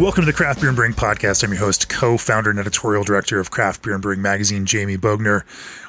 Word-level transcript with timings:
Welcome 0.00 0.22
to 0.22 0.26
the 0.26 0.32
Craft 0.32 0.60
Beer 0.60 0.70
and 0.70 0.76
Brewing 0.76 0.94
Podcast. 0.94 1.44
I'm 1.44 1.50
your 1.50 1.60
host, 1.60 1.90
co 1.90 2.16
founder, 2.16 2.48
and 2.48 2.58
editorial 2.58 3.04
director 3.04 3.38
of 3.38 3.50
Craft 3.50 3.82
Beer 3.82 3.92
and 3.92 4.00
Brewing 4.00 4.22
Magazine, 4.22 4.64
Jamie 4.64 4.96
Bogner. 4.96 5.42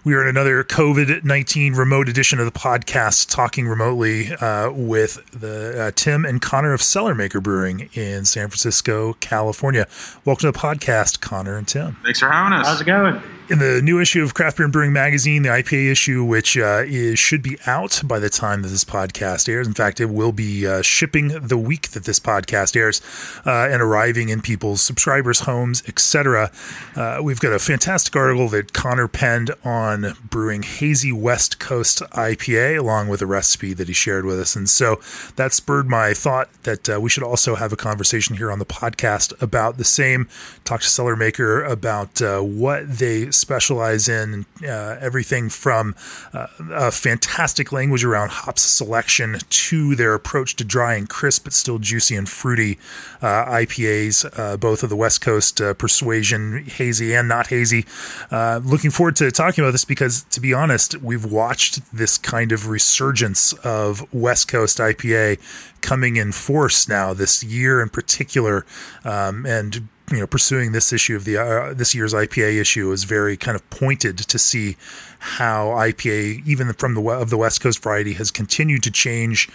We 0.03 0.15
are 0.15 0.21
in 0.21 0.27
another 0.27 0.65
COVID 0.65 1.23
19 1.23 1.75
remote 1.75 2.09
edition 2.09 2.37
of 2.37 2.43
the 2.43 2.51
podcast, 2.51 3.29
talking 3.29 3.69
remotely 3.69 4.33
uh, 4.33 4.69
with 4.69 5.25
the 5.31 5.81
uh, 5.81 5.91
Tim 5.95 6.25
and 6.25 6.41
Connor 6.41 6.73
of 6.73 6.81
Cellarmaker 6.81 7.41
Brewing 7.41 7.89
in 7.93 8.25
San 8.25 8.49
Francisco, 8.49 9.13
California. 9.21 9.87
Welcome 10.25 10.51
to 10.51 10.51
the 10.51 10.59
podcast, 10.59 11.21
Connor 11.21 11.55
and 11.55 11.65
Tim. 11.65 11.95
Thanks 12.03 12.19
for 12.19 12.29
having 12.29 12.51
us. 12.51 12.67
How's 12.67 12.81
it 12.81 12.85
going? 12.85 13.23
In 13.51 13.59
the 13.59 13.81
new 13.81 13.99
issue 13.99 14.23
of 14.23 14.33
Craft 14.33 14.55
Beer 14.55 14.63
and 14.63 14.71
Brewing 14.71 14.93
Magazine, 14.93 15.41
the 15.41 15.49
IPA 15.49 15.91
issue, 15.91 16.23
which 16.23 16.57
uh, 16.57 16.83
is, 16.85 17.19
should 17.19 17.43
be 17.43 17.57
out 17.65 18.01
by 18.05 18.17
the 18.17 18.29
time 18.29 18.61
that 18.61 18.69
this 18.69 18.85
podcast 18.85 19.49
airs. 19.49 19.67
In 19.67 19.73
fact, 19.73 19.99
it 19.99 20.05
will 20.05 20.31
be 20.31 20.65
uh, 20.65 20.81
shipping 20.81 21.27
the 21.37 21.57
week 21.57 21.89
that 21.89 22.05
this 22.05 22.17
podcast 22.17 22.77
airs 22.77 23.01
uh, 23.45 23.67
and 23.69 23.81
arriving 23.81 24.29
in 24.29 24.41
people's 24.41 24.81
subscribers' 24.81 25.41
homes, 25.41 25.83
etc. 25.85 26.49
Uh, 26.95 27.19
we've 27.21 27.41
got 27.41 27.51
a 27.51 27.59
fantastic 27.59 28.15
article 28.15 28.47
that 28.47 28.71
Connor 28.71 29.09
penned 29.09 29.51
on 29.65 30.13
brewing 30.29 30.63
hazy 30.63 31.11
West 31.11 31.59
Coast 31.59 32.01
IPA, 32.13 32.79
along 32.79 33.09
with 33.09 33.21
a 33.21 33.25
recipe 33.25 33.73
that 33.73 33.89
he 33.89 33.93
shared 33.93 34.23
with 34.23 34.39
us. 34.39 34.55
And 34.55 34.69
so 34.69 35.01
that 35.35 35.51
spurred 35.51 35.89
my 35.89 36.13
thought 36.13 36.47
that 36.63 36.89
uh, 36.89 37.01
we 37.01 37.09
should 37.09 37.23
also 37.23 37.55
have 37.55 37.73
a 37.73 37.75
conversation 37.75 38.37
here 38.37 38.49
on 38.49 38.59
the 38.59 38.65
podcast 38.65 39.33
about 39.41 39.75
the 39.75 39.83
same. 39.83 40.29
Talk 40.71 40.79
to 40.79 40.87
Cellarmaker 40.87 41.69
about 41.69 42.21
uh, 42.21 42.39
what 42.39 42.89
they 42.89 43.29
specialize 43.29 44.07
in 44.07 44.45
uh, 44.63 44.95
everything 45.01 45.49
from 45.49 45.95
uh, 46.33 46.47
a 46.71 46.91
fantastic 46.91 47.73
language 47.73 48.05
around 48.05 48.29
hops 48.29 48.61
selection 48.61 49.39
to 49.49 49.95
their 49.95 50.13
approach 50.13 50.55
to 50.55 50.63
dry 50.63 50.95
and 50.95 51.09
crisp 51.09 51.43
but 51.43 51.51
still 51.51 51.77
juicy 51.77 52.15
and 52.15 52.29
fruity 52.29 52.79
uh, 53.21 53.43
IPAs, 53.47 54.39
uh, 54.39 54.55
both 54.55 54.81
of 54.81 54.89
the 54.89 54.95
West 54.95 55.19
Coast 55.19 55.61
persuasion, 55.77 56.63
hazy 56.65 57.13
and 57.13 57.27
not 57.27 57.47
hazy. 57.47 57.85
Looking 58.31 58.91
forward 58.91 59.17
to 59.17 59.29
talking 59.29 59.65
about 59.65 59.71
this 59.71 59.83
because, 59.83 60.23
to 60.29 60.39
be 60.39 60.53
honest, 60.53 60.95
we've 61.01 61.25
watched 61.25 61.81
this 61.93 62.17
kind 62.17 62.53
of 62.53 62.69
resurgence 62.69 63.51
of 63.65 64.07
West 64.13 64.47
Coast 64.47 64.77
IPA 64.77 65.37
coming 65.81 66.15
in 66.15 66.31
force 66.31 66.87
now 66.87 67.13
this 67.13 67.43
year 67.43 67.81
in 67.81 67.89
particular, 67.89 68.65
um, 69.03 69.45
and 69.45 69.89
you 70.11 70.19
know 70.19 70.27
pursuing 70.27 70.71
this 70.71 70.91
issue 70.91 71.15
of 71.15 71.25
the 71.25 71.37
uh, 71.37 71.73
this 71.73 71.95
year's 71.95 72.13
IPA 72.13 72.59
issue 72.59 72.91
is 72.91 73.05
very 73.05 73.37
kind 73.37 73.55
of 73.55 73.67
pointed 73.69 74.17
to 74.17 74.37
see 74.37 74.75
how 75.19 75.67
IPA 75.67 76.45
even 76.45 76.71
from 76.73 76.93
the 76.95 77.01
of 77.01 77.29
the 77.29 77.37
West 77.37 77.61
Coast 77.61 77.81
variety 77.81 78.13
has 78.13 78.31
continued 78.31 78.83
to 78.83 78.91
change 78.91 79.49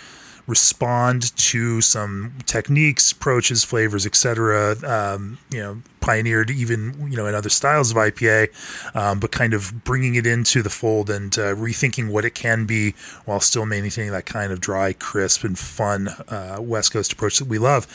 respond 0.47 1.37
to 1.37 1.81
some 1.81 2.33
techniques 2.47 3.11
approaches 3.11 3.65
flavors 3.65 4.07
etc 4.07 4.77
um, 4.87 5.39
you 5.51 5.61
know 5.61 5.83
pioneered 6.01 6.51
even 6.51 6.95
you 7.11 7.17
know 7.17 7.27
in 7.27 7.35
other 7.35 7.49
styles 7.49 7.91
of 7.91 7.97
IPA 7.97 8.49
um, 8.95 9.19
but 9.19 9.33
kind 9.33 9.53
of 9.53 9.83
bringing 9.83 10.15
it 10.15 10.25
into 10.25 10.63
the 10.63 10.71
fold 10.71 11.11
and 11.11 11.37
uh, 11.37 11.53
rethinking 11.55 12.11
what 12.11 12.25
it 12.25 12.35
can 12.35 12.65
be 12.65 12.95
while 13.25 13.41
still 13.41 13.67
maintaining 13.67 14.13
that 14.13 14.25
kind 14.25 14.53
of 14.53 14.61
dry 14.61 14.93
crisp 14.93 15.43
and 15.43 15.59
fun 15.59 16.09
uh, 16.29 16.59
West 16.61 16.93
Coast 16.93 17.13
approach 17.13 17.39
that 17.39 17.49
we 17.49 17.59
love 17.59 17.89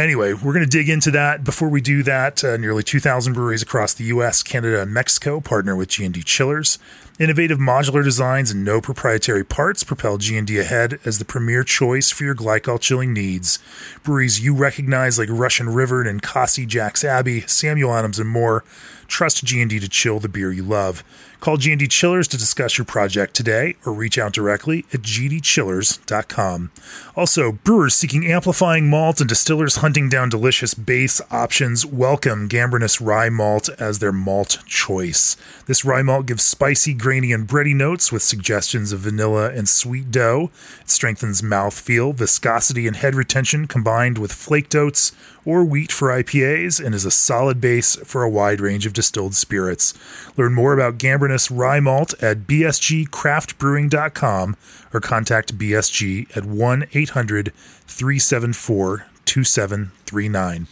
Anyway, 0.00 0.32
we're 0.32 0.54
going 0.54 0.64
to 0.64 0.70
dig 0.70 0.88
into 0.88 1.10
that. 1.10 1.44
Before 1.44 1.68
we 1.68 1.82
do 1.82 2.02
that, 2.04 2.42
uh, 2.42 2.56
nearly 2.56 2.82
2,000 2.82 3.34
breweries 3.34 3.60
across 3.60 3.92
the 3.92 4.04
U.S., 4.04 4.42
Canada, 4.42 4.80
and 4.80 4.94
Mexico 4.94 5.40
partner 5.40 5.76
with 5.76 5.90
G&D 5.90 6.22
Chillers. 6.22 6.78
Innovative 7.20 7.58
modular 7.58 8.02
designs 8.02 8.50
and 8.50 8.64
no 8.64 8.80
proprietary 8.80 9.44
parts 9.44 9.84
propel 9.84 10.16
G&D 10.16 10.58
ahead 10.58 10.98
as 11.04 11.18
the 11.18 11.26
premier 11.26 11.62
choice 11.62 12.10
for 12.10 12.24
your 12.24 12.34
glycol 12.34 12.80
chilling 12.80 13.12
needs. 13.12 13.58
Breweries 14.02 14.40
you 14.40 14.54
recognize 14.54 15.18
like 15.18 15.28
Russian 15.30 15.68
River 15.68 16.00
and 16.00 16.22
Ninkasi 16.22 16.66
Jack's 16.66 17.04
Abbey, 17.04 17.42
Samuel 17.42 17.94
Adams, 17.94 18.18
and 18.18 18.30
more. 18.30 18.64
Trust 19.06 19.44
G&D 19.44 19.80
to 19.80 19.88
chill 19.88 20.18
the 20.18 20.30
beer 20.30 20.50
you 20.50 20.62
love. 20.62 21.04
Call 21.40 21.56
G&D 21.56 21.88
Chillers 21.88 22.28
to 22.28 22.36
discuss 22.36 22.76
your 22.76 22.84
project 22.84 23.34
today 23.34 23.74
or 23.86 23.94
reach 23.94 24.18
out 24.18 24.34
directly 24.34 24.84
at 24.92 25.00
gdchillers.com. 25.00 26.70
Also, 27.16 27.52
brewers 27.52 27.94
seeking 27.94 28.26
amplifying 28.26 28.90
malt 28.90 29.20
and 29.20 29.28
distillers 29.28 29.76
hunting 29.76 30.10
down 30.10 30.28
delicious 30.28 30.74
base 30.74 31.20
options 31.30 31.86
welcome 31.86 32.46
Gambrinus 32.46 33.04
Rye 33.04 33.30
Malt 33.30 33.70
as 33.80 33.98
their 33.98 34.12
malt 34.12 34.58
choice. 34.66 35.36
This 35.66 35.82
rye 35.82 36.02
malt 36.02 36.26
gives 36.26 36.44
spicy, 36.44 36.92
and 37.10 37.48
bready 37.48 37.74
notes 37.74 38.12
with 38.12 38.22
suggestions 38.22 38.92
of 38.92 39.00
vanilla 39.00 39.50
and 39.50 39.68
sweet 39.68 40.12
dough. 40.12 40.52
It 40.80 40.90
strengthens 40.90 41.42
mouthfeel, 41.42 42.14
viscosity, 42.14 42.86
and 42.86 42.94
head 42.94 43.16
retention 43.16 43.66
combined 43.66 44.16
with 44.16 44.32
flaked 44.32 44.76
oats 44.76 45.10
or 45.44 45.64
wheat 45.64 45.90
for 45.90 46.06
IPAs 46.08 46.78
and 46.84 46.94
is 46.94 47.04
a 47.04 47.10
solid 47.10 47.60
base 47.60 47.96
for 47.96 48.22
a 48.22 48.30
wide 48.30 48.60
range 48.60 48.86
of 48.86 48.92
distilled 48.92 49.34
spirits. 49.34 49.92
Learn 50.36 50.54
more 50.54 50.72
about 50.72 50.98
Gambrinus 50.98 51.50
Rye 51.52 51.80
Malt 51.80 52.14
at 52.22 52.46
bsgcraftbrewing.com 52.46 54.56
or 54.94 55.00
contact 55.00 55.58
BSG 55.58 56.36
at 56.36 56.44
1 56.44 56.86
800 56.92 57.52
374 57.86 59.06
2739. 59.24 60.68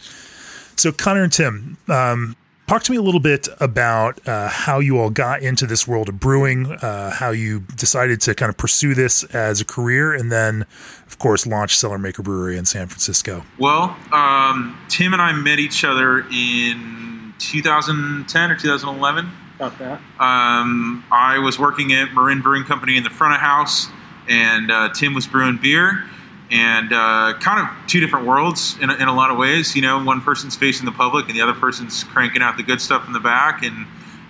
So, 0.77 0.93
Connor 0.93 1.23
and 1.23 1.33
Tim, 1.33 1.77
um, 1.89 2.37
talk 2.69 2.83
to 2.83 2.91
me 2.91 2.97
a 2.97 3.01
little 3.01 3.19
bit 3.19 3.47
about 3.59 4.25
uh, 4.27 4.47
how 4.47 4.77
you 4.77 4.99
all 4.99 5.09
got 5.09 5.41
into 5.41 5.65
this 5.65 5.87
world 5.87 6.07
of 6.07 6.19
brewing, 6.19 6.71
uh, 6.71 7.09
how 7.09 7.31
you 7.31 7.61
decided 7.75 8.21
to 8.21 8.35
kind 8.35 8.47
of 8.51 8.57
pursue 8.57 8.93
this 8.93 9.23
as 9.23 9.59
a 9.59 9.65
career, 9.65 10.13
and 10.13 10.31
then, 10.31 10.67
of 11.07 11.17
course, 11.17 11.47
launch 11.47 11.75
Cellarmaker 11.75 12.23
Brewery 12.23 12.59
in 12.59 12.65
San 12.65 12.85
Francisco. 12.85 13.43
Well, 13.57 13.97
um, 14.13 14.79
Tim 14.87 15.13
and 15.13 15.21
I 15.21 15.31
met 15.31 15.57
each 15.57 15.83
other 15.83 16.19
in 16.31 17.33
2010 17.39 18.51
or 18.51 18.55
2011. 18.55 19.31
About 19.55 19.79
that. 19.79 19.99
Um, 20.19 21.03
I 21.11 21.39
was 21.39 21.57
working 21.57 21.91
at 21.93 22.13
Marin 22.13 22.41
Brewing 22.41 22.65
Company 22.65 22.97
in 22.97 23.03
the 23.03 23.09
front 23.09 23.33
of 23.33 23.41
house, 23.41 23.87
and 24.29 24.71
uh, 24.71 24.89
Tim 24.93 25.15
was 25.15 25.25
brewing 25.25 25.57
beer. 25.59 26.07
And 26.51 26.91
uh, 26.91 27.35
kind 27.39 27.67
of 27.67 27.87
two 27.87 27.99
different 27.99 28.25
worlds 28.25 28.75
in 28.81 28.89
a, 28.89 28.95
in 28.95 29.07
a 29.07 29.13
lot 29.13 29.29
of 29.29 29.37
ways. 29.37 29.75
You 29.75 29.83
know, 29.83 30.03
one 30.03 30.21
person's 30.21 30.55
facing 30.55 30.85
the 30.85 30.91
public, 30.91 31.27
and 31.27 31.35
the 31.35 31.41
other 31.41 31.53
person's 31.53 32.03
cranking 32.03 32.41
out 32.41 32.57
the 32.57 32.63
good 32.63 32.81
stuff 32.81 33.05
in 33.05 33.13
the 33.13 33.19
back. 33.19 33.61
And 33.61 33.85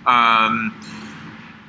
um, 0.06 0.74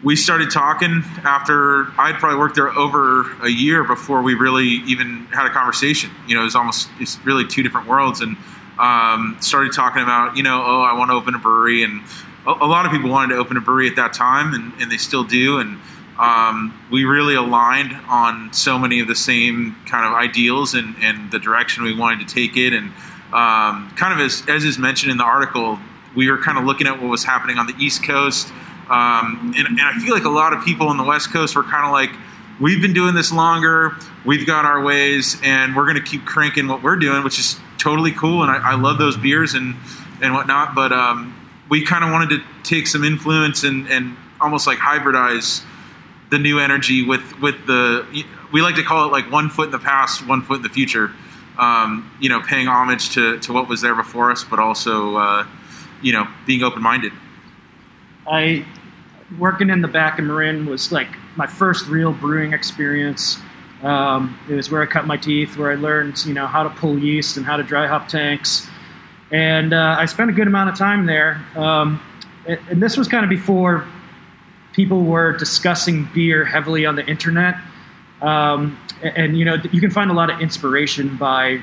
we 0.03 0.15
started 0.15 0.49
talking 0.49 1.03
after 1.23 1.87
I'd 1.97 2.15
probably 2.15 2.39
worked 2.39 2.55
there 2.55 2.69
over 2.69 3.31
a 3.41 3.49
year 3.49 3.83
before 3.83 4.21
we 4.21 4.33
really 4.33 4.65
even 4.87 5.25
had 5.27 5.45
a 5.45 5.51
conversation. 5.51 6.09
You 6.27 6.35
know, 6.35 6.41
it 6.41 6.45
was 6.45 6.55
almost 6.55 6.89
it's 6.99 7.19
really 7.23 7.45
two 7.47 7.63
different 7.63 7.87
worlds, 7.87 8.21
and 8.21 8.35
um, 8.79 9.37
started 9.39 9.73
talking 9.73 10.01
about 10.01 10.37
you 10.37 10.43
know, 10.43 10.63
oh, 10.65 10.81
I 10.81 10.97
want 10.97 11.11
to 11.11 11.15
open 11.15 11.35
a 11.35 11.39
brewery, 11.39 11.83
and 11.83 12.01
a, 12.47 12.51
a, 12.51 12.67
lot 12.67 12.85
of 12.85 12.91
people 12.91 13.09
wanted 13.09 13.35
to 13.35 13.39
open 13.39 13.57
a 13.57 13.61
brewery 13.61 13.87
at 13.87 13.95
that 13.97 14.13
time, 14.13 14.53
and, 14.53 14.73
and 14.81 14.91
they 14.91 14.97
still 14.97 15.23
do, 15.23 15.59
and 15.59 15.79
um, 16.21 16.73
we 16.91 17.03
really 17.03 17.35
aligned 17.35 17.93
on 18.07 18.53
so 18.53 18.77
many 18.77 18.99
of 18.99 19.07
the 19.07 19.15
same 19.15 19.75
kind 19.87 20.05
of 20.05 20.13
ideals 20.13 20.73
and, 20.75 20.95
and 21.01 21.31
the 21.31 21.39
direction 21.39 21.83
we 21.83 21.97
wanted 21.97 22.27
to 22.27 22.33
take 22.33 22.55
it, 22.55 22.73
and 22.73 22.87
um, 23.33 23.91
kind 23.97 24.13
of 24.13 24.19
as 24.19 24.43
as 24.47 24.63
is 24.63 24.77
mentioned 24.77 25.11
in 25.11 25.17
the 25.17 25.23
article, 25.23 25.79
we 26.15 26.29
were 26.29 26.37
kind 26.37 26.57
of 26.57 26.65
looking 26.65 26.87
at 26.87 27.01
what 27.01 27.09
was 27.09 27.23
happening 27.23 27.57
on 27.57 27.67
the 27.67 27.75
East 27.77 28.03
Coast 28.03 28.51
um, 28.91 29.53
and, 29.57 29.67
and 29.67 29.81
I 29.81 29.97
feel 29.99 30.13
like 30.13 30.25
a 30.25 30.29
lot 30.29 30.51
of 30.51 30.65
people 30.65 30.89
on 30.89 30.97
the 30.97 31.03
West 31.05 31.31
Coast 31.31 31.55
were 31.55 31.63
kind 31.63 31.85
of 31.85 31.93
like, 31.93 32.11
we've 32.59 32.81
been 32.81 32.93
doing 32.93 33.15
this 33.15 33.31
longer, 33.31 33.95
we've 34.25 34.45
got 34.45 34.65
our 34.65 34.83
ways, 34.83 35.37
and 35.41 35.77
we're 35.77 35.85
going 35.85 35.95
to 35.95 36.03
keep 36.03 36.25
cranking 36.25 36.67
what 36.67 36.83
we're 36.83 36.97
doing, 36.97 37.23
which 37.23 37.39
is 37.39 37.57
totally 37.77 38.11
cool. 38.11 38.43
And 38.43 38.51
I, 38.51 38.71
I 38.71 38.75
love 38.75 38.97
those 38.97 39.15
beers 39.15 39.53
and, 39.53 39.75
and 40.21 40.33
whatnot. 40.33 40.75
But 40.75 40.91
um, 40.91 41.33
we 41.69 41.85
kind 41.85 42.03
of 42.03 42.11
wanted 42.11 42.31
to 42.31 42.43
take 42.63 42.85
some 42.85 43.05
influence 43.05 43.63
and, 43.63 43.87
and 43.89 44.17
almost 44.41 44.67
like 44.67 44.77
hybridize 44.77 45.63
the 46.31 46.39
new 46.39 46.59
energy 46.59 47.05
with, 47.05 47.39
with 47.39 47.67
the, 47.67 48.25
we 48.51 48.61
like 48.61 48.75
to 48.75 48.83
call 48.83 49.05
it 49.05 49.11
like 49.11 49.29
one 49.31 49.49
foot 49.49 49.65
in 49.65 49.71
the 49.71 49.79
past, 49.79 50.25
one 50.25 50.41
foot 50.41 50.57
in 50.57 50.61
the 50.63 50.69
future. 50.69 51.11
Um, 51.59 52.09
you 52.19 52.29
know, 52.29 52.41
paying 52.41 52.67
homage 52.67 53.11
to, 53.11 53.37
to 53.41 53.53
what 53.53 53.67
was 53.67 53.81
there 53.81 53.93
before 53.93 54.31
us, 54.31 54.43
but 54.43 54.57
also, 54.57 55.17
uh, 55.17 55.45
you 56.01 56.13
know, 56.13 56.25
being 56.47 56.63
open 56.63 56.81
minded. 56.81 57.11
I 58.25 58.65
working 59.37 59.69
in 59.69 59.81
the 59.81 59.87
back 59.87 60.17
of 60.17 60.25
Marin 60.25 60.65
was 60.65 60.91
like 60.91 61.09
my 61.35 61.45
first 61.45 61.87
real 61.87 62.13
brewing 62.13 62.53
experience. 62.53 63.37
Um, 63.83 64.39
it 64.49 64.53
was 64.53 64.71
where 64.71 64.81
I 64.81 64.85
cut 64.85 65.05
my 65.05 65.17
teeth, 65.17 65.57
where 65.57 65.71
I 65.71 65.75
learned, 65.75 66.25
you 66.25 66.33
know, 66.33 66.47
how 66.47 66.63
to 66.63 66.69
pull 66.69 66.97
yeast 66.97 67.37
and 67.37 67.45
how 67.45 67.57
to 67.57 67.63
dry 67.63 67.85
hop 67.85 68.07
tanks. 68.07 68.67
And 69.31 69.73
uh, 69.73 69.95
I 69.99 70.05
spent 70.05 70.29
a 70.29 70.33
good 70.33 70.47
amount 70.47 70.69
of 70.69 70.77
time 70.77 71.05
there. 71.05 71.43
Um, 71.55 72.01
and 72.47 72.81
this 72.81 72.97
was 72.97 73.07
kind 73.07 73.23
of 73.23 73.29
before 73.29 73.87
people 74.73 75.03
were 75.03 75.33
discussing 75.33 76.07
beer 76.13 76.45
heavily 76.45 76.85
on 76.85 76.95
the 76.95 77.05
internet. 77.05 77.55
Um, 78.21 78.79
and, 79.01 79.17
and, 79.17 79.37
you 79.37 79.45
know, 79.45 79.57
you 79.71 79.81
can 79.81 79.91
find 79.91 80.11
a 80.11 80.13
lot 80.13 80.29
of 80.29 80.39
inspiration 80.41 81.17
by 81.17 81.61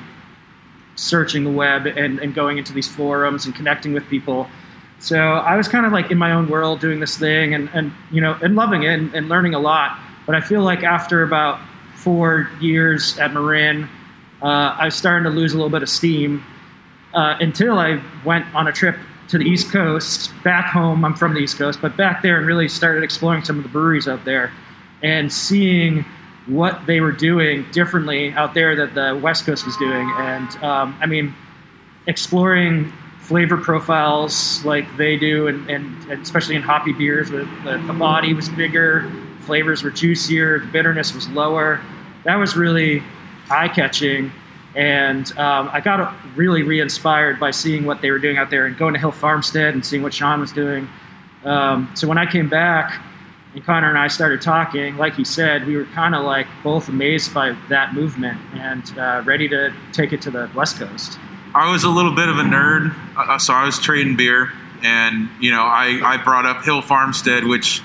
searching 0.96 1.44
the 1.44 1.50
web 1.50 1.86
and, 1.86 2.18
and 2.18 2.34
going 2.34 2.58
into 2.58 2.72
these 2.72 2.88
forums 2.88 3.46
and 3.46 3.54
connecting 3.54 3.92
with 3.92 4.06
people. 4.08 4.48
So 4.98 5.16
I 5.16 5.56
was 5.56 5.68
kind 5.68 5.86
of 5.86 5.92
like 5.92 6.10
in 6.10 6.18
my 6.18 6.32
own 6.32 6.48
world 6.48 6.80
doing 6.80 6.98
this 6.98 7.16
thing 7.16 7.54
and, 7.54 7.70
and 7.72 7.92
you 8.10 8.20
know, 8.20 8.36
and 8.42 8.56
loving 8.56 8.82
it 8.82 8.98
and, 8.98 9.14
and 9.14 9.28
learning 9.28 9.54
a 9.54 9.60
lot. 9.60 9.96
But 10.26 10.34
I 10.34 10.40
feel 10.40 10.62
like 10.62 10.82
after 10.82 11.22
about 11.22 11.60
four 11.94 12.50
years 12.60 13.16
at 13.18 13.32
Marin, 13.32 13.88
uh, 14.42 14.46
I 14.46 14.86
was 14.86 14.96
starting 14.96 15.24
to 15.24 15.30
lose 15.30 15.52
a 15.52 15.56
little 15.56 15.70
bit 15.70 15.82
of 15.82 15.88
steam 15.88 16.44
uh, 17.14 17.36
until 17.40 17.78
I 17.78 18.02
went 18.24 18.52
on 18.54 18.66
a 18.66 18.72
trip 18.72 18.96
to 19.28 19.38
the 19.38 19.44
East 19.44 19.70
Coast, 19.70 20.32
back 20.42 20.66
home. 20.66 21.04
I'm 21.04 21.14
from 21.14 21.34
the 21.34 21.40
East 21.40 21.58
Coast, 21.58 21.80
but 21.80 21.96
back 21.96 22.22
there 22.22 22.38
and 22.38 22.46
really 22.46 22.68
started 22.68 23.04
exploring 23.04 23.44
some 23.44 23.58
of 23.58 23.62
the 23.62 23.68
breweries 23.68 24.08
out 24.08 24.24
there 24.24 24.52
and 25.02 25.32
seeing 25.32 26.04
what 26.46 26.86
they 26.86 27.00
were 27.00 27.12
doing 27.12 27.66
differently 27.72 28.32
out 28.32 28.54
there 28.54 28.74
that 28.74 28.94
the 28.94 29.18
West 29.22 29.44
Coast 29.44 29.66
was 29.66 29.76
doing. 29.76 30.10
And 30.16 30.48
um, 30.64 30.96
I 31.00 31.06
mean, 31.06 31.34
exploring 32.06 32.92
flavor 33.20 33.58
profiles 33.58 34.64
like 34.64 34.84
they 34.96 35.18
do, 35.18 35.48
and, 35.48 35.68
and, 35.70 36.10
and 36.10 36.22
especially 36.22 36.56
in 36.56 36.62
hoppy 36.62 36.94
beers, 36.94 37.30
the, 37.30 37.46
the, 37.64 37.92
body 37.92 38.32
was 38.32 38.48
bigger, 38.48 39.12
flavors 39.40 39.82
were 39.82 39.90
juicier, 39.90 40.60
the 40.60 40.66
bitterness 40.68 41.14
was 41.14 41.28
lower. 41.28 41.82
That 42.24 42.36
was 42.36 42.56
really 42.56 43.02
eye 43.50 43.68
catching. 43.68 44.32
And 44.78 45.36
um, 45.36 45.68
I 45.72 45.80
got 45.80 46.14
really 46.36 46.62
re 46.62 46.80
inspired 46.80 47.40
by 47.40 47.50
seeing 47.50 47.84
what 47.84 48.00
they 48.00 48.12
were 48.12 48.20
doing 48.20 48.36
out 48.36 48.48
there 48.48 48.66
and 48.66 48.78
going 48.78 48.94
to 48.94 49.00
Hill 49.00 49.10
Farmstead 49.10 49.74
and 49.74 49.84
seeing 49.84 50.04
what 50.04 50.14
Shaun 50.14 50.38
was 50.38 50.52
doing. 50.52 50.88
Um, 51.44 51.90
so 51.94 52.06
when 52.06 52.16
I 52.16 52.30
came 52.30 52.48
back, 52.48 53.02
and 53.54 53.64
Connor 53.64 53.88
and 53.88 53.98
I 53.98 54.06
started 54.06 54.40
talking, 54.40 54.96
like 54.96 55.14
he 55.14 55.24
said, 55.24 55.66
we 55.66 55.76
were 55.76 55.86
kind 55.86 56.14
of 56.14 56.24
like 56.24 56.46
both 56.62 56.88
amazed 56.88 57.34
by 57.34 57.56
that 57.68 57.92
movement 57.92 58.38
and 58.54 58.96
uh, 58.96 59.22
ready 59.26 59.48
to 59.48 59.74
take 59.92 60.12
it 60.12 60.22
to 60.22 60.30
the 60.30 60.48
West 60.54 60.76
Coast. 60.76 61.18
I 61.56 61.72
was 61.72 61.82
a 61.82 61.88
little 61.88 62.14
bit 62.14 62.28
of 62.28 62.38
a 62.38 62.42
nerd, 62.42 62.94
uh, 63.16 63.36
so 63.38 63.54
I 63.54 63.64
was 63.64 63.80
trading 63.80 64.16
beer, 64.16 64.52
and 64.84 65.28
you 65.40 65.50
know, 65.50 65.62
I, 65.62 66.00
I 66.04 66.22
brought 66.22 66.46
up 66.46 66.62
Hill 66.62 66.82
Farmstead, 66.82 67.44
which 67.44 67.82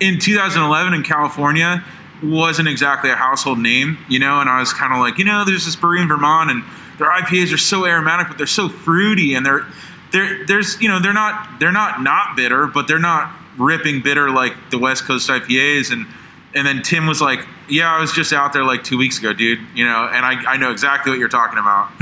in 0.00 0.18
2011 0.18 0.92
in 0.92 1.04
California 1.04 1.84
wasn't 2.22 2.68
exactly 2.68 3.10
a 3.10 3.16
household 3.16 3.58
name, 3.58 3.98
you 4.08 4.18
know, 4.18 4.40
and 4.40 4.48
I 4.48 4.60
was 4.60 4.72
kind 4.72 4.92
of 4.92 5.00
like, 5.00 5.18
you 5.18 5.24
know, 5.24 5.44
there's 5.44 5.64
this 5.64 5.76
brewery 5.76 6.02
in 6.02 6.08
Vermont, 6.08 6.50
and 6.50 6.62
their 6.98 7.10
IPAs 7.10 7.52
are 7.52 7.58
so 7.58 7.84
aromatic, 7.84 8.28
but 8.28 8.38
they're 8.38 8.46
so 8.46 8.68
fruity, 8.68 9.34
and 9.34 9.44
they're 9.44 9.66
they're 10.12 10.46
there's 10.46 10.80
you 10.80 10.88
know 10.88 11.00
they're 11.00 11.12
not 11.12 11.58
they're 11.58 11.72
not 11.72 12.02
not 12.02 12.36
bitter, 12.36 12.66
but 12.66 12.86
they're 12.86 12.98
not 12.98 13.34
ripping 13.58 14.02
bitter 14.02 14.30
like 14.30 14.54
the 14.70 14.78
West 14.78 15.04
Coast 15.04 15.28
IPAs. 15.28 15.90
And 15.90 16.06
and 16.54 16.66
then 16.66 16.82
Tim 16.82 17.06
was 17.06 17.20
like, 17.20 17.40
"Yeah, 17.68 17.92
I 17.92 18.00
was 18.00 18.12
just 18.12 18.32
out 18.32 18.52
there 18.52 18.64
like 18.64 18.84
two 18.84 18.98
weeks 18.98 19.18
ago, 19.18 19.32
dude. 19.32 19.60
You 19.74 19.84
know, 19.84 20.08
and 20.12 20.24
I, 20.24 20.52
I 20.52 20.56
know 20.56 20.70
exactly 20.70 21.10
what 21.10 21.18
you're 21.18 21.28
talking 21.28 21.58
about." 21.58 21.90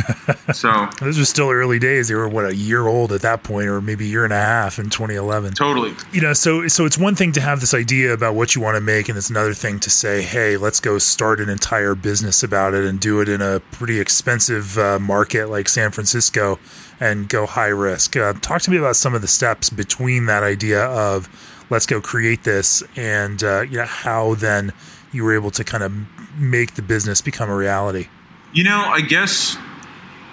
So 0.54 0.88
this 1.00 1.16
was 1.16 1.28
still 1.28 1.50
early 1.50 1.78
days. 1.78 2.08
They 2.08 2.14
were 2.14 2.28
what 2.28 2.44
a 2.44 2.54
year 2.54 2.86
old 2.86 3.12
at 3.12 3.22
that 3.22 3.44
point, 3.44 3.68
or 3.68 3.80
maybe 3.80 4.06
a 4.06 4.08
year 4.08 4.24
and 4.24 4.32
a 4.32 4.40
half 4.40 4.80
in 4.80 4.90
2011. 4.90 5.52
Totally. 5.52 5.94
You 6.12 6.20
know, 6.20 6.32
so 6.32 6.66
so 6.66 6.86
it's 6.86 6.98
one 6.98 7.14
thing 7.14 7.30
to 7.32 7.40
have 7.40 7.60
this 7.60 7.72
idea 7.72 8.12
about 8.12 8.34
what 8.34 8.54
you 8.54 8.60
want 8.60 8.76
to 8.76 8.80
make, 8.80 9.08
and 9.08 9.16
it's 9.16 9.30
another 9.30 9.54
thing 9.54 9.78
to 9.80 9.90
say, 9.90 10.22
"Hey, 10.22 10.56
let's 10.56 10.80
go 10.80 10.98
start 10.98 11.40
an 11.40 11.48
entire 11.48 11.94
business 11.94 12.42
about 12.42 12.74
it 12.74 12.84
and 12.84 12.98
do 12.98 13.20
it 13.20 13.28
in 13.28 13.40
a 13.40 13.60
pretty 13.60 14.00
expensive 14.00 14.76
uh, 14.76 14.98
market 14.98 15.48
like 15.48 15.68
San 15.68 15.90
Francisco." 15.90 16.58
and 17.02 17.30
go 17.30 17.46
high 17.46 17.68
risk. 17.68 18.14
Uh, 18.14 18.34
talk 18.34 18.60
to 18.60 18.70
me 18.70 18.76
about 18.76 18.94
some 18.94 19.14
of 19.14 19.22
the 19.22 19.26
steps 19.26 19.70
between 19.70 20.26
that 20.26 20.42
idea 20.42 20.84
of 20.84 21.28
let's 21.70 21.86
go 21.86 22.00
create 22.00 22.42
this 22.42 22.82
and 22.96 23.42
uh, 23.42 23.62
you 23.62 23.78
know 23.78 23.84
how 23.86 24.34
then 24.34 24.72
you 25.12 25.24
were 25.24 25.34
able 25.34 25.50
to 25.50 25.64
kind 25.64 25.82
of 25.82 25.92
make 26.36 26.74
the 26.74 26.82
business 26.82 27.20
become 27.20 27.48
a 27.48 27.56
reality? 27.56 28.08
You 28.52 28.64
know 28.64 28.80
i 28.80 29.00
guess 29.00 29.56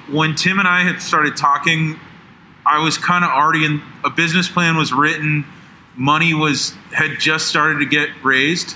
when 0.10 0.34
tim 0.34 0.58
and 0.58 0.68
i 0.68 0.82
had 0.82 1.02
started 1.02 1.38
talking 1.38 2.00
i 2.66 2.84
was 2.84 2.98
kind 2.98 3.24
of 3.24 3.30
already 3.30 3.64
in 3.64 3.82
a 4.04 4.10
business 4.10 4.50
plan 4.50 4.76
was 4.76 4.92
written 4.92 5.46
money 5.96 6.34
was 6.34 6.72
had 6.92 7.20
just 7.20 7.48
started 7.48 7.80
to 7.80 7.86
get 7.86 8.10
raised 8.24 8.76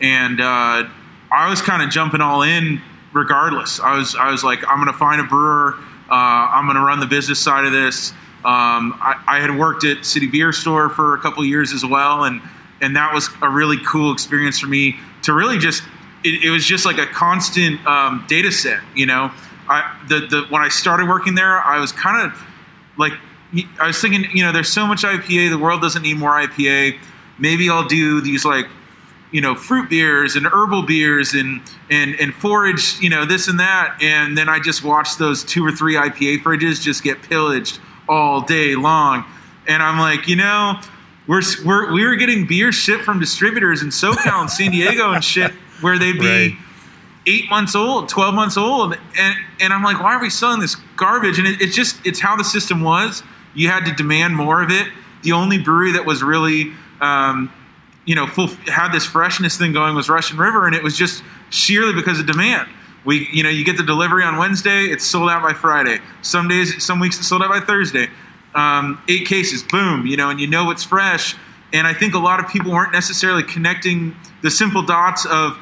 and 0.00 0.40
uh, 0.40 0.88
i 1.30 1.50
was 1.50 1.60
kind 1.60 1.82
of 1.82 1.90
jumping 1.90 2.20
all 2.20 2.42
in 2.42 2.80
regardless. 3.12 3.80
I 3.80 3.96
was 3.96 4.14
i 4.16 4.30
was 4.30 4.42
like 4.42 4.60
i'm 4.66 4.76
going 4.76 4.92
to 4.92 4.98
find 4.98 5.20
a 5.20 5.24
brewer 5.24 5.74
uh, 6.08 6.10
i'm 6.10 6.64
going 6.66 6.76
to 6.76 6.82
run 6.82 7.00
the 7.00 7.06
business 7.06 7.38
side 7.38 7.66
of 7.66 7.72
this 7.72 8.12
um, 8.48 8.94
I, 8.98 9.22
I, 9.26 9.40
had 9.40 9.58
worked 9.58 9.84
at 9.84 10.06
City 10.06 10.26
Beer 10.26 10.52
Store 10.52 10.88
for 10.88 11.12
a 11.12 11.18
couple 11.18 11.44
years 11.44 11.74
as 11.74 11.84
well, 11.84 12.24
and 12.24 12.40
and 12.80 12.96
that 12.96 13.12
was 13.12 13.28
a 13.42 13.50
really 13.50 13.76
cool 13.84 14.10
experience 14.10 14.58
for 14.58 14.68
me 14.68 14.96
to 15.24 15.34
really 15.34 15.58
just 15.58 15.82
it, 16.24 16.44
it 16.44 16.48
was 16.48 16.64
just 16.64 16.86
like 16.86 16.96
a 16.96 17.04
constant 17.04 17.86
um, 17.86 18.24
data 18.26 18.50
set. 18.50 18.80
You 18.94 19.04
know, 19.04 19.30
I 19.68 19.94
the 20.08 20.20
the 20.20 20.46
when 20.48 20.62
I 20.62 20.68
started 20.68 21.10
working 21.10 21.34
there, 21.34 21.58
I 21.58 21.78
was 21.78 21.92
kind 21.92 22.32
of 22.32 22.42
like 22.96 23.12
I 23.78 23.86
was 23.86 24.00
thinking, 24.00 24.24
you 24.32 24.42
know, 24.42 24.50
there's 24.50 24.72
so 24.72 24.86
much 24.86 25.02
IPA, 25.02 25.50
the 25.50 25.58
world 25.58 25.82
doesn't 25.82 26.00
need 26.00 26.16
more 26.16 26.30
IPA. 26.30 26.98
Maybe 27.38 27.68
I'll 27.68 27.86
do 27.86 28.22
these 28.22 28.46
like 28.46 28.66
you 29.30 29.42
know 29.42 29.54
fruit 29.54 29.90
beers 29.90 30.36
and 30.36 30.46
herbal 30.46 30.84
beers 30.84 31.34
and 31.34 31.60
and 31.90 32.18
and 32.18 32.32
forage 32.32 32.98
you 33.00 33.10
know 33.10 33.26
this 33.26 33.46
and 33.46 33.60
that 33.60 33.94
and 34.00 34.38
then 34.38 34.48
i 34.48 34.58
just 34.58 34.82
watched 34.82 35.18
those 35.18 35.44
two 35.44 35.62
or 35.62 35.70
three 35.70 35.96
ipa 35.96 36.42
fridges 36.42 36.80
just 36.80 37.04
get 37.04 37.20
pillaged 37.20 37.78
all 38.08 38.40
day 38.40 38.74
long. 38.74 39.24
And 39.66 39.82
I'm 39.82 39.98
like, 39.98 40.28
you 40.28 40.36
know, 40.36 40.80
we're, 41.26 41.42
we're 41.64 41.92
we 41.92 42.04
were 42.04 42.16
getting 42.16 42.46
beer 42.46 42.72
shipped 42.72 43.04
from 43.04 43.20
distributors 43.20 43.82
in 43.82 43.88
SoCal 43.88 44.40
and 44.40 44.50
San 44.50 44.70
Diego 44.70 45.12
and 45.12 45.22
shit 45.22 45.52
where 45.80 45.98
they'd 45.98 46.18
be 46.18 46.26
right. 46.26 46.52
eight 47.26 47.50
months 47.50 47.74
old, 47.74 48.08
twelve 48.08 48.34
months 48.34 48.56
old, 48.56 48.96
and 49.18 49.36
and 49.60 49.72
I'm 49.72 49.82
like, 49.82 50.02
why 50.02 50.14
are 50.14 50.20
we 50.20 50.30
selling 50.30 50.60
this 50.60 50.76
garbage? 50.96 51.38
And 51.38 51.46
it, 51.46 51.60
it's 51.60 51.76
just 51.76 52.04
it's 52.06 52.18
how 52.18 52.34
the 52.36 52.44
system 52.44 52.82
was. 52.82 53.22
You 53.54 53.68
had 53.68 53.84
to 53.84 53.92
demand 53.92 54.36
more 54.36 54.62
of 54.62 54.70
it. 54.70 54.88
The 55.22 55.32
only 55.32 55.58
brewery 55.58 55.92
that 55.92 56.06
was 56.06 56.22
really 56.22 56.72
um, 57.02 57.52
you 58.06 58.14
know 58.14 58.26
full, 58.26 58.46
had 58.66 58.90
this 58.92 59.04
freshness 59.04 59.58
thing 59.58 59.74
going 59.74 59.94
was 59.94 60.08
Russian 60.08 60.38
River, 60.38 60.66
and 60.66 60.74
it 60.74 60.82
was 60.82 60.96
just 60.96 61.22
sheerly 61.50 61.92
because 61.92 62.18
of 62.18 62.26
demand. 62.26 62.68
We, 63.04 63.28
you 63.32 63.42
know, 63.42 63.48
you 63.48 63.64
get 63.64 63.76
the 63.76 63.82
delivery 63.82 64.24
on 64.24 64.36
Wednesday, 64.36 64.84
it's 64.84 65.06
sold 65.06 65.30
out 65.30 65.42
by 65.42 65.54
Friday. 65.54 65.98
Some 66.22 66.48
days, 66.48 66.82
some 66.84 67.00
weeks, 67.00 67.18
it's 67.18 67.28
sold 67.28 67.42
out 67.42 67.48
by 67.48 67.60
Thursday. 67.60 68.08
Um, 68.54 69.00
eight 69.08 69.26
cases, 69.26 69.62
boom, 69.62 70.06
you 70.06 70.16
know, 70.16 70.30
and 70.30 70.40
you 70.40 70.46
know 70.46 70.70
it's 70.70 70.84
fresh. 70.84 71.36
And 71.72 71.86
I 71.86 71.92
think 71.92 72.14
a 72.14 72.18
lot 72.18 72.40
of 72.40 72.48
people 72.48 72.72
weren't 72.72 72.92
necessarily 72.92 73.42
connecting 73.42 74.16
the 74.42 74.50
simple 74.50 74.82
dots 74.82 75.26
of, 75.26 75.58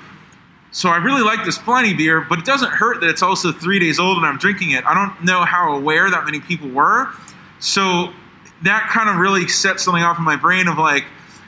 so 0.70 0.88
I 0.88 0.98
really 0.98 1.22
like 1.22 1.44
this 1.44 1.58
Pliny 1.58 1.94
beer, 1.94 2.20
but 2.20 2.38
it 2.38 2.44
doesn't 2.44 2.70
hurt 2.70 3.00
that 3.00 3.08
it's 3.08 3.22
also 3.22 3.52
three 3.52 3.78
days 3.78 3.98
old 3.98 4.18
and 4.18 4.26
I'm 4.26 4.38
drinking 4.38 4.70
it. 4.70 4.84
I 4.84 4.94
don't 4.94 5.24
know 5.24 5.44
how 5.44 5.74
aware 5.76 6.10
that 6.10 6.24
many 6.24 6.40
people 6.40 6.68
were. 6.68 7.08
So 7.58 8.12
that 8.62 8.88
kind 8.90 9.08
of 9.08 9.16
really 9.16 9.48
set 9.48 9.80
something 9.80 10.02
off 10.02 10.18
in 10.18 10.24
my 10.24 10.36
brain 10.36 10.68
of 10.68 10.78
like, 10.78 11.04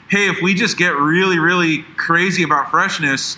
hey, 0.09 0.27
if 0.27 0.41
we 0.41 0.53
just 0.53 0.77
get 0.77 0.95
really, 0.95 1.39
really 1.39 1.83
crazy 1.95 2.43
about 2.43 2.71
freshness, 2.71 3.37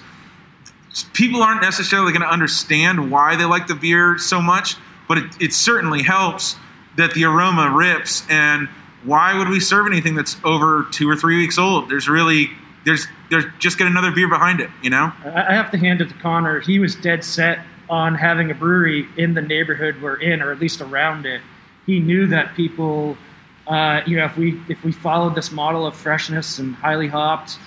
people 1.14 1.42
aren't 1.42 1.62
necessarily 1.62 2.12
going 2.12 2.22
to 2.22 2.30
understand 2.30 3.12
why 3.12 3.36
they 3.36 3.46
like 3.46 3.68
the 3.68 3.76
beer 3.76 4.18
so 4.18 4.42
much, 4.42 4.76
but 5.08 5.18
it, 5.18 5.42
it 5.42 5.54
certainly 5.54 6.04
helps 6.04 6.56
that 6.98 7.14
the 7.14 7.24
aroma 7.26 7.72
rips. 7.72 8.24
And 8.30 8.68
why 9.04 9.38
would 9.38 9.50
we 9.50 9.60
serve 9.60 9.88
anything 9.88 10.16
that's 10.16 10.38
over 10.44 10.86
two 10.92 11.10
or 11.10 11.16
three 11.16 11.38
weeks 11.38 11.58
old? 11.58 11.90
There's 11.90 12.08
really 12.08 12.50
there's 12.86 13.08
there's 13.30 13.46
just 13.60 13.78
get 13.78 13.88
another 13.88 14.12
beer 14.12 14.28
behind 14.28 14.60
it, 14.60 14.70
you 14.82 14.90
know. 14.90 15.12
I 15.24 15.54
have 15.54 15.72
to 15.72 15.78
hand 15.78 16.02
it 16.02 16.10
to 16.10 16.16
Connor. 16.16 16.60
He 16.60 16.80
was 16.80 16.96
dead 16.96 17.24
set 17.24 17.60
on 17.90 18.16
having 18.16 18.52
a 18.52 18.56
brewery 18.56 19.08
in 19.18 19.34
the 19.34 19.42
neighborhood 19.42 20.02
we're 20.02 20.16
in, 20.16 20.42
or 20.42 20.52
at 20.52 20.60
least 20.60 20.82
around 20.82 21.26
it. 21.26 21.42
He 21.86 22.00
knew 22.00 22.28
that 22.28 22.56
people, 22.56 23.18
uh, 23.68 24.02
you 24.06 24.18
know, 24.18 24.26
if 24.26 24.38
we 24.38 24.62
if 24.68 24.84
we 24.84 24.92
followed 24.92 25.36
this 25.36 25.52
model 25.52 25.86
of 25.86 25.96
freshness 25.96 26.60
and 26.60 26.76
highly 26.76 27.08
hopped 27.08 27.58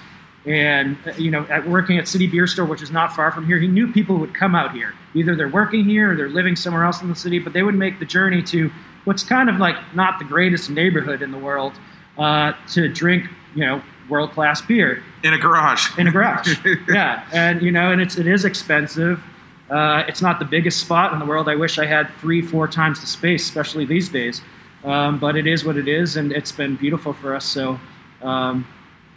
and 0.47 0.97
you 1.17 1.31
know, 1.31 1.47
at 1.49 1.67
working 1.67 1.99
at 1.99 2.07
City 2.07 2.27
Beer 2.27 2.47
Store, 2.47 2.67
which 2.67 2.83
is 2.83 2.91
not 2.91 3.15
far 3.15 3.33
from 3.33 3.47
here, 3.47 3.59
he 3.59 3.67
knew 3.67 3.91
people 3.91 4.19
would 4.19 4.35
come 4.35 4.55
out 4.55 4.73
here. 4.73 4.95
Either 5.15 5.35
they're 5.35 5.49
working 5.49 5.85
here 5.85 6.13
or 6.13 6.17
they're 6.17 6.29
living 6.29 6.55
somewhere 6.55 6.85
else 6.85 7.01
in 7.01 7.09
the 7.09 7.15
city, 7.15 7.39
but 7.39 7.53
they 7.53 7.63
would 7.63 7.75
make 7.75 7.99
the 7.99 8.05
journey 8.05 8.43
to 8.43 8.71
what's 9.05 9.23
kind 9.23 9.49
of 9.49 9.57
like 9.57 9.77
not 9.95 10.19
the 10.19 10.25
greatest 10.25 10.69
neighborhood 10.69 11.23
in 11.23 11.31
the 11.31 11.39
world 11.39 11.73
uh, 12.19 12.53
to 12.73 12.89
drink, 12.89 13.25
you 13.55 13.65
know, 13.65 13.83
world 14.09 14.33
class 14.33 14.61
beer 14.61 15.03
in 15.23 15.33
a 15.33 15.39
garage. 15.39 15.97
In 15.99 16.07
a 16.07 16.11
garage, 16.13 16.59
yeah, 16.89 17.27
and 17.33 17.63
you 17.63 17.71
know, 17.71 17.91
and 17.91 18.01
it's 18.01 18.19
it 18.19 18.27
is 18.27 18.45
expensive. 18.45 19.23
Uh, 19.71 20.05
it's 20.07 20.21
not 20.21 20.39
the 20.39 20.45
biggest 20.45 20.79
spot 20.79 21.15
in 21.15 21.19
the 21.19 21.25
world. 21.25 21.49
I 21.49 21.57
wish 21.57 21.79
I 21.79 21.87
had 21.87 22.11
three, 22.21 22.43
four 22.43 22.69
times 22.69 23.01
the 23.01 23.07
space, 23.07 23.45
especially 23.45 23.87
these 23.87 24.11
days. 24.11 24.43
Um, 24.85 25.19
but 25.19 25.37
it 25.37 25.47
is 25.47 25.65
what 25.65 25.79
it 25.79 25.89
is, 25.89 26.17
and 26.17 26.31
it's 26.31 26.53
been 26.53 26.77
beautiful 26.77 27.15
for 27.15 27.35
us. 27.35 27.47
So 27.47 27.81
um, 28.21 28.67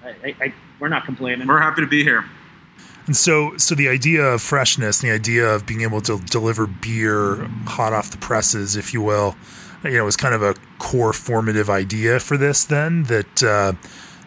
I, 0.01 0.33
I, 0.39 0.53
we're 0.79 0.89
not 0.89 1.05
complaining. 1.05 1.47
We're 1.47 1.59
happy 1.59 1.81
to 1.81 1.87
be 1.87 2.03
here. 2.03 2.25
And 3.05 3.15
so, 3.15 3.55
so 3.57 3.73
the 3.73 3.87
idea 3.87 4.23
of 4.23 4.41
freshness, 4.41 4.99
the 4.99 5.11
idea 5.11 5.47
of 5.47 5.65
being 5.65 5.81
able 5.81 6.01
to 6.01 6.19
deliver 6.19 6.67
beer 6.67 7.47
hot 7.65 7.93
off 7.93 8.11
the 8.11 8.17
presses, 8.17 8.75
if 8.75 8.93
you 8.93 9.01
will, 9.01 9.35
you 9.83 9.91
know, 9.91 10.03
was 10.03 10.17
kind 10.17 10.35
of 10.35 10.43
a 10.43 10.55
core 10.77 11.13
formative 11.13 11.69
idea 11.69 12.19
for 12.19 12.35
this. 12.35 12.65
Then 12.65 13.03
that 13.03 13.43
uh, 13.43 13.73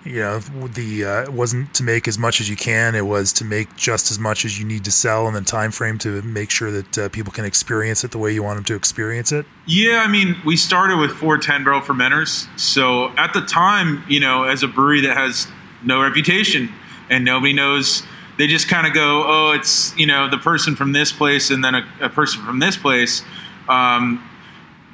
you 0.05 0.21
know 0.21 0.39
the 0.39 1.05
uh, 1.05 1.23
it 1.23 1.33
wasn't 1.33 1.75
to 1.75 1.83
make 1.83 2.09
as 2.09 2.19
much 2.19 2.41
as 2.41 2.49
you 2.49 2.57
can 2.57 2.95
it 2.95 3.05
was 3.05 3.33
to 3.35 3.45
make 3.45 3.77
just 3.77 4.11
as 4.11 4.19
much 4.19 4.45
as 4.45 4.59
you 4.59 4.65
need 4.65 4.85
to 4.85 4.91
sell 4.91 5.27
and 5.27 5.37
then 5.37 5.45
time 5.45 5.71
frame 5.71 5.99
to 5.99 6.23
make 6.23 6.51
sure 6.51 6.71
that 6.71 6.99
uh, 6.99 7.09
people 7.11 7.33
can 7.33 7.45
experience 7.45 8.03
it 8.03 8.11
the 8.11 8.19
way 8.19 8.33
you 8.33 8.43
want 8.43 8.57
them 8.57 8.65
to 8.65 8.75
experience 8.75 9.31
it 9.31 9.45
yeah 9.67 10.03
i 10.03 10.09
mean 10.09 10.37
we 10.45 10.57
started 10.57 10.97
with 10.97 11.11
four 11.11 11.37
ten 11.37 11.57
10 11.57 11.65
barrel 11.65 11.81
fermenters 11.81 12.49
so 12.59 13.11
at 13.19 13.35
the 13.35 13.43
time 13.43 14.03
you 14.09 14.19
know 14.21 14.45
as 14.45 14.63
a 14.63 14.69
brewery 14.69 15.03
that 15.03 15.17
has 15.17 15.47
no 15.85 16.03
reputation 16.03 16.69
and 17.09 17.25
nobody 17.25 17.53
knows 17.53 18.03
they 18.39 18.47
just 18.47 18.69
kind 18.69 18.87
of 18.87 18.95
go 18.95 19.25
oh 19.27 19.53
it's 19.53 19.97
you 19.97 20.07
know 20.07 20.29
the 20.29 20.39
person 20.39 20.77
from 20.77 20.93
this 20.93 21.13
place 21.13 21.51
and 21.51 21.65
then 21.65 21.75
a, 21.75 21.89
a 22.01 22.09
person 22.09 22.43
from 22.45 22.59
this 22.59 22.77
place 22.77 23.23
um, 23.69 24.25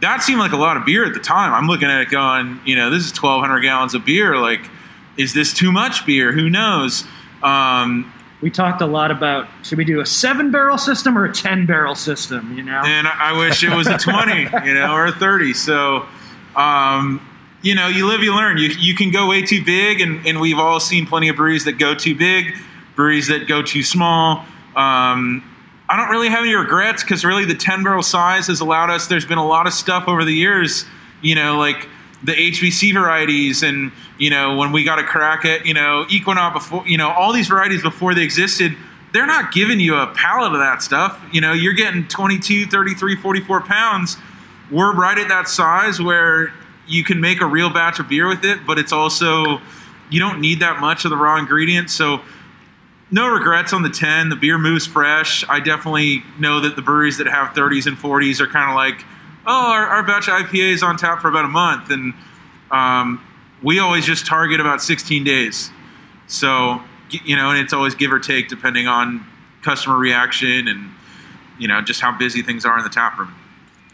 that 0.01 0.23
seemed 0.23 0.41
like 0.41 0.53
a 0.53 0.57
lot 0.57 0.77
of 0.77 0.85
beer 0.85 1.05
at 1.05 1.15
the 1.15 1.21
time 1.21 1.53
i'm 1.53 1.67
looking 1.67 1.89
at 1.89 2.01
it 2.03 2.11
going 2.11 2.61
you 2.65 2.77
know 2.77 2.91
this 2.91 3.05
is 3.05 3.11
1200 3.11 3.61
gallons 3.61 3.95
of 3.95 4.05
beer 4.05 4.37
like 4.37 4.71
is 5.17 5.35
this 5.35 5.53
too 5.53 5.73
much 5.73 6.07
beer? 6.07 6.33
Who 6.33 6.49
knows? 6.51 7.05
Um, 7.43 8.13
we 8.43 8.51
talked 8.51 8.83
a 8.83 8.87
lot 8.87 9.11
about 9.11 9.49
should 9.63 9.79
we 9.79 9.85
do 9.85 10.01
a 10.01 10.07
seven 10.07 10.51
barrel 10.51 10.79
system 10.79 11.17
or 11.17 11.25
a 11.25 11.33
ten 11.33 11.67
barrel 11.67 11.95
system? 11.95 12.57
You 12.57 12.65
know, 12.65 12.83
and 12.85 13.09
I 13.09 13.39
wish 13.39 13.65
it 13.65 13.75
was 13.75 13.87
a 13.87 13.99
twenty, 13.99 14.43
you 14.43 14.75
know, 14.75 14.93
or 14.93 15.07
a 15.07 15.13
thirty. 15.13 15.55
So, 15.55 16.07
um, 16.55 17.27
you 17.67 17.75
know, 17.75 17.89
you 17.89 18.07
live, 18.07 18.23
you 18.23 18.33
learn. 18.33 18.59
You 18.59 18.69
you 18.79 18.95
can 18.95 19.11
go 19.11 19.29
way 19.29 19.43
too 19.43 19.65
big, 19.65 20.01
and, 20.01 20.25
and 20.25 20.41
we've 20.41 20.59
all 20.59 20.79
seen 20.79 21.05
plenty 21.05 21.29
of 21.29 21.35
breweries 21.35 21.65
that 21.65 21.79
go 21.79 21.97
too 21.97 22.15
big, 22.15 22.55
breweries 22.95 23.27
that 23.27 23.49
go 23.49 23.61
too 23.61 23.83
small. 23.83 24.45
Um, 24.77 25.43
I 25.89 25.97
don't 25.97 26.09
really 26.11 26.29
have 26.29 26.45
any 26.45 26.55
regrets 26.55 27.03
because 27.03 27.25
really 27.25 27.45
the 27.45 27.57
ten 27.57 27.83
barrel 27.83 28.05
size 28.05 28.47
has 28.47 28.61
allowed 28.61 28.91
us. 28.91 29.09
There's 29.09 29.27
been 29.27 29.39
a 29.39 29.47
lot 29.47 29.67
of 29.67 29.73
stuff 29.73 30.05
over 30.07 30.25
the 30.25 30.33
years, 30.33 30.85
you 31.23 31.35
know, 31.35 31.59
like 31.59 31.89
the 32.23 32.35
HBC 32.35 32.95
varieties, 32.95 33.65
and 33.65 33.91
you 34.17 34.31
know 34.31 34.57
when 34.57 34.71
we 34.71 34.85
got 34.85 35.01
a 35.01 35.05
crack 35.05 35.45
at 35.45 35.67
you 35.67 35.75
know 35.75 36.07
Equinox 36.09 36.55
before, 36.55 36.87
you 36.87 36.97
know 36.97 37.11
all 37.11 37.33
these 37.33 37.49
varieties 37.49 37.83
before 37.83 38.15
they 38.15 38.23
existed, 38.23 38.77
they're 39.13 39.27
not 39.27 39.51
giving 39.51 39.81
you 39.81 39.97
a 39.97 40.07
pallet 40.15 40.53
of 40.53 40.61
that 40.61 40.83
stuff. 40.83 41.21
You 41.33 41.41
know 41.41 41.53
you're 41.53 41.75
getting 41.75 42.07
22, 42.07 42.67
33, 42.67 43.17
44 43.17 43.63
pounds. 43.63 44.19
We're 44.71 44.95
right 44.95 45.19
at 45.19 45.29
that 45.29 45.49
size 45.49 46.01
where 46.01 46.53
you 46.87 47.05
can 47.05 47.21
make 47.21 47.41
a 47.41 47.47
real 47.47 47.71
batch 47.71 47.99
of 47.99 48.09
beer 48.09 48.29
with 48.29 48.45
it, 48.45 48.67
but 48.67 48.79
it's 48.79 48.93
also 48.93 49.61
you 50.11 50.21
don't 50.21 50.41
need 50.41 50.61
that 50.61 50.81
much 50.81 51.05
of 51.05 51.11
the 51.11 51.17
raw 51.17 51.37
ingredients. 51.39 51.93
So 51.93 52.21
no 53.11 53.29
regrets 53.29 53.73
on 53.73 53.83
the 53.83 53.91
10. 53.91 54.29
The 54.29 54.37
beer 54.37 54.59
moves 54.59 54.87
fresh. 54.87 55.45
I 55.49 55.61
definitely 55.61 56.23
know 56.39 56.61
that 56.61 56.77
the 56.77 56.83
breweries 56.83 57.19
that 57.19 57.27
have 57.27 57.49
30s 57.55 57.87
and 57.87 57.97
40s 57.97 58.41
are 58.41 58.47
kind 58.47 58.71
of 58.71 58.77
like 58.77 59.05
oh, 59.47 59.73
our, 59.73 59.87
our 59.87 60.03
batch 60.03 60.29
of 60.29 60.35
IPA 60.35 60.73
is 60.73 60.83
on 60.83 60.97
tap 60.97 61.21
for 61.21 61.29
about 61.29 61.45
a 61.45 61.49
month, 61.49 61.91
and 61.91 62.15
um, 62.71 63.25
we 63.63 63.79
always 63.79 64.05
just 64.05 64.27
target 64.27 64.61
about 64.61 64.83
16 64.83 65.25
days. 65.25 65.71
So 66.27 66.83
you 67.11 67.37
know, 67.37 67.51
and 67.51 67.61
it's 67.61 67.73
always 67.73 67.95
give 67.95 68.13
or 68.13 68.19
take 68.19 68.49
depending 68.49 68.89
on 68.89 69.25
customer 69.63 69.97
reaction 69.97 70.67
and 70.67 70.91
you 71.59 71.69
know 71.69 71.81
just 71.81 72.01
how 72.01 72.17
busy 72.17 72.43
things 72.43 72.65
are 72.65 72.77
in 72.77 72.85
the 72.85 72.91
tap 72.91 73.19
room. 73.19 73.33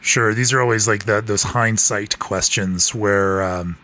Sure, 0.03 0.35
these 0.35 0.53
are 0.53 0.61
always 0.61 0.87
like 0.89 1.07
the, 1.07 1.21
those 1.21 1.45
hindsight 1.45 2.19
questions 2.19 2.95
where 2.95 3.43
um, 3.43 3.79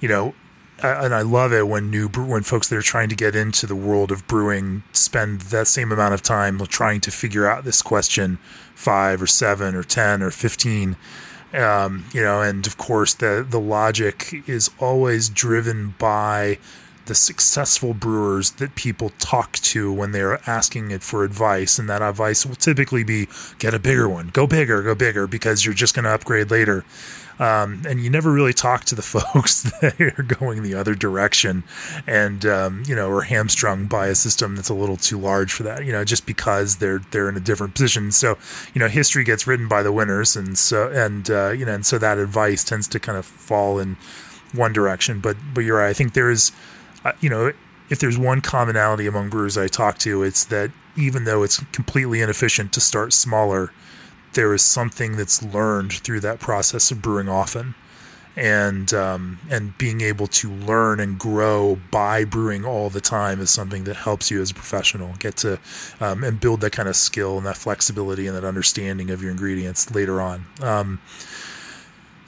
you 0.00 0.08
know 0.08 0.34
and 0.82 1.14
I 1.14 1.22
love 1.22 1.52
it 1.52 1.68
when 1.68 1.90
new 1.90 2.08
when 2.08 2.42
folks 2.42 2.68
that 2.68 2.76
are 2.76 2.82
trying 2.82 3.08
to 3.08 3.14
get 3.14 3.36
into 3.36 3.66
the 3.66 3.76
world 3.76 4.10
of 4.10 4.26
brewing 4.26 4.82
spend 4.92 5.42
that 5.42 5.68
same 5.68 5.92
amount 5.92 6.14
of 6.14 6.22
time 6.22 6.58
trying 6.66 7.00
to 7.02 7.10
figure 7.10 7.46
out 7.46 7.64
this 7.64 7.82
question 7.82 8.38
five 8.74 9.22
or 9.22 9.26
seven 9.26 9.74
or 9.74 9.84
ten 9.84 10.22
or 10.22 10.30
fifteen. 10.30 10.96
Um, 11.52 12.06
you 12.12 12.22
know, 12.22 12.40
and 12.40 12.66
of 12.66 12.78
course 12.78 13.14
the 13.14 13.46
the 13.48 13.60
logic 13.60 14.42
is 14.48 14.70
always 14.78 15.28
driven 15.28 15.94
by 15.98 16.58
the 17.06 17.14
successful 17.14 17.94
brewers 17.94 18.52
that 18.52 18.74
people 18.74 19.10
talk 19.18 19.52
to 19.54 19.92
when 19.92 20.12
they're 20.12 20.38
asking 20.48 20.90
it 20.90 21.02
for 21.02 21.24
advice 21.24 21.78
and 21.78 21.88
that 21.88 22.02
advice 22.02 22.46
will 22.46 22.54
typically 22.54 23.04
be 23.04 23.28
get 23.58 23.74
a 23.74 23.78
bigger 23.78 24.08
one. 24.08 24.28
Go 24.28 24.46
bigger 24.46 24.82
go 24.82 24.94
bigger 24.94 25.26
because 25.26 25.64
you're 25.64 25.74
just 25.74 25.94
going 25.94 26.04
to 26.04 26.10
upgrade 26.10 26.50
later. 26.50 26.84
Um, 27.38 27.82
and 27.88 28.00
you 28.00 28.10
never 28.10 28.30
really 28.30 28.52
talk 28.52 28.84
to 28.84 28.94
the 28.94 29.02
folks 29.02 29.62
that 29.62 30.00
are 30.00 30.22
going 30.22 30.62
the 30.62 30.74
other 30.74 30.94
direction 30.94 31.64
and 32.06 32.44
um, 32.46 32.84
you 32.86 32.94
know 32.94 33.10
are 33.10 33.22
hamstrung 33.22 33.86
by 33.86 34.08
a 34.08 34.14
system 34.14 34.54
that's 34.54 34.68
a 34.68 34.74
little 34.74 34.96
too 34.96 35.18
large 35.18 35.52
for 35.52 35.62
that 35.64 35.84
you 35.84 35.92
know 35.92 36.04
just 36.04 36.26
because 36.26 36.76
they're 36.76 37.00
they're 37.10 37.28
in 37.28 37.36
a 37.36 37.40
different 37.40 37.74
position. 37.74 38.12
So 38.12 38.38
you 38.74 38.78
know 38.78 38.88
history 38.88 39.24
gets 39.24 39.46
written 39.46 39.66
by 39.66 39.82
the 39.82 39.92
winners 39.92 40.36
and 40.36 40.56
so 40.56 40.88
and 40.90 41.28
uh, 41.30 41.50
you 41.50 41.64
know 41.64 41.72
and 41.72 41.86
so 41.86 41.98
that 41.98 42.18
advice 42.18 42.62
tends 42.62 42.86
to 42.88 43.00
kind 43.00 43.18
of 43.18 43.26
fall 43.26 43.78
in 43.78 43.96
one 44.52 44.72
direction. 44.72 45.18
But 45.18 45.36
but 45.54 45.62
you're 45.62 45.78
right 45.78 45.88
i 45.88 45.92
think 45.92 46.12
there 46.12 46.30
is 46.30 46.52
you 47.20 47.28
know 47.28 47.52
if 47.90 47.98
there's 47.98 48.18
one 48.18 48.40
commonality 48.40 49.06
among 49.06 49.28
brewers 49.28 49.56
i 49.56 49.66
talk 49.66 49.98
to 49.98 50.22
it's 50.22 50.44
that 50.44 50.70
even 50.96 51.24
though 51.24 51.42
it's 51.42 51.58
completely 51.72 52.20
inefficient 52.20 52.72
to 52.72 52.80
start 52.80 53.12
smaller 53.12 53.72
there 54.34 54.54
is 54.54 54.62
something 54.62 55.16
that's 55.16 55.42
learned 55.42 55.92
through 55.92 56.20
that 56.20 56.40
process 56.40 56.90
of 56.90 57.02
brewing 57.02 57.28
often 57.28 57.74
and 58.36 58.94
um, 58.94 59.38
and 59.50 59.76
being 59.76 60.00
able 60.00 60.26
to 60.26 60.50
learn 60.50 61.00
and 61.00 61.18
grow 61.18 61.78
by 61.90 62.24
brewing 62.24 62.64
all 62.64 62.88
the 62.88 63.00
time 63.00 63.40
is 63.40 63.50
something 63.50 63.84
that 63.84 63.96
helps 63.96 64.30
you 64.30 64.40
as 64.40 64.50
a 64.50 64.54
professional 64.54 65.14
get 65.18 65.36
to 65.36 65.58
um, 66.00 66.24
and 66.24 66.40
build 66.40 66.60
that 66.62 66.72
kind 66.72 66.88
of 66.88 66.96
skill 66.96 67.36
and 67.36 67.46
that 67.46 67.56
flexibility 67.56 68.26
and 68.26 68.36
that 68.36 68.44
understanding 68.44 69.10
of 69.10 69.22
your 69.22 69.30
ingredients 69.30 69.94
later 69.94 70.20
on. 70.20 70.46
Um, 70.62 71.00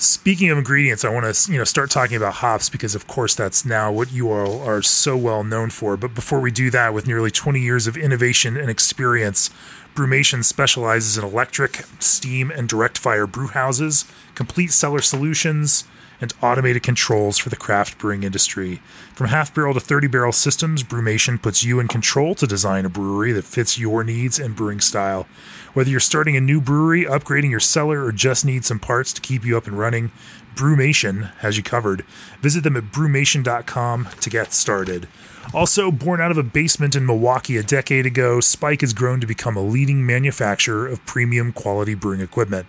speaking 0.04 0.50
of 0.50 0.58
ingredients, 0.58 1.04
I 1.04 1.08
want 1.08 1.32
to 1.32 1.52
you 1.52 1.58
know 1.58 1.64
start 1.64 1.90
talking 1.90 2.16
about 2.16 2.34
hops 2.34 2.68
because 2.68 2.94
of 2.94 3.06
course 3.06 3.34
that's 3.34 3.64
now 3.64 3.90
what 3.90 4.12
you 4.12 4.30
all 4.30 4.62
are 4.62 4.82
so 4.82 5.16
well 5.16 5.44
known 5.44 5.70
for. 5.70 5.96
But 5.96 6.14
before 6.14 6.40
we 6.40 6.50
do 6.50 6.70
that, 6.70 6.94
with 6.94 7.06
nearly 7.06 7.30
20 7.30 7.60
years 7.60 7.86
of 7.86 7.96
innovation 7.96 8.56
and 8.56 8.70
experience 8.70 9.50
Brewmation 9.94 10.44
specializes 10.44 11.16
in 11.16 11.24
electric, 11.24 11.84
steam, 12.00 12.50
and 12.50 12.68
direct 12.68 12.98
fire 12.98 13.28
brew 13.28 13.46
houses, 13.46 14.04
complete 14.34 14.72
cellar 14.72 15.00
solutions, 15.00 15.84
and 16.20 16.32
automated 16.42 16.82
controls 16.82 17.38
for 17.38 17.48
the 17.48 17.56
craft 17.56 17.98
brewing 17.98 18.22
industry. 18.22 18.80
From 19.14 19.28
half 19.28 19.54
barrel 19.54 19.74
to 19.74 19.80
30 19.80 20.06
barrel 20.08 20.32
systems, 20.32 20.82
Brewmation 20.82 21.40
puts 21.40 21.64
you 21.64 21.80
in 21.80 21.88
control 21.88 22.34
to 22.36 22.46
design 22.46 22.84
a 22.84 22.88
brewery 22.88 23.32
that 23.32 23.44
fits 23.44 23.78
your 23.78 24.04
needs 24.04 24.38
and 24.38 24.56
brewing 24.56 24.80
style. 24.80 25.26
Whether 25.72 25.90
you're 25.90 26.00
starting 26.00 26.36
a 26.36 26.40
new 26.40 26.60
brewery, 26.60 27.04
upgrading 27.04 27.50
your 27.50 27.60
cellar, 27.60 28.04
or 28.04 28.12
just 28.12 28.44
need 28.44 28.64
some 28.64 28.78
parts 28.78 29.12
to 29.12 29.20
keep 29.20 29.44
you 29.44 29.56
up 29.56 29.66
and 29.66 29.78
running, 29.78 30.12
Brewmation 30.54 31.32
has 31.38 31.56
you 31.56 31.62
covered. 31.62 32.02
Visit 32.40 32.62
them 32.62 32.76
at 32.76 32.84
brewmation.com 32.84 34.08
to 34.20 34.30
get 34.30 34.52
started. 34.52 35.08
Also, 35.52 35.90
born 35.90 36.20
out 36.20 36.30
of 36.30 36.38
a 36.38 36.42
basement 36.42 36.96
in 36.96 37.04
Milwaukee 37.04 37.56
a 37.56 37.62
decade 37.62 38.06
ago, 38.06 38.40
Spike 38.40 38.80
has 38.80 38.94
grown 38.94 39.20
to 39.20 39.26
become 39.26 39.56
a 39.56 39.62
leading 39.62 40.06
manufacturer 40.06 40.86
of 40.86 41.04
premium 41.04 41.52
quality 41.52 41.94
brewing 41.94 42.20
equipment. 42.20 42.66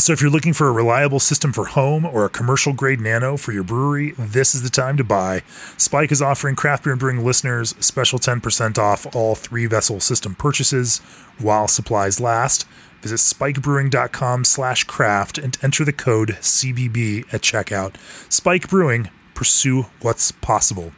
So, 0.00 0.14
if 0.14 0.22
you're 0.22 0.30
looking 0.30 0.54
for 0.54 0.66
a 0.66 0.72
reliable 0.72 1.20
system 1.20 1.52
for 1.52 1.66
home 1.66 2.06
or 2.06 2.24
a 2.24 2.30
commercial 2.30 2.72
grade 2.72 3.02
nano 3.02 3.36
for 3.36 3.52
your 3.52 3.62
brewery, 3.62 4.14
this 4.16 4.54
is 4.54 4.62
the 4.62 4.70
time 4.70 4.96
to 4.96 5.04
buy. 5.04 5.42
Spike 5.76 6.10
is 6.10 6.22
offering 6.22 6.56
craft 6.56 6.84
beer 6.84 6.94
and 6.94 6.98
brewing 6.98 7.22
listeners 7.22 7.74
special 7.80 8.18
10% 8.18 8.78
off 8.78 9.14
all 9.14 9.34
three 9.34 9.66
vessel 9.66 10.00
system 10.00 10.34
purchases 10.34 11.02
while 11.38 11.68
supplies 11.68 12.18
last. 12.18 12.66
Visit 13.02 13.16
spikebrewing.com 13.16 14.44
slash 14.44 14.84
craft 14.84 15.36
and 15.36 15.58
enter 15.62 15.84
the 15.84 15.92
code 15.92 16.30
CBB 16.40 17.30
at 17.34 17.42
checkout. 17.42 17.96
Spike 18.32 18.70
Brewing, 18.70 19.10
pursue 19.34 19.84
what's 20.00 20.32
possible. 20.32 20.94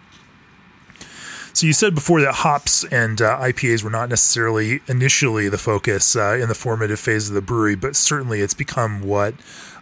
So 1.54 1.66
you 1.66 1.74
said 1.74 1.94
before 1.94 2.20
that 2.22 2.36
hops 2.36 2.82
and 2.84 3.20
uh, 3.20 3.38
IPAs 3.38 3.84
were 3.84 3.90
not 3.90 4.08
necessarily 4.08 4.80
initially 4.86 5.50
the 5.50 5.58
focus 5.58 6.16
uh, 6.16 6.38
in 6.40 6.48
the 6.48 6.54
formative 6.54 6.98
phase 6.98 7.28
of 7.28 7.34
the 7.34 7.42
brewery, 7.42 7.74
but 7.74 7.94
certainly 7.94 8.40
it's 8.40 8.54
become 8.54 9.02
what 9.02 9.34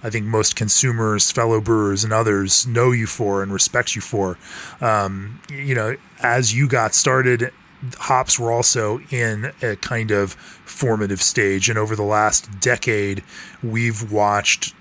I 0.02 0.10
think 0.10 0.26
most 0.26 0.56
consumers, 0.56 1.30
fellow 1.30 1.60
brewers, 1.60 2.02
and 2.02 2.12
others 2.12 2.66
know 2.66 2.90
you 2.90 3.06
for 3.06 3.42
and 3.42 3.52
respect 3.52 3.94
you 3.94 4.00
for. 4.00 4.36
Um, 4.80 5.40
you 5.48 5.74
know, 5.74 5.96
as 6.20 6.54
you 6.54 6.66
got 6.66 6.92
started, 6.94 7.52
hops 7.98 8.38
were 8.38 8.50
also 8.50 9.00
in 9.10 9.52
a 9.62 9.76
kind 9.76 10.10
of 10.10 10.32
formative 10.32 11.22
stage, 11.22 11.68
and 11.68 11.78
over 11.78 11.94
the 11.94 12.02
last 12.02 12.60
decade, 12.60 13.22
we've 13.62 14.10
watched 14.10 14.74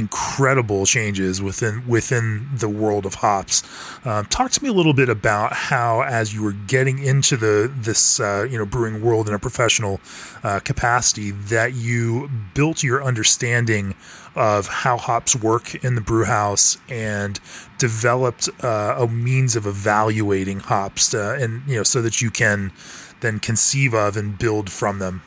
incredible 0.00 0.86
changes 0.86 1.40
within 1.40 1.86
within 1.86 2.48
the 2.52 2.68
world 2.68 3.06
of 3.06 3.14
hops. 3.16 3.62
Um, 4.04 4.24
talk 4.26 4.50
to 4.52 4.62
me 4.62 4.68
a 4.68 4.72
little 4.72 4.94
bit 4.94 5.08
about 5.08 5.52
how, 5.52 6.02
as 6.02 6.34
you 6.34 6.42
were 6.42 6.52
getting 6.52 6.98
into 6.98 7.36
the 7.36 7.70
this 7.72 8.18
uh, 8.18 8.46
you 8.50 8.58
know 8.58 8.66
brewing 8.66 9.02
world 9.02 9.28
in 9.28 9.34
a 9.34 9.38
professional 9.38 10.00
uh, 10.42 10.58
capacity, 10.60 11.30
that 11.30 11.74
you 11.74 12.28
built 12.54 12.82
your 12.82 13.04
understanding 13.04 13.94
of 14.34 14.66
how 14.66 14.96
hops 14.96 15.36
work 15.36 15.74
in 15.84 15.94
the 15.94 16.00
brew 16.00 16.24
house 16.24 16.78
and 16.88 17.38
developed 17.78 18.48
uh, 18.64 18.94
a 18.98 19.06
means 19.06 19.54
of 19.54 19.66
evaluating 19.66 20.60
hops, 20.60 21.14
uh, 21.14 21.36
and 21.38 21.62
you 21.68 21.76
know 21.76 21.84
so 21.84 22.02
that 22.02 22.20
you 22.20 22.30
can 22.30 22.72
then 23.20 23.38
conceive 23.38 23.94
of 23.94 24.16
and 24.16 24.38
build 24.38 24.70
from 24.70 24.98
them. 24.98 25.22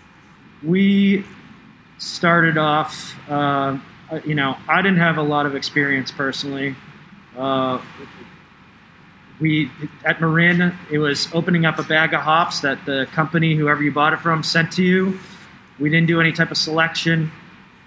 We 0.64 1.24
started 2.00 2.58
off 2.58 3.16
uh, 3.30 3.78
you 4.26 4.36
know, 4.36 4.58
I 4.68 4.82
didn't 4.82 5.00
have 5.00 5.18
a 5.18 5.24
lot 5.24 5.46
of 5.46 5.56
experience 5.56 6.12
personally. 6.12 6.76
Uh, 7.38 7.82
we 9.40 9.72
at 10.06 10.22
Marin, 10.22 10.78
it 10.92 11.00
was 11.00 11.28
opening 11.34 11.66
up 11.66 11.80
a 11.80 11.84
bag 11.84 12.14
of 12.14 12.22
hops 12.22 12.62
that 12.62 12.86
the 12.86 13.08
company, 13.14 13.56
whoever 13.56 13.82
you 13.82 13.92
bought 13.92 14.14
it 14.14 14.20
from, 14.20 14.44
sent 14.44 14.74
to 14.74 14.84
you. 14.84 15.20
We 15.80 15.90
didn't 15.90 16.08
do 16.08 16.22
any 16.22 16.32
type 16.32 16.52
of 16.52 16.58
selection, 16.58 17.32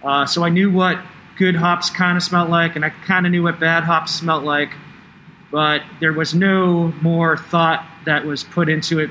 uh, 0.02 0.26
so 0.26 0.45
I 0.45 0.49
knew 0.49 0.71
what 0.71 0.99
good 1.38 1.54
hops 1.54 1.90
kind 1.90 2.16
of 2.16 2.23
smelled 2.23 2.50
like, 2.50 2.76
and 2.76 2.85
I 2.85 2.90
kind 2.90 3.26
of 3.26 3.33
knew 3.33 3.42
what 3.42 3.61
bad 3.61 3.85
hops 3.85 4.12
smelled 4.12 4.45
like. 4.45 4.71
But 5.52 5.83
there 6.00 6.12
was 6.12 6.35
no 6.35 6.92
more 7.00 7.37
thought 7.37 7.87
that 8.04 8.25
was 8.25 8.42
put 8.42 8.68
into 8.68 8.99
it 8.99 9.11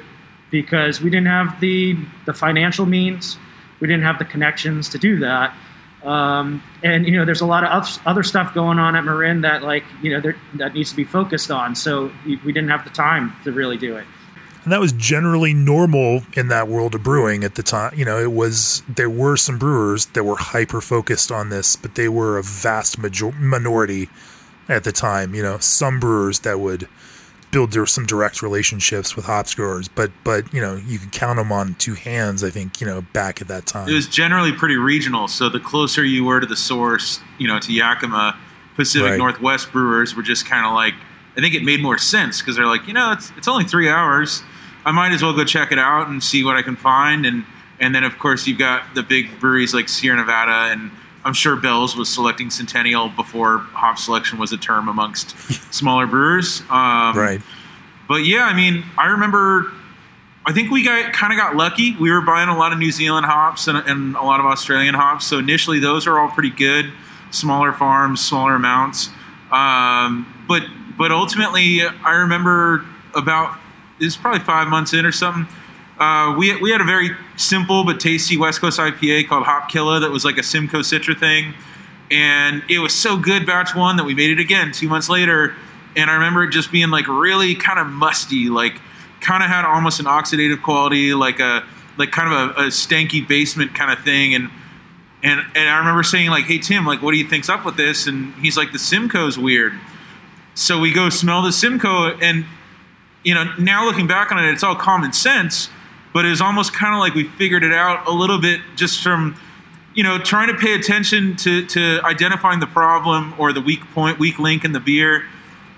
because 0.51 1.01
we 1.01 1.10
didn't 1.10 1.27
have 1.27 1.60
the 1.60 1.98
the 2.25 2.34
financial 2.34 2.86
means, 2.86 3.38
we 3.79 3.88
didn't 3.88 4.03
have 4.03 4.19
the 4.19 4.25
connections 4.25 4.89
to 4.89 4.98
do 4.98 5.19
that. 5.19 5.55
Um, 6.06 6.62
and 6.84 7.06
you 7.06 7.18
know, 7.18 7.26
there's 7.26 7.42
a 7.42 7.46
lot 7.46 7.64
of 7.64 8.00
other 8.06 8.24
stuff 8.24 8.54
going 8.54 8.78
on 8.78 8.96
at 8.96 9.04
Marin 9.04 9.42
that 9.42 9.64
like 9.64 9.84
you 10.02 10.12
know 10.12 10.34
that 10.56 10.74
needs 10.74 10.92
to 10.92 10.96
be 10.96 11.04
focused 11.04 11.50
on. 11.50 11.76
So 11.76 12.12
we 12.26 12.38
didn't 12.38 12.70
have 12.70 12.84
the 12.84 12.92
time 12.92 13.36
to 13.44 13.52
really 13.52 13.78
do 13.78 13.98
it. 13.98 14.06
And 14.64 14.72
that 14.72 14.80
was 14.80 14.94
generally 14.94 15.54
normal 15.54 16.24
in 16.34 16.48
that 16.48 16.68
world 16.68 16.96
of 16.96 17.04
brewing 17.04 17.44
at 17.44 17.54
the 17.54 17.62
time. 17.62 17.94
You 17.96 18.04
know, 18.04 18.20
it 18.20 18.32
was 18.32 18.82
there 18.90 19.10
were 19.10 19.38
some 19.38 19.60
brewers 19.60 20.08
that 20.08 20.24
were 20.24 20.38
hyper 20.38 20.82
focused 20.82 21.32
on 21.32 21.50
this, 21.50 21.76
but 21.76 21.96
they 21.96 22.10
were 22.10 22.38
a 22.38 22.44
vast 22.44 22.98
major- 22.98 23.32
minority 23.32 24.10
at 24.68 24.84
the 24.84 24.92
time. 24.92 25.36
You 25.36 25.44
know, 25.44 25.60
some 25.60 26.00
brewers 26.00 26.40
that 26.40 26.60
would 26.60 26.88
build 27.56 27.88
some 27.88 28.06
direct 28.06 28.42
relationships 28.42 29.16
with 29.16 29.24
hop 29.24 29.48
growers, 29.56 29.88
but 29.88 30.12
but 30.26 30.54
you 30.54 30.60
know 30.60 30.76
you 30.76 31.00
can 31.00 31.10
count 31.10 31.38
them 31.38 31.54
on 31.54 31.74
two 31.76 31.94
hands. 31.94 32.44
I 32.44 32.50
think 32.50 32.82
you 32.82 32.88
know 32.88 33.02
back 33.14 33.42
at 33.42 33.48
that 33.48 33.66
time 33.66 33.88
it 33.88 33.94
was 33.94 34.10
generally 34.10 34.52
pretty 34.52 34.76
regional. 34.76 35.30
So 35.30 35.48
the 35.48 35.62
closer 35.62 36.04
you 36.04 36.26
were 36.26 36.42
to 36.42 36.46
the 36.46 36.58
source, 36.58 37.22
you 37.38 37.48
know, 37.48 37.58
to 37.60 37.72
Yakima, 37.72 38.38
Pacific 38.76 39.12
right. 39.12 39.18
Northwest 39.18 39.72
brewers 39.72 40.16
were 40.16 40.22
just 40.22 40.46
kind 40.46 40.66
of 40.66 40.74
like 40.74 40.96
I 41.38 41.42
think 41.42 41.56
it 41.56 41.64
made 41.64 41.82
more 41.82 41.98
sense 41.98 42.42
because 42.42 42.58
they're 42.58 42.66
like 42.66 42.88
you 42.88 42.94
know 42.94 43.14
it's 43.14 43.32
it's 43.38 43.48
only 43.48 43.64
three 43.64 43.88
hours. 43.88 44.44
I 44.84 44.92
might 44.92 45.14
as 45.14 45.24
well 45.24 45.34
go 45.34 45.46
check 45.46 45.72
it 45.72 45.80
out 45.80 46.10
and 46.10 46.22
see 46.22 46.44
what 46.44 46.58
I 46.58 46.62
can 46.62 46.76
find 46.76 47.26
and 47.26 47.46
and 47.80 47.96
then 47.96 48.04
of 48.04 48.20
course 48.20 48.48
you've 48.48 48.60
got 48.60 48.96
the 48.96 49.04
big 49.04 49.40
breweries 49.40 49.74
like 49.74 49.88
Sierra 49.88 50.18
Nevada 50.18 50.74
and 50.74 50.92
I'm 51.25 51.34
sure 51.34 51.55
Bell's 51.55 51.96
was 51.96 52.08
selecting 52.08 52.51
Centennial 52.51 53.10
before 53.10 53.58
hop 53.58 53.98
selection 53.98 54.38
was 54.38 54.53
a 54.53 54.58
term 54.58 54.88
amongst 54.88 55.32
smaller 55.74 56.05
brewers. 56.05 56.62
Um, 56.70 57.17
right. 57.17 57.41
But 58.08 58.25
yeah, 58.25 58.44
I 58.44 58.55
mean, 58.55 58.86
I 58.98 59.08
remember. 59.08 59.72
I 60.48 60.53
think 60.53 60.70
we 60.70 60.84
got 60.84 61.12
kind 61.12 61.34
of 61.34 61.39
got 61.39 61.55
lucky. 61.55 61.96
We 61.96 62.12
were 62.12 62.22
buying 62.22 62.50
a 62.50 62.55
lot 62.55 62.72
of 62.72 62.77
New 62.77 62.91
Zealand 62.91 63.25
hops 63.25 63.67
and, 63.67 63.79
and, 63.79 64.15
a 64.15 64.22
lot 64.22 64.39
of 64.39 64.46
Australian 64.46 64.94
hops. 64.94 65.25
So 65.25 65.39
initially, 65.39 65.79
those 65.79 66.05
are 66.05 66.20
all 66.20 66.29
pretty 66.29 66.51
good, 66.51 66.94
smaller 67.32 67.74
farms, 67.74 68.24
smaller 68.24 68.53
amounts. 68.53 69.10
Um, 69.51 70.32
but 70.48 70.62
but 71.00 71.12
ultimately, 71.12 71.82
I 71.82 72.12
remember 72.12 72.86
about 73.15 73.58
this 73.98 74.10
is 74.10 74.17
probably 74.17 74.41
five 74.41 74.67
months 74.67 74.94
in 74.94 75.03
or 75.03 75.12
something 75.12 75.48
uh, 76.00 76.36
we, 76.38 76.60
we 76.62 76.72
had 76.72 76.82
a 76.82 76.86
very 76.86 77.12
simple 77.38 77.86
but 77.86 78.00
tasty 78.00 78.38
West 78.38 78.60
Coast 78.60 78.80
IPA 78.80 79.28
called 79.28 79.46
Hop 79.46 79.70
Killa 79.70 80.00
that 80.02 80.12
was 80.12 80.25
like 80.25 80.38
a 80.38 80.44
Simcoe 80.44 80.80
Citra 80.80 81.18
thing. 81.18 81.54
And 82.12 82.64
it 82.70 82.80
was 82.80 82.94
so 82.94 83.18
good, 83.18 83.46
batch 83.46 83.74
one, 83.74 83.98
that 83.98 84.04
we 84.04 84.14
made 84.14 84.30
it 84.30 84.40
again 84.40 84.72
two 84.72 84.90
months 84.90 85.10
later. 85.10 85.56
And 85.96 86.10
I 86.10 86.16
remember 86.16 86.44
it 86.44 86.52
just 86.52 86.72
being 86.72 86.90
like 86.90 87.08
really 87.08 87.56
kind 87.56 87.80
of 87.80 87.88
musty, 87.88 88.50
like 88.50 88.80
kind 89.22 89.42
of 89.42 89.50
had 89.50 89.66
almost 89.66 90.00
an 90.00 90.06
oxidative 90.06 90.62
quality, 90.62 91.14
like 91.14 91.40
a 91.40 91.64
like 91.98 92.12
kind 92.12 92.32
of 92.32 92.58
a, 92.58 92.62
a 92.64 92.68
stanky 92.68 93.25
basement 93.25 93.74
kind 93.74 93.92
of 93.92 94.04
thing. 94.04 94.36
And 94.36 94.50
and 95.24 95.40
and 95.56 95.70
I 95.70 95.78
remember 95.80 96.04
saying 96.04 96.30
like, 96.30 96.44
"Hey 96.44 96.60
Tim, 96.60 96.86
like, 96.86 97.02
what 97.02 97.14
do 97.14 97.18
you 97.18 97.28
think's 97.28 97.50
up 97.50 97.66
with 97.66 97.78
this?" 97.78 98.06
And 98.06 98.34
he's 98.36 98.58
like, 98.58 98.72
"The 98.74 98.80
Simcoe's 98.80 99.40
weird." 99.40 99.74
So 100.54 100.80
we 100.80 100.94
go 100.94 101.10
smell 101.10 101.42
the 101.42 101.52
Simcoe, 101.52 102.16
and 102.18 102.46
you 103.24 103.34
know, 103.34 103.46
now 103.58 103.86
looking 103.86 104.06
back 104.06 104.32
on 104.32 104.44
it, 104.44 104.52
it's 104.52 104.64
all 104.64 104.75
common 104.75 105.14
sense 105.14 105.70
but 106.15 106.24
it 106.25 106.29
was 106.29 106.39
almost 106.39 106.72
kind 106.72 106.95
of 106.95 107.01
like 107.01 107.13
we 107.13 107.25
figured 107.25 107.62
it 107.62 107.73
out 107.73 108.08
a 108.08 108.12
little 108.12 108.39
bit 108.39 108.62
just 108.78 109.04
from 109.04 109.36
you 109.93 110.01
know 110.01 110.17
trying 110.17 110.47
to 110.47 110.54
pay 110.54 110.73
attention 110.73 111.36
to 111.36 111.65
to 111.65 111.99
identifying 112.06 112.62
the 112.62 112.67
problem 112.67 113.34
or 113.38 113.51
the 113.51 113.60
weak 113.60 113.82
point 113.93 114.17
weak 114.17 114.39
link 114.39 114.63
in 114.63 114.71
the 114.71 114.80
beer. 114.80 115.25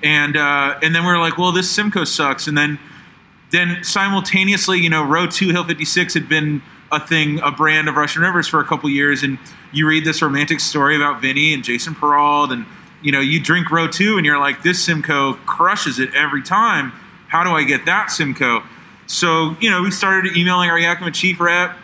And 0.03 0.37
uh, 0.37 0.79
and 0.83 0.93
then 0.93 1.03
we 1.03 1.09
are 1.09 1.19
like 1.19 1.39
well 1.39 1.51
this 1.51 1.69
simcoe 1.71 2.03
sucks. 2.03 2.45
And 2.45 2.55
then 2.55 2.77
then 3.49 3.83
simultaneously 3.83 4.79
you 4.79 4.91
know 4.91 5.03
row 5.03 5.25
2 5.25 5.49
hill 5.49 5.63
56 5.63 6.13
had 6.13 6.29
been 6.29 6.61
a 6.91 6.99
thing 6.99 7.39
a 7.39 7.51
brand 7.51 7.89
of 7.89 7.95
russian 7.95 8.21
rivers 8.21 8.47
for 8.47 8.59
a 8.59 8.63
couple 8.63 8.91
years. 8.91 9.23
And 9.23 9.39
you 9.73 9.87
read 9.87 10.05
this 10.05 10.21
romantic 10.21 10.59
story 10.59 10.95
about 10.95 11.19
vinny 11.19 11.51
and 11.51 11.63
jason 11.63 11.95
perrault 11.95 12.51
and 12.51 12.63
you 13.01 13.11
know 13.11 13.21
you 13.21 13.39
drink 13.39 13.71
row 13.71 13.87
2 13.87 14.17
and 14.17 14.25
you're 14.25 14.39
like 14.39 14.61
this 14.61 14.85
simcoe 14.85 15.33
crushes 15.47 15.97
it 15.97 16.13
every 16.13 16.43
time. 16.43 16.91
How 17.27 17.43
do 17.43 17.49
i 17.49 17.63
get 17.63 17.87
that 17.87 18.11
simcoe 18.11 18.61
so, 19.07 19.55
you 19.59 19.69
know, 19.69 19.81
we 19.81 19.91
started 19.91 20.37
emailing 20.37 20.69
our 20.69 20.77
Yakima 20.77 21.11
chief 21.11 21.39
rep, 21.39 21.77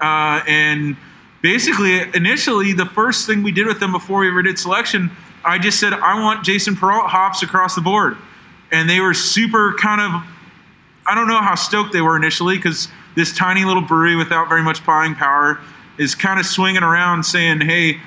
uh, 0.00 0.42
and 0.46 0.96
basically, 1.42 2.00
initially, 2.14 2.72
the 2.72 2.86
first 2.86 3.26
thing 3.26 3.42
we 3.42 3.52
did 3.52 3.66
with 3.66 3.80
them 3.80 3.92
before 3.92 4.20
we 4.20 4.28
ever 4.28 4.42
did 4.42 4.58
selection, 4.58 5.10
I 5.44 5.58
just 5.58 5.78
said, 5.78 5.92
I 5.92 6.20
want 6.20 6.44
Jason 6.44 6.76
Perrault 6.76 7.08
hops 7.08 7.42
across 7.42 7.74
the 7.74 7.80
board. 7.80 8.16
And 8.72 8.88
they 8.88 9.00
were 9.00 9.14
super 9.14 9.74
kind 9.74 10.00
of, 10.00 10.22
I 11.06 11.14
don't 11.14 11.28
know 11.28 11.40
how 11.40 11.54
stoked 11.54 11.92
they 11.92 12.00
were 12.00 12.16
initially 12.16 12.56
because 12.56 12.88
this 13.14 13.34
tiny 13.34 13.64
little 13.64 13.82
brewery 13.82 14.16
without 14.16 14.48
very 14.48 14.62
much 14.62 14.84
buying 14.84 15.14
power 15.14 15.60
is 15.98 16.14
kind 16.14 16.38
of 16.38 16.46
swinging 16.46 16.82
around 16.82 17.24
saying, 17.24 17.60
hey, 17.60 18.00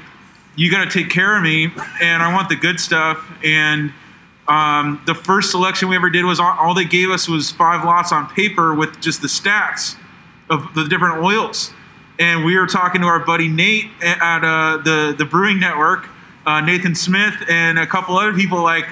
you 0.55 0.71
got 0.71 0.85
to 0.85 0.89
take 0.89 1.09
care 1.11 1.35
of 1.35 1.43
me, 1.43 1.65
and 2.01 2.23
I 2.23 2.33
want 2.33 2.49
the 2.49 2.55
good 2.55 2.79
stuff. 2.79 3.23
And 3.43 3.91
um, 4.47 5.01
the 5.05 5.15
first 5.15 5.51
selection 5.51 5.89
we 5.89 5.95
ever 5.95 6.09
did 6.09 6.25
was 6.25 6.39
all, 6.39 6.55
all 6.59 6.73
they 6.73 6.85
gave 6.85 7.09
us 7.09 7.27
was 7.27 7.51
five 7.51 7.85
lots 7.85 8.11
on 8.11 8.27
paper 8.29 8.73
with 8.73 8.99
just 8.99 9.21
the 9.21 9.27
stats 9.27 9.95
of 10.49 10.73
the 10.75 10.85
different 10.85 11.23
oils. 11.23 11.71
And 12.19 12.45
we 12.45 12.57
were 12.57 12.67
talking 12.67 13.01
to 13.01 13.07
our 13.07 13.19
buddy 13.19 13.47
Nate 13.47 13.89
at 14.01 14.43
uh, 14.43 14.77
the 14.83 15.15
the 15.17 15.25
Brewing 15.25 15.59
Network, 15.59 16.07
uh, 16.45 16.61
Nathan 16.61 16.93
Smith, 16.93 17.35
and 17.49 17.79
a 17.79 17.87
couple 17.87 18.17
other 18.17 18.33
people. 18.33 18.61
Like, 18.61 18.85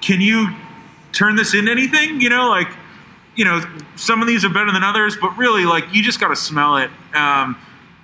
can 0.00 0.20
you 0.20 0.48
turn 1.12 1.36
this 1.36 1.54
into 1.54 1.70
anything? 1.70 2.20
You 2.20 2.30
know, 2.30 2.48
like, 2.48 2.68
you 3.36 3.44
know, 3.44 3.60
some 3.96 4.22
of 4.22 4.28
these 4.28 4.44
are 4.44 4.48
better 4.48 4.72
than 4.72 4.82
others, 4.82 5.16
but 5.20 5.36
really, 5.36 5.64
like, 5.64 5.84
you 5.92 6.02
just 6.02 6.18
got 6.18 6.28
to 6.28 6.36
smell 6.36 6.78
it. 6.78 6.90
Um, 7.14 7.56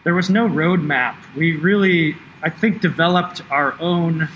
there 0.05 0.15
was 0.15 0.29
no 0.29 0.47
roadmap. 0.47 1.17
We 1.35 1.57
really, 1.57 2.17
I 2.43 2.51
think, 2.51 2.83
developed 2.83 3.43
our 3.51 3.79
own 3.81 4.29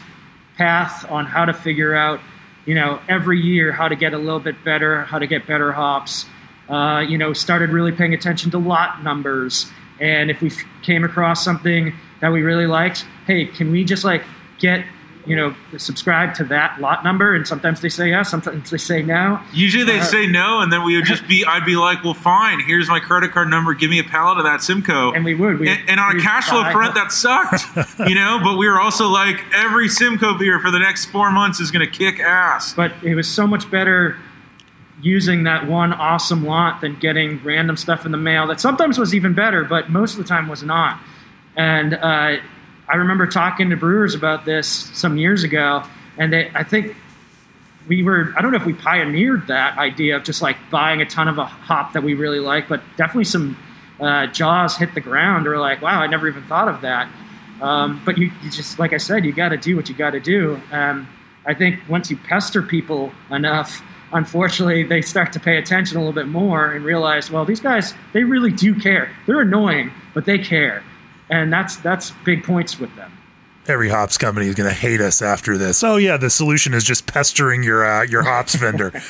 path 0.57 1.11
on 1.11 1.27
how 1.27 1.45
to 1.45 1.53
figure 1.53 1.95
out 1.95 2.21
you 2.65 2.75
know, 2.75 3.01
every 3.09 3.41
year 3.41 3.73
how 3.73 3.89
to 3.89 3.97
get 3.97 4.15
a 4.15 4.19
little 4.19 4.41
bit 4.41 4.63
better, 4.65 5.03
how 5.03 5.19
to 5.19 5.27
get 5.27 5.47
better 5.47 5.73
hops. 5.73 6.27
Uh, 6.69 7.01
you 7.01 7.19
know, 7.19 7.33
started 7.33 7.71
really 7.71 7.93
paying 7.93 8.15
attention 8.15 8.51
to 8.51 8.59
lot 8.59 9.03
numbers. 9.03 9.71
And 10.01 10.31
if 10.31 10.41
we 10.41 10.51
came 10.83 11.05
across 11.05 11.45
something 11.45 11.93
that 12.21 12.33
we 12.33 12.43
really 12.43 12.67
liked, 12.67 13.05
hey, 13.27 13.47
can 13.47 13.71
we 13.71 13.85
just 13.85 14.05
like 14.05 14.23
get 14.59 14.85
you 15.27 15.37
know, 15.37 15.55
subscribe 15.77 16.35
to 16.35 16.45
that 16.45 16.81
lot 16.81 17.05
number, 17.05 17.35
and 17.35 17.47
sometimes 17.47 17.81
they 17.81 17.89
say 17.89 18.11
yes, 18.11 18.31
sometimes 18.31 18.71
they 18.71 18.79
say 18.79 19.03
no. 19.03 19.41
Usually 19.53 19.85
they 19.85 20.01
uh, 20.01 20.05
say 20.05 20.27
no, 20.27 20.61
and 20.61 20.73
then 20.73 20.85
we 20.85 20.97
would 20.97 21.05
just 21.05 21.27
be, 21.29 21.45
I'd 21.45 21.65
be 21.65 21.77
like, 21.77 22.03
well, 22.03 22.15
fine, 22.15 22.61
here's 22.61 22.89
my 22.89 22.99
credit 22.99 23.31
card 23.31 23.49
number, 23.49 23.73
give 23.75 23.91
me 23.91 24.01
a 24.01 24.05
pallet 24.05 24.39
of 24.39 24.45
that 24.45 24.63
Simcoe. 24.63 25.13
And 25.13 25.25
we 25.25 25.35
would. 25.35 25.61
and, 25.61 25.89
and, 25.89 26.01
on 26.01 26.19
a 26.19 26.23
cash 26.23 26.49
flow 26.49 26.69
front, 26.73 26.95
that 26.95 27.13
sucked, 27.13 27.65
you 28.09 28.15
know, 28.15 28.41
but 28.43 28.57
we 28.57 28.69
were 28.69 28.81
also 28.81 29.09
like, 29.09 29.41
every 29.55 29.89
Simcoe 29.89 30.37
beer 30.37 30.59
for 30.59 30.71
the 30.71 30.81
next 30.81 31.07
four 31.07 31.31
months 31.31 31.61
is 31.61 31.71
going 31.71 31.87
to 31.87 31.93
kick 31.93 32.19
ass. 32.19 32.75
But 32.75 32.93
it 33.03 33.15
was 33.15 33.29
so 33.29 33.47
much 33.47 33.71
better 33.71 34.17
using 35.01 35.45
that 35.45 35.67
one 35.67 35.93
awesome 35.93 36.45
lot 36.45 36.81
than 36.81 36.99
getting 36.99 37.43
random 37.45 37.77
stuff 37.77 38.07
in 38.07 38.13
the 38.13 38.19
mail 38.19 38.47
that 38.49 38.61
sometimes 38.61 38.99
was 38.99 39.15
even 39.15 39.35
better, 39.35 39.65
but 39.65 39.91
most 39.91 40.13
of 40.13 40.19
the 40.19 40.25
time 40.25 40.49
was 40.49 40.63
not. 40.63 41.01
And, 41.57 41.95
uh, 41.95 42.37
I 42.93 42.97
remember 42.97 43.27
talking 43.27 43.71
to 43.71 43.77
brewers 43.77 44.15
about 44.15 44.45
this 44.45 44.69
some 44.93 45.17
years 45.17 45.45
ago, 45.45 45.83
and 46.19 46.31
they, 46.31 46.51
I 46.55 46.63
think 46.63 46.95
we 47.89 48.03
were, 48.03 48.35
I 48.37 48.43
don't 48.43 48.51
know 48.51 48.59
if 48.59 48.67
we 48.67 48.75
pioneered 48.75 49.47
that 49.47 49.79
idea 49.79 50.17
of 50.17 50.25
just 50.25 50.43
like 50.43 50.59
buying 50.71 51.01
a 51.01 51.07
ton 51.07 51.27
of 51.27 51.39
a 51.39 51.47
hop 51.47 51.95
that 51.95 52.03
we 52.03 52.13
really 52.13 52.39
like, 52.39 52.69
but 52.69 52.83
definitely 52.99 53.25
some 53.25 53.57
uh, 53.99 54.27
jaws 54.27 54.77
hit 54.77 54.93
the 54.93 55.01
ground 55.01 55.47
or 55.47 55.59
like, 55.59 55.81
wow, 55.81 56.03
I 56.03 56.07
never 56.07 56.29
even 56.29 56.45
thought 56.45 56.69
of 56.69 56.83
that. 56.83 57.11
Um, 57.63 58.03
but 58.05 58.19
you, 58.19 58.31
you, 58.43 58.51
just, 58.51 58.79
like 58.79 58.93
I 58.93 58.99
said, 58.99 59.25
you 59.25 59.33
got 59.33 59.49
to 59.49 59.57
do 59.57 59.75
what 59.75 59.89
you 59.89 59.95
got 59.95 60.11
to 60.11 60.21
do. 60.21 60.61
Um, 60.71 61.09
I 61.47 61.55
think 61.55 61.81
once 61.89 62.11
you 62.11 62.19
pester 62.19 62.61
people 62.61 63.11
enough, 63.31 63.83
unfortunately, 64.13 64.83
they 64.83 65.01
start 65.01 65.33
to 65.33 65.41
pay 65.41 65.57
attention 65.57 65.97
a 65.97 66.01
little 66.01 66.13
bit 66.13 66.29
more 66.29 66.73
and 66.73 66.85
realize, 66.85 67.31
well, 67.31 67.47
these 67.47 67.61
guys, 67.61 67.95
they 68.13 68.23
really 68.23 68.53
do 68.53 68.79
care. 68.79 69.11
They're 69.27 69.41
annoying, 69.41 69.93
but 70.13 70.27
they 70.27 70.37
care 70.37 70.83
and 71.33 71.53
that's 71.53 71.77
that's 71.77 72.13
big 72.25 72.45
points 72.45 72.79
with 72.79 72.95
them. 72.95 73.11
Every 73.67 73.89
hops 73.89 74.19
company 74.19 74.49
is 74.49 74.55
going 74.55 74.69
to 74.69 74.75
hate 74.75 75.01
us 75.01 75.23
after 75.23 75.57
this. 75.57 75.83
Oh 75.83 75.97
yeah, 75.97 76.17
the 76.17 76.31
solution 76.31 76.75
is 76.75 76.85
just 76.85 77.07
pestering 77.07 77.63
your 77.63 77.85
uh, 77.85 78.05
your 78.05 78.23
hops 78.23 78.55
vendor. 78.55 78.93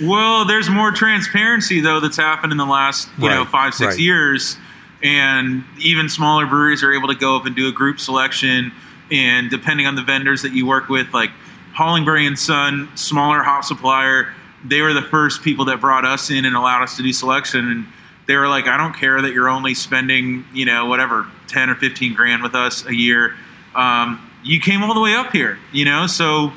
well, 0.00 0.46
there's 0.46 0.70
more 0.70 0.90
transparency 0.90 1.80
though 1.80 2.00
that's 2.00 2.16
happened 2.16 2.52
in 2.52 2.58
the 2.58 2.64
last 2.64 3.08
you 3.18 3.28
right, 3.28 3.34
know 3.34 3.44
five 3.44 3.74
six 3.74 3.94
right. 3.94 4.00
years, 4.00 4.56
and 5.02 5.64
even 5.78 6.08
smaller 6.08 6.46
breweries 6.46 6.82
are 6.82 6.92
able 6.92 7.08
to 7.08 7.14
go 7.14 7.36
up 7.36 7.44
and 7.44 7.54
do 7.54 7.68
a 7.68 7.72
group 7.72 8.00
selection, 8.00 8.72
and 9.12 9.50
depending 9.50 9.86
on 9.86 9.96
the 9.96 10.02
vendors 10.02 10.42
that 10.42 10.52
you 10.52 10.66
work 10.66 10.88
with, 10.88 11.12
like 11.12 11.30
Hollingbery 11.76 12.26
and 12.26 12.38
Son, 12.38 12.88
smaller 12.94 13.42
hop 13.42 13.64
supplier. 13.64 14.32
They 14.64 14.80
were 14.80 14.94
the 14.94 15.02
first 15.02 15.42
people 15.42 15.66
that 15.66 15.80
brought 15.80 16.04
us 16.04 16.30
in 16.30 16.44
and 16.44 16.56
allowed 16.56 16.82
us 16.82 16.96
to 16.96 17.02
do 17.02 17.12
selection. 17.12 17.70
And 17.70 17.86
they 18.26 18.36
were 18.36 18.48
like, 18.48 18.66
I 18.66 18.76
don't 18.76 18.94
care 18.94 19.20
that 19.22 19.32
you're 19.32 19.48
only 19.48 19.74
spending, 19.74 20.44
you 20.52 20.64
know, 20.64 20.86
whatever, 20.86 21.26
10 21.48 21.70
or 21.70 21.74
15 21.76 22.14
grand 22.14 22.42
with 22.42 22.54
us 22.54 22.84
a 22.86 22.94
year. 22.94 23.34
Um, 23.74 24.30
you 24.42 24.60
came 24.60 24.82
all 24.82 24.94
the 24.94 25.00
way 25.00 25.14
up 25.14 25.32
here, 25.32 25.58
you 25.72 25.84
know, 25.84 26.06
so 26.06 26.52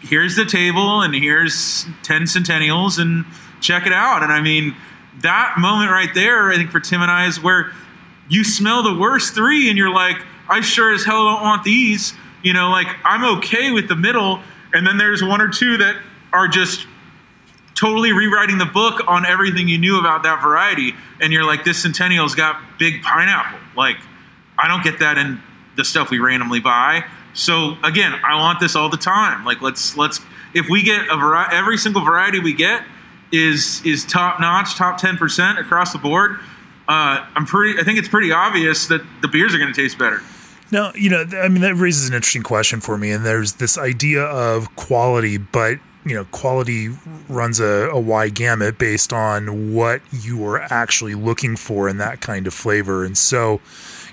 here's 0.00 0.36
the 0.36 0.44
table 0.44 1.02
and 1.02 1.14
here's 1.14 1.86
10 2.02 2.22
centennials 2.22 2.98
and 2.98 3.24
check 3.60 3.86
it 3.86 3.92
out. 3.92 4.22
And 4.22 4.32
I 4.32 4.40
mean, 4.40 4.76
that 5.22 5.54
moment 5.58 5.90
right 5.90 6.12
there, 6.14 6.50
I 6.50 6.56
think 6.56 6.70
for 6.70 6.80
Tim 6.80 7.02
and 7.02 7.10
I 7.10 7.26
is 7.26 7.42
where 7.42 7.72
you 8.28 8.44
smell 8.44 8.82
the 8.82 8.94
worst 8.94 9.34
three 9.34 9.68
and 9.68 9.78
you're 9.78 9.92
like, 9.92 10.16
I 10.48 10.60
sure 10.60 10.92
as 10.92 11.04
hell 11.04 11.24
don't 11.24 11.42
want 11.42 11.64
these. 11.64 12.14
You 12.42 12.52
know, 12.52 12.70
like 12.70 12.88
I'm 13.04 13.38
okay 13.38 13.70
with 13.70 13.88
the 13.88 13.96
middle. 13.96 14.40
And 14.72 14.86
then 14.86 14.98
there's 14.98 15.22
one 15.22 15.40
or 15.40 15.48
two 15.48 15.78
that 15.78 15.96
are 16.32 16.48
just 16.48 16.86
totally 17.74 18.12
rewriting 18.12 18.58
the 18.58 18.66
book 18.66 19.02
on 19.06 19.26
everything 19.26 19.68
you 19.68 19.78
knew 19.78 19.98
about 19.98 20.22
that 20.22 20.42
variety. 20.42 20.94
And 21.20 21.32
you're 21.32 21.44
like, 21.44 21.64
this 21.64 21.82
Centennial's 21.82 22.34
got 22.34 22.60
big 22.78 23.02
pineapple. 23.02 23.58
Like, 23.76 23.96
I 24.58 24.68
don't 24.68 24.84
get 24.84 25.00
that 25.00 25.18
in 25.18 25.40
the 25.76 25.84
stuff 25.84 26.10
we 26.10 26.18
randomly 26.18 26.60
buy. 26.60 27.04
So 27.32 27.76
again, 27.82 28.12
I 28.24 28.36
want 28.36 28.60
this 28.60 28.76
all 28.76 28.88
the 28.88 28.96
time. 28.96 29.44
Like, 29.44 29.60
let's 29.60 29.96
let's 29.96 30.20
if 30.54 30.68
we 30.68 30.82
get 30.82 31.08
a 31.10 31.16
variety, 31.16 31.56
every 31.56 31.76
single 31.76 32.04
variety 32.04 32.38
we 32.38 32.54
get 32.54 32.84
is 33.32 33.82
is 33.84 34.04
top 34.04 34.40
notch, 34.40 34.76
top 34.76 34.98
ten 34.98 35.16
percent 35.16 35.58
across 35.58 35.92
the 35.92 35.98
board. 35.98 36.38
Uh, 36.86 37.26
I'm 37.34 37.46
pretty. 37.46 37.80
I 37.80 37.82
think 37.82 37.98
it's 37.98 38.08
pretty 38.08 38.30
obvious 38.30 38.86
that 38.86 39.02
the 39.20 39.28
beers 39.28 39.54
are 39.54 39.58
going 39.58 39.72
to 39.72 39.80
taste 39.80 39.98
better. 39.98 40.20
Now, 40.70 40.92
you 40.94 41.10
know, 41.10 41.24
I 41.36 41.48
mean, 41.48 41.62
that 41.62 41.74
raises 41.74 42.08
an 42.08 42.14
interesting 42.14 42.42
question 42.42 42.80
for 42.80 42.96
me. 42.96 43.10
And 43.10 43.24
there's 43.24 43.54
this 43.54 43.76
idea 43.78 44.22
of 44.22 44.74
quality, 44.76 45.36
but 45.36 45.78
you 46.04 46.14
know, 46.14 46.24
quality 46.26 46.90
runs 47.28 47.60
a, 47.60 47.88
a 47.90 47.98
wide 47.98 48.34
gamut 48.34 48.78
based 48.78 49.12
on 49.12 49.74
what 49.74 50.02
you 50.12 50.46
are 50.46 50.60
actually 50.60 51.14
looking 51.14 51.56
for 51.56 51.88
in 51.88 51.98
that 51.98 52.20
kind 52.20 52.46
of 52.46 52.54
flavor. 52.54 53.04
And 53.04 53.16
so, 53.16 53.60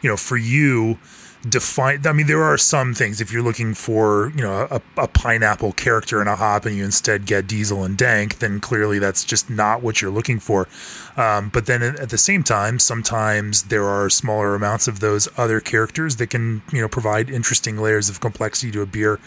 you 0.02 0.10
know, 0.10 0.18
for 0.18 0.38
you, 0.38 0.98
define 1.48 2.06
i 2.06 2.14
mean 2.14 2.28
there 2.28 2.44
are 2.44 2.58
some 2.58 2.94
things 2.94 3.20
if 3.20 3.34
you're 3.34 3.42
looking 3.42 3.74
for 3.74 4.32
you 4.36 4.44
know 4.44 4.68
a, 4.70 4.80
a, 4.98 5.08
pineapple 5.08 5.72
character 5.72 6.22
in 6.22 6.28
a 6.28 6.36
hop 6.36 6.68
and 6.68 6.76
you 6.76 6.84
instead 6.84 7.26
get 7.26 7.48
diesel 7.48 7.84
and 7.84 7.98
dank 7.98 8.38
then 8.38 8.60
clearly 8.60 9.00
that's 9.00 9.24
just 9.24 9.50
not 9.50 9.82
what 9.82 10.02
you're 10.02 10.12
looking 10.12 10.40
for 10.40 10.68
um, 11.18 11.50
but 11.50 11.66
then 11.66 11.82
at 11.82 12.10
the 12.10 12.18
same 12.18 12.44
time 12.44 12.80
sometimes 12.80 13.64
there 13.64 13.86
are 13.86 14.10
smaller 14.10 14.56
amounts 14.56 14.88
of 14.88 15.00
those 15.00 15.28
other 15.38 15.60
characters 15.60 16.18
that 16.18 16.28
can 16.28 16.62
you 16.72 16.82
know 16.82 16.88
provide 16.88 17.30
interesting 17.30 17.78
layers 17.78 18.10
of 18.10 18.20
complexity 18.20 18.72
to 18.72 18.82
a 18.82 18.86
beer 18.86 19.20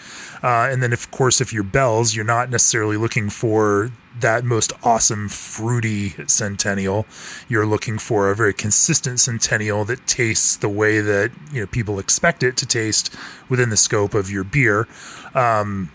uh, 0.42 0.68
and 0.70 0.82
then 0.82 0.92
of 0.92 1.10
course 1.10 1.40
if 1.40 1.52
you're 1.52 1.62
Bell's 1.62 2.14
you're 2.14 2.24
not 2.24 2.50
necessarily 2.50 2.96
looking 2.96 3.28
for 3.30 3.90
that 4.20 4.44
most 4.44 4.72
awesome 4.82 5.28
fruity 5.28 6.10
centennial. 6.26 7.06
You're 7.48 7.66
looking 7.66 7.98
for 7.98 8.30
a 8.30 8.36
very 8.36 8.54
consistent 8.54 9.20
centennial 9.20 9.84
that 9.86 10.06
tastes 10.06 10.56
the 10.56 10.68
way 10.68 11.00
that 11.00 11.32
you 11.52 11.60
know 11.60 11.66
people 11.66 11.98
expect 11.98 12.42
it 12.42 12.56
to 12.58 12.66
taste 12.66 13.14
within 13.48 13.70
the 13.70 13.76
scope 13.76 14.14
of 14.14 14.30
your 14.30 14.44
beer. 14.44 14.86
Um, 15.34 15.90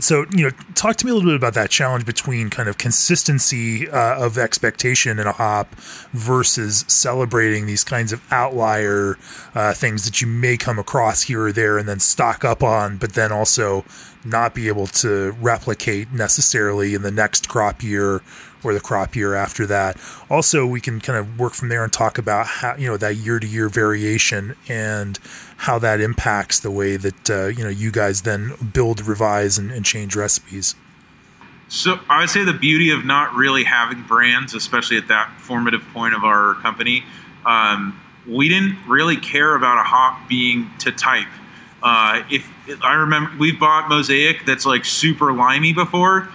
so 0.00 0.24
you 0.32 0.44
know 0.44 0.50
talk 0.74 0.96
to 0.96 1.06
me 1.06 1.12
a 1.12 1.14
little 1.14 1.30
bit 1.30 1.36
about 1.36 1.54
that 1.54 1.70
challenge 1.70 2.04
between 2.04 2.50
kind 2.50 2.68
of 2.68 2.78
consistency 2.78 3.88
uh, 3.88 4.24
of 4.24 4.38
expectation 4.38 5.18
in 5.18 5.26
a 5.26 5.32
hop 5.32 5.74
versus 6.12 6.84
celebrating 6.88 7.66
these 7.66 7.84
kinds 7.84 8.12
of 8.12 8.20
outlier 8.32 9.16
uh, 9.54 9.72
things 9.72 10.04
that 10.04 10.20
you 10.20 10.26
may 10.26 10.56
come 10.56 10.78
across 10.78 11.22
here 11.22 11.46
or 11.46 11.52
there 11.52 11.78
and 11.78 11.88
then 11.88 12.00
stock 12.00 12.44
up 12.44 12.62
on 12.62 12.96
but 12.96 13.14
then 13.14 13.30
also 13.30 13.84
not 14.24 14.54
be 14.54 14.68
able 14.68 14.86
to 14.86 15.32
replicate 15.40 16.12
necessarily 16.12 16.94
in 16.94 17.02
the 17.02 17.10
next 17.10 17.48
crop 17.48 17.82
year 17.82 18.20
or 18.62 18.74
the 18.74 18.80
crop 18.80 19.16
year 19.16 19.34
after 19.34 19.66
that. 19.66 19.96
Also, 20.28 20.66
we 20.66 20.80
can 20.80 21.00
kind 21.00 21.18
of 21.18 21.38
work 21.38 21.54
from 21.54 21.68
there 21.68 21.82
and 21.82 21.92
talk 21.92 22.18
about 22.18 22.46
how 22.46 22.76
you 22.76 22.86
know 22.86 22.96
that 22.96 23.16
year 23.16 23.38
to 23.38 23.46
year 23.46 23.68
variation 23.68 24.54
and 24.68 25.18
how 25.60 25.78
that 25.78 26.00
impacts 26.00 26.58
the 26.60 26.70
way 26.70 26.96
that 26.96 27.28
uh, 27.28 27.46
you 27.48 27.62
know 27.62 27.68
you 27.68 27.90
guys 27.90 28.22
then 28.22 28.54
build, 28.72 29.06
revise, 29.06 29.58
and, 29.58 29.70
and 29.70 29.84
change 29.84 30.16
recipes. 30.16 30.74
So 31.68 32.00
I 32.08 32.20
would 32.20 32.30
say 32.30 32.44
the 32.44 32.54
beauty 32.54 32.90
of 32.90 33.04
not 33.04 33.34
really 33.34 33.64
having 33.64 34.02
brands, 34.02 34.54
especially 34.54 34.96
at 34.96 35.08
that 35.08 35.30
formative 35.38 35.82
point 35.92 36.14
of 36.14 36.24
our 36.24 36.54
company, 36.54 37.04
um, 37.44 38.00
we 38.26 38.48
didn't 38.48 38.78
really 38.88 39.16
care 39.16 39.54
about 39.54 39.78
a 39.78 39.82
hop 39.82 40.28
being 40.28 40.70
to 40.78 40.90
type. 40.92 41.28
Uh, 41.82 42.22
if 42.30 42.50
I 42.82 42.94
remember, 42.94 43.30
we've 43.38 43.60
bought 43.60 43.88
Mosaic 43.88 44.46
that's 44.46 44.64
like 44.64 44.86
super 44.86 45.30
limey 45.32 45.74
before. 45.74 46.28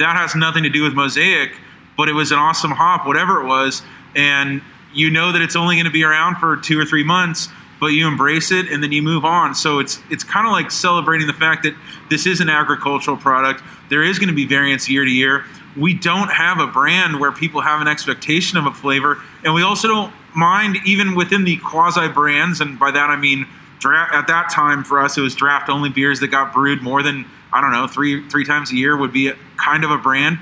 That 0.00 0.16
has 0.16 0.34
nothing 0.34 0.64
to 0.64 0.70
do 0.70 0.82
with 0.82 0.92
Mosaic, 0.92 1.52
but 1.96 2.08
it 2.08 2.12
was 2.14 2.32
an 2.32 2.38
awesome 2.38 2.72
hop, 2.72 3.06
whatever 3.06 3.40
it 3.40 3.46
was, 3.46 3.82
and 4.16 4.60
you 4.92 5.08
know 5.08 5.30
that 5.30 5.40
it's 5.40 5.54
only 5.54 5.76
going 5.76 5.86
to 5.86 5.92
be 5.92 6.02
around 6.02 6.36
for 6.36 6.56
two 6.56 6.78
or 6.78 6.84
three 6.84 7.04
months, 7.04 7.48
but 7.80 7.88
you 7.88 8.06
embrace 8.06 8.50
it 8.50 8.70
and 8.70 8.82
then 8.82 8.92
you 8.92 9.02
move 9.02 9.24
on. 9.24 9.54
So 9.54 9.78
it's 9.78 10.00
it's 10.10 10.24
kind 10.24 10.46
of 10.46 10.52
like 10.52 10.70
celebrating 10.70 11.26
the 11.26 11.32
fact 11.32 11.62
that 11.64 11.74
this 12.10 12.26
is 12.26 12.40
an 12.40 12.48
agricultural 12.48 13.16
product. 13.16 13.62
There 13.88 14.02
is 14.02 14.18
going 14.18 14.28
to 14.28 14.34
be 14.34 14.46
variance 14.46 14.88
year 14.88 15.04
to 15.04 15.10
year. 15.10 15.44
We 15.76 15.92
don't 15.92 16.28
have 16.28 16.58
a 16.58 16.66
brand 16.66 17.20
where 17.20 17.32
people 17.32 17.60
have 17.60 17.80
an 17.80 17.88
expectation 17.88 18.56
of 18.56 18.66
a 18.66 18.72
flavor, 18.72 19.22
and 19.44 19.52
we 19.52 19.62
also 19.62 19.88
don't 19.88 20.12
mind 20.34 20.78
even 20.86 21.14
within 21.14 21.44
the 21.44 21.58
quasi 21.58 22.08
brands, 22.08 22.60
and 22.60 22.78
by 22.78 22.90
that 22.90 23.10
I 23.10 23.16
mean 23.16 23.46
at 23.94 24.26
that 24.26 24.50
time 24.50 24.82
for 24.82 25.00
us 25.00 25.16
it 25.16 25.20
was 25.20 25.34
draft 25.34 25.68
only 25.68 25.88
beers 25.88 26.18
that 26.18 26.28
got 26.28 26.52
brewed 26.52 26.82
more 26.82 27.02
than 27.02 27.24
I 27.52 27.60
don't 27.60 27.72
know 27.72 27.86
three 27.86 28.28
three 28.28 28.44
times 28.44 28.72
a 28.72 28.76
year 28.76 28.96
would 28.96 29.12
be 29.12 29.28
a, 29.28 29.36
kind 29.56 29.84
of 29.84 29.90
a 29.90 29.98
brand. 29.98 30.38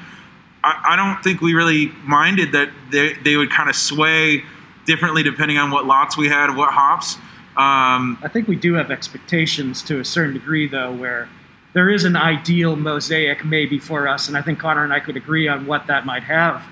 I, 0.63 0.83
I, 0.91 0.97
don't 0.97 1.23
think 1.23 1.43
we 1.43 1.53
really 1.53 1.89
minded 2.05 2.53
that 2.53 2.71
they 2.91 3.13
they 3.15 3.37
would 3.37 3.51
kind 3.51 3.69
of 3.69 3.77
sway 3.77 4.45
differently 4.87 5.23
depending 5.23 5.59
on 5.59 5.71
what 5.71 5.87
lots 5.87 6.17
we 6.17 6.29
had, 6.29 6.55
what 6.57 6.73
hops. 6.73 7.17
Um, 7.57 8.19
I 8.23 8.29
think 8.33 8.49
we 8.49 8.57
do 8.57 8.75
have 8.75 8.91
expectations 8.91 9.83
to 9.85 10.01
a 10.01 10.05
certain 10.05 10.35
degree 10.35 10.67
though, 10.67 10.93
where 10.93 11.29
there 11.73 11.91
is 11.91 12.05
an 12.05 12.17
ideal 12.17 12.77
mosaic 12.77 13.45
maybe 13.45 13.79
for 13.79 14.09
us, 14.09 14.29
and 14.29 14.37
I 14.37 14.43
think 14.43 14.59
Connor 14.59 14.85
and 14.85 14.93
I 14.93 15.01
could 15.01 15.17
agree 15.17 15.49
on 15.49 15.67
what 15.67 15.87
that 15.87 16.07
might 16.07 16.25
have. 16.25 16.63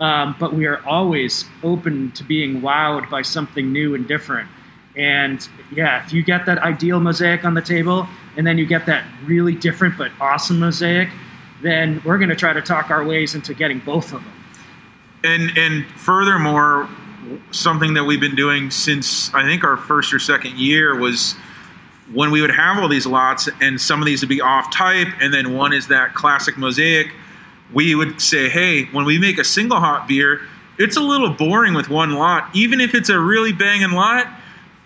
Um, 0.00 0.34
but 0.40 0.52
we 0.52 0.66
are 0.66 0.84
always 0.84 1.44
open 1.62 2.10
to 2.12 2.24
being 2.24 2.60
wowed 2.60 3.08
by 3.10 3.22
something 3.22 3.72
new 3.72 3.94
and 3.94 4.08
different. 4.08 4.48
And 4.96 5.46
yeah, 5.72 6.04
if 6.04 6.12
you 6.12 6.22
get 6.22 6.46
that 6.46 6.58
ideal 6.58 7.00
mosaic 7.00 7.44
on 7.44 7.54
the 7.54 7.62
table 7.62 8.08
and 8.36 8.46
then 8.46 8.58
you 8.58 8.66
get 8.66 8.86
that 8.86 9.04
really 9.24 9.54
different 9.54 9.96
but 9.96 10.10
awesome 10.20 10.58
mosaic, 10.58 11.08
then 11.62 12.00
we're 12.04 12.18
going 12.18 12.28
to 12.30 12.36
try 12.36 12.52
to 12.52 12.62
talk 12.62 12.90
our 12.90 13.04
ways 13.04 13.34
into 13.34 13.54
getting 13.54 13.78
both 13.80 14.12
of 14.12 14.22
them. 14.22 14.32
And 15.24 15.56
and 15.56 15.86
furthermore, 15.96 16.88
something 17.50 17.94
that 17.94 18.04
we've 18.04 18.20
been 18.20 18.34
doing 18.34 18.70
since 18.70 19.32
I 19.34 19.42
think 19.44 19.64
our 19.64 19.76
first 19.76 20.12
or 20.12 20.18
second 20.18 20.58
year 20.58 20.96
was 20.96 21.34
when 22.12 22.30
we 22.30 22.40
would 22.40 22.50
have 22.50 22.78
all 22.78 22.88
these 22.88 23.06
lots 23.06 23.48
and 23.60 23.80
some 23.80 24.00
of 24.00 24.06
these 24.06 24.20
would 24.20 24.28
be 24.28 24.40
off 24.40 24.72
type 24.72 25.08
and 25.20 25.32
then 25.32 25.54
one 25.54 25.72
is 25.72 25.88
that 25.88 26.14
classic 26.14 26.58
mosaic, 26.58 27.12
we 27.72 27.94
would 27.94 28.20
say, 28.20 28.48
"Hey, 28.48 28.84
when 28.86 29.04
we 29.04 29.18
make 29.18 29.38
a 29.38 29.44
single 29.44 29.80
hop 29.80 30.06
beer, 30.06 30.42
it's 30.78 30.96
a 30.96 31.00
little 31.00 31.30
boring 31.30 31.74
with 31.74 31.88
one 31.88 32.12
lot, 32.12 32.48
even 32.52 32.80
if 32.80 32.94
it's 32.94 33.08
a 33.08 33.18
really 33.18 33.52
banging 33.52 33.92
lot." 33.92 34.28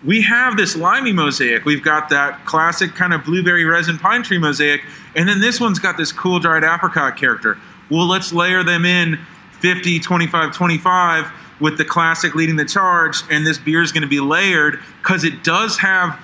we 0.03 0.21
have 0.21 0.55
this 0.55 0.75
limey 0.75 1.11
mosaic. 1.11 1.65
We've 1.65 1.83
got 1.83 2.09
that 2.09 2.45
classic 2.45 2.95
kind 2.95 3.13
of 3.13 3.25
blueberry 3.25 3.65
resin 3.65 3.97
pine 3.97 4.23
tree 4.23 4.37
mosaic, 4.37 4.81
and 5.15 5.27
then 5.27 5.41
this 5.41 5.59
one's 5.59 5.79
got 5.79 5.97
this 5.97 6.11
cool 6.11 6.39
dried 6.39 6.63
apricot 6.63 7.17
character. 7.17 7.57
Well, 7.89 8.07
let's 8.07 8.31
layer 8.31 8.63
them 8.63 8.85
in 8.85 9.19
50, 9.59 9.99
25, 9.99 10.53
25 10.53 11.31
with 11.59 11.77
the 11.77 11.85
classic 11.85 12.35
leading 12.35 12.55
the 12.55 12.65
charge, 12.65 13.21
and 13.29 13.45
this 13.45 13.57
beer 13.57 13.81
is 13.81 13.91
going 13.91 14.03
to 14.03 14.07
be 14.07 14.19
layered 14.19 14.79
because 15.01 15.23
it 15.23 15.43
does 15.43 15.77
have 15.79 16.19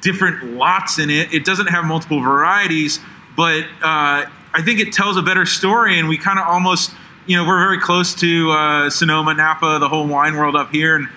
different 0.00 0.54
lots 0.54 0.98
in 0.98 1.10
it. 1.10 1.32
It 1.32 1.44
doesn't 1.44 1.66
have 1.66 1.84
multiple 1.84 2.20
varieties, 2.20 3.00
but 3.36 3.64
uh, 3.82 4.24
I 4.54 4.62
think 4.64 4.80
it 4.80 4.92
tells 4.92 5.16
a 5.16 5.22
better 5.22 5.44
story, 5.44 5.98
and 5.98 6.08
we 6.08 6.18
kind 6.18 6.38
of 6.38 6.46
almost, 6.46 6.92
you 7.26 7.36
know, 7.36 7.46
we're 7.46 7.58
very 7.58 7.80
close 7.80 8.14
to 8.16 8.50
uh, 8.50 8.90
Sonoma, 8.90 9.34
Napa, 9.34 9.78
the 9.80 9.88
whole 9.88 10.06
wine 10.06 10.36
world 10.36 10.56
up 10.56 10.70
here, 10.70 10.96
and 10.96 11.08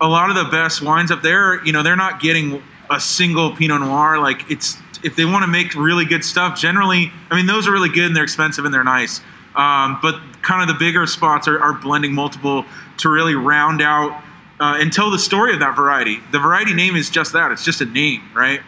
a 0.00 0.08
lot 0.08 0.30
of 0.30 0.36
the 0.36 0.44
best 0.44 0.82
wines 0.82 1.10
up 1.10 1.22
there, 1.22 1.64
you 1.64 1.72
know, 1.72 1.82
they're 1.82 1.96
not 1.96 2.20
getting 2.20 2.62
a 2.90 3.00
single 3.00 3.54
Pinot 3.54 3.80
Noir. 3.80 4.18
Like 4.18 4.50
it's 4.50 4.78
if 5.02 5.16
they 5.16 5.24
want 5.24 5.42
to 5.42 5.46
make 5.46 5.74
really 5.74 6.04
good 6.04 6.24
stuff, 6.24 6.58
generally, 6.58 7.12
I 7.30 7.36
mean, 7.36 7.46
those 7.46 7.66
are 7.66 7.72
really 7.72 7.88
good 7.88 8.06
and 8.06 8.16
they're 8.16 8.24
expensive 8.24 8.64
and 8.64 8.72
they're 8.72 8.84
nice. 8.84 9.20
Um, 9.58 9.98
but 10.00 10.14
kind 10.40 10.62
of 10.62 10.68
the 10.68 10.78
bigger 10.78 11.06
spots 11.06 11.48
are, 11.48 11.60
are, 11.60 11.74
blending 11.74 12.14
multiple 12.14 12.64
to 12.98 13.08
really 13.08 13.34
round 13.34 13.82
out 13.82 14.12
uh, 14.60 14.78
and 14.78 14.92
tell 14.92 15.10
the 15.10 15.18
story 15.18 15.52
of 15.52 15.58
that 15.60 15.74
variety. 15.74 16.20
The 16.30 16.38
variety 16.38 16.74
name 16.74 16.94
is 16.94 17.10
just 17.10 17.32
that; 17.32 17.50
it's 17.50 17.64
just 17.64 17.80
a 17.80 17.84
name, 17.84 18.22
right? 18.34 18.60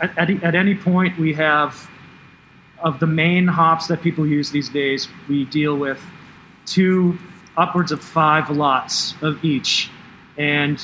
At, 0.00 0.16
at, 0.18 0.44
at 0.44 0.54
any 0.54 0.74
point, 0.74 1.18
we 1.18 1.32
have 1.34 1.90
of 2.78 3.00
the 3.00 3.06
main 3.06 3.46
hops 3.46 3.86
that 3.88 4.02
people 4.02 4.26
use 4.26 4.50
these 4.50 4.68
days, 4.68 5.08
we 5.28 5.46
deal 5.46 5.76
with 5.76 6.00
two 6.66 7.18
upwards 7.56 7.90
of 7.90 8.02
five 8.02 8.50
lots 8.50 9.14
of 9.22 9.42
each 9.42 9.90
and 10.36 10.82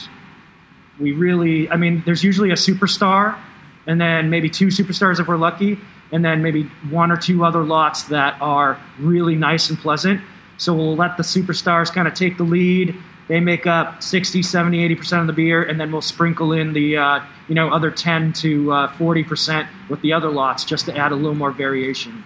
we 0.98 1.12
really, 1.12 1.70
I 1.70 1.76
mean, 1.76 2.02
there's 2.04 2.22
usually 2.22 2.50
a 2.50 2.54
superstar, 2.54 3.38
and 3.86 4.00
then 4.00 4.30
maybe 4.30 4.48
two 4.48 4.68
superstars 4.68 5.20
if 5.20 5.26
we're 5.26 5.36
lucky. 5.36 5.78
And 6.12 6.24
then 6.24 6.42
maybe 6.42 6.64
one 6.90 7.10
or 7.10 7.16
two 7.16 7.44
other 7.44 7.64
lots 7.64 8.04
that 8.04 8.36
are 8.40 8.78
really 8.98 9.34
nice 9.34 9.70
and 9.70 9.78
pleasant. 9.78 10.20
So 10.58 10.74
we'll 10.74 10.94
let 10.94 11.16
the 11.16 11.22
superstars 11.22 11.92
kind 11.92 12.06
of 12.06 12.14
take 12.14 12.36
the 12.36 12.44
lead. 12.44 12.94
They 13.28 13.40
make 13.40 13.66
up 13.66 14.02
60, 14.02 14.42
70, 14.42 14.94
80% 14.94 15.22
of 15.22 15.26
the 15.26 15.32
beer, 15.32 15.62
and 15.62 15.80
then 15.80 15.90
we'll 15.90 16.02
sprinkle 16.02 16.52
in 16.52 16.72
the 16.72 16.96
uh, 16.96 17.20
you 17.48 17.54
know 17.54 17.70
other 17.70 17.90
10 17.90 18.32
to 18.34 18.72
uh, 18.72 18.92
40% 18.92 19.66
with 19.88 20.00
the 20.02 20.12
other 20.12 20.30
lots 20.30 20.64
just 20.64 20.84
to 20.86 20.96
add 20.96 21.12
a 21.12 21.16
little 21.16 21.34
more 21.34 21.50
variation. 21.50 22.22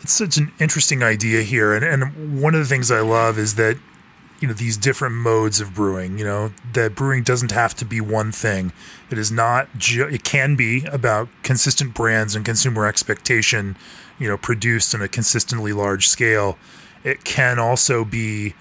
It's 0.00 0.12
such 0.12 0.36
an 0.36 0.52
interesting 0.58 1.02
idea 1.02 1.42
here, 1.42 1.74
and, 1.74 1.84
and 1.84 2.40
one 2.40 2.54
of 2.54 2.60
the 2.60 2.66
things 2.66 2.90
I 2.90 3.00
love 3.00 3.38
is 3.38 3.56
that 3.56 3.76
you 4.40 4.48
know 4.48 4.54
these 4.54 4.76
different 4.76 5.14
modes 5.14 5.60
of 5.60 5.74
brewing 5.74 6.18
you 6.18 6.24
know 6.24 6.52
that 6.72 6.94
brewing 6.94 7.22
doesn't 7.22 7.52
have 7.52 7.74
to 7.74 7.84
be 7.84 8.00
one 8.00 8.32
thing. 8.32 8.72
It 9.10 9.18
is 9.18 9.30
not 9.32 9.68
ju- 9.78 10.08
it 10.08 10.24
can 10.24 10.56
be 10.56 10.84
about 10.86 11.28
consistent 11.42 11.94
brands 11.94 12.34
and 12.34 12.44
consumer 12.44 12.86
expectation 12.86 13.76
you 14.18 14.28
know 14.28 14.36
produced 14.36 14.94
on 14.94 15.02
a 15.02 15.08
consistently 15.08 15.72
large 15.72 16.08
scale. 16.08 16.58
It 17.04 17.24
can 17.24 17.58
also 17.58 18.04
be 18.04 18.54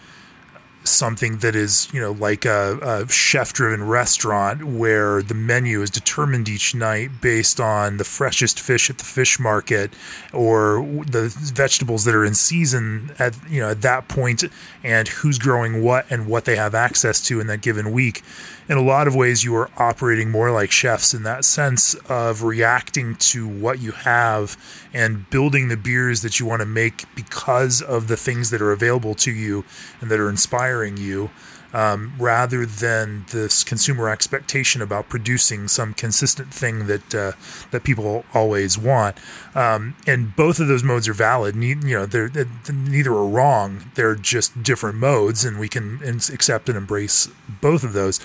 something 0.88 1.40
that 1.40 1.56
is, 1.56 1.88
you 1.94 2.00
know, 2.00 2.12
like 2.12 2.46
a, 2.46 2.78
a 2.82 3.08
chef 3.10 3.54
driven 3.54 3.84
restaurant 3.88 4.64
where 4.64 5.22
the 5.22 5.34
menu 5.34 5.82
is 5.82 5.90
determined 5.90 6.48
each 6.48 6.76
night 6.76 7.22
based 7.22 7.60
on 7.60 7.98
the 7.98 8.04
freshest 8.04 8.60
fish 8.60 8.90
at 8.90 8.98
the 8.98 9.06
fish 9.06 9.40
market 9.40 9.92
or 10.34 10.86
the 11.08 11.34
vegetables 11.54 12.06
that 12.06 12.16
are 12.16 12.26
in 12.26 12.36
season 12.36 13.12
at, 13.20 13.36
you 13.50 13.60
know, 13.62 13.70
at 13.70 13.82
that 13.82 14.08
point 14.08 14.44
and 14.84 15.08
who's 15.08 15.40
growing 15.40 15.84
what 15.84 16.06
and 16.10 16.28
what 16.28 16.46
they 16.46 16.56
have 16.56 16.76
access 16.76 17.22
to 17.22 17.40
in 17.40 17.48
that 17.48 17.62
given 17.62 17.92
week 17.92 18.24
in 18.68 18.78
a 18.78 18.82
lot 18.82 19.08
of 19.08 19.16
ways, 19.16 19.44
you 19.44 19.56
are 19.56 19.70
operating 19.78 20.32
more 20.32 20.52
like 20.52 20.72
chefs 20.72 21.14
in 21.14 21.24
that 21.24 21.46
sense 21.46 21.94
of 22.10 22.44
reacting 22.44 23.16
to 23.16 23.48
what 23.48 23.80
you 23.80 23.92
have 23.92 24.58
and 24.94 25.30
building 25.30 25.68
the 25.68 25.78
beers 25.78 26.22
that 26.22 26.40
you 26.40 26.46
want 26.46 26.62
to 26.62 26.66
make 26.66 27.04
because 27.16 27.82
of 27.82 28.08
the 28.08 28.18
things 28.18 28.50
that 28.50 28.62
are 28.62 28.72
available 28.72 29.14
to 29.16 29.32
you 29.32 29.66
and 30.02 30.10
that 30.10 30.20
are 30.20 30.30
inspiring 30.30 30.98
you. 30.98 31.30
Um, 31.74 32.14
rather 32.18 32.66
than 32.66 33.26
this 33.32 33.62
consumer 33.66 34.08
expectation 34.08 34.82
about 34.82 35.10
producing 35.10 35.68
some 35.68 35.94
consistent 35.94 36.54
thing 36.54 36.88
that 36.88 37.14
uh, 37.14 37.34
that 37.72 37.84
people 37.84 38.24
always 38.34 38.78
want. 38.78 39.18
Um, 39.54 39.98
and 40.08 40.34
both 40.38 40.62
of 40.62 40.70
those 40.70 40.84
modes 40.84 41.10
are 41.10 41.14
valid. 41.14 41.54
Ne- 41.54 41.76
you 41.84 41.98
know, 41.98 42.06
they're, 42.06 42.30
they're, 42.30 42.48
neither 42.72 43.12
are 43.12 43.28
wrong. 43.28 43.92
They're 43.96 44.16
just 44.16 44.64
different 44.64 45.00
modes, 45.00 45.44
and 45.44 45.60
we 45.60 45.68
can 45.68 46.00
accept 46.02 46.70
and 46.70 46.78
embrace 46.78 47.28
both 47.60 47.84
of 47.84 47.92
those. 47.92 48.22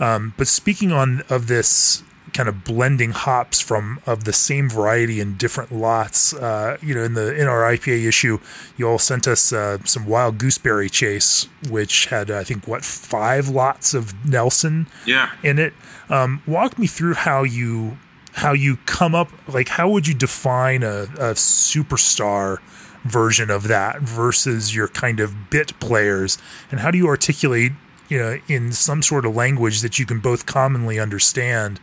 Um, 0.00 0.34
but 0.36 0.48
speaking 0.48 0.92
on 0.92 1.22
of 1.28 1.46
this 1.46 2.02
kind 2.32 2.48
of 2.48 2.64
blending 2.64 3.10
hops 3.10 3.60
from 3.60 4.00
of 4.06 4.24
the 4.24 4.32
same 4.32 4.68
variety 4.68 5.20
in 5.20 5.36
different 5.36 5.72
lots. 5.72 6.32
Uh, 6.34 6.78
you 6.80 6.94
know, 6.94 7.02
in 7.02 7.14
the 7.14 7.34
in 7.34 7.46
our 7.46 7.60
IPA 7.62 8.06
issue, 8.06 8.38
you 8.76 8.88
all 8.88 8.98
sent 8.98 9.26
us 9.28 9.52
uh, 9.52 9.78
some 9.84 10.06
wild 10.06 10.38
gooseberry 10.38 10.88
chase, 10.88 11.46
which 11.68 12.06
had 12.06 12.30
I 12.30 12.44
think 12.44 12.66
what 12.66 12.84
five 12.84 13.48
lots 13.48 13.94
of 13.94 14.14
Nelson 14.24 14.88
yeah. 15.06 15.30
in 15.42 15.58
it. 15.58 15.74
Um, 16.08 16.42
walk 16.46 16.78
me 16.78 16.86
through 16.86 17.14
how 17.14 17.42
you 17.42 17.98
how 18.34 18.52
you 18.52 18.78
come 18.86 19.14
up 19.14 19.28
like 19.46 19.68
how 19.68 19.90
would 19.90 20.06
you 20.06 20.14
define 20.14 20.82
a, 20.82 21.02
a 21.02 21.34
superstar 21.34 22.58
version 23.04 23.50
of 23.50 23.68
that 23.68 24.00
versus 24.00 24.74
your 24.74 24.88
kind 24.88 25.20
of 25.20 25.50
bit 25.50 25.78
players, 25.80 26.38
and 26.70 26.80
how 26.80 26.90
do 26.90 26.98
you 26.98 27.06
articulate 27.06 27.72
you 28.12 28.18
know 28.18 28.38
in 28.46 28.70
some 28.72 29.00
sort 29.00 29.24
of 29.24 29.34
language 29.34 29.80
that 29.80 29.98
you 29.98 30.04
can 30.04 30.20
both 30.20 30.44
commonly 30.44 30.98
understand 31.00 31.80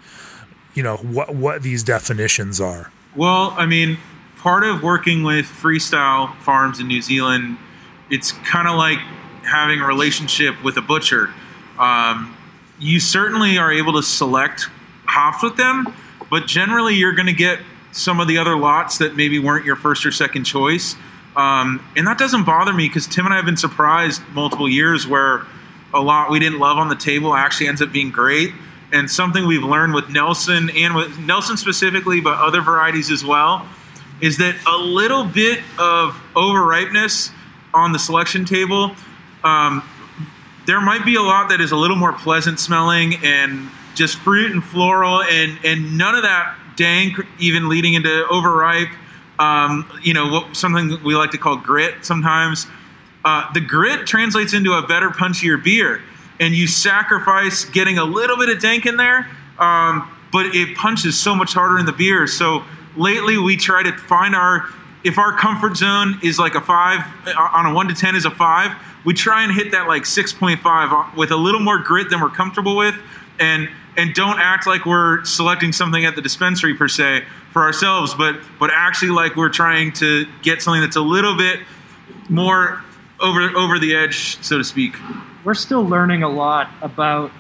you 0.76 0.84
know 0.84 0.98
what 0.98 1.34
what 1.34 1.64
these 1.64 1.82
definitions 1.82 2.62
are. 2.62 2.92
Well 3.16 3.56
i 3.58 3.66
mean 3.66 3.98
part 4.38 4.64
of 4.64 4.84
working 4.84 5.24
with 5.24 5.46
freestyle 5.46 6.38
farms 6.42 6.80
in 6.80 6.88
new 6.88 7.02
zealand 7.02 7.58
it's 8.12 8.32
kind 8.32 8.68
of 8.68 8.76
like 8.76 9.00
having 9.44 9.82
a 9.82 9.86
relationship 9.86 10.64
with 10.64 10.78
a 10.78 10.82
butcher. 10.82 11.34
Um, 11.80 12.36
you 12.80 13.00
certainly 13.00 13.58
are 13.58 13.72
able 13.72 13.94
to 13.94 14.04
select 14.04 14.70
hops 15.06 15.42
with 15.42 15.58
them 15.58 15.92
but 16.30 16.46
generally 16.46 16.94
you're 16.94 17.16
going 17.16 17.26
to 17.26 17.34
get 17.34 17.60
some 17.92 18.20
of 18.20 18.28
the 18.28 18.38
other 18.38 18.56
lots 18.56 19.00
that 19.00 19.16
maybe 19.16 19.40
weren't 19.40 19.66
your 19.66 19.76
first 19.76 20.06
or 20.06 20.12
second 20.12 20.44
choice. 20.44 20.96
Um, 21.36 21.84
and 21.98 22.06
that 22.06 22.20
doesn't 22.20 22.44
bother 22.44 22.72
me 22.74 22.88
because 22.88 23.08
tim 23.08 23.26
and 23.26 23.34
i 23.34 23.38
have 23.38 23.46
been 23.46 23.58
surprised 23.58 24.22
multiple 24.34 24.70
years 24.70 25.08
where 25.08 25.48
a 25.94 26.00
lot 26.00 26.30
we 26.30 26.40
didn't 26.40 26.60
love 26.60 26.78
on 26.78 26.90
the 26.90 26.96
table 26.96 27.34
actually 27.36 27.68
ends 27.68 27.82
up 27.82 27.92
being 27.92 28.12
great. 28.12 28.54
And 28.92 29.10
something 29.10 29.46
we've 29.46 29.64
learned 29.64 29.94
with 29.94 30.10
Nelson 30.10 30.70
and 30.76 30.96
with 30.96 31.20
Nelson 31.20 31.58
specifically, 31.58 32.22
but 32.22 32.40
other 32.40 32.62
varieties 32.62 33.12
as 33.12 33.24
well, 33.24 33.68
is 34.22 34.38
that 34.38 34.56
a 34.68 34.78
little 34.78 35.24
bit 35.24 35.60
of 35.78 36.20
overripeness 36.36 37.32
on 37.74 37.92
the 37.92 38.00
selection 38.00 38.46
table, 38.46 38.96
um, 39.44 39.84
there 40.66 40.82
might 40.82 41.06
be 41.06 41.16
a 41.16 41.22
lot 41.22 41.50
that 41.50 41.62
is 41.62 41.72
a 41.72 41.76
little 41.76 41.96
more 41.96 42.14
pleasant 42.14 42.60
smelling 42.60 43.16
and 43.24 43.70
just 43.96 44.18
fruit 44.20 44.52
and 44.52 44.64
floral, 44.64 45.22
and 45.24 45.60
and 45.64 45.98
none 45.98 46.16
of 46.16 46.24
that 46.24 46.56
dank, 46.76 47.18
even 47.40 47.70
leading 47.70 47.94
into 47.94 48.26
overripe. 48.28 48.90
Um, 49.40 49.90
you 50.02 50.14
know, 50.14 50.48
something 50.54 51.02
we 51.04 51.16
like 51.16 51.32
to 51.32 51.38
call 51.38 51.58
grit 51.58 52.06
sometimes. 52.06 52.68
Uh, 53.24 53.52
the 53.54 53.62
grit 53.62 54.08
translates 54.08 54.54
into 54.54 54.74
a 54.74 54.86
better, 54.86 55.10
punchier 55.10 55.62
beer, 55.62 56.02
and 56.40 56.54
you 56.54 56.68
sacrifice 56.68 57.66
getting 57.66 57.98
a 57.98 58.04
little 58.04 58.38
bit 58.38 58.50
of 58.50 58.62
dank 58.62 58.86
in 58.86 58.98
there, 58.98 59.30
um, 59.58 60.10
but 60.32 60.48
it 60.56 60.76
punches 60.78 61.20
so 61.20 61.36
much 61.36 61.54
harder 61.54 61.78
in 61.80 61.86
the 61.86 61.92
beer. 61.92 62.28
So 62.28 62.64
lately, 62.96 63.38
we 63.38 63.58
try 63.58 63.84
to 63.84 63.92
find 63.98 64.36
our 64.36 64.70
if 65.04 65.18
our 65.18 65.38
comfort 65.38 65.78
zone 65.78 66.20
is 66.22 66.38
like 66.40 66.56
a 66.56 66.62
five 66.62 67.00
uh, 67.26 67.50
on 67.54 67.66
a 67.66 67.74
one 67.74 67.88
to 67.88 67.94
ten 67.94 68.16
is 68.16 68.26
a 68.26 68.32
five, 68.32 68.72
we 69.06 69.14
try 69.14 69.44
and 69.44 69.54
hit 69.54 69.72
that 69.72 69.88
like 69.88 70.06
six 70.06 70.34
point 70.34 70.60
five 70.62 70.92
uh, 70.92 71.06
with 71.18 71.32
a 71.32 71.38
little 71.38 71.62
more 71.62 71.80
grit 71.80 72.10
than 72.10 72.22
we're 72.22 72.30
comfortable 72.30 72.76
with, 72.76 72.96
and 73.40 73.70
and 73.98 74.14
don't 74.14 74.40
act 74.40 74.66
like 74.66 74.86
we're 74.86 75.26
selecting 75.26 75.74
something 75.74 76.06
at 76.06 76.16
the 76.16 76.22
dispensary 76.22 76.74
per 76.74 76.88
se 76.88 77.24
for 77.52 77.64
ourselves, 77.64 78.14
but 78.14 78.40
but 78.60 78.70
actually 78.74 79.12
like 79.12 79.36
we're 79.36 79.50
trying 79.50 79.92
to 79.92 80.26
get 80.42 80.62
something 80.62 80.82
that's 80.82 80.96
a 80.96 81.02
little 81.02 81.36
bit 81.36 81.60
more 82.30 82.82
over 83.20 83.42
over 83.56 83.80
the 83.80 83.96
edge, 83.96 84.42
so 84.44 84.58
to 84.58 84.64
speak. 84.64 84.96
We're 85.44 85.54
still 85.54 85.84
learning 85.84 86.24
a 86.24 86.30
lot 86.30 86.70
about, 86.82 87.32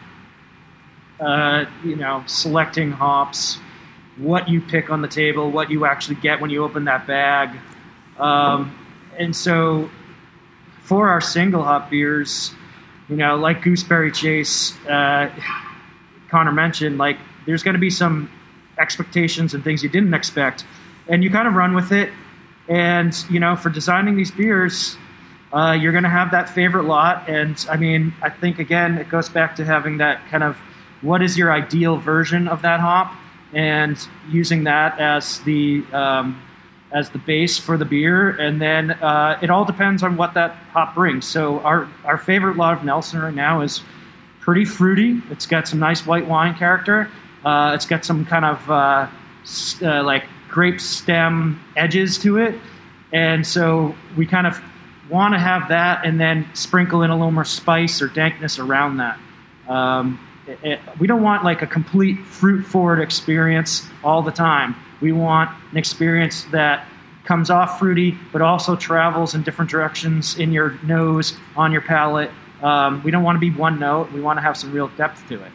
uh, 1.19 1.65
you 1.83 1.95
know, 1.95 2.23
selecting 2.27 2.91
hops, 2.91 3.57
what 4.17 4.49
you 4.49 4.61
pick 4.61 4.89
on 4.89 5.01
the 5.01 5.07
table, 5.07 5.51
what 5.51 5.69
you 5.69 5.85
actually 5.85 6.15
get 6.15 6.41
when 6.41 6.49
you 6.49 6.63
open 6.63 6.85
that 6.85 7.07
bag, 7.07 7.57
um, 8.17 8.75
and 9.17 9.35
so 9.35 9.89
for 10.81 11.09
our 11.09 11.21
single 11.21 11.63
hop 11.63 11.89
beers, 11.89 12.51
you 13.09 13.15
know, 13.15 13.35
like 13.35 13.61
Gooseberry 13.61 14.11
Chase, 14.11 14.75
uh, 14.87 15.29
Connor 16.29 16.51
mentioned, 16.51 16.97
like 16.97 17.17
there's 17.45 17.63
going 17.63 17.75
to 17.75 17.79
be 17.79 17.89
some 17.89 18.31
expectations 18.77 19.53
and 19.53 19.63
things 19.63 19.83
you 19.83 19.89
didn't 19.89 20.13
expect, 20.13 20.65
and 21.07 21.23
you 21.23 21.29
kind 21.29 21.47
of 21.47 21.53
run 21.53 21.73
with 21.73 21.91
it. 21.91 22.11
And 22.67 23.15
you 23.29 23.39
know, 23.39 23.55
for 23.55 23.69
designing 23.69 24.15
these 24.15 24.31
beers, 24.31 24.95
uh, 25.51 25.77
you're 25.79 25.91
going 25.91 26.03
to 26.03 26.09
have 26.09 26.31
that 26.31 26.49
favorite 26.49 26.83
lot. 26.83 27.27
And 27.29 27.63
I 27.69 27.77
mean, 27.77 28.13
I 28.21 28.29
think 28.29 28.59
again, 28.59 28.97
it 28.97 29.09
goes 29.09 29.29
back 29.29 29.55
to 29.57 29.65
having 29.65 29.97
that 29.97 30.25
kind 30.27 30.43
of 30.43 30.57
what 31.01 31.21
is 31.21 31.37
your 31.37 31.51
ideal 31.51 31.97
version 31.97 32.47
of 32.47 32.61
that 32.61 32.79
hop, 32.79 33.13
and 33.53 33.97
using 34.29 34.65
that 34.65 34.99
as 34.99 35.39
the 35.41 35.83
um, 35.93 36.39
as 36.91 37.09
the 37.09 37.19
base 37.19 37.57
for 37.57 37.77
the 37.77 37.85
beer. 37.85 38.31
And 38.31 38.61
then 38.61 38.91
uh, 38.91 39.39
it 39.41 39.49
all 39.49 39.65
depends 39.65 40.03
on 40.03 40.17
what 40.17 40.33
that 40.33 40.51
hop 40.71 40.93
brings. 40.95 41.25
So 41.25 41.59
our 41.61 41.87
our 42.03 42.17
favorite 42.17 42.57
lot 42.57 42.77
of 42.77 42.83
Nelson 42.83 43.19
right 43.19 43.33
now 43.33 43.61
is 43.61 43.81
pretty 44.39 44.65
fruity. 44.65 45.21
It's 45.29 45.45
got 45.45 45.67
some 45.67 45.79
nice 45.79 46.05
white 46.05 46.27
wine 46.27 46.55
character. 46.55 47.09
Uh, 47.43 47.71
it's 47.73 47.85
got 47.85 48.03
some 48.03 48.25
kind 48.25 48.45
of 48.45 48.69
uh, 48.69 49.07
uh, 49.81 50.03
like 50.03 50.25
grape 50.49 50.81
stem 50.81 51.59
edges 51.77 52.17
to 52.19 52.37
it. 52.37 52.55
And 53.11 53.45
so 53.45 53.95
we 54.17 54.25
kind 54.25 54.45
of 54.45 54.61
want 55.09 55.33
to 55.33 55.39
have 55.39 55.69
that 55.69 56.05
and 56.05 56.19
then 56.19 56.49
sprinkle 56.53 57.01
in 57.01 57.09
a 57.09 57.15
little 57.15 57.31
more 57.31 57.45
spice 57.45 58.01
or 58.01 58.07
dankness 58.07 58.59
around 58.59 58.97
that. 58.97 59.19
Um, 59.67 60.19
it, 60.47 60.59
it, 60.63 60.79
we 60.99 61.07
don't 61.07 61.21
want 61.21 61.43
like 61.43 61.61
a 61.61 61.67
complete 61.67 62.25
fruit 62.25 62.63
forward 62.63 62.99
experience 62.99 63.87
all 64.03 64.21
the 64.21 64.31
time. 64.31 64.75
We 65.01 65.11
want 65.11 65.49
an 65.71 65.77
experience 65.77 66.43
that 66.51 66.87
comes 67.23 67.49
off 67.49 67.77
fruity, 67.77 68.17
but 68.31 68.41
also 68.41 68.75
travels 68.75 69.35
in 69.35 69.43
different 69.43 69.69
directions 69.69 70.37
in 70.39 70.51
your 70.51 70.79
nose, 70.83 71.37
on 71.55 71.71
your 71.71 71.81
palate. 71.81 72.31
Um, 72.63 73.03
we 73.03 73.11
don't 73.11 73.23
want 73.23 73.35
to 73.35 73.39
be 73.39 73.51
one 73.51 73.79
note. 73.79 74.11
We 74.11 74.21
want 74.21 74.37
to 74.37 74.41
have 74.41 74.57
some 74.57 74.71
real 74.71 74.87
depth 74.89 75.27
to 75.29 75.41
it. 75.43 75.51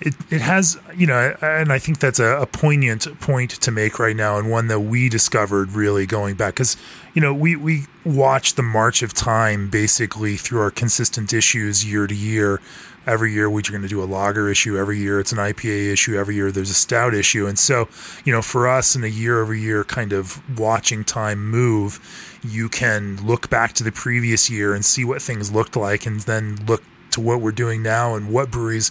It, 0.00 0.14
it 0.30 0.40
has, 0.40 0.78
you 0.96 1.06
know, 1.06 1.36
and 1.42 1.70
I 1.72 1.78
think 1.78 1.98
that's 1.98 2.18
a, 2.18 2.40
a, 2.40 2.46
poignant 2.46 3.20
point 3.20 3.50
to 3.50 3.70
make 3.70 3.98
right 3.98 4.16
now, 4.16 4.38
and 4.38 4.50
one 4.50 4.68
that 4.68 4.80
we 4.80 5.10
discovered 5.10 5.72
really 5.72 6.06
going 6.06 6.36
back 6.36 6.54
because, 6.54 6.76
you 7.12 7.20
know, 7.20 7.34
we, 7.34 7.54
we 7.54 7.84
watch 8.04 8.54
the 8.54 8.62
march 8.62 9.02
of 9.02 9.12
time 9.12 9.68
basically 9.68 10.36
through 10.36 10.60
our 10.60 10.70
consistent 10.70 11.32
issues 11.34 11.84
year 11.84 12.06
to 12.06 12.14
year. 12.14 12.60
Every 13.06 13.32
year, 13.32 13.50
we're 13.50 13.62
going 13.62 13.82
to 13.82 13.88
do 13.88 14.02
a 14.02 14.04
lager 14.04 14.48
issue. 14.50 14.78
Every 14.78 14.98
year, 14.98 15.20
it's 15.20 15.32
an 15.32 15.38
IPA 15.38 15.92
issue. 15.92 16.18
Every 16.18 16.34
year, 16.34 16.52
there's 16.52 16.70
a 16.70 16.74
stout 16.74 17.14
issue. 17.14 17.46
And 17.46 17.58
so, 17.58 17.88
you 18.24 18.32
know, 18.32 18.42
for 18.42 18.68
us 18.68 18.94
in 18.94 19.04
a 19.04 19.08
year 19.08 19.40
over 19.40 19.54
year 19.54 19.84
kind 19.84 20.12
of 20.12 20.40
watching 20.58 21.02
time 21.04 21.44
move, 21.50 21.98
you 22.42 22.68
can 22.68 23.16
look 23.26 23.50
back 23.50 23.72
to 23.74 23.84
the 23.84 23.92
previous 23.92 24.50
year 24.50 24.74
and 24.74 24.84
see 24.84 25.04
what 25.04 25.22
things 25.22 25.50
looked 25.50 25.76
like 25.76 26.06
and 26.06 26.20
then 26.20 26.56
look 26.66 26.82
what 27.20 27.40
we're 27.40 27.52
doing 27.52 27.82
now 27.82 28.14
and 28.14 28.32
what 28.32 28.50
breweries 28.50 28.90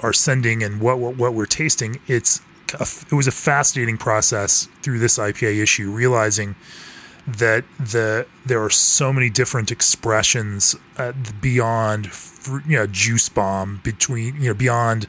are 0.00 0.12
sending 0.12 0.62
and 0.62 0.80
what 0.80 0.98
what, 0.98 1.16
what 1.16 1.34
we're 1.34 1.46
tasting, 1.46 2.00
it's 2.06 2.40
a, 2.74 2.82
it 2.82 3.12
was 3.12 3.26
a 3.26 3.32
fascinating 3.32 3.98
process 3.98 4.68
through 4.82 4.98
this 4.98 5.18
IPA 5.18 5.62
issue, 5.62 5.90
realizing 5.90 6.54
that 7.26 7.64
the 7.78 8.26
there 8.44 8.62
are 8.62 8.70
so 8.70 9.12
many 9.12 9.30
different 9.30 9.70
expressions 9.70 10.74
uh, 10.98 11.12
beyond 11.40 12.10
you 12.66 12.76
know 12.76 12.86
juice 12.86 13.28
bomb 13.28 13.80
between 13.84 14.34
you 14.36 14.48
know 14.48 14.54
beyond 14.54 15.06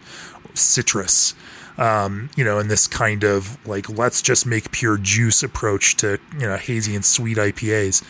citrus 0.54 1.34
um, 1.78 2.30
you 2.36 2.44
know 2.44 2.60
in 2.60 2.68
this 2.68 2.88
kind 2.88 3.24
of 3.24 3.58
like 3.68 3.90
let's 3.90 4.22
just 4.22 4.46
make 4.46 4.72
pure 4.72 4.98
juice 4.98 5.42
approach 5.42 5.98
to 5.98 6.20
you 6.34 6.48
know 6.48 6.56
hazy 6.56 6.94
and 6.94 7.04
sweet 7.04 7.38
IPAs 7.38 8.04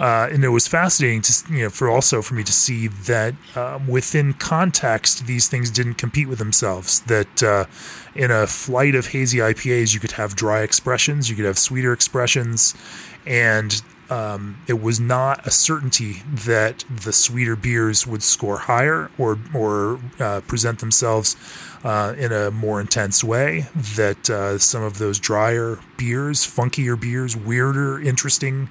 uh, 0.00 0.30
and 0.32 0.42
it 0.42 0.48
was 0.48 0.66
fascinating 0.66 1.20
to 1.20 1.52
you 1.52 1.62
know 1.64 1.70
for 1.70 1.90
also 1.90 2.22
for 2.22 2.34
me 2.34 2.42
to 2.42 2.52
see 2.52 2.88
that 2.88 3.34
um, 3.54 3.86
within 3.86 4.32
context 4.32 5.26
these 5.26 5.46
things 5.46 5.70
didn't 5.70 5.94
compete 5.94 6.26
with 6.26 6.38
themselves. 6.38 7.00
That 7.00 7.42
uh, 7.42 7.66
in 8.14 8.30
a 8.30 8.46
flight 8.46 8.94
of 8.94 9.08
hazy 9.08 9.38
IPAs 9.38 9.92
you 9.92 10.00
could 10.00 10.12
have 10.12 10.34
dry 10.34 10.62
expressions, 10.62 11.28
you 11.28 11.36
could 11.36 11.44
have 11.44 11.58
sweeter 11.58 11.92
expressions, 11.92 12.74
and 13.26 13.82
um, 14.08 14.58
it 14.66 14.80
was 14.80 14.98
not 14.98 15.46
a 15.46 15.50
certainty 15.50 16.22
that 16.32 16.84
the 16.88 17.12
sweeter 17.12 17.54
beers 17.54 18.06
would 18.06 18.22
score 18.22 18.56
higher 18.56 19.10
or 19.18 19.38
or 19.54 20.00
uh, 20.18 20.40
present 20.46 20.78
themselves 20.78 21.36
uh, 21.84 22.14
in 22.16 22.32
a 22.32 22.50
more 22.50 22.80
intense 22.80 23.22
way. 23.22 23.66
That 23.74 24.30
uh, 24.30 24.58
some 24.58 24.82
of 24.82 24.96
those 24.96 25.18
drier 25.18 25.78
beers, 25.98 26.38
funkier 26.46 26.98
beers, 26.98 27.36
weirder, 27.36 28.00
interesting 28.00 28.70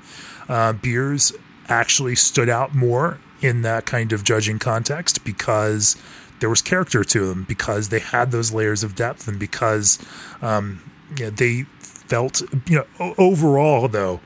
uh, 0.50 0.74
beers 0.74 1.32
actually 1.70 2.16
stood 2.16 2.50
out 2.50 2.76
more 2.76 3.20
in 3.42 3.62
that 3.62 3.86
kind 3.86 4.12
of 4.12 4.24
judging 4.24 4.60
context 4.60 5.24
because 5.24 5.96
there 6.40 6.50
was 6.50 6.62
character 6.62 7.04
to 7.04 7.28
them, 7.28 7.46
because 7.48 7.90
they 7.90 8.00
had 8.00 8.32
those 8.32 8.52
layers 8.52 8.84
of 8.84 8.96
depth, 8.96 9.28
and 9.28 9.40
because 9.40 10.00
um, 10.42 10.82
they 11.16 11.64
felt, 11.80 12.42
you 12.68 12.84
know, 13.00 13.14
overall 13.18 13.88
though, 13.88 14.20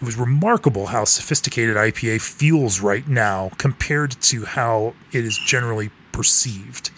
it 0.00 0.04
was 0.04 0.16
remarkable 0.16 0.86
how 0.86 1.04
sophisticated 1.04 1.76
IPA 1.76 2.22
feels 2.22 2.80
right 2.80 3.06
now 3.06 3.50
compared 3.58 4.12
to 4.22 4.46
how 4.46 4.94
it 5.12 5.24
is 5.24 5.38
generally 5.46 5.90
perceived. 6.12 6.90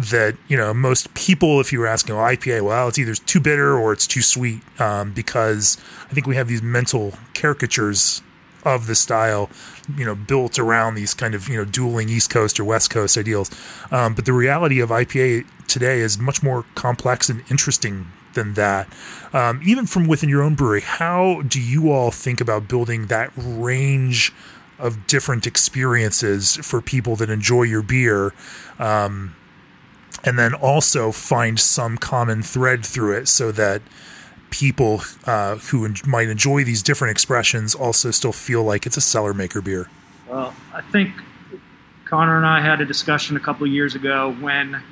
That 0.00 0.36
you 0.48 0.56
know, 0.56 0.72
most 0.72 1.12
people, 1.14 1.60
if 1.60 1.72
you 1.72 1.78
were 1.78 1.86
asking, 1.86 2.14
oh, 2.14 2.18
IPA, 2.18 2.62
well, 2.62 2.88
it's 2.88 2.98
either 2.98 3.14
too 3.14 3.40
bitter 3.40 3.76
or 3.76 3.92
it's 3.92 4.06
too 4.06 4.22
sweet, 4.22 4.62
um, 4.80 5.12
because 5.12 5.76
I 6.10 6.14
think 6.14 6.26
we 6.26 6.36
have 6.36 6.48
these 6.48 6.62
mental 6.62 7.12
caricatures 7.34 8.22
of 8.64 8.86
the 8.86 8.94
style, 8.94 9.50
you 9.96 10.04
know, 10.04 10.14
built 10.14 10.58
around 10.58 10.94
these 10.94 11.14
kind 11.14 11.34
of 11.34 11.48
you 11.48 11.56
know 11.56 11.64
dueling 11.64 12.08
East 12.08 12.30
Coast 12.30 12.58
or 12.58 12.64
West 12.64 12.90
Coast 12.90 13.16
ideals. 13.18 13.50
Um, 13.90 14.14
but 14.14 14.24
the 14.24 14.32
reality 14.32 14.80
of 14.80 14.90
IPA 14.90 15.46
today 15.66 16.00
is 16.00 16.18
much 16.18 16.42
more 16.42 16.64
complex 16.74 17.28
and 17.28 17.42
interesting 17.50 18.06
than 18.34 18.54
that. 18.54 18.88
Um, 19.32 19.60
even 19.64 19.86
from 19.86 20.06
within 20.06 20.28
your 20.28 20.42
own 20.42 20.54
brewery, 20.54 20.82
how 20.82 21.42
do 21.42 21.60
you 21.60 21.90
all 21.90 22.10
think 22.10 22.40
about 22.40 22.68
building 22.68 23.06
that 23.06 23.30
range 23.36 24.32
of 24.78 25.06
different 25.06 25.46
experiences 25.46 26.56
for 26.56 26.80
people 26.80 27.16
that 27.16 27.28
enjoy 27.30 27.64
your 27.64 27.82
beer? 27.82 28.32
Um, 28.78 29.34
and 30.24 30.38
then 30.38 30.54
also 30.54 31.12
find 31.12 31.58
some 31.58 31.96
common 31.96 32.42
thread 32.42 32.84
through 32.84 33.16
it 33.16 33.28
so 33.28 33.52
that 33.52 33.82
people 34.50 35.02
uh, 35.26 35.56
who 35.56 35.84
en- 35.84 35.96
might 36.06 36.28
enjoy 36.28 36.64
these 36.64 36.82
different 36.82 37.12
expressions 37.12 37.74
also 37.74 38.10
still 38.10 38.32
feel 38.32 38.62
like 38.62 38.86
it's 38.86 38.96
a 38.96 39.00
Cellarmaker 39.00 39.62
beer? 39.62 39.88
Well, 40.28 40.54
I 40.74 40.82
think 40.82 41.10
Connor 42.04 42.36
and 42.36 42.46
I 42.46 42.60
had 42.60 42.80
a 42.80 42.84
discussion 42.84 43.36
a 43.36 43.40
couple 43.40 43.66
years 43.66 43.94
ago 43.94 44.36
when, 44.40 44.82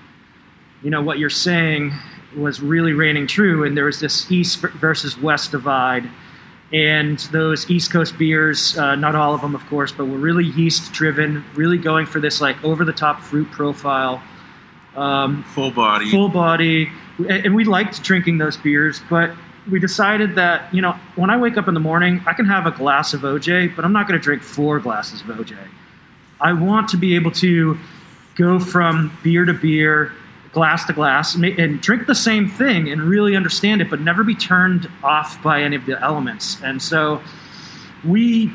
you 0.82 0.90
know, 0.90 1.02
what 1.02 1.18
you're 1.18 1.30
saying 1.30 1.92
was 2.36 2.60
really 2.60 2.92
reigning 2.92 3.26
true, 3.26 3.64
and 3.64 3.76
there 3.76 3.86
was 3.86 4.00
this 4.00 4.30
East 4.30 4.60
versus 4.60 5.18
West 5.18 5.50
divide. 5.50 6.08
And 6.72 7.18
those 7.32 7.70
East 7.70 7.90
Coast 7.90 8.18
beers, 8.18 8.76
uh, 8.76 8.94
not 8.94 9.14
all 9.14 9.34
of 9.34 9.40
them, 9.40 9.54
of 9.54 9.64
course, 9.66 9.90
but 9.90 10.04
were 10.04 10.18
really 10.18 10.44
yeast 10.44 10.92
driven, 10.92 11.42
really 11.54 11.78
going 11.78 12.04
for 12.04 12.20
this 12.20 12.40
like 12.40 12.62
over 12.62 12.84
the 12.84 12.92
top 12.92 13.20
fruit 13.20 13.50
profile. 13.50 14.22
Um, 14.98 15.44
full 15.44 15.70
body. 15.70 16.10
Full 16.10 16.28
body. 16.28 16.90
And 17.28 17.54
we 17.54 17.64
liked 17.64 18.02
drinking 18.02 18.38
those 18.38 18.56
beers, 18.56 19.00
but 19.08 19.30
we 19.70 19.78
decided 19.78 20.34
that 20.36 20.72
you 20.74 20.82
know 20.82 20.92
when 21.16 21.30
I 21.30 21.36
wake 21.36 21.56
up 21.56 21.68
in 21.68 21.74
the 21.74 21.80
morning, 21.80 22.20
I 22.26 22.32
can 22.32 22.46
have 22.46 22.66
a 22.66 22.70
glass 22.70 23.14
of 23.14 23.22
OJ, 23.22 23.76
but 23.76 23.84
I'm 23.84 23.92
not 23.92 24.08
going 24.08 24.18
to 24.18 24.22
drink 24.22 24.42
four 24.42 24.80
glasses 24.80 25.20
of 25.20 25.26
OJ. 25.28 25.56
I 26.40 26.52
want 26.52 26.88
to 26.90 26.96
be 26.96 27.14
able 27.14 27.30
to 27.32 27.78
go 28.34 28.58
from 28.58 29.16
beer 29.22 29.44
to 29.44 29.52
beer, 29.52 30.12
glass 30.52 30.84
to 30.86 30.92
glass, 30.92 31.34
and 31.34 31.80
drink 31.80 32.06
the 32.06 32.14
same 32.14 32.48
thing 32.48 32.88
and 32.88 33.02
really 33.02 33.36
understand 33.36 33.80
it, 33.80 33.90
but 33.90 34.00
never 34.00 34.24
be 34.24 34.34
turned 34.34 34.88
off 35.02 35.42
by 35.42 35.62
any 35.62 35.76
of 35.76 35.86
the 35.86 36.00
elements. 36.02 36.62
And 36.62 36.80
so 36.80 37.20
we 38.04 38.52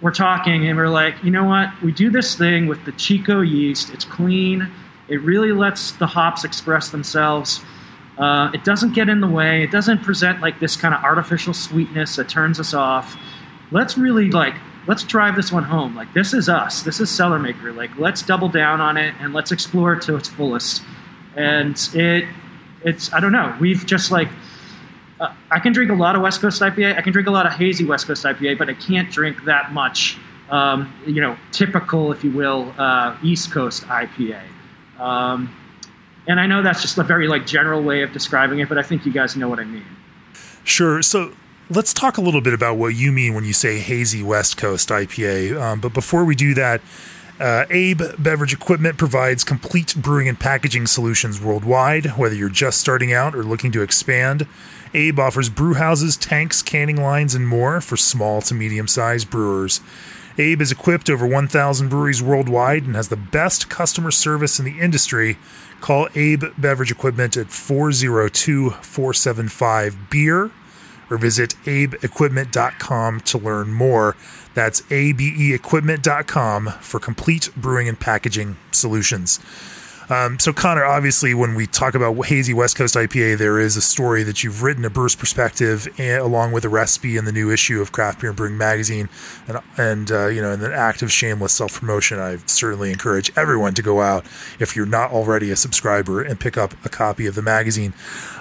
were 0.00 0.12
talking, 0.12 0.66
and 0.66 0.76
we 0.78 0.82
are 0.82 0.88
like, 0.88 1.22
you 1.22 1.30
know 1.30 1.44
what? 1.44 1.70
We 1.82 1.92
do 1.92 2.10
this 2.10 2.34
thing 2.34 2.66
with 2.66 2.84
the 2.84 2.92
Chico 2.92 3.40
yeast. 3.42 3.90
It's 3.90 4.04
clean. 4.04 4.70
It 5.08 5.22
really 5.22 5.52
lets 5.52 5.92
the 5.92 6.06
hops 6.06 6.44
express 6.44 6.90
themselves 6.90 7.60
uh, 8.18 8.50
it 8.52 8.64
doesn't 8.64 8.94
get 8.94 9.08
in 9.08 9.20
the 9.20 9.28
way. 9.28 9.62
It 9.62 9.70
doesn't 9.70 10.02
present 10.02 10.40
like 10.40 10.58
this 10.58 10.76
kind 10.76 10.94
of 10.94 11.02
artificial 11.04 11.54
sweetness 11.54 12.16
that 12.16 12.28
turns 12.28 12.58
us 12.58 12.74
off. 12.74 13.16
Let's 13.70 13.96
really 13.96 14.30
like 14.30 14.54
let's 14.88 15.04
drive 15.04 15.36
this 15.36 15.52
one 15.52 15.62
home. 15.62 15.94
Like 15.94 16.12
this 16.14 16.34
is 16.34 16.48
us. 16.48 16.82
This 16.82 16.98
is 16.98 17.10
Cellarmaker. 17.10 17.74
Like 17.74 17.96
let's 17.96 18.22
double 18.22 18.48
down 18.48 18.80
on 18.80 18.96
it 18.96 19.14
and 19.20 19.32
let's 19.32 19.52
explore 19.52 19.92
it 19.92 20.02
to 20.02 20.16
its 20.16 20.28
fullest. 20.28 20.82
And 21.36 21.78
it 21.94 22.24
it's 22.84 23.12
I 23.12 23.20
don't 23.20 23.32
know. 23.32 23.56
We've 23.60 23.86
just 23.86 24.10
like 24.10 24.28
uh, 25.20 25.32
I 25.50 25.60
can 25.60 25.72
drink 25.72 25.92
a 25.92 25.94
lot 25.94 26.16
of 26.16 26.22
West 26.22 26.40
Coast 26.40 26.60
IPA. 26.60 26.96
I 26.96 27.02
can 27.02 27.12
drink 27.12 27.28
a 27.28 27.32
lot 27.32 27.46
of 27.46 27.52
hazy 27.52 27.84
West 27.84 28.08
Coast 28.08 28.24
IPA, 28.24 28.58
but 28.58 28.68
I 28.68 28.74
can't 28.74 29.10
drink 29.12 29.44
that 29.44 29.72
much. 29.72 30.18
Um, 30.50 30.92
you 31.06 31.20
know, 31.20 31.36
typical, 31.52 32.10
if 32.10 32.24
you 32.24 32.30
will, 32.30 32.72
uh, 32.78 33.16
East 33.22 33.52
Coast 33.52 33.82
IPA. 33.84 34.40
Um, 34.98 35.54
and 36.26 36.38
I 36.38 36.46
know 36.46 36.62
that's 36.62 36.82
just 36.82 36.98
a 36.98 37.02
very 37.02 37.26
like 37.28 37.46
general 37.46 37.82
way 37.82 38.02
of 38.02 38.12
describing 38.12 38.58
it, 38.58 38.68
but 38.68 38.78
I 38.78 38.82
think 38.82 39.06
you 39.06 39.12
guys 39.12 39.36
know 39.36 39.48
what 39.48 39.58
I 39.58 39.64
mean. 39.64 39.84
Sure. 40.64 41.00
So 41.02 41.32
let's 41.70 41.94
talk 41.94 42.18
a 42.18 42.20
little 42.20 42.40
bit 42.40 42.52
about 42.52 42.76
what 42.76 42.88
you 42.88 43.12
mean 43.12 43.34
when 43.34 43.44
you 43.44 43.52
say 43.52 43.78
hazy 43.78 44.22
West 44.22 44.56
Coast 44.56 44.90
IPA. 44.90 45.60
Um, 45.60 45.80
but 45.80 45.94
before 45.94 46.24
we 46.24 46.34
do 46.34 46.54
that, 46.54 46.80
uh, 47.40 47.64
Abe 47.70 48.02
Beverage 48.18 48.52
Equipment 48.52 48.98
provides 48.98 49.44
complete 49.44 49.94
brewing 49.96 50.28
and 50.28 50.38
packaging 50.38 50.86
solutions 50.86 51.40
worldwide, 51.40 52.16
whether 52.16 52.34
you're 52.34 52.48
just 52.48 52.80
starting 52.80 53.12
out 53.12 53.34
or 53.34 53.44
looking 53.44 53.70
to 53.72 53.82
expand. 53.82 54.46
Abe 54.92 55.18
offers 55.18 55.48
brew 55.48 55.74
houses, 55.74 56.16
tanks, 56.16 56.62
canning 56.62 56.96
lines, 56.96 57.34
and 57.34 57.46
more 57.46 57.80
for 57.80 57.96
small 57.96 58.42
to 58.42 58.54
medium 58.54 58.88
sized 58.88 59.30
brewers. 59.30 59.80
Abe 60.38 60.60
has 60.60 60.70
equipped 60.70 61.10
over 61.10 61.26
1,000 61.26 61.88
breweries 61.88 62.22
worldwide 62.22 62.84
and 62.84 62.94
has 62.94 63.08
the 63.08 63.16
best 63.16 63.68
customer 63.68 64.10
service 64.10 64.58
in 64.58 64.64
the 64.64 64.78
industry 64.78 65.36
Call 65.80 66.08
Abe 66.14 66.44
Beverage 66.56 66.90
Equipment 66.90 67.36
at 67.36 67.50
402 67.50 68.70
475 68.70 70.10
Beer 70.10 70.50
or 71.10 71.16
visit 71.16 71.54
abeequipment.com 71.64 73.20
to 73.20 73.38
learn 73.38 73.72
more. 73.72 74.16
That's 74.54 74.82
abeequipment.com 74.82 76.66
for 76.80 77.00
complete 77.00 77.50
brewing 77.56 77.88
and 77.88 77.98
packaging 77.98 78.56
solutions. 78.72 79.40
Um, 80.10 80.38
so, 80.38 80.52
Connor, 80.52 80.84
obviously, 80.84 81.34
when 81.34 81.54
we 81.54 81.66
talk 81.66 81.94
about 81.94 82.14
hazy 82.26 82.54
West 82.54 82.76
Coast 82.76 82.94
IPA, 82.94 83.36
there 83.36 83.58
is 83.58 83.76
a 83.76 83.82
story 83.82 84.22
that 84.22 84.42
you've 84.42 84.62
written 84.62 84.84
a 84.84 84.90
Brewer's 84.90 85.14
Perspective, 85.14 85.86
and, 85.98 86.22
along 86.22 86.52
with 86.52 86.64
a 86.64 86.68
recipe 86.68 87.16
in 87.16 87.26
the 87.26 87.32
new 87.32 87.50
issue 87.50 87.80
of 87.82 87.92
Craft 87.92 88.20
Beer 88.20 88.30
and 88.30 88.36
Brewing 88.36 88.56
Magazine, 88.56 89.08
and, 89.46 89.58
and 89.76 90.10
uh, 90.10 90.26
you 90.28 90.40
know, 90.40 90.52
in 90.52 90.62
an 90.62 90.72
act 90.72 91.02
of 91.02 91.12
shameless 91.12 91.52
self 91.52 91.78
promotion, 91.78 92.18
I 92.18 92.38
certainly 92.46 92.90
encourage 92.90 93.30
everyone 93.36 93.74
to 93.74 93.82
go 93.82 94.00
out 94.00 94.24
if 94.58 94.74
you're 94.74 94.86
not 94.86 95.10
already 95.10 95.50
a 95.50 95.56
subscriber 95.56 96.22
and 96.22 96.40
pick 96.40 96.56
up 96.56 96.72
a 96.84 96.88
copy 96.88 97.26
of 97.26 97.34
the 97.34 97.42
magazine. 97.42 97.92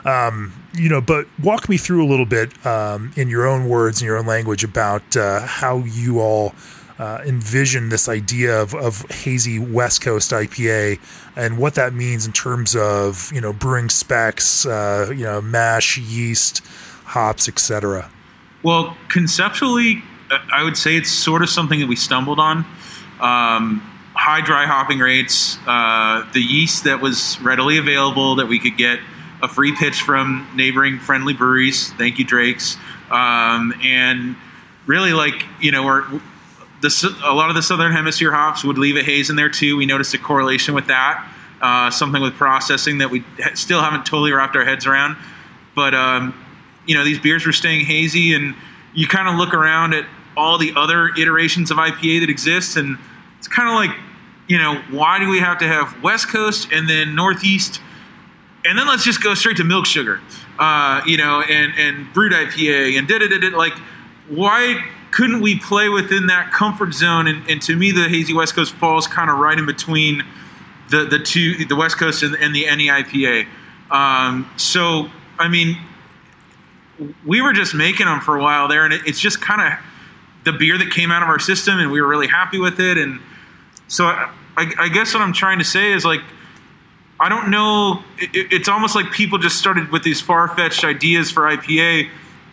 Um, 0.05 0.53
you 0.73 0.89
know, 0.89 1.01
but 1.01 1.27
walk 1.41 1.67
me 1.67 1.77
through 1.77 2.05
a 2.05 2.07
little 2.07 2.25
bit 2.25 2.65
um, 2.65 3.11
in 3.17 3.27
your 3.27 3.45
own 3.45 3.67
words 3.67 3.99
and 3.99 4.05
your 4.05 4.17
own 4.17 4.25
language 4.25 4.63
about 4.63 5.17
uh, 5.17 5.41
how 5.41 5.79
you 5.79 6.21
all 6.21 6.53
uh, 6.99 7.21
envision 7.25 7.89
this 7.89 8.09
idea 8.09 8.59
of, 8.59 8.73
of 8.73 9.01
hazy 9.11 9.59
West 9.59 10.01
Coast 10.01 10.31
IPA 10.31 10.99
and 11.37 11.59
what 11.59 11.75
that 11.75 11.93
means 11.93 12.25
in 12.25 12.33
terms 12.33 12.75
of 12.75 13.31
you 13.31 13.39
know 13.39 13.53
brewing 13.53 13.89
specs, 13.89 14.65
uh, 14.65 15.07
you 15.15 15.23
know 15.23 15.39
mash, 15.39 15.97
yeast, 15.97 16.65
hops, 17.05 17.47
etc. 17.47 18.09
Well, 18.63 18.97
conceptually, 19.07 20.03
I 20.51 20.63
would 20.63 20.75
say 20.75 20.97
it's 20.97 21.11
sort 21.11 21.43
of 21.43 21.49
something 21.49 21.79
that 21.79 21.87
we 21.87 21.95
stumbled 21.95 22.39
on. 22.39 22.65
Um, 23.21 23.81
high 24.13 24.41
dry 24.41 24.65
hopping 24.65 24.99
rates, 24.99 25.57
uh, 25.67 26.27
the 26.33 26.41
yeast 26.41 26.83
that 26.85 27.01
was 27.01 27.39
readily 27.39 27.77
available 27.77 28.35
that 28.35 28.47
we 28.47 28.59
could 28.59 28.75
get 28.75 28.99
a 29.41 29.47
free 29.47 29.75
pitch 29.75 30.01
from 30.01 30.47
neighboring 30.55 30.99
friendly 30.99 31.33
breweries. 31.33 31.93
Thank 31.93 32.17
you, 32.17 32.25
Drake's. 32.25 32.77
Um, 33.11 33.73
and 33.83 34.35
really, 34.87 35.13
like 35.13 35.45
you 35.61 35.71
know, 35.71 35.85
we're 35.85 36.19
the, 36.81 37.17
a 37.23 37.33
lot 37.33 37.49
of 37.49 37.55
the 37.55 37.61
southern 37.61 37.91
hemisphere 37.91 38.31
hops 38.31 38.63
would 38.63 38.77
leave 38.77 38.95
a 38.95 39.03
haze 39.03 39.29
in 39.29 39.35
there 39.35 39.49
too. 39.49 39.77
We 39.77 39.85
noticed 39.85 40.13
a 40.13 40.17
correlation 40.17 40.75
with 40.75 40.87
that. 40.87 41.27
Uh, 41.61 41.89
something 41.89 42.21
with 42.21 42.35
processing 42.35 42.99
that 42.99 43.09
we 43.09 43.23
still 43.55 43.81
haven't 43.81 44.05
totally 44.05 44.31
wrapped 44.31 44.55
our 44.55 44.63
heads 44.63 44.85
around. 44.85 45.17
But 45.75 45.95
um, 45.95 46.35
you 46.85 46.95
know, 46.95 47.03
these 47.03 47.19
beers 47.19 47.45
were 47.45 47.53
staying 47.53 47.85
hazy, 47.85 48.33
and 48.33 48.55
you 48.93 49.07
kind 49.07 49.27
of 49.27 49.35
look 49.35 49.53
around 49.53 49.93
at 49.93 50.05
all 50.35 50.59
the 50.59 50.73
other 50.75 51.09
iterations 51.17 51.71
of 51.71 51.77
IPA 51.77 52.21
that 52.21 52.29
exist, 52.29 52.77
and 52.77 52.97
it's 53.39 53.47
kind 53.47 53.67
of 53.67 53.75
like, 53.75 53.97
you 54.47 54.59
know, 54.59 54.75
why 54.91 55.17
do 55.17 55.27
we 55.29 55.39
have 55.39 55.57
to 55.57 55.67
have 55.67 56.01
West 56.03 56.29
Coast 56.29 56.71
and 56.71 56.87
then 56.87 57.15
Northeast, 57.15 57.81
and 58.63 58.77
then 58.77 58.87
let's 58.87 59.03
just 59.03 59.23
go 59.23 59.33
straight 59.33 59.57
to 59.57 59.63
milk 59.63 59.87
sugar, 59.87 60.21
uh, 60.59 61.01
you 61.07 61.17
know, 61.17 61.41
and 61.41 61.73
and 61.75 62.13
Brut 62.13 62.33
IPA 62.33 62.99
and 62.99 63.07
da 63.07 63.17
da 63.17 63.27
da 63.27 63.57
like 63.57 63.73
why 64.29 64.83
couldn't 65.11 65.41
we 65.41 65.57
play 65.59 65.89
within 65.89 66.27
that 66.27 66.51
comfort 66.51 66.93
zone? 66.93 67.27
And, 67.27 67.49
and 67.49 67.61
to 67.63 67.75
me, 67.75 67.91
the 67.91 68.07
hazy 68.07 68.33
West 68.33 68.55
Coast 68.55 68.73
falls 68.73 69.07
kind 69.07 69.29
of 69.29 69.37
right 69.37 69.57
in 69.57 69.65
between 69.65 70.23
the 70.89 71.05
the 71.05 71.19
two, 71.19 71.65
the 71.65 71.75
West 71.75 71.97
Coast 71.97 72.23
and, 72.23 72.35
and 72.35 72.55
the 72.55 72.65
NEIPA. 72.65 73.47
Um, 73.91 74.49
so, 74.57 75.09
I 75.37 75.47
mean, 75.47 75.77
we 77.25 77.41
were 77.41 77.53
just 77.53 77.73
making 77.73 78.05
them 78.05 78.21
for 78.21 78.37
a 78.37 78.41
while 78.41 78.67
there, 78.67 78.85
and 78.85 78.93
it, 78.93 79.01
it's 79.05 79.19
just 79.19 79.41
kind 79.41 79.61
of 79.61 79.79
the 80.43 80.53
beer 80.53 80.77
that 80.77 80.91
came 80.91 81.11
out 81.11 81.23
of 81.23 81.29
our 81.29 81.39
system, 81.39 81.79
and 81.79 81.91
we 81.91 82.01
were 82.01 82.07
really 82.07 82.27
happy 82.27 82.59
with 82.59 82.79
it. 82.79 82.97
And 82.97 83.19
so, 83.87 84.05
I, 84.05 84.29
I 84.57 84.89
guess 84.89 85.13
what 85.13 85.21
I'm 85.21 85.33
trying 85.33 85.59
to 85.59 85.65
say 85.65 85.91
is 85.91 86.05
like. 86.05 86.21
I 87.19 87.29
don't 87.29 87.49
know. 87.49 88.03
It, 88.19 88.53
it's 88.53 88.69
almost 88.69 88.93
like 88.93 89.11
people 89.11 89.39
just 89.39 89.57
started 89.57 89.91
with 89.91 90.03
these 90.03 90.21
far 90.21 90.47
fetched 90.49 90.83
ideas 90.83 91.31
for 91.31 91.49
IPA 91.49 92.11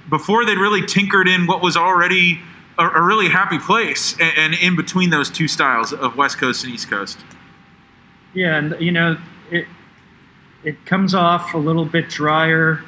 before 0.08 0.44
they'd 0.44 0.58
really 0.58 0.84
tinkered 0.84 1.28
in 1.28 1.46
what 1.46 1.62
was 1.62 1.76
already 1.76 2.40
a, 2.78 2.86
a 2.86 3.02
really 3.02 3.28
happy 3.28 3.58
place 3.58 4.18
and, 4.20 4.32
and, 4.36 4.54
in 4.54 4.76
between 4.76 5.10
those 5.10 5.30
two 5.30 5.48
styles 5.48 5.92
of 5.92 6.16
West 6.16 6.38
Coast 6.38 6.64
and 6.64 6.72
East 6.72 6.90
Coast. 6.90 7.18
Yeah, 8.34 8.56
and 8.56 8.76
you 8.80 8.90
know, 8.90 9.16
it 9.50 9.66
it 10.64 10.84
comes 10.86 11.14
off 11.14 11.54
a 11.54 11.58
little 11.58 11.84
bit 11.84 12.08
drier 12.08 12.82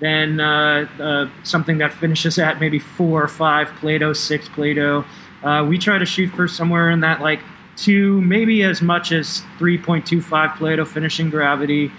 than 0.00 0.40
uh, 0.40 0.86
uh, 1.00 1.28
something 1.44 1.78
that 1.78 1.92
finishes 1.92 2.38
at 2.38 2.60
maybe 2.60 2.78
four 2.78 3.22
or 3.22 3.28
five 3.28 3.68
Plato, 3.76 4.12
six 4.12 4.48
Plato. 4.48 5.04
Uh, 5.42 5.64
we 5.66 5.78
try 5.78 5.98
to 5.98 6.04
shoot 6.04 6.30
for 6.34 6.48
somewhere 6.48 6.90
in 6.90 7.00
that 7.00 7.20
like 7.20 7.40
two, 7.76 8.20
maybe 8.22 8.62
as 8.62 8.82
much 8.82 9.12
as 9.12 9.42
3.25 9.58 10.56
Plato 10.56 10.84
finishing 10.84 11.30
gravity. 11.30 11.90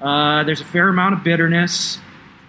Uh, 0.00 0.42
there's 0.44 0.60
a 0.60 0.64
fair 0.64 0.88
amount 0.88 1.14
of 1.14 1.22
bitterness. 1.22 1.98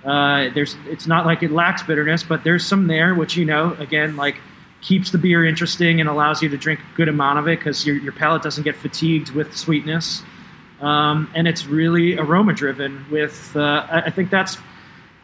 Uh, 0.03 0.49
there's 0.53 0.77
it's 0.85 1.07
not 1.07 1.25
like 1.25 1.43
it 1.43 1.51
lacks 1.51 1.83
bitterness, 1.83 2.23
but 2.23 2.43
there's 2.43 2.65
some 2.65 2.87
there, 2.87 3.15
which 3.15 3.35
you 3.35 3.45
know 3.45 3.73
again 3.79 4.15
like 4.15 4.37
keeps 4.81 5.11
the 5.11 5.17
beer 5.17 5.45
interesting 5.45 5.99
and 5.99 6.09
allows 6.09 6.41
you 6.41 6.47
to 6.49 6.57
drink 6.57 6.79
a 6.79 6.95
good 6.95 7.09
amount 7.09 7.39
of 7.39 7.47
it 7.47 7.59
because 7.59 7.85
your 7.85 7.97
your 7.97 8.13
palate 8.13 8.41
doesn't 8.41 8.63
get 8.63 8.75
fatigued 8.75 9.31
with 9.31 9.55
sweetness. 9.55 10.23
Um, 10.81 11.29
and 11.35 11.45
it's 11.45 11.65
really 11.65 12.17
aroma 12.17 12.53
driven. 12.53 13.05
With 13.11 13.51
uh, 13.55 13.85
I, 13.89 14.01
I 14.03 14.09
think 14.09 14.29
that's 14.29 14.57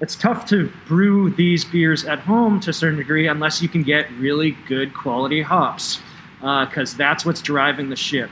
it's 0.02 0.16
tough 0.16 0.46
to 0.48 0.70
brew 0.88 1.30
these 1.32 1.64
beers 1.64 2.04
at 2.04 2.20
home 2.20 2.60
to 2.62 2.72
a 2.72 2.74
certain 2.74 2.98
degree 2.98 3.28
unless 3.28 3.62
you 3.62 3.70
can 3.70 3.84
get 3.84 4.12
really 4.20 4.52
good 4.68 4.94
quality 4.94 5.42
hops 5.42 6.02
because 6.40 6.94
uh, 6.94 6.98
that's 6.98 7.26
what's 7.26 7.42
driving 7.42 7.90
the 7.90 7.96
ship. 7.96 8.30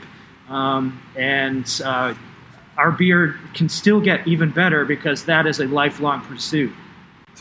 Um, 0.48 1.00
and 1.16 1.66
uh, 1.84 2.14
our 2.76 2.90
beer 2.90 3.38
can 3.54 3.68
still 3.68 4.00
get 4.00 4.26
even 4.26 4.50
better 4.50 4.84
because 4.84 5.24
that 5.24 5.46
is 5.46 5.60
a 5.60 5.66
lifelong 5.66 6.20
pursuit. 6.22 6.72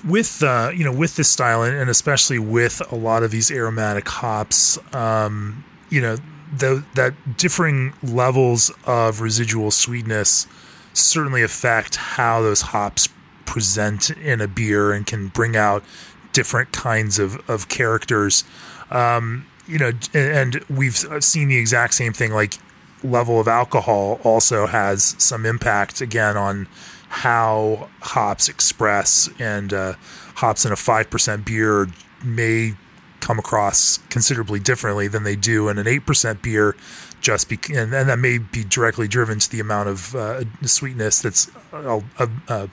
With 0.07 0.43
uh, 0.43 0.71
you 0.75 0.83
know, 0.83 0.91
with 0.91 1.15
this 1.15 1.29
style, 1.29 1.63
and 1.63 1.89
especially 1.89 2.39
with 2.39 2.81
a 2.91 2.95
lot 2.95 3.23
of 3.23 3.31
these 3.31 3.51
aromatic 3.51 4.07
hops, 4.07 4.77
um, 4.93 5.63
you 5.89 6.01
know, 6.01 6.17
the, 6.55 6.83
that 6.95 7.37
differing 7.37 7.93
levels 8.03 8.71
of 8.85 9.21
residual 9.21 9.71
sweetness 9.71 10.47
certainly 10.93 11.41
affect 11.41 11.95
how 11.95 12.41
those 12.41 12.61
hops 12.61 13.09
present 13.45 14.09
in 14.11 14.41
a 14.41 14.47
beer 14.47 14.91
and 14.91 15.05
can 15.05 15.27
bring 15.27 15.55
out 15.55 15.83
different 16.31 16.71
kinds 16.71 17.19
of, 17.19 17.49
of 17.49 17.69
characters. 17.69 18.43
Um, 18.91 19.45
you 19.67 19.79
know, 19.79 19.91
and 20.13 20.63
we've 20.69 20.97
seen 21.21 21.47
the 21.47 21.57
exact 21.57 21.93
same 21.93 22.13
thing. 22.13 22.31
Like 22.33 22.55
level 23.03 23.39
of 23.39 23.47
alcohol 23.47 24.19
also 24.23 24.67
has 24.67 25.15
some 25.17 25.45
impact 25.45 26.01
again 26.01 26.37
on 26.37 26.67
how 27.09 27.89
hops 28.01 28.49
express 28.49 29.29
and 29.39 29.73
uh, 29.73 29.93
hops 30.35 30.65
in 30.65 30.71
a 30.71 30.75
5% 30.75 31.45
beer 31.45 31.87
may 32.23 32.73
come 33.19 33.39
across 33.39 33.99
considerably 34.09 34.59
differently 34.59 35.07
than 35.07 35.23
they 35.23 35.35
do 35.35 35.69
in 35.69 35.77
an 35.77 35.85
8% 35.85 36.41
beer 36.41 36.75
just 37.21 37.49
be, 37.49 37.57
and, 37.73 37.93
and 37.93 38.09
that 38.09 38.19
may 38.19 38.37
be 38.37 38.63
directly 38.63 39.07
driven 39.07 39.39
to 39.39 39.49
the 39.49 39.59
amount 39.59 39.89
of 39.89 40.15
uh, 40.15 40.43
sweetness 40.63 41.21
that's 41.21 41.49
uh, 41.71 42.01
uh, 42.49 42.67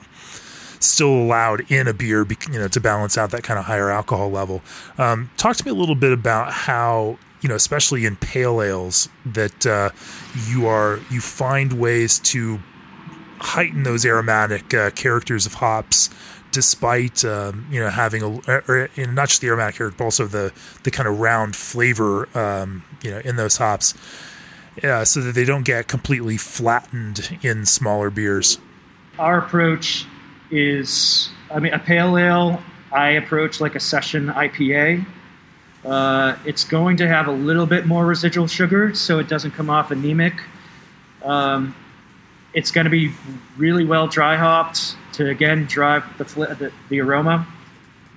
still 0.79 1.09
allowed 1.09 1.71
in 1.71 1.87
a 1.87 1.93
beer 1.93 2.27
you 2.51 2.59
know 2.59 2.67
to 2.67 2.79
balance 2.79 3.17
out 3.17 3.31
that 3.31 3.43
kind 3.43 3.57
of 3.57 3.65
higher 3.65 3.89
alcohol 3.89 4.29
level. 4.29 4.61
Um, 4.97 5.29
talk 5.37 5.55
to 5.55 5.65
me 5.65 5.71
a 5.71 5.75
little 5.75 5.95
bit 5.95 6.11
about 6.11 6.51
how 6.51 7.17
you 7.41 7.49
know, 7.49 7.55
especially 7.55 8.05
in 8.05 8.15
pale 8.15 8.61
ales, 8.61 9.09
that 9.25 9.65
uh, 9.65 9.89
you 10.47 10.67
are 10.67 10.99
you 11.09 11.19
find 11.19 11.73
ways 11.73 12.19
to 12.19 12.59
heighten 13.39 13.83
those 13.83 14.05
aromatic 14.05 14.73
uh, 14.73 14.91
characters 14.91 15.45
of 15.47 15.55
hops, 15.55 16.09
despite 16.51 17.25
um, 17.25 17.67
you 17.71 17.79
know 17.79 17.89
having 17.89 18.21
a 18.21 18.29
or, 18.47 18.63
or, 18.67 18.89
not 19.07 19.29
just 19.29 19.41
the 19.41 19.47
aromatic 19.47 19.75
character, 19.75 19.97
but 19.97 20.03
also 20.03 20.25
the 20.27 20.53
the 20.83 20.91
kind 20.91 21.09
of 21.09 21.19
round 21.19 21.55
flavor 21.55 22.29
um, 22.37 22.83
you 23.01 23.09
know 23.09 23.19
in 23.19 23.35
those 23.35 23.57
hops, 23.57 23.95
yeah, 24.83 25.03
so 25.03 25.19
that 25.21 25.33
they 25.33 25.45
don't 25.45 25.63
get 25.63 25.87
completely 25.87 26.37
flattened 26.37 27.39
in 27.41 27.65
smaller 27.65 28.11
beers. 28.11 28.59
Our 29.17 29.39
approach 29.39 30.05
is, 30.51 31.29
I 31.49 31.59
mean, 31.59 31.73
a 31.73 31.79
pale 31.79 32.17
ale. 32.17 32.61
I 32.91 33.11
approach 33.11 33.61
like 33.61 33.75
a 33.75 33.79
session 33.79 34.27
IPA 34.27 35.05
uh, 35.85 36.37
it's 36.45 36.63
going 36.63 36.97
to 36.97 37.07
have 37.07 37.27
a 37.27 37.31
little 37.31 37.65
bit 37.65 37.85
more 37.85 38.05
residual 38.05 38.47
sugar, 38.47 38.93
so 38.93 39.19
it 39.19 39.27
doesn't 39.27 39.51
come 39.51 39.69
off 39.69 39.91
anemic. 39.91 40.41
Um, 41.23 41.75
it's 42.53 42.71
going 42.71 42.85
to 42.85 42.91
be 42.91 43.11
really 43.57 43.85
well 43.85 44.07
dry 44.07 44.35
hopped 44.35 44.95
to 45.13 45.29
again 45.29 45.65
drive 45.65 46.03
the 46.17 46.23
the, 46.23 46.71
the 46.89 47.01
aroma. 47.01 47.47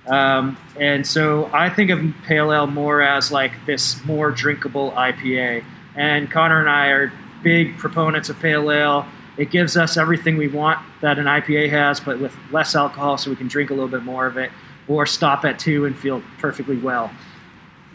Um, 0.07 0.57
and 0.79 1.05
so 1.05 1.49
I 1.51 1.69
think 1.69 1.89
of 1.89 1.99
pale 2.25 2.53
ale 2.53 2.67
more 2.67 3.01
as 3.01 3.31
like 3.31 3.53
this 3.65 4.03
more 4.05 4.31
drinkable 4.31 4.91
IPA. 4.91 5.63
And 5.95 6.29
Connor 6.29 6.59
and 6.59 6.69
I 6.69 6.87
are 6.87 7.11
big 7.41 7.77
proponents 7.77 8.29
of 8.29 8.39
pale 8.39 8.71
ale. 8.71 9.07
It 9.37 9.49
gives 9.49 9.75
us 9.75 9.97
everything 9.97 10.37
we 10.37 10.47
want 10.47 10.79
that 11.01 11.17
an 11.17 11.25
IPA 11.25 11.69
has, 11.71 11.99
but 11.99 12.19
with 12.19 12.35
less 12.51 12.75
alcohol, 12.75 13.17
so 13.17 13.29
we 13.29 13.35
can 13.35 13.47
drink 13.47 13.69
a 13.69 13.73
little 13.73 13.89
bit 13.89 14.03
more 14.03 14.27
of 14.27 14.37
it, 14.37 14.51
or 14.87 15.05
stop 15.05 15.43
at 15.43 15.59
two 15.59 15.85
and 15.85 15.97
feel 15.97 16.21
perfectly 16.37 16.77
well. 16.77 17.11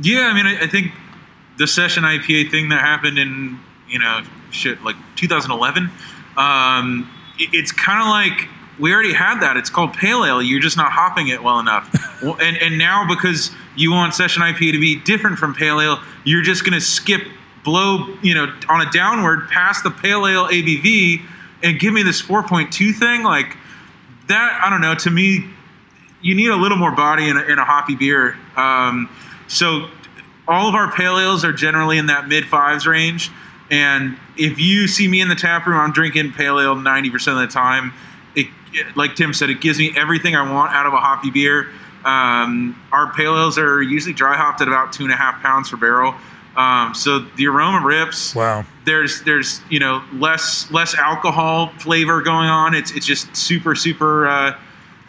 Yeah, 0.01 0.27
I 0.27 0.35
mean, 0.35 0.47
I, 0.47 0.65
I 0.65 0.67
think 0.67 0.93
the 1.59 1.67
session 1.67 2.05
IPA 2.05 2.51
thing 2.51 2.71
that 2.71 2.81
happened 2.81 3.19
in 3.19 3.61
you 3.89 3.99
know 3.99 4.23
shit 4.51 4.83
like 4.83 4.97
2011. 5.17 5.91
Um, 6.37 7.11
it, 7.39 7.51
it's 7.53 7.73
kind 7.73 8.01
of 8.01 8.09
like 8.09 8.49
we 8.79 8.93
already 8.93 9.13
had 9.13 9.41
that. 9.41 9.57
It's 9.57 9.71
called 9.71 9.93
pale 9.93 10.25
ale. 10.25 10.43
You're 10.43 10.61
just 10.61 10.77
not 10.77 10.93
hopping 10.93 11.29
it 11.29 11.43
well 11.43 11.59
enough. 11.59 11.95
and 12.41 12.57
and 12.57 12.79
now 12.79 13.07
because 13.07 13.51
you 13.77 13.93
want 13.93 14.15
session 14.15 14.43
IPA 14.43 14.73
to 14.73 14.81
be 14.81 14.97
different 14.97 15.39
from 15.39 15.55
pale 15.55 15.81
ale, 15.81 16.01
you're 16.25 16.43
just 16.43 16.65
going 16.65 16.79
to 16.79 16.85
skip 16.85 17.23
blow 17.63 18.17
you 18.23 18.35
know 18.35 18.53
on 18.69 18.81
a 18.81 18.91
downward 18.91 19.49
past 19.51 19.85
the 19.85 19.91
pale 19.91 20.27
ale 20.27 20.47
ABV 20.47 21.21
and 21.63 21.79
give 21.79 21.93
me 21.93 22.03
this 22.03 22.23
4.2 22.23 22.95
thing 22.95 23.23
like 23.23 23.57
that. 24.29 24.61
I 24.65 24.71
don't 24.71 24.81
know. 24.81 24.95
To 24.95 25.11
me, 25.11 25.45
you 26.23 26.35
need 26.35 26.49
a 26.49 26.57
little 26.57 26.79
more 26.79 26.91
body 26.91 27.29
in 27.29 27.37
a, 27.37 27.43
in 27.43 27.59
a 27.59 27.65
hoppy 27.65 27.97
beer. 27.97 28.37
Um, 28.57 29.11
so 29.51 29.89
all 30.47 30.69
of 30.69 30.75
our 30.75 30.91
pale 30.93 31.19
ales 31.19 31.45
are 31.45 31.53
generally 31.53 31.99
in 31.99 32.07
that 32.07 32.29
mid 32.29 32.47
fives 32.47 32.87
range. 32.87 33.31
And 33.71 34.17
if 34.37 34.59
you 34.59 34.89
see 34.89 35.07
me 35.07 35.21
in 35.21 35.29
the 35.29 35.35
tap 35.35 35.67
room, 35.67 35.79
I'm 35.79 35.93
drinking 35.93 36.33
pale 36.33 36.59
ale 36.59 36.75
90% 36.75 37.33
of 37.33 37.39
the 37.39 37.47
time. 37.47 37.93
It, 38.35 38.49
like 38.97 39.17
Tim 39.17 39.33
said, 39.33 39.51
it 39.51 39.61
gives 39.61 39.79
me 39.79 39.93
everything 39.97 40.35
I 40.37 40.51
want 40.51 40.73
out 40.73 40.87
of 40.87 40.93
a 40.93 40.99
hoppy 40.99 41.31
beer. 41.31 41.69
Um, 42.05 42.81
our 42.93 43.13
pale 43.13 43.37
ales 43.37 43.59
are 43.59 43.83
usually 43.83 44.15
dry 44.15 44.37
hopped 44.37 44.61
at 44.61 44.69
about 44.69 44.93
two 44.93 45.05
and 45.05 45.13
a 45.13 45.17
half 45.17 45.43
pounds 45.43 45.71
per 45.71 45.77
barrel. 45.77 46.15
Um, 46.57 46.95
so 46.95 47.21
the 47.21 47.47
aroma 47.47 47.85
rips. 47.85 48.35
Wow. 48.35 48.65
There's 48.85 49.23
there's 49.23 49.61
you 49.69 49.79
know 49.79 50.03
less 50.13 50.71
less 50.71 50.95
alcohol 50.95 51.73
flavor 51.79 52.23
going 52.23 52.49
on. 52.49 52.75
It's 52.75 52.91
it's 52.91 53.07
just 53.07 53.37
super 53.37 53.75
super 53.75 54.27
uh, 54.27 54.59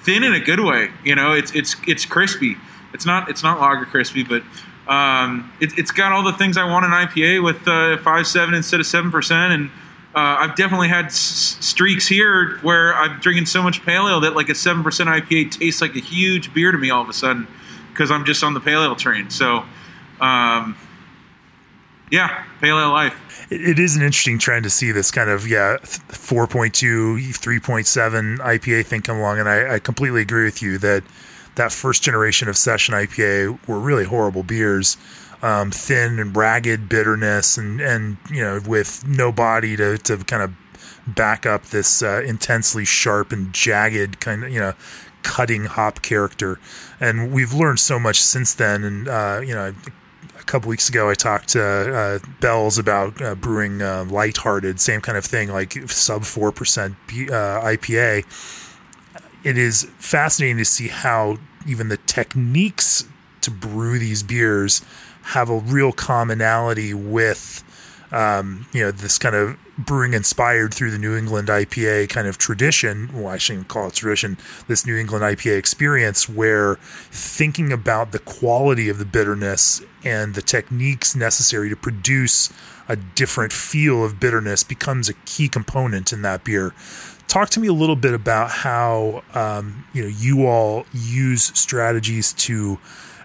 thin 0.01 0.23
in 0.23 0.33
a 0.33 0.39
good 0.39 0.59
way. 0.59 0.89
You 1.03 1.15
know, 1.15 1.31
it's 1.31 1.51
it's 1.55 1.75
it's 1.87 2.05
crispy. 2.05 2.57
It's 2.93 3.05
not 3.05 3.29
it's 3.29 3.43
not 3.43 3.59
lager 3.59 3.85
crispy, 3.85 4.23
but 4.23 4.43
um, 4.87 5.51
it, 5.59 5.71
has 5.73 5.91
got 5.91 6.11
all 6.11 6.23
the 6.23 6.33
things 6.33 6.57
I 6.57 6.65
want 6.69 6.85
in 6.85 6.91
IPA 6.91 7.43
with 7.43 7.67
uh, 7.67 7.97
five 7.97 8.27
seven 8.27 8.53
instead 8.53 8.79
of 8.79 8.85
seven 8.85 9.11
percent, 9.11 9.53
and 9.53 9.69
uh, 10.13 10.37
I've 10.39 10.55
definitely 10.55 10.89
had 10.89 11.05
s- 11.05 11.57
streaks 11.61 12.07
here 12.07 12.57
where 12.61 12.93
I'm 12.95 13.19
drinking 13.19 13.45
so 13.45 13.63
much 13.63 13.85
pale 13.85 14.07
ale 14.07 14.19
that 14.21 14.35
like 14.35 14.49
a 14.49 14.55
seven 14.55 14.83
percent 14.83 15.09
IPA 15.09 15.51
tastes 15.51 15.81
like 15.81 15.95
a 15.95 15.99
huge 15.99 16.53
beer 16.53 16.71
to 16.71 16.77
me 16.77 16.89
all 16.89 17.01
of 17.01 17.09
a 17.09 17.13
sudden 17.13 17.47
because 17.91 18.11
I'm 18.11 18.25
just 18.25 18.43
on 18.43 18.53
the 18.53 18.59
pale 18.59 18.81
ale 18.83 18.95
train. 18.95 19.29
So, 19.29 19.63
um, 20.19 20.75
yeah, 22.11 22.43
pale 22.59 22.77
ale 22.77 22.91
life. 22.91 23.47
It 23.49 23.79
is 23.79 23.95
an 23.95 24.01
interesting 24.01 24.39
trend 24.39 24.63
to 24.63 24.69
see 24.69 24.91
this 24.91 25.11
kind 25.11 25.29
of 25.29 25.47
yeah 25.47 25.77
4.2 25.81 26.71
3.7 27.17 28.37
IPA 28.39 28.85
thing 28.85 29.01
come 29.01 29.17
along, 29.17 29.39
and 29.39 29.47
I, 29.47 29.75
I 29.75 29.79
completely 29.79 30.21
agree 30.21 30.43
with 30.43 30.61
you 30.61 30.77
that 30.79 31.03
that 31.61 31.71
first 31.71 32.01
generation 32.01 32.49
of 32.49 32.57
session 32.57 32.95
IPA 32.95 33.67
were 33.67 33.79
really 33.79 34.05
horrible 34.05 34.41
beers. 34.41 34.97
Um, 35.43 35.71
thin 35.71 36.19
and 36.19 36.35
ragged 36.35 36.87
bitterness, 36.87 37.57
and 37.57 37.81
and 37.81 38.17
you 38.29 38.41
know 38.43 38.61
with 38.67 39.07
no 39.07 39.31
body 39.31 39.75
to 39.75 39.97
to 39.97 40.17
kind 40.17 40.43
of 40.43 40.53
back 41.07 41.47
up 41.47 41.65
this 41.65 42.03
uh, 42.03 42.21
intensely 42.23 42.85
sharp 42.85 43.31
and 43.31 43.51
jagged 43.51 44.19
kind 44.19 44.43
of 44.43 44.51
you 44.51 44.59
know 44.59 44.73
cutting 45.23 45.65
hop 45.65 46.03
character. 46.03 46.59
And 46.99 47.31
we've 47.31 47.53
learned 47.53 47.79
so 47.79 47.99
much 47.99 48.21
since 48.21 48.53
then. 48.53 48.83
And 48.83 49.07
uh, 49.07 49.41
you 49.43 49.55
know, 49.55 49.73
a 50.39 50.43
couple 50.43 50.69
weeks 50.69 50.89
ago, 50.89 51.09
I 51.09 51.15
talked 51.15 51.49
to 51.49 51.63
uh, 51.63 52.19
Bell's 52.39 52.77
about 52.77 53.19
uh, 53.19 53.33
brewing 53.33 53.81
uh, 53.81 54.05
lighthearted, 54.07 54.79
same 54.79 55.01
kind 55.01 55.17
of 55.17 55.25
thing, 55.25 55.49
like 55.49 55.73
sub 55.89 56.23
four 56.23 56.51
percent 56.51 56.95
uh, 57.09 57.65
IPA 57.65 58.25
it 59.43 59.57
is 59.57 59.83
fascinating 59.97 60.57
to 60.57 60.65
see 60.65 60.87
how 60.87 61.37
even 61.67 61.89
the 61.89 61.97
techniques 61.97 63.05
to 63.41 63.51
brew 63.51 63.99
these 63.99 64.23
beers 64.23 64.81
have 65.23 65.49
a 65.49 65.57
real 65.57 65.91
commonality 65.91 66.93
with 66.93 67.63
um, 68.11 68.67
you 68.73 68.81
know 68.81 68.91
this 68.91 69.17
kind 69.17 69.35
of 69.35 69.57
brewing 69.77 70.13
inspired 70.13 70.73
through 70.73 70.91
the 70.91 70.97
New 70.97 71.15
England 71.15 71.47
IPA 71.47 72.09
kind 72.09 72.27
of 72.27 72.37
tradition. 72.37 73.09
Well, 73.13 73.27
I 73.27 73.37
shouldn't 73.37 73.67
call 73.67 73.87
it 73.87 73.93
tradition. 73.93 74.37
This 74.67 74.85
New 74.85 74.97
England 74.97 75.23
IPA 75.23 75.57
experience, 75.57 76.27
where 76.27 76.75
thinking 76.75 77.71
about 77.71 78.11
the 78.11 78.19
quality 78.19 78.89
of 78.89 78.97
the 78.97 79.05
bitterness 79.05 79.81
and 80.03 80.35
the 80.35 80.41
techniques 80.41 81.15
necessary 81.15 81.69
to 81.69 81.75
produce 81.75 82.51
a 82.89 82.97
different 82.97 83.53
feel 83.53 84.03
of 84.03 84.19
bitterness 84.19 84.63
becomes 84.63 85.07
a 85.07 85.13
key 85.13 85.47
component 85.47 86.11
in 86.11 86.21
that 86.23 86.43
beer 86.43 86.73
talk 87.31 87.49
to 87.49 87.61
me 87.61 87.67
a 87.69 87.73
little 87.73 87.95
bit 87.95 88.13
about 88.13 88.51
how 88.51 89.23
um, 89.33 89.85
you 89.93 90.03
know 90.03 90.09
you 90.09 90.45
all 90.45 90.85
use 90.91 91.45
strategies 91.57 92.33
to 92.33 92.77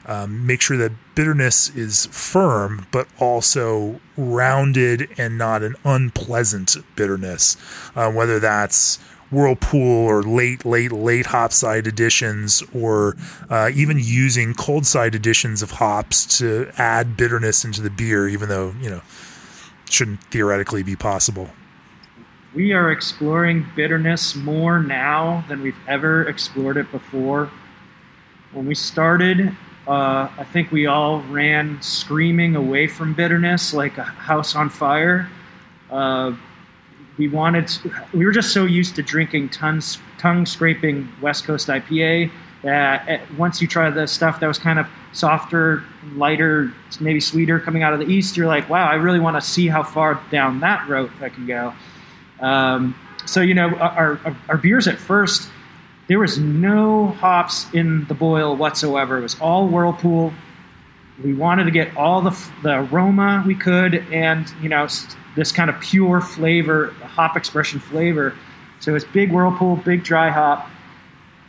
um, 0.06 0.46
make 0.46 0.60
sure 0.60 0.76
that 0.76 0.92
bitterness 1.16 1.74
is 1.74 2.06
firm 2.12 2.86
but 2.92 3.08
also 3.18 4.00
rounded 4.16 5.08
and 5.18 5.36
not 5.36 5.64
an 5.64 5.74
unpleasant 5.84 6.76
bitterness. 6.94 7.56
Uh, 7.96 8.08
whether 8.08 8.38
that's 8.38 8.98
whirlpool 9.32 10.06
or 10.06 10.22
late 10.22 10.64
late 10.64 10.92
late 10.92 11.26
hop 11.26 11.52
side 11.52 11.84
additions 11.88 12.62
or 12.72 13.16
uh, 13.50 13.68
even 13.74 13.98
using 13.98 14.54
cold 14.54 14.86
side 14.86 15.16
additions 15.16 15.62
of 15.62 15.72
hops 15.72 16.38
to 16.38 16.70
add 16.78 17.16
bitterness 17.16 17.64
into 17.64 17.82
the 17.82 17.90
beer 17.90 18.28
even 18.28 18.48
though 18.48 18.72
you 18.80 18.88
know 18.88 19.00
shouldn't 19.90 20.22
theoretically 20.30 20.84
be 20.84 20.94
possible 20.94 21.50
we 22.56 22.72
are 22.72 22.90
exploring 22.90 23.66
bitterness 23.76 24.34
more 24.34 24.82
now 24.82 25.44
than 25.46 25.60
we've 25.60 25.76
ever 25.86 26.26
explored 26.26 26.78
it 26.78 26.90
before. 26.90 27.50
When 28.52 28.64
we 28.64 28.74
started, 28.74 29.54
uh, 29.86 30.30
I 30.38 30.46
think 30.52 30.72
we 30.72 30.86
all 30.86 31.20
ran 31.24 31.80
screaming 31.82 32.56
away 32.56 32.86
from 32.86 33.12
bitterness 33.12 33.74
like 33.74 33.98
a 33.98 34.04
house 34.04 34.56
on 34.56 34.70
fire. 34.70 35.28
Uh, 35.90 36.32
we 37.18 37.28
wanted, 37.28 37.68
to, 37.68 37.92
we 38.14 38.24
were 38.24 38.32
just 38.32 38.54
so 38.54 38.64
used 38.64 38.96
to 38.96 39.02
drinking 39.02 39.50
tons, 39.50 39.98
tongue 40.16 40.46
scraping 40.46 41.06
West 41.20 41.44
Coast 41.44 41.68
IPA 41.68 42.30
that 42.62 43.06
eh, 43.06 43.20
once 43.36 43.60
you 43.60 43.68
try 43.68 43.90
the 43.90 44.06
stuff 44.06 44.40
that 44.40 44.46
was 44.46 44.58
kind 44.58 44.78
of 44.78 44.86
softer, 45.12 45.84
lighter, 46.14 46.72
maybe 47.00 47.20
sweeter 47.20 47.60
coming 47.60 47.82
out 47.82 47.92
of 47.92 47.98
the 47.98 48.06
East, 48.06 48.34
you're 48.34 48.46
like, 48.46 48.70
wow, 48.70 48.88
I 48.88 48.94
really 48.94 49.20
want 49.20 49.36
to 49.36 49.42
see 49.42 49.68
how 49.68 49.82
far 49.82 50.22
down 50.30 50.60
that 50.60 50.88
road 50.88 51.10
I 51.20 51.28
can 51.28 51.46
go. 51.46 51.74
Um, 52.40 52.94
so 53.26 53.40
you 53.40 53.54
know, 53.54 53.70
our, 53.76 54.20
our, 54.24 54.36
our 54.48 54.56
beers 54.56 54.86
at 54.86 54.98
first, 54.98 55.48
there 56.08 56.18
was 56.18 56.38
no 56.38 57.08
hops 57.08 57.66
in 57.72 58.04
the 58.06 58.14
boil 58.14 58.56
whatsoever. 58.56 59.18
It 59.18 59.22
was 59.22 59.40
all 59.40 59.68
whirlpool. 59.68 60.32
We 61.22 61.32
wanted 61.32 61.64
to 61.64 61.70
get 61.70 61.96
all 61.96 62.20
the 62.20 62.38
the 62.62 62.80
aroma 62.80 63.42
we 63.46 63.54
could, 63.54 63.94
and 64.12 64.50
you 64.62 64.68
know, 64.68 64.86
this 65.34 65.52
kind 65.52 65.70
of 65.70 65.80
pure 65.80 66.20
flavor, 66.20 66.88
hop 67.02 67.36
expression 67.36 67.80
flavor. 67.80 68.34
So 68.80 68.94
it's 68.94 69.04
big 69.04 69.32
whirlpool, 69.32 69.76
big 69.76 70.04
dry 70.04 70.30
hop, 70.30 70.68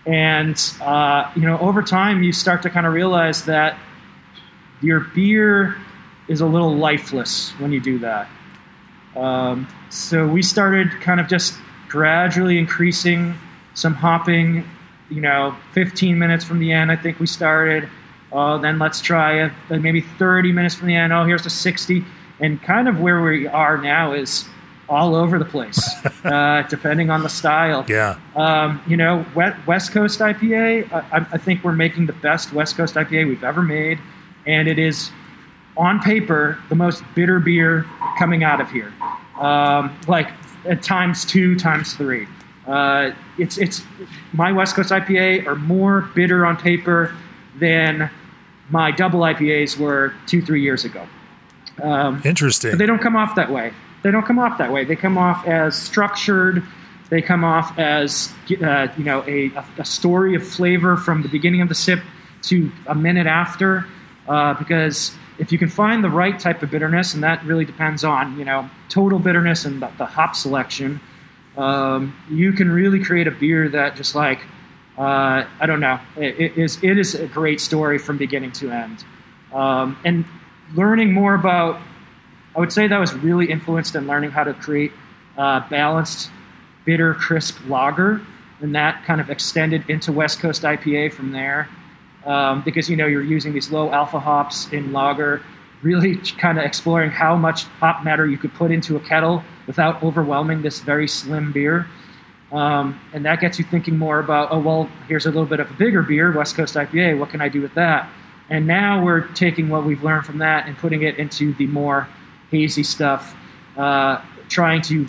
and 0.05 0.57
uh, 0.81 1.29
you 1.35 1.41
know, 1.41 1.59
over 1.59 1.83
time, 1.83 2.23
you 2.23 2.31
start 2.31 2.63
to 2.63 2.69
kind 2.69 2.87
of 2.87 2.93
realize 2.93 3.45
that 3.45 3.77
your 4.81 5.01
beer 5.01 5.75
is 6.27 6.41
a 6.41 6.45
little 6.45 6.75
lifeless 6.75 7.51
when 7.59 7.71
you 7.71 7.79
do 7.79 7.99
that. 7.99 8.29
Um, 9.17 9.67
so 9.89 10.27
we 10.27 10.41
started 10.41 10.91
kind 11.01 11.19
of 11.19 11.27
just 11.27 11.55
gradually 11.89 12.57
increasing 12.57 13.35
some 13.73 13.93
hopping. 13.93 14.63
You 15.09 15.21
know, 15.21 15.55
15 15.71 16.19
minutes 16.19 16.43
from 16.43 16.59
the 16.59 16.71
end, 16.71 16.91
I 16.91 16.97
think 16.97 17.19
we 17.19 17.27
started. 17.27 17.89
Uh, 18.31 18.57
then 18.57 18.77
let's 18.77 18.99
try 18.99 19.49
a, 19.69 19.79
maybe 19.79 20.01
30 20.01 20.51
minutes 20.51 20.75
from 20.75 20.87
the 20.87 20.95
end. 20.95 21.13
Oh, 21.13 21.23
here's 21.23 21.43
the 21.43 21.49
60. 21.49 22.03
And 22.39 22.61
kind 22.61 22.87
of 22.87 22.99
where 22.99 23.21
we 23.21 23.47
are 23.47 23.77
now 23.77 24.13
is 24.13 24.45
all 24.89 25.15
over 25.15 25.39
the 25.39 25.45
place, 25.45 25.81
uh, 26.25 26.63
depending 26.69 27.09
on 27.09 27.23
the 27.23 27.29
style. 27.29 27.85
Yeah. 27.87 28.17
Um, 28.35 28.81
you 28.87 28.97
know, 28.97 29.25
West 29.35 29.91
Coast 29.91 30.19
IPA, 30.19 30.91
I, 30.91 31.25
I, 31.31 31.37
think 31.37 31.63
we're 31.63 31.73
making 31.73 32.05
the 32.05 32.13
best 32.13 32.53
West 32.53 32.77
Coast 32.77 32.95
IPA 32.95 33.27
we've 33.27 33.43
ever 33.43 33.61
made. 33.61 33.99
And 34.45 34.67
it 34.67 34.79
is, 34.79 35.11
on 35.77 35.99
paper, 35.99 36.57
the 36.69 36.75
most 36.75 37.03
bitter 37.15 37.39
beer 37.39 37.85
coming 38.17 38.43
out 38.43 38.59
of 38.59 38.69
here 38.71 38.91
um, 39.39 39.97
like 40.07 40.29
at 40.65 40.81
times 40.83 41.25
two, 41.25 41.57
times 41.57 41.93
three. 41.93 42.27
Uh, 42.65 43.11
it's 43.37 43.57
it's 43.57 43.83
my 44.33 44.51
West 44.51 44.75
Coast 44.75 44.89
IPA 44.89 45.45
are 45.47 45.55
more 45.55 46.01
bitter 46.15 46.45
on 46.45 46.57
paper 46.57 47.15
than 47.59 48.09
my 48.69 48.91
double 48.91 49.21
IPAs 49.21 49.77
were 49.77 50.13
two 50.25 50.41
three 50.41 50.61
years 50.61 50.83
ago. 50.83 51.07
Um, 51.81 52.21
Interesting. 52.25 52.71
But 52.71 52.79
they 52.79 52.85
don't 52.85 53.01
come 53.01 53.15
off 53.15 53.35
that 53.35 53.51
way. 53.51 53.71
They 54.03 54.11
don't 54.11 54.25
come 54.25 54.39
off 54.39 54.57
that 54.57 54.71
way. 54.71 54.83
They 54.83 54.95
come 54.95 55.17
off 55.17 55.47
as 55.47 55.77
structured. 55.77 56.63
They 57.09 57.21
come 57.21 57.43
off 57.43 57.77
as 57.79 58.33
uh, 58.61 58.87
you 58.97 59.05
know 59.05 59.23
a, 59.27 59.51
a 59.77 59.85
story 59.85 60.35
of 60.35 60.45
flavor 60.45 60.97
from 60.97 61.21
the 61.21 61.29
beginning 61.29 61.61
of 61.61 61.69
the 61.69 61.75
sip 61.75 62.01
to 62.43 62.69
a 62.87 62.95
minute 62.95 63.27
after, 63.27 63.85
uh, 64.27 64.53
because 64.55 65.15
if 65.39 65.51
you 65.51 65.57
can 65.57 65.69
find 65.69 66.03
the 66.03 66.09
right 66.09 66.39
type 66.39 66.63
of 66.63 66.71
bitterness, 66.71 67.13
and 67.13 67.23
that 67.23 67.43
really 67.45 67.65
depends 67.65 68.03
on 68.03 68.37
you 68.37 68.45
know 68.45 68.69
total 68.89 69.19
bitterness 69.19 69.65
and 69.65 69.81
the, 69.81 69.89
the 69.97 70.05
hop 70.05 70.35
selection, 70.35 70.99
um, 71.57 72.15
you 72.29 72.53
can 72.53 72.71
really 72.71 73.03
create 73.03 73.27
a 73.27 73.31
beer 73.31 73.69
that 73.69 73.95
just 73.95 74.15
like 74.15 74.39
uh, 74.97 75.45
I 75.59 75.65
don't 75.67 75.79
know, 75.79 75.99
it, 76.15 76.39
it 76.39 76.57
is 76.57 76.83
it 76.83 76.97
is 76.97 77.13
a 77.15 77.27
great 77.27 77.61
story 77.61 77.99
from 77.99 78.17
beginning 78.17 78.51
to 78.53 78.71
end, 78.71 79.05
um, 79.53 79.97
and 80.03 80.25
learning 80.75 81.13
more 81.13 81.35
about. 81.35 81.79
I 82.55 82.59
would 82.59 82.73
say 82.73 82.87
that 82.87 82.97
was 82.97 83.13
really 83.13 83.51
influenced 83.51 83.95
in 83.95 84.07
learning 84.07 84.31
how 84.31 84.43
to 84.43 84.55
create 84.55 84.91
uh, 85.37 85.67
balanced, 85.69 86.31
bitter, 86.85 87.13
crisp 87.13 87.59
lager, 87.67 88.19
and 88.61 88.73
that 88.73 89.03
kind 89.05 89.21
of 89.21 89.29
extended 89.29 89.87
into 89.87 90.11
West 90.11 90.39
Coast 90.39 90.63
IPA 90.63 91.13
from 91.13 91.31
there 91.31 91.69
um, 92.27 92.61
because 92.63 92.89
you 92.89 92.95
know 92.95 93.07
you're 93.07 93.23
using 93.23 93.53
these 93.53 93.71
low 93.71 93.89
alpha 93.91 94.19
hops 94.19 94.71
in 94.71 94.91
lager, 94.91 95.41
really 95.81 96.17
kind 96.37 96.59
of 96.59 96.65
exploring 96.65 97.09
how 97.09 97.35
much 97.35 97.63
hop 97.79 98.03
matter 98.03 98.27
you 98.27 98.37
could 98.37 98.53
put 98.53 98.69
into 98.69 98.97
a 98.97 98.99
kettle 98.99 99.43
without 99.65 100.03
overwhelming 100.03 100.61
this 100.61 100.81
very 100.81 101.07
slim 101.07 101.51
beer. 101.51 101.87
Um, 102.51 102.99
and 103.13 103.25
that 103.25 103.39
gets 103.39 103.59
you 103.59 103.65
thinking 103.65 103.97
more 103.97 104.19
about, 104.19 104.49
oh, 104.51 104.59
well, 104.59 104.89
here's 105.07 105.25
a 105.25 105.29
little 105.29 105.45
bit 105.45 105.59
of 105.59 105.69
a 105.69 105.73
bigger 105.73 106.01
beer, 106.01 106.31
West 106.31 106.55
Coast 106.55 106.75
IPA. 106.75 107.19
What 107.19 107.29
can 107.29 107.41
I 107.41 107.49
do 107.49 107.61
with 107.61 107.73
that? 107.75 108.09
And 108.49 108.65
now 108.65 109.03
we're 109.03 109.27
taking 109.33 109.67
what 109.69 109.85
we've 109.85 110.01
learned 110.03 110.25
from 110.25 110.37
that 110.37 110.67
and 110.67 110.77
putting 110.77 111.01
it 111.01 111.17
into 111.17 111.53
the 111.55 111.67
more 111.67 112.07
hazy 112.49 112.83
stuff, 112.83 113.35
uh, 113.75 114.21
trying 114.47 114.81
to, 114.83 115.07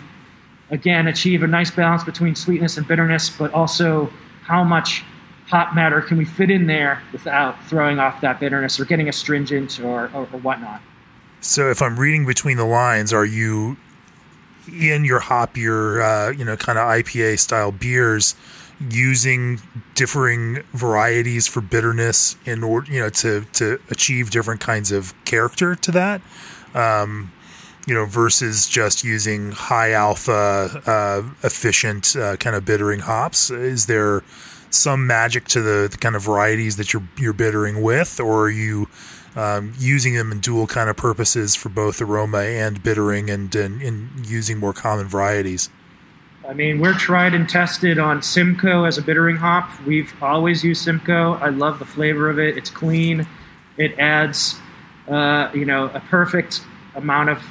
again, 0.69 1.07
achieve 1.07 1.41
a 1.43 1.47
nice 1.47 1.71
balance 1.71 2.03
between 2.03 2.35
sweetness 2.35 2.77
and 2.77 2.85
bitterness, 2.85 3.29
but 3.29 3.53
also 3.53 4.11
how 4.43 4.63
much 4.63 5.05
hop 5.49 5.73
matter 5.73 6.01
can 6.01 6.17
we 6.17 6.25
fit 6.25 6.51
in 6.51 6.67
there 6.67 7.01
without 7.11 7.61
throwing 7.65 7.99
off 7.99 8.21
that 8.21 8.39
bitterness 8.39 8.79
or 8.79 8.85
getting 8.85 9.09
astringent 9.09 9.79
or, 9.79 10.05
or, 10.13 10.27
or 10.31 10.39
whatnot. 10.39 10.81
So, 11.41 11.69
if 11.69 11.81
I'm 11.81 11.99
reading 11.99 12.25
between 12.25 12.57
the 12.57 12.65
lines, 12.65 13.13
are 13.13 13.25
you 13.25 13.77
in 14.67 15.05
your 15.05 15.19
hop, 15.19 15.57
your 15.57 16.01
uh, 16.01 16.31
you 16.31 16.45
know, 16.45 16.55
kind 16.57 16.77
of 16.77 16.85
IPA 16.85 17.39
style 17.39 17.71
beers? 17.71 18.35
using 18.89 19.59
differing 19.93 20.63
varieties 20.73 21.47
for 21.47 21.59
bitterness 21.59 22.37
in 22.45 22.63
order 22.63 22.89
you 22.89 23.01
know 23.01 23.09
to 23.09 23.41
to 23.51 23.77
achieve 23.89 24.29
different 24.29 24.61
kinds 24.61 24.89
of 24.89 25.13
character 25.25 25.75
to 25.75 25.91
that 25.91 26.21
um, 26.73 27.29
you 27.85 27.93
know 27.93 28.05
versus 28.05 28.69
just 28.69 29.03
using 29.03 29.51
high 29.51 29.91
alpha 29.91 30.81
uh, 30.85 31.21
efficient 31.43 32.15
uh, 32.15 32.37
kind 32.37 32.55
of 32.55 32.63
bittering 32.63 33.01
hops 33.01 33.49
is 33.49 33.87
there 33.87 34.23
some 34.69 35.07
magic 35.07 35.45
to 35.45 35.61
the, 35.61 35.87
the, 35.89 35.97
kind 35.97 36.15
of 36.15 36.23
varieties 36.23 36.77
that 36.77 36.93
you're 36.93 37.07
you're 37.17 37.33
bittering 37.33 37.81
with 37.81 38.19
or 38.19 38.43
are 38.43 38.49
you 38.49 38.87
um, 39.35 39.73
using 39.77 40.15
them 40.15 40.31
in 40.31 40.39
dual 40.39 40.67
kind 40.67 40.89
of 40.89 40.97
purposes 40.97 41.55
for 41.55 41.69
both 41.69 42.01
aroma 42.01 42.39
and 42.39 42.83
bittering 42.83 43.29
and, 43.29 43.53
and, 43.55 43.81
and 43.81 44.25
using 44.27 44.57
more 44.57 44.73
common 44.73 45.07
varieties 45.07 45.69
I 46.49 46.53
mean, 46.53 46.79
we're 46.79 46.95
tried 46.95 47.35
and 47.35 47.47
tested 47.47 47.99
on 47.99 48.23
Simcoe 48.23 48.85
as 48.85 48.97
a 48.97 49.03
bittering 49.03 49.35
hop. 49.35 49.69
We've 49.85 50.11
always 50.19 50.63
used 50.63 50.83
Simcoe. 50.83 51.33
I 51.33 51.49
love 51.49 51.77
the 51.77 51.85
flavor 51.85 52.27
of 52.27 52.39
it. 52.39 52.57
It's 52.57 52.71
clean. 52.71 53.27
It 53.77 53.99
adds, 53.99 54.55
uh, 55.07 55.51
you 55.53 55.65
know, 55.65 55.91
a 55.93 55.99
perfect 55.99 56.61
amount 56.95 57.29
of 57.29 57.43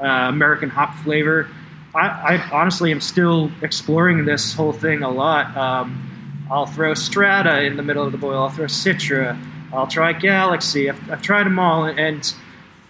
uh, 0.00 0.06
American 0.06 0.70
hop 0.70 0.96
flavor. 1.04 1.48
I, 1.94 2.08
I, 2.08 2.50
honestly 2.50 2.90
am 2.90 3.00
still 3.00 3.52
exploring 3.60 4.24
this 4.24 4.54
whole 4.54 4.72
thing 4.72 5.04
a 5.04 5.10
lot. 5.10 5.56
Um, 5.56 6.11
I'll 6.50 6.66
throw 6.66 6.94
Strata 6.94 7.62
in 7.62 7.76
the 7.76 7.82
middle 7.82 8.04
of 8.04 8.12
the 8.12 8.18
boil. 8.18 8.42
I'll 8.42 8.50
throw 8.50 8.66
Citra. 8.66 9.40
I'll 9.72 9.86
try 9.86 10.12
Galaxy. 10.12 10.90
I've, 10.90 11.10
I've 11.10 11.22
tried 11.22 11.44
them 11.44 11.58
all, 11.58 11.84
and 11.84 12.34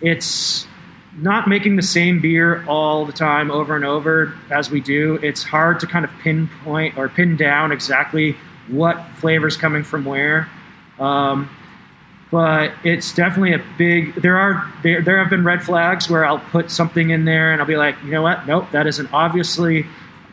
it's 0.00 0.66
not 1.16 1.46
making 1.46 1.76
the 1.76 1.82
same 1.82 2.20
beer 2.20 2.64
all 2.66 3.04
the 3.04 3.12
time 3.12 3.50
over 3.50 3.76
and 3.76 3.84
over 3.84 4.34
as 4.50 4.70
we 4.70 4.80
do, 4.80 5.18
it's 5.22 5.42
hard 5.42 5.80
to 5.80 5.86
kind 5.86 6.04
of 6.04 6.10
pinpoint 6.20 6.96
or 6.96 7.08
pin 7.08 7.36
down 7.36 7.72
exactly 7.72 8.36
what 8.68 9.04
flavors 9.16 9.56
coming 9.56 9.84
from 9.84 10.04
where. 10.04 10.48
Um, 10.98 11.50
but 12.30 12.72
it's 12.82 13.12
definitely 13.12 13.52
a 13.52 13.62
big. 13.76 14.14
There 14.14 14.38
are 14.38 14.72
there, 14.82 15.02
there 15.02 15.18
have 15.18 15.28
been 15.28 15.44
red 15.44 15.62
flags 15.62 16.08
where 16.08 16.24
I'll 16.24 16.38
put 16.38 16.70
something 16.70 17.10
in 17.10 17.26
there 17.26 17.52
and 17.52 17.60
I'll 17.60 17.66
be 17.66 17.76
like, 17.76 17.96
you 18.02 18.10
know 18.10 18.22
what? 18.22 18.46
Nope, 18.46 18.70
that 18.72 18.86
is 18.86 18.98
an 18.98 19.08
obviously 19.12 19.84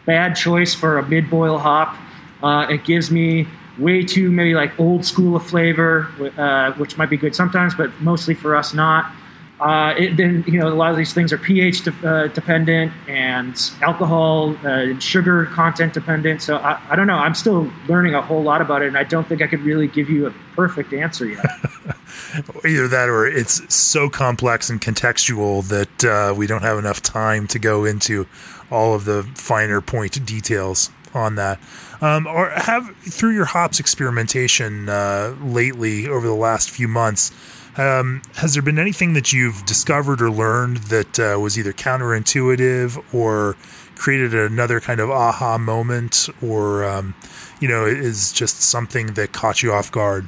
bad 0.05 0.35
choice 0.35 0.73
for 0.73 0.97
a 0.97 1.05
mid 1.05 1.29
boil 1.29 1.57
hop. 1.57 1.97
Uh, 2.43 2.67
it 2.69 2.83
gives 2.83 3.11
me 3.11 3.47
way 3.77 4.03
too 4.03 4.31
maybe 4.31 4.53
like 4.53 4.77
old 4.79 5.05
school 5.05 5.35
of 5.35 5.45
flavor, 5.45 6.07
uh, 6.37 6.73
which 6.73 6.97
might 6.97 7.09
be 7.09 7.17
good 7.17 7.35
sometimes, 7.35 7.73
but 7.75 7.89
mostly 8.01 8.33
for 8.33 8.55
us 8.55 8.73
not. 8.73 9.11
Uh, 9.59 9.93
it, 9.97 10.15
then 10.15 10.41
you 10.47 10.57
know 10.57 10.69
a 10.69 10.73
lot 10.73 10.89
of 10.89 10.95
these 10.95 11.13
things 11.13 11.33
are 11.33 11.37
pH 11.37 11.83
de- 11.83 12.09
uh, 12.09 12.27
dependent 12.27 12.93
and 13.09 13.71
alcohol 13.81 14.55
uh, 14.63 14.69
and 14.69 15.03
sugar 15.03 15.47
content 15.47 15.93
dependent. 15.93 16.41
So 16.41 16.57
I, 16.57 16.79
I, 16.89 16.95
don't 16.95 17.07
know. 17.07 17.17
I'm 17.17 17.35
still 17.35 17.69
learning 17.89 18.15
a 18.15 18.21
whole 18.21 18.41
lot 18.41 18.61
about 18.61 18.83
it, 18.83 18.87
and 18.87 18.97
I 18.97 19.03
don't 19.03 19.27
think 19.27 19.41
I 19.41 19.47
could 19.47 19.59
really 19.61 19.89
give 19.89 20.09
you 20.09 20.27
a 20.27 20.33
perfect 20.55 20.93
answer 20.93 21.25
yet. 21.25 21.45
Either 22.65 22.87
that, 22.87 23.09
or 23.09 23.27
it's 23.27 23.73
so 23.73 24.09
complex 24.09 24.69
and 24.69 24.79
contextual 24.79 25.67
that 25.67 26.05
uh, 26.05 26.33
we 26.33 26.47
don't 26.47 26.61
have 26.61 26.77
enough 26.77 27.01
time 27.01 27.45
to 27.47 27.59
go 27.59 27.83
into 27.83 28.27
all 28.71 28.93
of 28.93 29.03
the 29.03 29.23
finer 29.35 29.81
point 29.81 30.25
details 30.25 30.89
on 31.13 31.35
that. 31.35 31.59
Um, 32.01 32.27
or 32.27 32.49
have 32.49 32.95
through 32.97 33.33
your 33.33 33.45
hops 33.45 33.79
experimentation 33.79 34.87
uh, 34.87 35.35
lately 35.41 36.07
over 36.07 36.25
the 36.25 36.33
last 36.33 36.69
few 36.69 36.87
months 36.87 37.31
um, 37.79 38.21
has 38.35 38.53
there 38.53 38.61
been 38.61 38.77
anything 38.77 39.13
that 39.13 39.31
you've 39.31 39.65
discovered 39.65 40.21
or 40.21 40.29
learned 40.29 40.77
that 40.77 41.17
uh, 41.17 41.39
was 41.39 41.57
either 41.57 41.71
counterintuitive 41.71 43.13
or 43.13 43.55
created 43.95 44.33
another 44.33 44.81
kind 44.81 44.99
of 44.99 45.09
aha 45.09 45.57
moment, 45.57 46.27
or 46.41 46.83
um, 46.83 47.15
you 47.61 47.69
know, 47.69 47.85
is 47.85 48.33
just 48.33 48.61
something 48.61 49.07
that 49.13 49.31
caught 49.31 49.63
you 49.63 49.71
off 49.71 49.91
guard? 49.91 50.27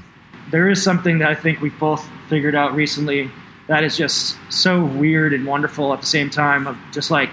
There 0.52 0.70
is 0.70 0.82
something 0.82 1.20
that 1.20 1.30
I 1.30 1.36
think 1.36 1.60
we've 1.60 1.78
both 1.78 2.08
figured 2.30 2.56
out 2.56 2.74
recently 2.74 3.30
that 3.68 3.84
is 3.84 3.98
just 3.98 4.38
so 4.50 4.86
weird 4.86 5.34
and 5.34 5.46
wonderful 5.46 5.94
at 5.94 6.00
the 6.00 6.08
same 6.08 6.30
time. 6.30 6.68
Of 6.68 6.78
just 6.94 7.12
like 7.12 7.30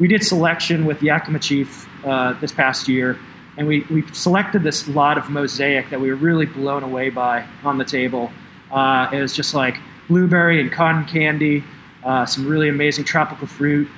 we 0.00 0.08
did 0.08 0.24
selection 0.24 0.84
with 0.84 1.00
Yakima 1.00 1.38
Chief 1.38 1.88
uh, 2.04 2.32
this 2.40 2.50
past 2.50 2.88
year, 2.88 3.18
and 3.60 3.68
we 3.68 3.86
we 3.90 4.02
selected 4.12 4.64
this 4.64 4.88
lot 4.88 5.16
of 5.16 5.30
mosaic 5.30 5.88
that 5.90 6.00
we 6.00 6.10
were 6.10 6.16
really 6.16 6.46
blown 6.46 6.82
away 6.82 7.10
by 7.10 7.46
on 7.62 7.78
the 7.78 7.84
table 7.84 8.32
uh, 8.70 9.08
it 9.12 9.20
was 9.20 9.34
just 9.34 9.54
like 9.54 9.76
blueberry 10.08 10.60
and 10.60 10.70
cotton 10.70 11.04
candy, 11.04 11.64
uh, 12.04 12.26
some 12.26 12.46
really 12.46 12.68
amazing 12.68 13.04
tropical 13.04 13.46
fruit. 13.46 13.88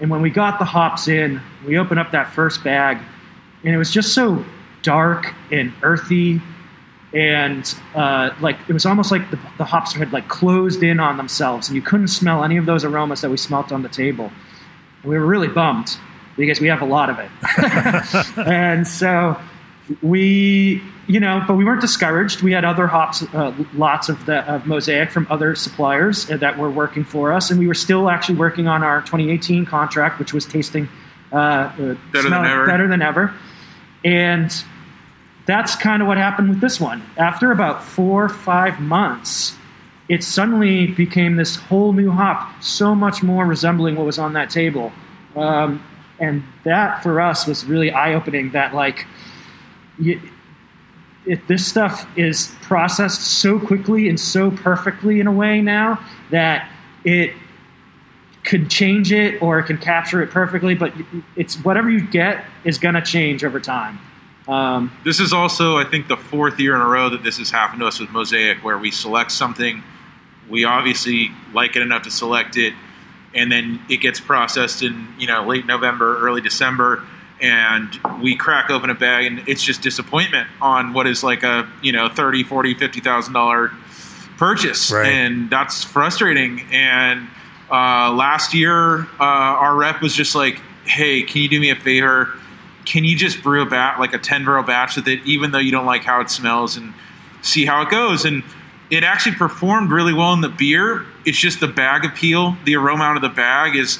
And 0.00 0.10
when 0.10 0.22
we 0.22 0.30
got 0.30 0.58
the 0.58 0.64
hops 0.64 1.08
in, 1.08 1.40
we 1.66 1.78
opened 1.78 2.00
up 2.00 2.10
that 2.12 2.32
first 2.32 2.64
bag, 2.64 2.98
and 3.64 3.74
it 3.74 3.78
was 3.78 3.90
just 3.90 4.14
so 4.14 4.44
dark 4.82 5.34
and 5.50 5.72
earthy, 5.82 6.40
and 7.12 7.74
uh, 7.94 8.30
like 8.40 8.56
it 8.68 8.72
was 8.72 8.86
almost 8.86 9.10
like 9.10 9.30
the, 9.30 9.38
the, 9.58 9.64
hops 9.64 9.92
had 9.92 10.12
like 10.12 10.28
closed 10.28 10.82
in 10.82 11.00
on 11.00 11.16
themselves, 11.16 11.68
and 11.68 11.76
you 11.76 11.82
couldn't 11.82 12.08
smell 12.08 12.44
any 12.44 12.56
of 12.56 12.64
those 12.64 12.84
aromas 12.84 13.20
that 13.20 13.30
we 13.30 13.36
smelt 13.36 13.72
on 13.72 13.82
the 13.82 13.88
table. 13.88 14.32
And 15.02 15.10
we 15.10 15.18
were 15.18 15.26
really 15.26 15.48
bummed 15.48 15.98
because 16.40 16.60
we 16.60 16.68
have 16.68 16.82
a 16.82 16.86
lot 16.86 17.10
of 17.10 17.18
it, 17.18 17.30
and 18.46 18.86
so 18.86 19.36
we 20.02 20.82
you 21.10 21.18
know, 21.18 21.42
but 21.46 21.54
we 21.54 21.64
weren't 21.64 21.80
discouraged. 21.80 22.40
We 22.40 22.52
had 22.52 22.64
other 22.64 22.86
hops, 22.86 23.22
uh, 23.34 23.52
lots 23.74 24.08
of 24.08 24.26
the 24.26 24.48
of 24.48 24.64
mosaic 24.64 25.10
from 25.10 25.26
other 25.28 25.56
suppliers 25.56 26.26
that 26.26 26.56
were 26.56 26.70
working 26.70 27.02
for 27.02 27.32
us, 27.32 27.50
and 27.50 27.58
we 27.58 27.66
were 27.66 27.74
still 27.74 28.08
actually 28.08 28.36
working 28.36 28.68
on 28.68 28.84
our 28.84 29.00
2018 29.00 29.66
contract, 29.66 30.20
which 30.20 30.32
was 30.32 30.46
tasting 30.46 30.88
uh, 31.32 31.36
uh, 31.36 31.94
better 32.12 32.30
than 32.30 32.44
ever. 32.44 32.66
Better 32.66 32.88
than 32.88 33.02
ever, 33.02 33.34
and 34.04 34.64
that's 35.46 35.74
kind 35.74 36.00
of 36.00 36.06
what 36.06 36.16
happened 36.16 36.48
with 36.48 36.60
this 36.60 36.80
one. 36.80 37.02
After 37.16 37.50
about 37.50 37.82
four 37.82 38.24
or 38.24 38.28
five 38.28 38.78
months, 38.78 39.56
it 40.08 40.22
suddenly 40.22 40.86
became 40.86 41.34
this 41.34 41.56
whole 41.56 41.92
new 41.92 42.12
hop, 42.12 42.62
so 42.62 42.94
much 42.94 43.20
more 43.20 43.44
resembling 43.44 43.96
what 43.96 44.06
was 44.06 44.18
on 44.20 44.34
that 44.34 44.50
table, 44.50 44.92
um, 45.34 45.82
and 46.20 46.44
that 46.64 47.02
for 47.02 47.20
us 47.20 47.46
was 47.46 47.64
really 47.64 47.90
eye 47.90 48.14
opening. 48.14 48.52
That 48.52 48.74
like. 48.74 49.06
You, 49.98 50.20
it, 51.26 51.46
this 51.48 51.66
stuff 51.66 52.06
is 52.16 52.54
processed 52.62 53.20
so 53.20 53.58
quickly 53.60 54.08
and 54.08 54.18
so 54.18 54.50
perfectly 54.50 55.20
in 55.20 55.26
a 55.26 55.32
way 55.32 55.60
now 55.60 56.02
that 56.30 56.70
it 57.04 57.34
could 58.44 58.70
change 58.70 59.12
it 59.12 59.40
or 59.42 59.58
it 59.58 59.64
can 59.64 59.76
capture 59.78 60.22
it 60.22 60.30
perfectly, 60.30 60.74
but 60.74 60.92
it's 61.36 61.56
whatever 61.62 61.90
you 61.90 62.00
get 62.00 62.44
is 62.64 62.78
going 62.78 62.94
to 62.94 63.02
change 63.02 63.44
over 63.44 63.60
time. 63.60 63.98
Um, 64.48 64.90
this 65.04 65.20
is 65.20 65.32
also, 65.32 65.76
I 65.76 65.84
think, 65.84 66.08
the 66.08 66.16
fourth 66.16 66.58
year 66.58 66.74
in 66.74 66.80
a 66.80 66.86
row 66.86 67.10
that 67.10 67.22
this 67.22 67.38
has 67.38 67.50
happened 67.50 67.80
to 67.80 67.86
us 67.86 68.00
with 68.00 68.10
Mosaic, 68.10 68.64
where 68.64 68.78
we 68.78 68.90
select 68.90 69.30
something, 69.30 69.82
we 70.48 70.64
obviously 70.64 71.30
like 71.52 71.76
it 71.76 71.82
enough 71.82 72.02
to 72.04 72.10
select 72.10 72.56
it, 72.56 72.72
and 73.34 73.50
then 73.50 73.80
it 73.88 73.98
gets 73.98 74.20
processed 74.20 74.82
in 74.82 75.08
you 75.18 75.26
know 75.26 75.46
late 75.46 75.66
November, 75.66 76.18
early 76.18 76.40
December, 76.40 77.04
and 77.40 77.98
we 78.20 78.36
crack 78.36 78.70
open 78.70 78.90
a 78.90 78.94
bag 78.94 79.26
and 79.26 79.48
it's 79.48 79.62
just 79.62 79.82
disappointment 79.82 80.48
on 80.60 80.92
what 80.92 81.06
is 81.06 81.22
like 81.22 81.42
a 81.42 81.70
you 81.82 81.92
know 81.92 82.08
30 82.08 82.44
40 82.44 82.74
50 82.74 83.00
thousand 83.00 83.32
dollar 83.32 83.72
purchase. 84.36 84.90
Right. 84.90 85.06
and 85.06 85.50
that's 85.50 85.84
frustrating. 85.84 86.60
And 86.70 87.28
uh, 87.70 88.12
last 88.12 88.54
year 88.54 89.02
uh, 89.02 89.06
our 89.20 89.74
rep 89.76 90.02
was 90.02 90.14
just 90.14 90.34
like 90.34 90.60
hey 90.84 91.22
can 91.22 91.42
you 91.42 91.48
do 91.48 91.60
me 91.60 91.70
a 91.70 91.76
favor? 91.76 92.28
Can 92.84 93.04
you 93.04 93.16
just 93.16 93.42
brew 93.42 93.62
a 93.62 93.66
bat 93.66 94.00
like 94.00 94.12
a 94.14 94.18
10 94.18 94.44
barrel 94.44 94.64
batch 94.64 94.96
with 94.96 95.06
it 95.06 95.20
even 95.24 95.50
though 95.52 95.58
you 95.58 95.70
don't 95.70 95.86
like 95.86 96.02
how 96.02 96.20
it 96.20 96.30
smells 96.30 96.76
and 96.76 96.92
see 97.42 97.64
how 97.64 97.82
it 97.82 97.90
goes? 97.90 98.24
And 98.24 98.42
it 98.90 99.04
actually 99.04 99.36
performed 99.36 99.90
really 99.90 100.12
well 100.12 100.32
in 100.32 100.40
the 100.40 100.48
beer 100.48 101.04
it's 101.24 101.38
just 101.38 101.60
the 101.60 101.68
bag 101.68 102.04
appeal 102.04 102.56
the 102.64 102.74
aroma 102.74 103.04
out 103.04 103.16
of 103.16 103.22
the 103.22 103.28
bag 103.28 103.76
is 103.76 103.98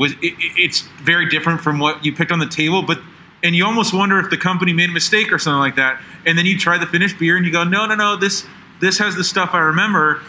was 0.00 0.12
it, 0.22 0.34
it's 0.56 0.80
very 1.02 1.28
different 1.28 1.60
from 1.60 1.78
what 1.78 2.04
you 2.04 2.12
picked 2.12 2.32
on 2.32 2.38
the 2.38 2.48
table, 2.48 2.82
but 2.82 2.98
and 3.42 3.54
you 3.54 3.64
almost 3.64 3.94
wonder 3.94 4.18
if 4.18 4.30
the 4.30 4.36
company 4.36 4.72
made 4.72 4.88
a 4.88 4.92
mistake 4.92 5.30
or 5.30 5.38
something 5.38 5.60
like 5.60 5.76
that. 5.76 6.00
And 6.26 6.36
then 6.36 6.46
you 6.46 6.58
try 6.58 6.78
the 6.78 6.86
finished 6.86 7.18
beer 7.18 7.36
and 7.36 7.44
you 7.44 7.52
go, 7.52 7.64
no, 7.64 7.86
no, 7.86 7.94
no, 7.94 8.16
this 8.16 8.46
this 8.80 8.98
has 8.98 9.14
the 9.14 9.24
stuff 9.24 9.50
I 9.52 9.58
remember. 9.58 10.22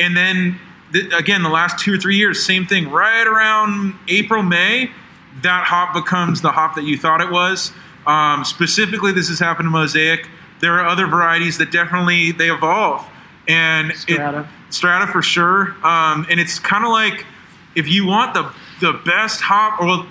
And 0.00 0.16
then 0.16 0.58
th- 0.92 1.12
again, 1.12 1.44
the 1.44 1.48
last 1.48 1.78
two 1.78 1.94
or 1.94 1.96
three 1.96 2.16
years, 2.16 2.44
same 2.44 2.66
thing. 2.66 2.90
Right 2.90 3.26
around 3.26 3.94
April, 4.08 4.42
May, 4.42 4.90
that 5.42 5.64
hop 5.66 5.94
becomes 5.94 6.40
the 6.42 6.50
hop 6.50 6.74
that 6.74 6.84
you 6.84 6.98
thought 6.98 7.20
it 7.20 7.30
was. 7.30 7.72
Um, 8.06 8.44
specifically, 8.44 9.12
this 9.12 9.28
has 9.28 9.38
happened 9.38 9.66
to 9.66 9.70
Mosaic. 9.70 10.28
There 10.60 10.78
are 10.80 10.86
other 10.86 11.06
varieties 11.06 11.58
that 11.58 11.70
definitely 11.70 12.32
they 12.32 12.50
evolve, 12.50 13.06
and 13.48 13.92
Strata, 13.92 14.40
it, 14.40 14.74
Strata 14.74 15.12
for 15.12 15.22
sure. 15.22 15.74
Um, 15.86 16.26
and 16.30 16.40
it's 16.40 16.58
kind 16.58 16.84
of 16.84 16.90
like 16.90 17.26
if 17.74 17.88
you 17.88 18.06
want 18.06 18.34
the 18.34 18.52
the 18.80 18.92
best 18.92 19.40
hop, 19.40 19.80
well, 19.80 20.06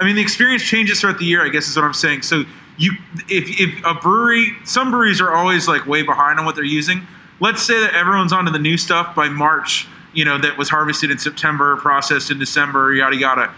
I 0.00 0.04
mean, 0.04 0.16
the 0.16 0.22
experience 0.22 0.62
changes 0.62 1.00
throughout 1.00 1.18
the 1.18 1.24
year. 1.24 1.44
I 1.44 1.48
guess 1.48 1.68
is 1.68 1.76
what 1.76 1.84
I'm 1.84 1.94
saying. 1.94 2.22
So 2.22 2.44
you 2.76 2.92
if 3.28 3.60
if 3.60 3.84
a 3.84 3.94
brewery, 3.94 4.56
some 4.64 4.90
breweries 4.90 5.20
are 5.20 5.32
always 5.32 5.68
like 5.68 5.86
way 5.86 6.02
behind 6.02 6.38
on 6.38 6.44
what 6.44 6.54
they're 6.54 6.64
using. 6.64 7.06
Let's 7.40 7.62
say 7.62 7.78
that 7.80 7.94
everyone's 7.94 8.32
onto 8.32 8.52
the 8.52 8.58
new 8.58 8.76
stuff 8.76 9.14
by 9.14 9.28
March. 9.28 9.88
You 10.12 10.24
know 10.24 10.38
that 10.38 10.58
was 10.58 10.68
harvested 10.68 11.10
in 11.10 11.18
September, 11.18 11.76
processed 11.76 12.30
in 12.30 12.38
December, 12.38 12.92
yada 12.92 13.16
yada. 13.16 13.54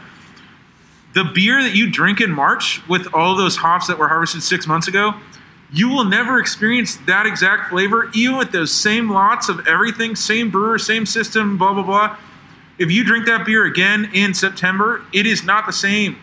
The 1.15 1.25
beer 1.25 1.63
that 1.63 1.77
you 1.77 1.91
drink 1.91 2.21
in 2.21 2.33
March 2.33 2.87
with 2.89 3.07
all 3.15 3.37
those 3.37 3.57
hops 3.57 3.87
that 3.87 3.99
were 3.99 4.09
harvested 4.09 4.43
six 4.43 4.67
months 4.67 4.89
ago, 4.89 5.15
you 5.75 5.89
will 5.89 6.05
never 6.05 6.39
experience 6.39 6.97
that 7.07 7.27
exact 7.27 7.71
flavor, 7.71 8.09
even 8.15 8.37
with 8.37 8.53
those 8.53 8.73
same 8.73 9.11
lots 9.11 9.49
of 9.49 9.67
everything, 9.67 10.15
same 10.15 10.51
brewer, 10.51 10.79
same 10.79 11.05
system, 11.05 11.59
blah 11.59 11.75
blah 11.75 11.83
blah. 11.83 12.17
If 12.79 12.91
you 12.91 13.05
drink 13.05 13.27
that 13.27 13.45
beer 13.45 13.65
again 13.65 14.09
in 14.15 14.35
September, 14.35 15.05
it 15.13 15.27
is 15.27 15.43
not 15.43 15.67
the 15.67 15.73
same. 15.73 16.17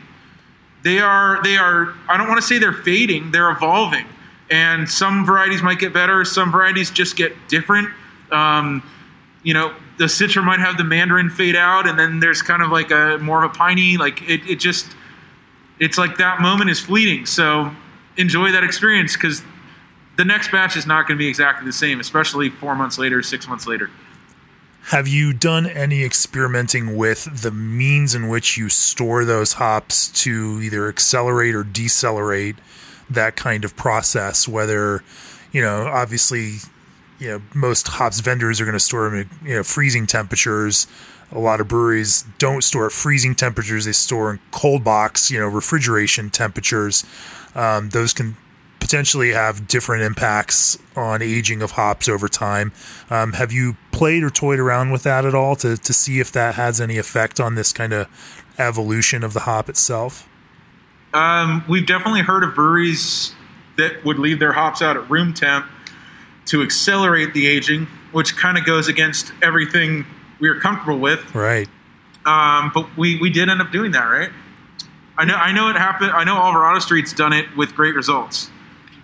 They 0.84 0.99
are 0.99 1.43
they 1.43 1.58
are 1.58 1.93
I 2.08 2.18
don't 2.18 2.30
want 2.30 2.39
to 2.39 2.47
say 2.47 2.60
they're 2.60 2.72
fading, 2.72 3.32
they're 3.32 3.52
evolving. 3.52 4.06
And 4.49 4.89
some 4.89 5.26
varieties 5.26 5.62
might 5.62 5.80
get 5.80 5.93
better, 5.93 6.24
some 6.24 6.52
varieties 6.52 6.89
just 6.89 7.18
get 7.18 7.34
different. 7.49 7.89
Um, 8.32 8.82
you 9.43 9.54
know, 9.54 9.74
the 9.97 10.06
Citra 10.06 10.43
might 10.43 10.60
have 10.60 10.78
the 10.78 10.84
Mandarin 10.84 11.30
fade 11.30 11.56
out, 11.56 11.88
and 11.88 11.97
then 11.97 12.20
there's 12.20 12.41
kind 12.41 12.62
of 12.62 12.72
like 12.72 12.91
a 12.91 13.18
more 13.22 13.43
of 13.43 13.52
a 13.52 13.54
piney. 13.54 13.97
Like 13.97 14.22
it, 14.30 14.41
it 14.49 14.60
just, 14.60 14.88
it's 15.80 15.97
like 15.97 16.18
that 16.18 16.41
moment 16.41 16.70
is 16.70 16.80
fleeting. 16.80 17.26
So 17.26 17.72
enjoy 18.18 18.51
that 18.51 18.64
experience 18.64 19.16
because 19.16 19.41
the 20.18 20.26
next 20.26 20.51
batch 20.51 20.76
is 20.76 20.86
not 20.86 21.07
going 21.07 21.18
to 21.18 21.20
be 21.20 21.28
exactly 21.28 21.66
the 21.66 21.74
same, 21.74 21.99
especially 21.99 22.49
four 22.49 22.76
months 22.76 22.97
later, 22.97 23.24
six 23.24 23.47
months 23.47 23.66
later. 23.66 23.89
Have 24.86 25.07
you 25.07 25.32
done 25.32 25.68
any 25.68 26.03
experimenting 26.03 26.95
with 26.95 27.41
the 27.41 27.51
means 27.51 28.16
in 28.16 28.28
which 28.28 28.57
you 28.57 28.68
store 28.68 29.24
those 29.26 29.53
hops 29.53 30.09
to 30.24 30.59
either 30.62 30.89
accelerate 30.89 31.53
or 31.53 31.64
decelerate 31.64 32.55
that 33.09 33.36
kind 33.36 33.64
of 33.64 33.76
process? 33.76 34.47
Whether, 34.47 35.03
you 35.51 35.62
know, 35.62 35.86
obviously, 35.86 36.55
you 37.20 37.30
know, 37.30 37.41
most 37.53 37.88
hops 37.88 38.20
vendors 38.22 38.59
are 38.59 38.66
going 38.66 38.74
to 38.74 38.80
store 38.80 39.09
them 39.09 39.20
at 39.22 39.47
you 39.47 39.55
know 39.55 39.64
freezing 39.64 40.07
temperatures. 40.07 40.88
A 41.32 41.39
lot 41.39 41.62
of 41.62 41.68
breweries 41.68 42.26
don't 42.39 42.64
store 42.64 42.88
at 42.88 42.91
freezing 42.91 43.36
temperatures; 43.36 43.86
they 43.86 43.91
store 43.91 44.32
in 44.32 44.39
cold 44.49 44.84
box, 44.84 45.30
you 45.30 45.39
know, 45.39 45.47
refrigeration 45.47 46.32
temperatures. 46.32 47.05
Um, 47.56 47.89
those 47.89 48.14
can 48.14 48.38
potentially 48.80 49.32
have 49.32 49.68
different 49.68 50.04
impacts 50.04 50.78
on 50.97 51.22
aging 51.22 51.62
of 51.62 51.72
hops 51.72 52.10
over 52.10 52.28
time. 52.28 52.74
Um, 53.10 53.34
have 53.34 53.52
you 53.52 53.78
played 53.91 54.24
or 54.24 54.30
toyed 54.30 54.60
around 54.60 54.91
with 54.91 55.04
that 55.04 55.24
at 55.24 55.34
all 55.34 55.56
to, 55.58 55.78
to 55.78 55.93
see 55.93 56.20
if 56.20 56.32
that 56.34 56.56
has 56.56 56.82
any 56.82 56.97
effect 56.97 57.39
on 57.39 57.56
this 57.56 57.72
kind 57.72 57.93
of 57.93 58.08
evolution 58.58 59.24
of 59.24 59.34
the 59.34 59.41
hop 59.41 59.70
itself? 59.70 60.28
Um, 61.14 61.64
we've 61.70 61.86
definitely 61.86 62.22
heard 62.22 62.43
of 62.43 62.56
breweries 62.56 63.34
that 63.78 64.04
would 64.04 64.20
leave 64.20 64.39
their 64.39 64.54
hops 64.54 64.82
out 64.82 64.97
at 64.97 65.10
room 65.10 65.34
temp 65.34 65.68
to 66.47 66.62
accelerate 66.62 67.34
the 67.34 67.47
aging, 67.47 67.88
which 68.12 68.36
kind 68.36 68.58
of 68.58 68.66
goes 68.66 68.88
against 68.88 69.32
everything 69.41 70.06
we 70.39 70.49
are 70.49 70.60
comfortable 70.60 70.99
with. 70.99 71.34
Right. 71.34 71.70
Um, 72.26 72.72
but 72.74 72.97
we, 72.97 73.20
we 73.20 73.30
did 73.30 73.49
end 73.49 73.62
up 73.62 73.72
doing 73.72 73.91
that, 73.91 74.06
right? 74.06 74.32
I 75.22 75.26
know 75.26 75.36
I 75.36 75.51
know 75.51 75.69
it 75.69 75.76
happened. 75.76 76.11
I 76.11 76.24
know 76.24 76.36
Alvarado 76.36 76.80
Street's 76.80 77.13
done 77.13 77.32
it 77.32 77.45
with 77.55 77.76
great 77.76 77.93
results. 77.93 78.49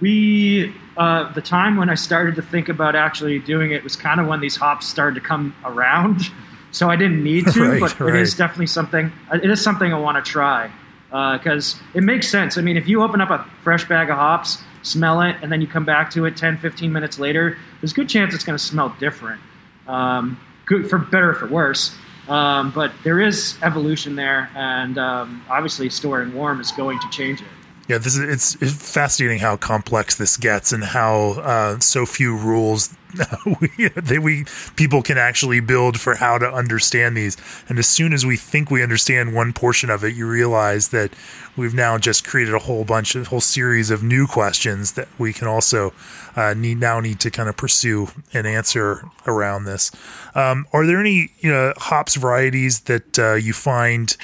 We 0.02 0.74
uh, 0.98 1.32
the 1.34 1.42
time 1.42 1.78
when 1.78 1.92
I 1.92 1.96
started 1.96 2.36
to 2.38 2.42
think 2.42 2.70
about 2.70 2.96
actually 2.96 3.38
doing 3.38 3.70
it 3.72 3.84
was 3.84 3.96
kind 3.96 4.20
of 4.20 4.26
when 4.26 4.40
these 4.40 4.56
hops 4.56 4.88
started 4.88 5.14
to 5.16 5.22
come 5.22 5.56
around. 5.64 6.22
So 6.72 6.90
I 6.90 6.98
didn't 6.98 7.24
need 7.24 7.48
to, 7.48 7.62
Right, 7.64 7.80
but 7.80 7.98
right. 8.00 8.14
it 8.14 8.22
is 8.22 8.36
definitely 8.36 8.68
something. 8.68 9.10
It 9.34 9.50
is 9.50 9.62
something 9.64 9.94
I 9.94 9.98
want 9.98 10.24
to 10.24 10.32
try 10.32 10.70
because 11.10 11.78
it 11.96 12.04
makes 12.04 12.28
sense. 12.30 12.58
I 12.58 12.62
mean, 12.62 12.76
if 12.76 12.90
you 12.90 13.02
open 13.04 13.22
up 13.22 13.32
a 13.32 13.48
fresh 13.64 13.88
bag 13.88 14.10
of 14.10 14.18
hops, 14.18 14.58
smell 14.84 15.22
it, 15.22 15.38
and 15.42 15.50
then 15.50 15.62
you 15.62 15.66
come 15.66 15.86
back 15.86 16.12
to 16.12 16.26
it 16.26 16.36
10, 16.36 16.58
15 16.58 16.92
minutes 16.92 17.18
later, 17.20 17.58
there's 17.80 17.94
a 17.94 17.96
good 17.96 18.10
chance 18.10 18.36
it's 18.36 18.44
going 18.44 18.58
to 18.58 18.64
smell 18.64 18.94
different. 19.00 19.40
Um, 19.88 20.38
good 20.66 20.90
for 20.90 20.98
better 21.00 21.30
or 21.32 21.36
for 21.36 21.48
worse. 21.48 21.96
Um, 22.30 22.72
but 22.72 22.92
there 23.04 23.20
is 23.22 23.58
evolution 23.64 24.16
there, 24.16 24.50
and 24.56 24.98
um, 24.98 25.44
obviously 25.50 25.90
storing 25.90 26.34
warm 26.34 26.60
is 26.60 26.72
going 26.72 27.00
to 27.00 27.10
change 27.10 27.42
it. 27.42 27.48
Yeah, 27.88 28.00
this 28.00 28.18
is 28.18 28.56
it's, 28.60 28.74
fascinating 28.74 29.40
how 29.40 29.56
complex 29.56 30.16
this 30.16 30.36
gets 30.36 30.74
and 30.74 30.84
how 30.84 31.40
uh, 31.42 31.80
so 31.80 32.06
few 32.06 32.36
rules 32.36 32.94
we, 33.62 33.90
that 33.90 34.20
we 34.22 34.46
people 34.76 35.02
can 35.02 35.18
actually 35.18 35.60
build 35.60 36.00
for 36.00 36.16
how 36.16 36.38
to 36.38 36.52
understand 36.52 37.16
these. 37.16 37.38
And 37.68 37.80
as 37.80 37.88
soon 37.88 38.14
as 38.14 38.26
we 38.26 38.38
think 38.38 38.72
we 38.72 38.84
understand 38.84 39.34
one 39.34 39.54
portion 39.54 39.90
of 39.90 40.04
it, 40.04 40.16
you 40.16 40.28
realize 40.28 40.90
that 40.90 41.12
we've 41.56 41.74
now 41.74 41.98
just 41.98 42.26
created 42.26 42.54
a 42.54 42.60
whole 42.60 42.86
bunch, 42.86 43.16
a 43.16 43.24
whole 43.24 43.42
series 43.42 43.90
of 43.90 44.04
new 44.04 44.28
questions 44.28 44.94
that 44.94 45.08
we 45.18 45.34
can 45.34 45.48
also 45.48 45.94
uh, 46.36 46.54
need 46.54 46.80
now 46.80 47.00
need 47.00 47.20
to 47.22 47.32
kind 47.32 47.50
of 47.50 47.58
pursue 47.58 48.10
and 48.34 48.46
answer 48.46 49.10
around 49.26 49.66
this. 49.66 49.92
Um, 50.36 50.68
are 50.74 50.86
there 50.86 51.00
any 51.00 51.32
you 51.40 51.52
know 51.52 51.74
hops 51.78 52.16
varieties 52.16 52.82
that 52.82 53.20
uh, 53.20 53.34
you 53.34 53.54
find? 53.54 54.16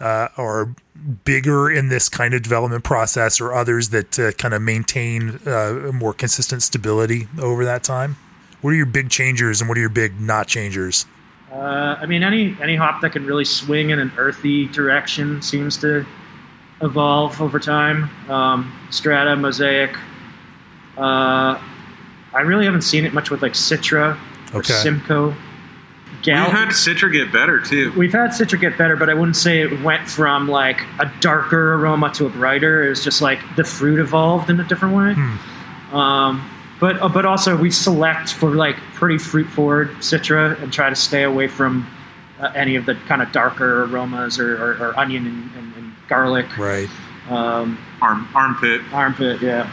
uh, 0.00 0.28
are 0.36 0.74
bigger 1.24 1.70
in 1.70 1.88
this 1.88 2.08
kind 2.08 2.34
of 2.34 2.42
development 2.42 2.84
process, 2.84 3.40
or 3.40 3.52
others 3.52 3.90
that 3.90 4.18
uh, 4.18 4.32
kind 4.32 4.54
of 4.54 4.62
maintain 4.62 5.40
uh, 5.46 5.90
more 5.92 6.12
consistent 6.12 6.62
stability 6.62 7.28
over 7.40 7.64
that 7.64 7.82
time? 7.82 8.16
What 8.64 8.70
are 8.70 8.76
your 8.76 8.86
big 8.86 9.10
changers 9.10 9.60
and 9.60 9.68
what 9.68 9.76
are 9.76 9.80
your 9.82 9.90
big 9.90 10.18
not 10.18 10.46
changers? 10.46 11.04
Uh, 11.52 11.98
I 12.00 12.06
mean, 12.06 12.22
any 12.22 12.56
any 12.62 12.76
hop 12.76 13.02
that 13.02 13.12
can 13.12 13.26
really 13.26 13.44
swing 13.44 13.90
in 13.90 13.98
an 13.98 14.10
earthy 14.16 14.68
direction 14.68 15.42
seems 15.42 15.76
to 15.82 16.06
evolve 16.80 17.42
over 17.42 17.60
time. 17.60 18.08
Um, 18.30 18.72
Strata, 18.88 19.36
Mosaic. 19.36 19.94
Uh, 20.96 21.60
I 22.32 22.40
really 22.40 22.64
haven't 22.64 22.82
seen 22.82 23.04
it 23.04 23.12
much 23.12 23.30
with 23.30 23.42
like 23.42 23.52
Citra 23.52 24.18
or 24.54 24.60
Okay. 24.60 24.72
Simcoe. 24.72 25.34
Gal- 26.22 26.44
We've 26.46 26.52
had 26.54 26.68
Citra 26.68 27.12
get 27.12 27.30
better 27.30 27.60
too. 27.60 27.92
We've 27.98 28.12
had 28.14 28.30
Citra 28.30 28.58
get 28.58 28.78
better, 28.78 28.96
but 28.96 29.10
I 29.10 29.14
wouldn't 29.14 29.36
say 29.36 29.60
it 29.60 29.82
went 29.82 30.08
from 30.08 30.48
like 30.48 30.80
a 31.00 31.12
darker 31.20 31.74
aroma 31.74 32.14
to 32.14 32.24
a 32.24 32.30
brighter. 32.30 32.86
It 32.86 32.88
was 32.88 33.04
just 33.04 33.20
like 33.20 33.40
the 33.56 33.64
fruit 33.64 34.00
evolved 34.00 34.48
in 34.48 34.58
a 34.58 34.64
different 34.64 34.94
way. 34.96 35.14
Um, 35.92 36.50
but 36.84 37.00
uh, 37.00 37.08
but 37.08 37.24
also 37.24 37.56
we 37.56 37.70
select 37.70 38.34
for 38.34 38.50
like 38.50 38.76
pretty 38.92 39.16
fruit 39.16 39.46
forward 39.46 39.88
Citra 40.00 40.60
and 40.62 40.70
try 40.70 40.90
to 40.90 40.94
stay 40.94 41.22
away 41.22 41.48
from 41.48 41.90
uh, 42.38 42.52
any 42.54 42.76
of 42.76 42.84
the 42.84 42.94
kind 43.08 43.22
of 43.22 43.32
darker 43.32 43.84
aromas 43.84 44.38
or, 44.38 44.62
or, 44.62 44.72
or 44.88 44.98
onion 44.98 45.26
and, 45.26 45.50
and, 45.56 45.74
and 45.76 45.92
garlic. 46.08 46.58
Right. 46.58 46.90
Um, 47.30 47.78
Arm, 48.02 48.28
armpit. 48.34 48.82
armpit, 48.92 49.40
yeah. 49.40 49.72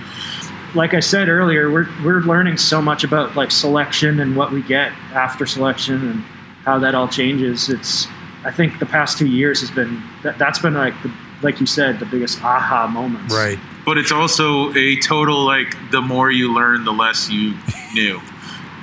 Like 0.74 0.93
I 0.93 1.01
said 1.01 1.28
earlier, 1.28 1.70
we're 1.70 1.89
we're 2.01 2.22
learning 2.22 2.55
so 2.55 2.82
much 2.82 3.03
about 3.03 3.36
like 3.36 3.51
selection 3.51 4.22
and 4.22 4.38
what 4.38 4.53
we 4.53 4.62
get 4.62 4.93
after 5.12 5.45
selection 5.45 5.95
and 6.12 6.22
how 6.64 6.80
that 6.80 6.95
all 6.95 7.09
changes. 7.09 7.68
It's 7.68 8.07
I 8.45 8.51
think 8.51 8.80
the 8.80 8.86
past 8.86 9.18
two 9.18 9.28
years 9.28 9.59
has 9.59 9.70
been 9.70 10.01
that, 10.24 10.38
that's 10.38 10.59
been 10.59 10.76
like 10.76 10.93
the, 11.03 11.12
like 11.41 11.59
you 11.59 11.66
said 11.66 11.99
the 11.99 12.05
biggest 12.05 12.41
aha 12.41 12.88
moments. 12.88 13.36
Right. 13.36 13.59
But 13.86 13.97
it's 13.97 14.11
also 14.11 14.73
a 14.75 14.95
total 14.97 15.43
like 15.43 15.75
the 15.91 16.01
more 16.01 16.32
you 16.32 16.53
learn, 16.53 16.84
the 16.84 16.93
less 16.93 17.29
you 17.29 17.55
knew. 17.93 18.21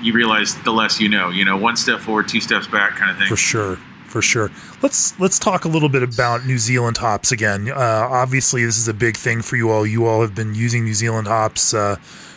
You 0.02 0.12
realize 0.12 0.54
the 0.62 0.72
less 0.72 1.00
you 1.00 1.08
know. 1.08 1.30
You 1.30 1.44
know, 1.44 1.56
one 1.56 1.76
step 1.76 2.00
forward, 2.00 2.28
two 2.28 2.40
steps 2.40 2.66
back, 2.66 2.96
kind 2.96 3.10
of 3.10 3.18
thing. 3.18 3.28
For 3.28 3.36
sure. 3.36 3.78
For 4.06 4.22
sure. 4.22 4.50
Let's 4.82 5.18
let's 5.20 5.38
talk 5.38 5.66
a 5.66 5.68
little 5.68 5.90
bit 5.90 6.02
about 6.02 6.46
New 6.46 6.56
Zealand 6.56 6.96
hops 6.96 7.30
again. 7.30 7.70
Uh, 7.70 8.08
obviously, 8.10 8.64
this 8.64 8.78
is 8.78 8.88
a 8.88 8.94
big 8.94 9.18
thing 9.18 9.42
for 9.42 9.56
you 9.56 9.70
all. 9.70 9.86
You 9.86 10.06
all 10.06 10.22
have 10.22 10.34
been 10.34 10.54
using 10.54 10.84
New 10.84 10.94
Zealand 10.94 11.28
hops 11.28 11.74
uh, 11.74 11.96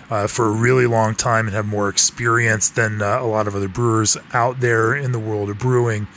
uh, 0.10 0.28
for 0.28 0.48
a 0.48 0.52
really 0.52 0.86
long 0.86 1.16
time 1.16 1.48
and 1.48 1.56
have 1.56 1.66
more 1.66 1.88
experience 1.88 2.70
than 2.70 3.02
uh, 3.02 3.22
a 3.22 3.26
lot 3.26 3.48
of 3.48 3.56
other 3.56 3.70
brewers 3.70 4.18
out 4.34 4.60
there 4.60 4.94
in 4.94 5.14
the 5.14 5.20
world 5.20 5.50
of 5.50 5.60
brewing. 5.60 6.08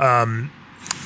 Um, 0.00 0.50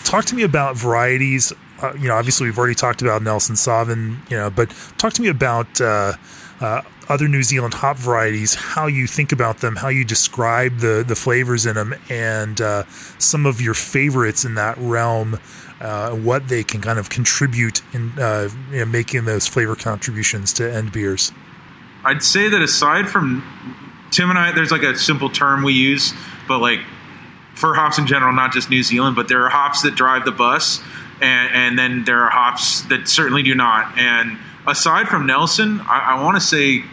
talk 0.02 0.24
to 0.26 0.34
me 0.34 0.44
about 0.44 0.78
varieties. 0.78 1.52
Uh, 1.80 1.92
you 1.94 2.08
know, 2.08 2.14
obviously 2.14 2.46
we've 2.46 2.58
already 2.58 2.74
talked 2.74 3.02
about 3.02 3.22
Nelson 3.22 3.54
Sauvin. 3.54 4.18
You 4.30 4.36
know, 4.36 4.50
but 4.50 4.70
talk 4.98 5.12
to 5.14 5.22
me 5.22 5.28
about 5.28 5.80
uh, 5.80 6.14
uh, 6.60 6.82
other 7.08 7.28
New 7.28 7.42
Zealand 7.42 7.74
hop 7.74 7.96
varieties. 7.96 8.54
How 8.54 8.86
you 8.86 9.06
think 9.06 9.32
about 9.32 9.58
them, 9.58 9.76
how 9.76 9.88
you 9.88 10.04
describe 10.04 10.78
the 10.78 11.04
the 11.06 11.16
flavors 11.16 11.66
in 11.66 11.74
them, 11.74 11.94
and 12.08 12.60
uh, 12.60 12.84
some 13.18 13.46
of 13.46 13.60
your 13.60 13.74
favorites 13.74 14.44
in 14.44 14.54
that 14.54 14.76
realm. 14.78 15.38
Uh, 15.80 16.10
what 16.10 16.48
they 16.48 16.62
can 16.62 16.82
kind 16.82 16.98
of 16.98 17.08
contribute 17.08 17.80
in 17.94 18.12
you 18.70 18.80
know, 18.80 18.84
making 18.84 19.24
those 19.24 19.46
flavor 19.46 19.74
contributions 19.74 20.52
to 20.52 20.70
end 20.70 20.92
beers. 20.92 21.32
I'd 22.04 22.22
say 22.22 22.50
that 22.50 22.60
aside 22.60 23.08
from 23.08 23.42
Tim 24.10 24.28
and 24.30 24.38
I, 24.38 24.52
there's 24.52 24.70
like 24.70 24.82
a 24.82 24.96
simple 24.96 25.30
term 25.30 25.62
we 25.62 25.72
use, 25.72 26.12
but 26.48 26.58
like 26.58 26.80
for 27.54 27.74
hops 27.74 27.98
in 27.98 28.06
general, 28.06 28.32
not 28.32 28.52
just 28.52 28.70
New 28.70 28.82
Zealand, 28.82 29.16
but 29.16 29.28
there 29.28 29.44
are 29.44 29.50
hops 29.50 29.82
that 29.82 29.94
drive 29.94 30.24
the 30.24 30.32
bus, 30.32 30.80
and, 31.20 31.54
and 31.54 31.78
then 31.78 32.04
there 32.04 32.22
are 32.22 32.30
hops 32.30 32.82
that 32.82 33.08
certainly 33.08 33.42
do 33.42 33.54
not. 33.54 33.96
And 33.98 34.38
aside 34.66 35.08
from 35.08 35.26
Nelson, 35.26 35.80
I, 35.82 36.16
I 36.16 36.22
want 36.22 36.36
to 36.36 36.40
say 36.40 36.84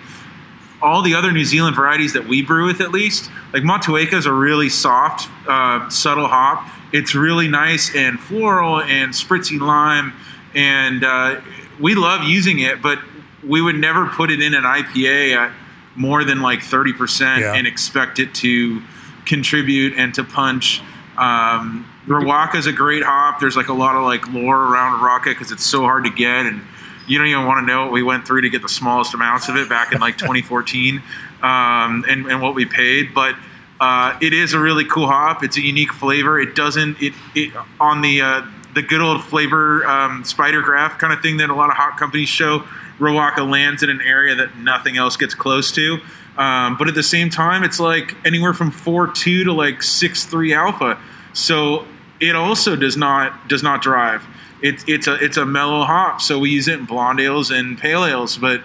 all 0.81 1.01
the 1.01 1.15
other 1.15 1.31
New 1.31 1.45
Zealand 1.45 1.75
varieties 1.75 2.13
that 2.13 2.27
we 2.27 2.41
brew 2.41 2.67
with, 2.67 2.81
at 2.81 2.91
least, 2.91 3.31
like 3.53 3.63
Motueka 3.63 4.13
is 4.13 4.25
a 4.25 4.33
really 4.33 4.69
soft, 4.69 5.29
uh, 5.47 5.89
subtle 5.89 6.27
hop. 6.27 6.67
It's 6.93 7.15
really 7.15 7.47
nice 7.47 7.93
and 7.95 8.19
floral 8.19 8.79
and 8.81 9.11
spritzy 9.11 9.59
lime, 9.59 10.13
and 10.53 11.03
uh, 11.03 11.41
we 11.79 11.95
love 11.95 12.23
using 12.23 12.59
it. 12.59 12.81
But 12.81 12.99
we 13.43 13.61
would 13.61 13.75
never 13.77 14.05
put 14.05 14.29
it 14.31 14.41
in 14.41 14.53
an 14.53 14.63
IPA 14.63 15.35
at 15.35 15.51
more 15.95 16.23
than 16.23 16.41
like 16.41 16.59
30% 16.59 17.39
Yeah. 17.39 17.53
and 17.55 17.65
expect 17.65 18.19
it 18.19 18.33
to 18.35 18.81
contribute 19.25 19.93
and 19.97 20.13
to 20.13 20.23
punch. 20.23 20.81
Um, 21.17 21.85
Riwaka 22.07 22.55
is 22.55 22.67
a 22.67 22.71
great 22.71 23.03
hop. 23.03 23.39
There's 23.39 23.57
like 23.57 23.67
a 23.67 23.73
lot 23.73 23.95
of 23.95 24.03
like 24.03 24.27
lore 24.31 24.57
around 24.57 24.99
Riwaka 24.99 25.25
because 25.25 25.51
it's 25.51 25.65
so 25.65 25.81
hard 25.81 26.05
to 26.05 26.09
get, 26.09 26.45
and 26.45 26.61
you 27.05 27.17
don't 27.17 27.27
even 27.27 27.45
want 27.45 27.59
to 27.59 27.65
know 27.65 27.83
what 27.83 27.91
we 27.91 28.01
went 28.01 28.25
through 28.25 28.41
to 28.41 28.49
get 28.49 28.61
the 28.61 28.69
smallest 28.69 29.13
amounts 29.13 29.49
of 29.49 29.57
it 29.57 29.67
back 29.67 29.91
in 29.91 29.99
like 29.99 30.17
2014, 30.17 31.01
um, 31.41 32.05
and, 32.07 32.25
and 32.27 32.41
what 32.41 32.55
we 32.55 32.65
paid. 32.65 33.13
But 33.13 33.35
uh, 33.79 34.17
it 34.21 34.33
is 34.33 34.53
a 34.53 34.59
really 34.59 34.85
cool 34.85 35.07
hop. 35.07 35.43
It's 35.43 35.57
a 35.57 35.61
unique 35.61 35.91
flavor. 35.91 36.39
It 36.39 36.55
doesn't 36.55 37.01
it, 37.01 37.13
it 37.35 37.53
on 37.79 38.01
the 38.01 38.21
uh, 38.21 38.41
the 38.73 38.81
good 38.81 39.01
old 39.01 39.23
flavor 39.23 39.85
um, 39.85 40.23
spider 40.23 40.61
graph 40.61 40.97
kind 40.99 41.11
of 41.11 41.21
thing 41.21 41.37
that 41.37 41.49
a 41.49 41.55
lot 41.55 41.69
of 41.69 41.75
hop 41.75 41.97
companies 41.97 42.29
show. 42.29 42.63
Riwaka 42.99 43.47
lands 43.47 43.83
in 43.83 43.89
an 43.89 44.01
area 44.01 44.33
that 44.35 44.57
nothing 44.57 44.97
else 44.97 45.17
gets 45.17 45.35
close 45.35 45.71
to. 45.73 45.99
Um, 46.37 46.77
but 46.77 46.87
at 46.87 46.95
the 46.95 47.03
same 47.03 47.29
time, 47.29 47.63
it's 47.63 47.79
like 47.79 48.15
anywhere 48.25 48.53
from 48.53 48.71
four 48.71 49.07
two 49.07 49.43
to 49.43 49.51
like 49.51 49.83
six 49.83 50.23
three 50.23 50.53
alpha. 50.53 50.99
So 51.33 51.85
it 52.19 52.35
also 52.35 52.75
does 52.75 52.97
not 52.97 53.47
does 53.47 53.63
not 53.63 53.81
drive. 53.81 54.25
It's 54.61 54.83
it's 54.87 55.07
a 55.07 55.15
it's 55.23 55.37
a 55.37 55.45
mellow 55.45 55.83
hop. 55.83 56.21
So 56.21 56.39
we 56.39 56.49
use 56.49 56.67
it 56.67 56.79
in 56.79 56.85
blonde 56.85 57.19
ales 57.19 57.51
and 57.51 57.77
pale 57.77 58.05
ales, 58.05 58.37
but 58.37 58.61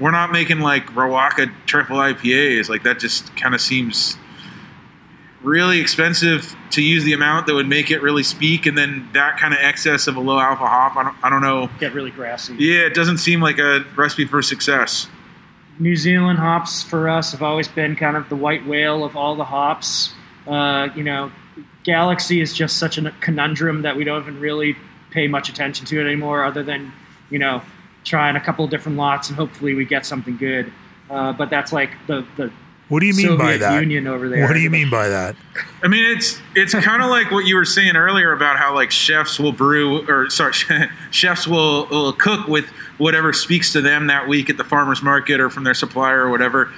we're 0.00 0.10
not 0.10 0.32
making 0.32 0.60
like 0.60 0.86
Riwaka 0.88 1.52
triple 1.66 1.96
IPAs. 1.96 2.68
Like 2.68 2.82
that 2.84 2.98
just 2.98 3.34
kind 3.36 3.54
of 3.54 3.60
seems 3.60 4.16
really 5.42 5.78
expensive 5.78 6.56
to 6.70 6.82
use 6.82 7.04
the 7.04 7.12
amount 7.12 7.46
that 7.46 7.54
would 7.54 7.68
make 7.68 7.90
it 7.90 8.00
really 8.00 8.22
speak, 8.22 8.66
and 8.66 8.76
then 8.78 9.08
that 9.12 9.38
kind 9.38 9.52
of 9.52 9.60
excess 9.60 10.06
of 10.06 10.16
a 10.16 10.20
low 10.20 10.38
alpha 10.38 10.66
hop. 10.66 10.96
I 10.96 11.02
don't 11.02 11.16
I 11.22 11.30
don't 11.30 11.42
know. 11.42 11.68
Get 11.78 11.94
really 11.94 12.10
grassy. 12.10 12.54
Yeah, 12.58 12.86
it 12.86 12.94
doesn't 12.94 13.18
seem 13.18 13.40
like 13.40 13.58
a 13.58 13.84
recipe 13.96 14.24
for 14.26 14.42
success. 14.42 15.08
New 15.78 15.96
Zealand 15.96 16.38
hops 16.38 16.84
for 16.84 17.08
us 17.08 17.32
have 17.32 17.42
always 17.42 17.66
been 17.66 17.96
kind 17.96 18.16
of 18.16 18.28
the 18.28 18.36
white 18.36 18.64
whale 18.64 19.02
of 19.02 19.16
all 19.16 19.34
the 19.34 19.44
hops. 19.44 20.12
Uh, 20.46 20.88
you 20.94 21.02
know, 21.02 21.32
Galaxy 21.84 22.40
is 22.40 22.54
just 22.54 22.78
such 22.78 22.98
a 22.98 23.10
conundrum 23.20 23.82
that 23.82 23.94
we 23.96 24.04
don't 24.04 24.22
even 24.22 24.40
really 24.40 24.76
pay 25.10 25.28
much 25.28 25.48
attention 25.48 25.86
to 25.86 26.00
it 26.00 26.06
anymore, 26.06 26.44
other 26.44 26.62
than 26.62 26.92
you 27.30 27.38
know 27.38 27.62
trying 28.04 28.36
a 28.36 28.40
couple 28.40 28.66
different 28.66 28.98
lots 28.98 29.28
and 29.28 29.36
hopefully 29.36 29.74
we 29.74 29.84
get 29.84 30.04
something 30.04 30.36
good. 30.36 30.72
Uh, 31.10 31.32
but 31.32 31.50
that's 31.50 31.72
like 31.72 31.90
the 32.06 32.26
the 32.36 32.50
What 32.88 33.00
do 33.00 33.06
you 33.06 33.14
mean 33.14 33.26
Soviet 33.26 33.38
by 33.38 33.56
that? 33.58 33.80
Union 33.80 34.06
over 34.06 34.28
there. 34.28 34.46
What 34.46 34.54
do 34.54 34.60
you 34.60 34.70
mean 34.70 34.90
by 34.90 35.08
that? 35.08 35.36
I 35.82 35.88
mean, 35.88 36.04
it's 36.16 36.40
it's 36.54 36.74
kind 36.74 37.02
of 37.02 37.10
like 37.10 37.30
what 37.30 37.46
you 37.46 37.56
were 37.56 37.64
saying 37.64 37.96
earlier 37.96 38.32
about 38.32 38.58
how 38.58 38.74
like 38.74 38.90
chefs 38.90 39.38
will 39.38 39.52
brew 39.52 40.06
or 40.08 40.30
sorry, 40.30 40.54
chefs 41.10 41.46
will, 41.46 41.86
will 41.86 42.12
cook 42.12 42.48
with 42.48 42.66
whatever 42.96 43.32
speaks 43.32 43.72
to 43.72 43.82
them 43.82 44.06
that 44.06 44.26
week 44.28 44.48
at 44.48 44.56
the 44.56 44.64
farmers 44.64 45.02
market 45.02 45.40
or 45.40 45.50
from 45.50 45.64
their 45.64 45.74
supplier 45.74 46.22
or 46.22 46.30
whatever. 46.30 46.72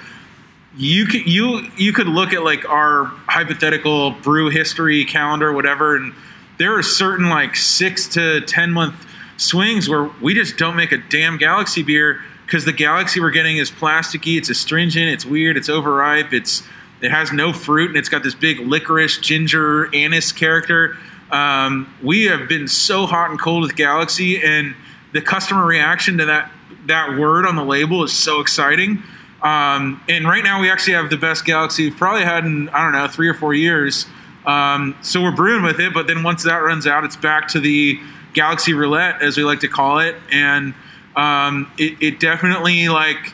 You 0.77 1.07
could 1.07 1.25
you 1.25 1.69
you 1.75 1.91
could 1.91 2.07
look 2.07 2.33
at 2.33 2.43
like 2.43 2.67
our 2.69 3.05
hypothetical 3.27 4.11
brew 4.11 4.49
history 4.49 5.05
calendar, 5.05 5.51
whatever, 5.51 5.95
and 5.95 6.13
there 6.59 6.77
are 6.77 6.83
certain 6.83 7.29
like 7.29 7.55
six 7.55 8.07
to 8.09 8.41
ten 8.41 8.71
month 8.71 8.95
swings 9.37 9.89
where 9.89 10.03
we 10.21 10.33
just 10.33 10.57
don't 10.57 10.75
make 10.75 10.91
a 10.91 10.97
damn 10.97 11.37
Galaxy 11.37 11.81
beer 11.81 12.21
because 12.45 12.65
the 12.65 12.73
Galaxy 12.73 13.19
we're 13.19 13.31
getting 13.31 13.57
is 13.57 13.71
plasticky, 13.71 14.37
it's 14.37 14.49
astringent, 14.49 15.09
it's 15.09 15.25
weird, 15.25 15.57
it's 15.57 15.67
overripe, 15.67 16.31
it's 16.31 16.63
it 17.01 17.11
has 17.11 17.31
no 17.31 17.53
fruit, 17.53 17.89
and 17.89 17.97
it's 17.97 18.09
got 18.09 18.23
this 18.23 18.35
big 18.35 18.59
licorice, 18.59 19.17
ginger, 19.19 19.93
anise 19.95 20.31
character. 20.31 20.97
Um, 21.31 21.93
we 22.03 22.25
have 22.25 22.47
been 22.47 22.67
so 22.67 23.05
hot 23.05 23.29
and 23.29 23.39
cold 23.39 23.63
with 23.63 23.75
Galaxy, 23.75 24.41
and 24.41 24.75
the 25.11 25.21
customer 25.21 25.65
reaction 25.65 26.17
to 26.19 26.25
that 26.25 26.51
that 26.85 27.17
word 27.17 27.45
on 27.45 27.55
the 27.55 27.65
label 27.65 28.03
is 28.03 28.13
so 28.13 28.39
exciting. 28.39 29.03
Um, 29.41 30.01
and 30.09 30.27
right 30.27 30.43
now, 30.43 30.61
we 30.61 30.69
actually 30.69 30.93
have 30.93 31.09
the 31.09 31.17
best 31.17 31.45
Galaxy 31.45 31.89
we've 31.89 31.97
probably 31.97 32.23
had 32.23 32.45
in 32.45 32.69
I 32.69 32.83
don't 32.83 32.93
know 32.93 33.07
three 33.07 33.27
or 33.27 33.33
four 33.33 33.53
years. 33.53 34.05
Um, 34.45 34.95
so 35.01 35.21
we're 35.21 35.35
brewing 35.35 35.63
with 35.63 35.79
it, 35.79 35.93
but 35.93 36.07
then 36.07 36.23
once 36.23 36.43
that 36.43 36.57
runs 36.57 36.87
out, 36.87 37.03
it's 37.03 37.17
back 37.17 37.49
to 37.49 37.59
the 37.59 37.99
Galaxy 38.33 38.73
Roulette, 38.73 39.21
as 39.21 39.35
we 39.35 39.43
like 39.43 39.59
to 39.59 39.67
call 39.67 39.99
it, 39.99 40.15
and 40.31 40.73
um, 41.15 41.71
it, 41.77 42.01
it 42.01 42.19
definitely 42.19 42.87
like. 42.89 43.33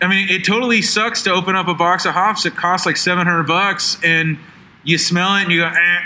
I 0.00 0.08
mean, 0.08 0.28
it 0.28 0.44
totally 0.44 0.82
sucks 0.82 1.22
to 1.22 1.32
open 1.32 1.54
up 1.54 1.68
a 1.68 1.74
box 1.74 2.06
of 2.06 2.14
hops 2.14 2.42
that 2.42 2.56
costs 2.56 2.86
like 2.86 2.96
seven 2.96 3.26
hundred 3.26 3.46
bucks, 3.46 3.98
and 4.02 4.38
you 4.84 4.98
smell 4.98 5.36
it 5.36 5.42
and 5.42 5.52
you 5.52 5.60
go, 5.60 5.66
eh, 5.66 6.00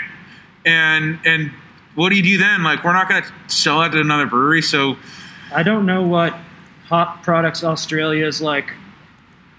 and 0.65 1.19
and 1.25 1.51
what 1.95 2.09
do 2.09 2.15
you 2.15 2.23
do 2.23 2.37
then? 2.37 2.63
Like, 2.63 2.83
we're 2.83 2.93
not 2.93 3.09
going 3.09 3.23
to 3.23 3.31
sell 3.47 3.81
it 3.81 3.89
to 3.89 3.99
another 3.99 4.27
brewery, 4.27 4.61
so 4.61 4.97
I 5.53 5.63
don't 5.63 5.85
know 5.85 6.03
what 6.03 6.37
Hop 6.85 7.23
Products 7.23 7.63
Australia 7.63 8.25
is 8.25 8.39
like, 8.39 8.71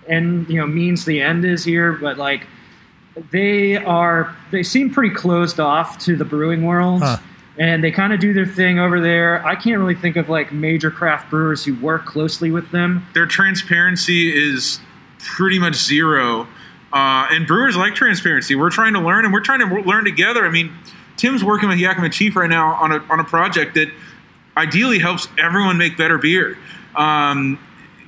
and 0.08 0.48
you 0.48 0.60
know 0.60 0.66
means 0.66 1.04
the 1.04 1.20
end 1.20 1.44
is 1.44 1.64
here, 1.64 1.92
but 1.92 2.18
like 2.18 2.46
they 3.30 3.76
are 3.76 4.36
they 4.50 4.62
seem 4.62 4.90
pretty 4.90 5.14
closed 5.14 5.60
off 5.60 5.98
to 5.98 6.16
the 6.16 6.24
brewing 6.24 6.64
world. 6.64 7.02
Huh. 7.02 7.18
And 7.58 7.82
they 7.82 7.90
kind 7.90 8.12
of 8.12 8.20
do 8.20 8.32
their 8.32 8.46
thing 8.46 8.78
over 8.78 9.00
there. 9.00 9.44
I 9.44 9.56
can't 9.56 9.78
really 9.78 9.96
think 9.96 10.14
of 10.14 10.28
like 10.28 10.52
major 10.52 10.92
craft 10.92 11.28
brewers 11.28 11.64
who 11.64 11.74
work 11.80 12.06
closely 12.06 12.52
with 12.52 12.70
them. 12.70 13.04
their 13.14 13.26
transparency 13.26 14.32
is 14.32 14.78
pretty 15.18 15.58
much 15.58 15.74
zero. 15.74 16.46
Uh, 16.92 17.26
and 17.30 17.46
brewers 17.48 17.76
like 17.76 17.94
transparency. 17.94 18.54
We're 18.54 18.70
trying 18.70 18.94
to 18.94 19.00
learn, 19.00 19.24
and 19.24 19.34
we're 19.34 19.42
trying 19.42 19.58
to 19.58 19.80
learn 19.82 20.04
together. 20.04 20.46
I 20.46 20.50
mean, 20.50 20.72
Tim's 21.16 21.44
working 21.44 21.68
with 21.68 21.78
Yakima 21.78 22.10
Chief 22.10 22.34
right 22.36 22.48
now 22.48 22.74
on 22.74 22.92
a 22.92 22.98
on 23.10 23.20
a 23.20 23.24
project 23.24 23.74
that 23.74 23.88
ideally 24.56 24.98
helps 24.98 25.28
everyone 25.36 25.76
make 25.78 25.98
better 25.98 26.16
beer. 26.16 26.56
Um, 26.96 27.58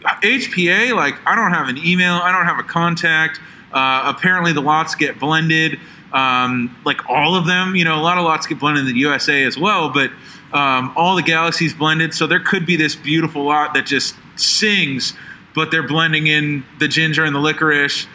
HPA, 0.03 0.94
like 0.94 1.14
I 1.26 1.34
don't 1.34 1.53
have 1.53 1.68
an 1.68 1.78
email, 1.78 2.14
I 2.14 2.32
don't 2.32 2.46
have 2.46 2.59
a 2.59 2.62
contact. 2.62 3.40
Uh, 3.72 4.12
apparently, 4.16 4.53
the 4.53 4.62
lots 4.62 4.94
get 4.94 5.18
blended. 5.18 5.78
Um, 6.12 6.76
like 6.84 7.09
all 7.09 7.36
of 7.36 7.46
them, 7.46 7.76
you 7.76 7.84
know, 7.84 7.96
a 7.96 8.03
lot 8.03 8.18
of 8.18 8.24
lots 8.24 8.46
get 8.46 8.59
blended 8.59 8.86
in 8.86 8.92
the 8.92 8.98
USA 8.98 9.44
as 9.44 9.57
well, 9.57 9.90
but 9.90 10.11
um, 10.53 10.92
all 10.96 11.14
the 11.14 11.22
galaxies 11.22 11.72
blended. 11.72 12.14
So 12.14 12.26
there 12.26 12.40
could 12.40 12.66
be 12.66 12.76
this 12.76 12.96
beautiful 12.96 13.44
lot 13.44 13.74
that 13.74 13.86
just 13.86 14.16
sings, 14.34 15.14
but 15.55 15.70
they're 15.70 15.86
blending 15.86 16.26
in 16.26 16.64
the 16.80 16.88
ginger 16.88 17.24
and 17.24 17.34
the 17.34 17.38
licorice. 17.38 18.07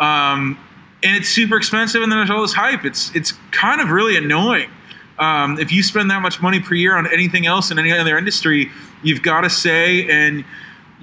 Um, 0.00 0.58
and 1.04 1.16
it's 1.16 1.28
super 1.28 1.56
expensive, 1.56 2.02
and 2.02 2.10
then 2.10 2.18
there's 2.18 2.30
all 2.30 2.42
this 2.42 2.54
hype. 2.54 2.84
It's 2.84 3.14
it's 3.14 3.34
kind 3.52 3.80
of 3.80 3.90
really 3.90 4.16
annoying. 4.16 4.70
Um, 5.18 5.60
if 5.60 5.70
you 5.70 5.82
spend 5.82 6.10
that 6.10 6.22
much 6.22 6.42
money 6.42 6.58
per 6.58 6.74
year 6.74 6.96
on 6.96 7.06
anything 7.12 7.46
else 7.46 7.70
in 7.70 7.78
any 7.78 7.92
other 7.92 8.18
industry, 8.18 8.72
you've 9.02 9.22
got 9.22 9.42
to 9.42 9.50
say, 9.50 10.08
and 10.08 10.44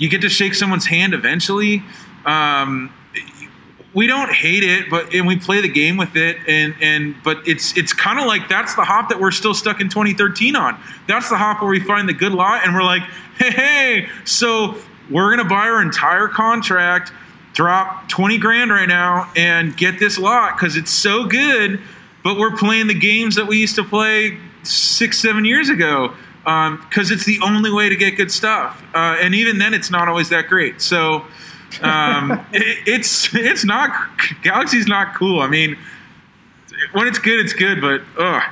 you 0.01 0.09
get 0.09 0.21
to 0.21 0.29
shake 0.29 0.55
someone's 0.55 0.87
hand 0.87 1.13
eventually. 1.13 1.83
Um, 2.25 2.91
we 3.93 4.07
don't 4.07 4.31
hate 4.31 4.63
it, 4.63 4.89
but 4.89 5.13
and 5.13 5.27
we 5.27 5.37
play 5.37 5.61
the 5.61 5.69
game 5.69 5.95
with 5.95 6.15
it, 6.15 6.37
and 6.47 6.73
and 6.81 7.15
but 7.23 7.47
it's 7.47 7.77
it's 7.77 7.93
kind 7.93 8.19
of 8.19 8.25
like 8.25 8.49
that's 8.49 8.73
the 8.73 8.83
hop 8.83 9.09
that 9.09 9.19
we're 9.19 9.29
still 9.29 9.53
stuck 9.53 9.79
in 9.79 9.89
2013 9.89 10.55
on. 10.55 10.81
That's 11.07 11.29
the 11.29 11.37
hop 11.37 11.61
where 11.61 11.69
we 11.69 11.79
find 11.79 12.09
the 12.09 12.13
good 12.13 12.31
lot, 12.31 12.65
and 12.65 12.73
we're 12.73 12.81
like, 12.81 13.03
hey, 13.37 13.51
hey, 13.51 14.09
so 14.25 14.75
we're 15.11 15.29
gonna 15.35 15.47
buy 15.47 15.67
our 15.67 15.83
entire 15.83 16.27
contract, 16.27 17.11
drop 17.53 18.09
20 18.09 18.39
grand 18.39 18.71
right 18.71 18.87
now, 18.87 19.31
and 19.35 19.77
get 19.77 19.99
this 19.99 20.17
lot 20.17 20.57
because 20.57 20.77
it's 20.77 20.91
so 20.91 21.25
good. 21.25 21.79
But 22.23 22.39
we're 22.39 22.55
playing 22.55 22.87
the 22.87 22.99
games 22.99 23.35
that 23.35 23.45
we 23.45 23.57
used 23.57 23.75
to 23.75 23.83
play 23.83 24.39
six, 24.63 25.19
seven 25.19 25.45
years 25.45 25.69
ago 25.69 26.15
because 26.43 27.11
it's 27.11 27.25
the 27.25 27.39
only 27.43 27.71
way 27.71 27.89
to 27.89 27.95
get 27.95 28.17
good 28.17 28.31
stuff, 28.31 28.83
uh, 28.93 29.17
and 29.19 29.35
even 29.35 29.57
then, 29.57 29.73
it's 29.73 29.91
not 29.91 30.07
always 30.07 30.29
that 30.29 30.47
great. 30.47 30.81
So 30.81 31.25
um, 31.81 32.31
it, 32.53 32.79
it's 32.87 33.33
it's 33.33 33.63
not 33.65 33.91
Galaxy's 34.43 34.87
not 34.87 35.15
cool. 35.15 35.39
I 35.39 35.47
mean, 35.47 35.77
when 36.93 37.07
it's 37.07 37.19
good, 37.19 37.39
it's 37.39 37.53
good, 37.53 37.81
but 37.81 38.01
ugh. 38.17 38.43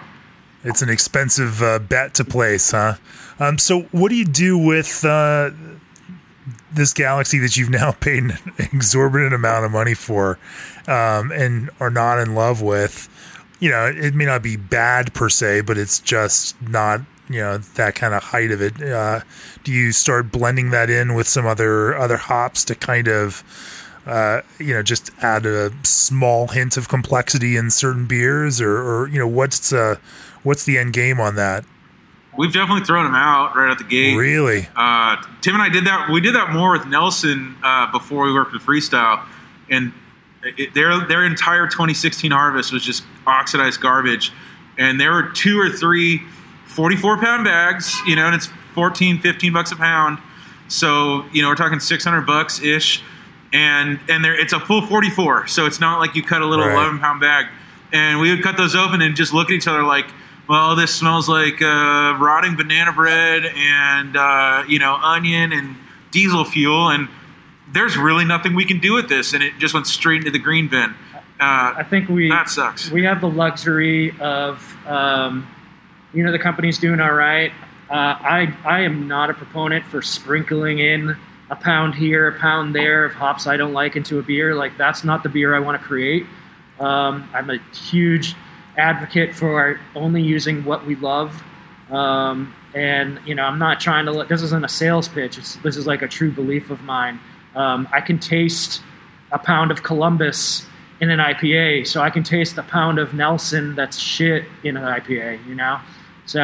It's 0.64 0.82
an 0.82 0.90
expensive 0.90 1.62
uh, 1.64 1.80
bet 1.80 2.14
to 2.16 2.26
place, 2.26 2.72
huh? 2.72 2.96
Um, 3.40 3.58
so, 3.58 3.84
what 3.92 4.10
do 4.10 4.16
you 4.16 4.26
do 4.26 4.58
with 4.58 5.06
uh, 5.06 5.52
this 6.74 6.92
galaxy 6.92 7.40
that 7.40 7.56
you've 7.56 7.70
now 7.70 7.92
paid 8.00 8.24
an 8.24 8.38
exorbitant 8.58 9.34
amount 9.34 9.66
of 9.66 9.72
money 9.72 9.94
for 9.94 10.38
um, 10.88 11.32
and 11.32 11.70
are 11.80 11.90
not 11.90 12.20
in 12.20 12.36
love 12.36 12.62
with? 12.62 13.08
You 13.62 13.70
know, 13.70 13.86
it 13.88 14.14
may 14.14 14.26
not 14.26 14.42
be 14.42 14.56
bad 14.56 15.14
per 15.14 15.30
se, 15.30 15.62
but 15.62 15.78
it's 15.78 16.00
just 16.00 16.62
not 16.62 17.02
you 17.30 17.40
know 17.40 17.58
that 17.58 17.96
kind 17.96 18.14
of 18.14 18.24
height 18.24 18.52
of 18.52 18.62
it. 18.62 18.82
Uh, 18.82 19.22
do 19.64 19.72
you 19.72 19.92
start 19.92 20.32
blending 20.32 20.72
that 20.72 20.90
in 20.90 21.14
with 21.14 21.28
some 21.28 21.46
other 21.46 21.96
other 21.96 22.18
hops 22.18 22.64
to 22.66 22.76
kind 22.76 23.08
of 23.08 23.44
uh, 24.10 24.42
you 24.58 24.74
know, 24.74 24.82
just 24.82 25.12
add 25.22 25.46
a 25.46 25.72
small 25.84 26.48
hint 26.48 26.78
of 26.78 26.90
complexity 26.90 27.56
in 27.56 27.70
certain 27.70 28.08
beers, 28.08 28.60
or, 28.60 28.78
or 28.78 29.08
you 29.08 29.20
know, 29.20 29.28
what's 29.28 29.72
uh, 29.72 29.96
what's 30.44 30.66
the 30.66 30.78
end 30.78 30.94
game 30.94 31.20
on 31.20 31.36
that? 31.36 31.64
We've 32.36 32.52
definitely 32.52 32.86
thrown 32.86 33.06
them 33.06 33.16
out 33.16 33.56
right 33.56 33.70
out 33.70 33.78
the 33.78 33.84
gate. 33.84 34.16
Really? 34.16 34.68
Uh, 34.76 35.18
Tim 35.42 35.54
and 35.54 35.62
I 35.62 35.70
did 35.70 35.86
that. 35.86 36.10
We 36.10 36.22
did 36.22 36.34
that 36.34 36.52
more 36.52 36.72
with 36.72 36.88
Nelson 36.88 37.56
uh, 37.64 37.92
before 37.92 38.26
we 38.26 38.34
worked 38.34 38.54
with 38.54 38.64
Freestyle, 38.64 39.24
and 39.70 39.94
it, 40.44 40.74
their 40.74 41.06
their 41.06 41.24
entire 41.24 41.68
2016 41.68 42.32
harvest 42.32 42.72
was 42.72 42.84
just 42.84 43.04
oxidized 43.28 43.80
garbage. 43.80 44.32
And 44.78 45.00
there 45.00 45.12
were 45.12 45.30
two 45.34 45.60
or 45.60 45.70
three 45.70 46.24
44 46.70 47.18
pound 47.20 47.44
bags, 47.46 48.00
you 48.08 48.16
know, 48.16 48.26
and 48.26 48.36
it's 48.36 48.48
14, 48.76 49.20
15 49.20 49.54
bucks 49.54 49.72
a 49.72 49.76
pound. 49.76 50.20
So 50.68 51.26
you 51.34 51.42
know 51.42 51.50
we're 51.50 51.56
talking 51.56 51.80
600 51.80 52.22
bucks 52.22 52.62
ish, 52.62 53.02
and 53.52 54.00
and 54.08 54.24
there 54.24 54.40
it's 54.40 54.54
a 54.54 54.60
full 54.60 54.86
44. 54.86 55.48
So 55.48 55.66
it's 55.66 55.80
not 55.80 56.00
like 56.00 56.16
you 56.16 56.24
cut 56.24 56.42
a 56.42 56.46
little 56.46 56.66
Right. 56.66 56.74
11 56.76 57.00
pound 57.00 57.20
bag. 57.20 57.48
And 57.92 58.20
we 58.20 58.30
would 58.30 58.44
cut 58.44 58.56
those 58.56 58.76
open 58.76 59.02
and 59.02 59.16
just 59.16 59.34
look 59.34 59.50
at 59.50 59.54
each 59.54 59.68
other 59.68 59.82
like, 59.82 60.06
well, 60.48 60.76
this 60.76 60.94
smells 60.94 61.28
like 61.28 61.60
uh, 61.60 62.16
rotting 62.20 62.56
banana 62.56 62.94
bread 62.94 63.46
and 63.48 64.16
uh, 64.16 64.64
you 64.68 64.78
know 64.78 64.94
onion 64.94 65.52
and 65.52 65.76
diesel 66.12 66.46
fuel, 66.46 66.90
and 66.90 67.08
there's 67.74 67.98
really 67.98 68.26
nothing 68.26 68.54
we 68.56 68.66
can 68.66 68.80
do 68.80 68.94
with 68.94 69.10
this, 69.10 69.34
and 69.34 69.42
it 69.44 69.54
just 69.58 69.74
went 69.74 69.88
straight 69.88 70.20
into 70.20 70.30
the 70.32 70.38
green 70.40 70.68
bin. 70.68 70.94
Uh, 71.40 71.74
I 71.78 71.84
think 71.90 72.10
we 72.10 72.30
that 72.30 72.48
sucks. 72.50 72.92
we 72.92 73.06
have 73.06 73.22
the 73.22 73.30
luxury 73.30 74.14
of 74.20 74.76
um, 74.86 75.48
you 76.14 76.24
know 76.24 76.32
the 76.32 76.40
company's 76.40 76.78
doing 76.78 77.00
all 77.00 77.14
right. 77.14 77.52
Uh, 77.90 77.94
I 77.94 78.54
I 78.66 78.82
am 78.82 79.08
not 79.08 79.30
a 79.30 79.34
proponent 79.34 79.86
for 79.86 80.02
sprinkling 80.02 80.80
in 80.80 81.18
a 81.50 81.56
pound 81.56 81.96
here, 81.96 82.28
a 82.28 82.40
pound 82.40 82.76
there 82.76 83.06
of 83.06 83.14
hops 83.14 83.48
I 83.48 83.58
don't 83.58 83.74
like 83.74 83.96
into 83.96 84.20
a 84.20 84.24
beer. 84.24 84.56
Like 84.56 84.78
that's 84.78 85.04
not 85.04 85.24
the 85.24 85.30
beer 85.30 85.56
I 85.56 85.60
want 85.60 85.82
to 85.82 85.88
create. 85.88 86.26
Um, 86.80 87.30
I'm 87.34 87.50
a 87.50 87.58
huge 87.74 88.36
advocate 88.78 89.36
for 89.36 89.80
only 89.96 90.22
using 90.22 90.64
what 90.64 90.86
we 90.86 90.96
love. 90.96 91.44
Um, 91.92 92.54
and 92.74 93.20
you 93.26 93.36
know, 93.36 93.44
I'm 93.44 93.60
not 93.60 93.80
trying 93.80 94.06
to. 94.06 94.26
This 94.30 94.42
isn't 94.44 94.64
a 94.64 94.70
sales 94.70 95.08
pitch. 95.08 95.38
It's, 95.38 95.56
this 95.58 95.76
is 95.76 95.88
like 95.88 96.02
a 96.02 96.08
true 96.08 96.32
belief 96.32 96.70
of 96.70 96.82
mine. 96.82 97.20
Um, 97.56 97.88
I 97.92 98.02
can 98.02 98.20
taste 98.20 98.82
a 99.32 99.40
pound 99.40 99.72
of 99.72 99.82
Columbus 99.84 100.66
in 101.02 101.10
an 101.10 101.20
IPA, 101.20 101.88
so 101.88 102.02
I 102.02 102.10
can 102.10 102.24
taste 102.24 102.58
a 102.58 102.64
pound 102.64 103.00
of 103.00 103.14
Nelson 103.14 103.76
that's 103.76 103.98
shit 103.98 104.46
in 104.64 104.78
an 104.78 104.84
IPA. 104.84 105.46
You 105.48 105.56
know, 105.56 105.80
so 106.30 106.40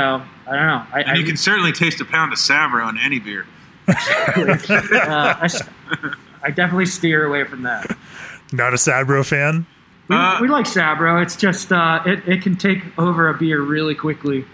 I 0.47 0.51
don't 0.55 0.65
know. 0.67 0.83
I, 0.91 1.01
and 1.01 1.11
I, 1.11 1.15
you 1.15 1.23
can 1.25 1.37
certainly 1.37 1.71
taste 1.71 2.01
a 2.01 2.05
pound 2.05 2.33
of 2.33 2.39
Sabro 2.39 2.89
in 2.89 2.97
any 2.97 3.19
beer. 3.19 3.45
uh, 3.87 3.93
I, 5.39 5.39
s- 5.43 5.61
I 6.43 6.49
definitely 6.49 6.87
steer 6.87 7.25
away 7.25 7.43
from 7.43 7.61
that. 7.63 7.95
Not 8.51 8.73
a 8.73 8.77
Sabro 8.77 9.23
fan. 9.25 9.65
We, 10.07 10.15
Uh, 10.15 10.39
we 10.41 10.47
like 10.47 10.65
Sabro. 10.65 11.21
It's 11.21 11.35
just 11.35 11.71
uh, 11.71 12.01
it, 12.05 12.27
it 12.27 12.41
can 12.41 12.55
take 12.55 12.79
over 12.97 13.29
a 13.29 13.33
beer 13.37 13.61
really 13.61 13.93
quickly. 13.95 14.45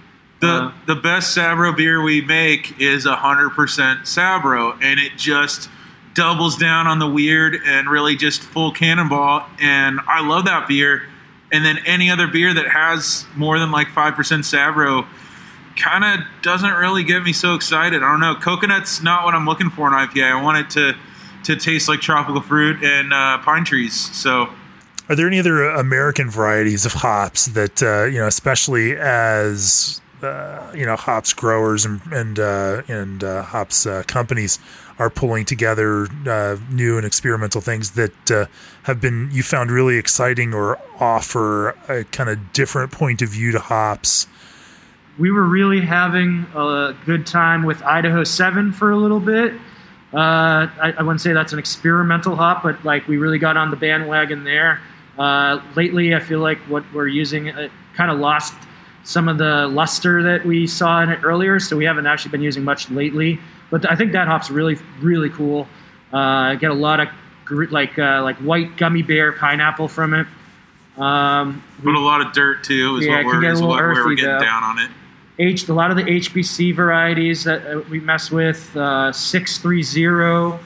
The 0.41 0.47
Uh, 0.47 0.71
the 0.85 0.95
best 0.95 1.35
Sabro 1.37 1.75
beer 1.75 2.01
we 2.01 2.19
make 2.21 2.79
is 2.81 3.05
100% 3.05 3.51
Sabro, 4.01 4.77
and 4.81 4.99
it 4.99 5.13
just 5.17 5.69
doubles 6.13 6.57
down 6.57 6.87
on 6.87 6.99
the 6.99 7.07
weird 7.09 7.55
and 7.65 7.89
really 7.89 8.17
just 8.17 8.41
full 8.41 8.73
cannonball. 8.73 9.45
And 9.61 10.01
I 10.07 10.25
love 10.27 10.43
that 10.45 10.67
beer. 10.67 11.03
And 11.53 11.63
then 11.65 11.77
any 11.85 12.09
other 12.11 12.27
beer 12.27 12.53
that 12.53 12.67
has 12.67 13.25
more 13.35 13.59
than 13.59 13.71
like 13.71 13.87
5% 13.89 14.13
Sabro 14.15 15.05
kind 15.81 16.03
of 16.03 16.25
doesn't 16.41 16.73
really 16.73 17.03
get 17.03 17.23
me 17.23 17.33
so 17.33 17.55
excited. 17.55 18.03
I 18.03 18.11
don't 18.11 18.19
know. 18.19 18.35
Coconut's 18.35 19.01
not 19.01 19.25
what 19.25 19.33
I'm 19.33 19.45
looking 19.45 19.69
for 19.69 19.87
in 19.87 19.93
IPA. 19.93 20.31
I 20.31 20.41
want 20.41 20.57
it 20.57 20.69
to 20.71 20.95
to 21.43 21.55
taste 21.55 21.89
like 21.89 22.01
tropical 22.01 22.41
fruit 22.41 22.83
and 22.83 23.11
uh, 23.11 23.39
pine 23.39 23.65
trees. 23.65 23.95
So 24.15 24.49
Are 25.09 25.15
there 25.15 25.27
any 25.27 25.39
other 25.39 25.63
American 25.63 26.29
varieties 26.29 26.85
of 26.85 26.93
hops 26.93 27.47
that 27.47 27.81
uh, 27.81 28.03
you 28.05 28.19
know, 28.19 28.27
especially 28.27 28.95
as 28.95 30.01
uh, 30.23 30.71
you 30.75 30.85
know, 30.85 30.95
hops 30.95 31.33
growers 31.33 31.83
and 31.83 31.99
and 32.11 32.39
uh, 32.39 32.83
and 32.87 33.23
uh, 33.23 33.41
hops 33.41 33.85
uh, 33.87 34.03
companies 34.05 34.59
are 34.99 35.09
pulling 35.09 35.45
together 35.45 36.07
new 36.69 36.97
and 36.97 37.05
experimental 37.07 37.59
things 37.59 37.91
that 37.91 38.47
have 38.83 39.01
been 39.01 39.29
you 39.31 39.41
found 39.41 39.71
really 39.71 39.97
exciting 39.97 40.53
or 40.53 40.79
offer 40.99 41.69
a 41.89 42.03
kind 42.11 42.29
of 42.29 42.53
different 42.53 42.91
point 42.91 43.21
of 43.23 43.29
view 43.29 43.51
to 43.51 43.59
hops? 43.59 44.27
We 45.21 45.29
were 45.29 45.43
really 45.43 45.81
having 45.81 46.47
a 46.55 46.95
good 47.05 47.27
time 47.27 47.61
with 47.63 47.83
Idaho 47.83 48.23
7 48.23 48.71
for 48.71 48.89
a 48.89 48.97
little 48.97 49.19
bit. 49.19 49.53
Uh, 50.11 50.65
I, 50.81 50.95
I 50.97 51.03
wouldn't 51.03 51.21
say 51.21 51.31
that's 51.31 51.53
an 51.53 51.59
experimental 51.59 52.35
hop, 52.35 52.63
but 52.63 52.83
like 52.83 53.07
we 53.07 53.17
really 53.17 53.37
got 53.37 53.55
on 53.55 53.69
the 53.69 53.77
bandwagon 53.77 54.43
there. 54.43 54.81
Uh, 55.19 55.61
lately, 55.75 56.15
I 56.15 56.19
feel 56.19 56.39
like 56.39 56.57
what 56.61 56.83
we're 56.91 57.07
using 57.07 57.49
uh, 57.49 57.69
kind 57.93 58.09
of 58.09 58.17
lost 58.17 58.55
some 59.03 59.27
of 59.29 59.37
the 59.37 59.67
luster 59.67 60.23
that 60.23 60.43
we 60.43 60.65
saw 60.65 61.03
in 61.03 61.09
it 61.09 61.19
earlier, 61.23 61.59
so 61.59 61.77
we 61.77 61.85
haven't 61.85 62.07
actually 62.07 62.31
been 62.31 62.41
using 62.41 62.63
much 62.63 62.89
lately. 62.89 63.39
But 63.69 63.89
I 63.89 63.95
think 63.95 64.13
that 64.13 64.27
hop's 64.27 64.49
really, 64.49 64.77
really 65.01 65.29
cool. 65.29 65.67
Uh, 66.11 66.17
I 66.17 66.55
get 66.55 66.71
a 66.71 66.73
lot 66.73 66.99
of 66.99 67.09
gr- 67.45 67.65
like 67.69 67.99
uh, 67.99 68.23
like 68.23 68.37
white 68.37 68.75
gummy 68.75 69.03
bear 69.03 69.33
pineapple 69.33 69.87
from 69.87 70.15
it. 70.15 70.25
Um, 70.97 71.63
put 71.83 71.93
a 71.93 71.99
lot 71.99 72.21
of 72.25 72.33
dirt 72.33 72.63
too 72.63 72.97
is 72.97 73.05
Yeah, 73.05 73.17
what 73.17 73.25
we're 73.27 73.51
is 73.51 73.61
what 73.61 73.79
we're 73.79 74.15
getting 74.15 74.31
though. 74.31 74.39
down 74.39 74.63
on 74.63 74.79
it. 74.79 74.89
H, 75.39 75.67
a 75.67 75.73
lot 75.73 75.89
of 75.91 75.97
the 75.97 76.03
HBC 76.03 76.75
varieties 76.75 77.43
that 77.45 77.65
uh, 77.65 77.81
we 77.89 77.99
mess 77.99 78.29
with, 78.31 78.75
uh, 78.75 79.11
630. 79.11 80.59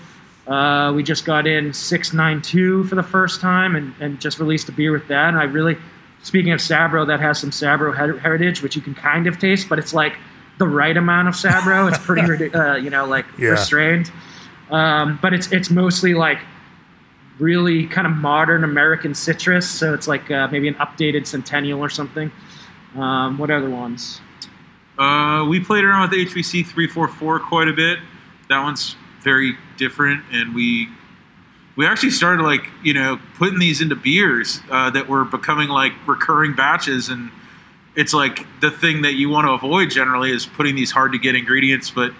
Uh, 0.47 0.93
we 0.93 1.01
just 1.01 1.26
got 1.26 1.47
in 1.47 1.74
692 1.74 2.84
for 2.86 2.95
the 2.95 3.03
first 3.03 3.41
time 3.41 3.76
and, 3.76 3.93
and 3.99 4.20
just 4.20 4.39
released 4.39 4.70
a 4.70 4.72
beer 4.72 4.91
with 4.91 5.07
that. 5.07 5.30
And 5.30 5.38
I 5.38 5.43
really, 5.43 5.78
speaking 6.24 6.51
of 6.51 6.59
Sabro, 6.59 7.07
that 7.07 7.20
has 7.20 7.39
some 7.39 7.51
Sabro 7.51 7.95
her- 7.95 8.20
heritage, 8.20 8.61
which 8.61 8.76
you 8.76 8.82
can 8.82 8.93
kind 8.95 9.28
of 9.28 9.39
taste, 9.39 9.70
but 9.70 9.80
it's 9.80 9.93
like 9.93 10.13
the 10.57 10.68
right 10.68 10.95
amount 10.95 11.28
of 11.28 11.34
Sabro. 11.36 11.88
It's 11.89 11.97
pretty, 12.03 12.53
uh, 12.53 12.76
you 12.76 12.89
know, 12.89 13.05
like 13.05 13.26
Yeah. 13.39 13.49
restrained. 13.49 14.11
Um, 14.72 15.20
but 15.22 15.32
it's 15.34 15.51
it's 15.51 15.70
mostly 15.70 16.16
like 16.16 16.39
really 17.38 17.86
kind 17.88 18.07
of 18.07 18.13
modern 18.13 18.63
American 18.63 19.13
citrus. 19.13 19.70
So 19.70 19.93
it's 19.93 20.07
like 20.07 20.30
uh, 20.32 20.47
maybe 20.51 20.68
an 20.68 20.76
updated 20.76 21.28
Centennial 21.28 21.82
or 21.82 21.89
something. 21.89 22.32
Um, 22.95 23.38
what 23.38 23.51
other 23.51 23.70
ones? 23.70 24.22
Uh, 24.98 25.46
we 25.50 25.60
played 25.60 25.84
around 25.84 26.10
with 26.10 26.20
HBC 26.20 26.66
344 26.66 27.39
quite 27.39 27.68
a 27.68 27.74
bit. 27.74 28.00
That 28.50 28.64
one's 28.64 28.96
very 29.22 29.58
different, 29.78 30.24
and 30.32 30.56
we 30.56 30.88
we 31.76 31.86
actually 31.86 32.12
started 32.12 32.43
like 32.43 32.70
you 32.84 32.93
know 32.93 33.20
putting 33.38 33.60
these 33.60 33.82
into 33.82 33.96
beers 33.96 34.62
uh, 34.70 34.89
that 34.91 35.10
were 35.10 35.26
becoming 35.26 35.68
like 35.68 35.93
recurring 36.08 36.56
batches, 36.56 37.10
and 37.10 37.32
it's 37.96 38.14
like 38.14 38.46
the 38.62 38.72
thing 38.72 39.02
that 39.02 39.14
you 39.14 39.30
want 39.30 39.48
to 39.48 39.52
avoid 39.52 39.89
generally 39.89 40.32
is 40.32 40.46
putting 40.46 40.76
these 40.76 40.91
hard 40.91 41.12
to 41.12 41.18
get 41.18 41.36
ingredients, 41.36 41.89
but 41.89 42.12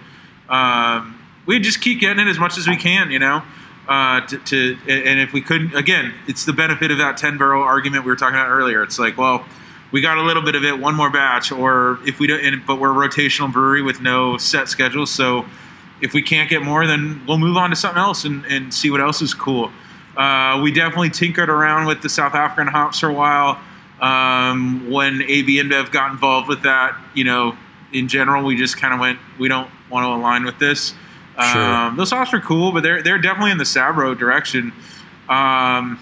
um, 0.48 1.18
we 1.46 1.58
just 1.58 1.80
keep 1.80 2.00
getting 2.00 2.26
it 2.26 2.28
as 2.28 2.38
much 2.38 2.58
as 2.58 2.68
we 2.68 2.76
can, 2.76 3.10
you 3.10 3.18
know. 3.18 3.42
Uh, 3.88 4.20
to, 4.26 4.38
to 4.38 4.76
and 4.88 5.20
if 5.20 5.32
we 5.32 5.40
couldn't, 5.40 5.74
again, 5.76 6.12
it's 6.26 6.44
the 6.44 6.52
benefit 6.52 6.90
of 6.90 6.98
that 6.98 7.16
ten 7.16 7.38
barrel 7.38 7.62
argument 7.62 8.04
we 8.04 8.10
were 8.10 8.16
talking 8.16 8.34
about 8.34 8.48
earlier. 8.48 8.82
It's 8.82 8.98
like, 8.98 9.16
well, 9.16 9.46
we 9.92 10.00
got 10.00 10.18
a 10.18 10.22
little 10.22 10.42
bit 10.42 10.54
of 10.54 10.64
it, 10.64 10.78
one 10.78 10.94
more 10.94 11.10
batch, 11.10 11.52
or 11.52 11.98
if 12.06 12.18
we 12.18 12.26
don't, 12.26 12.44
and, 12.44 12.66
but 12.66 12.80
we're 12.80 12.90
a 12.90 13.08
rotational 13.08 13.52
brewery 13.52 13.82
with 13.82 14.00
no 14.00 14.36
set 14.36 14.68
schedule, 14.68 15.06
so 15.06 15.44
if 16.00 16.12
we 16.12 16.22
can't 16.22 16.50
get 16.50 16.62
more, 16.62 16.86
then 16.86 17.22
we'll 17.26 17.38
move 17.38 17.56
on 17.56 17.70
to 17.70 17.76
something 17.76 17.98
else 17.98 18.24
and, 18.24 18.44
and 18.46 18.72
see 18.74 18.90
what 18.90 19.00
else 19.00 19.22
is 19.22 19.32
cool. 19.32 19.70
Uh, 20.16 20.60
we 20.62 20.72
definitely 20.72 21.10
tinkered 21.10 21.48
around 21.48 21.86
with 21.86 22.02
the 22.02 22.08
South 22.08 22.34
African 22.34 22.66
hops 22.66 23.00
for 23.00 23.08
a 23.08 23.12
while. 23.12 23.60
Um, 24.00 24.90
when 24.90 25.22
AB 25.22 25.58
InBev 25.58 25.90
got 25.90 26.10
involved 26.10 26.48
with 26.48 26.62
that, 26.62 26.98
you 27.14 27.24
know, 27.24 27.56
in 27.92 28.08
general, 28.08 28.44
we 28.44 28.56
just 28.56 28.76
kind 28.76 28.92
of 28.92 29.00
went, 29.00 29.18
we 29.38 29.48
don't 29.48 29.70
want 29.90 30.04
to 30.04 30.08
align 30.08 30.44
with 30.44 30.58
this. 30.58 30.94
Sure. 31.52 31.62
Um, 31.62 31.96
those 31.96 32.10
hops 32.10 32.32
are 32.32 32.40
cool, 32.40 32.72
but 32.72 32.82
they're 32.82 33.02
they're 33.02 33.18
definitely 33.18 33.50
in 33.50 33.58
the 33.58 33.64
Sabro 33.64 34.18
direction. 34.18 34.72
Um, 35.28 35.98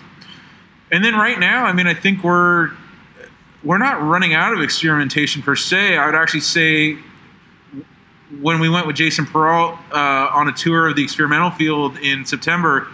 and 0.93 1.05
then 1.05 1.15
right 1.15 1.39
now, 1.39 1.65
I 1.65 1.73
mean, 1.73 1.89
I 1.89 1.95
think 1.95 2.23
we're 2.23 2.71
we're 3.65 3.79
not 3.79 4.03
running 4.03 4.35
out 4.35 4.53
of 4.53 4.61
experimentation 4.61 5.43
per 5.43 5.57
se. 5.57 5.97
I 5.97 6.07
would 6.07 6.15
actually 6.15 6.41
say 6.41 6.99
when 8.41 8.61
we 8.61 8.69
went 8.69 8.87
with 8.87 8.97
Jason 8.97 9.27
Perrault 9.27 9.79
uh, 9.93 10.29
on 10.33 10.49
a 10.49 10.53
tour 10.53 10.89
of 10.89 10.97
the 10.97 11.03
experimental 11.03 11.51
field 11.51 11.99
in 11.99 12.25
September, 12.25 12.87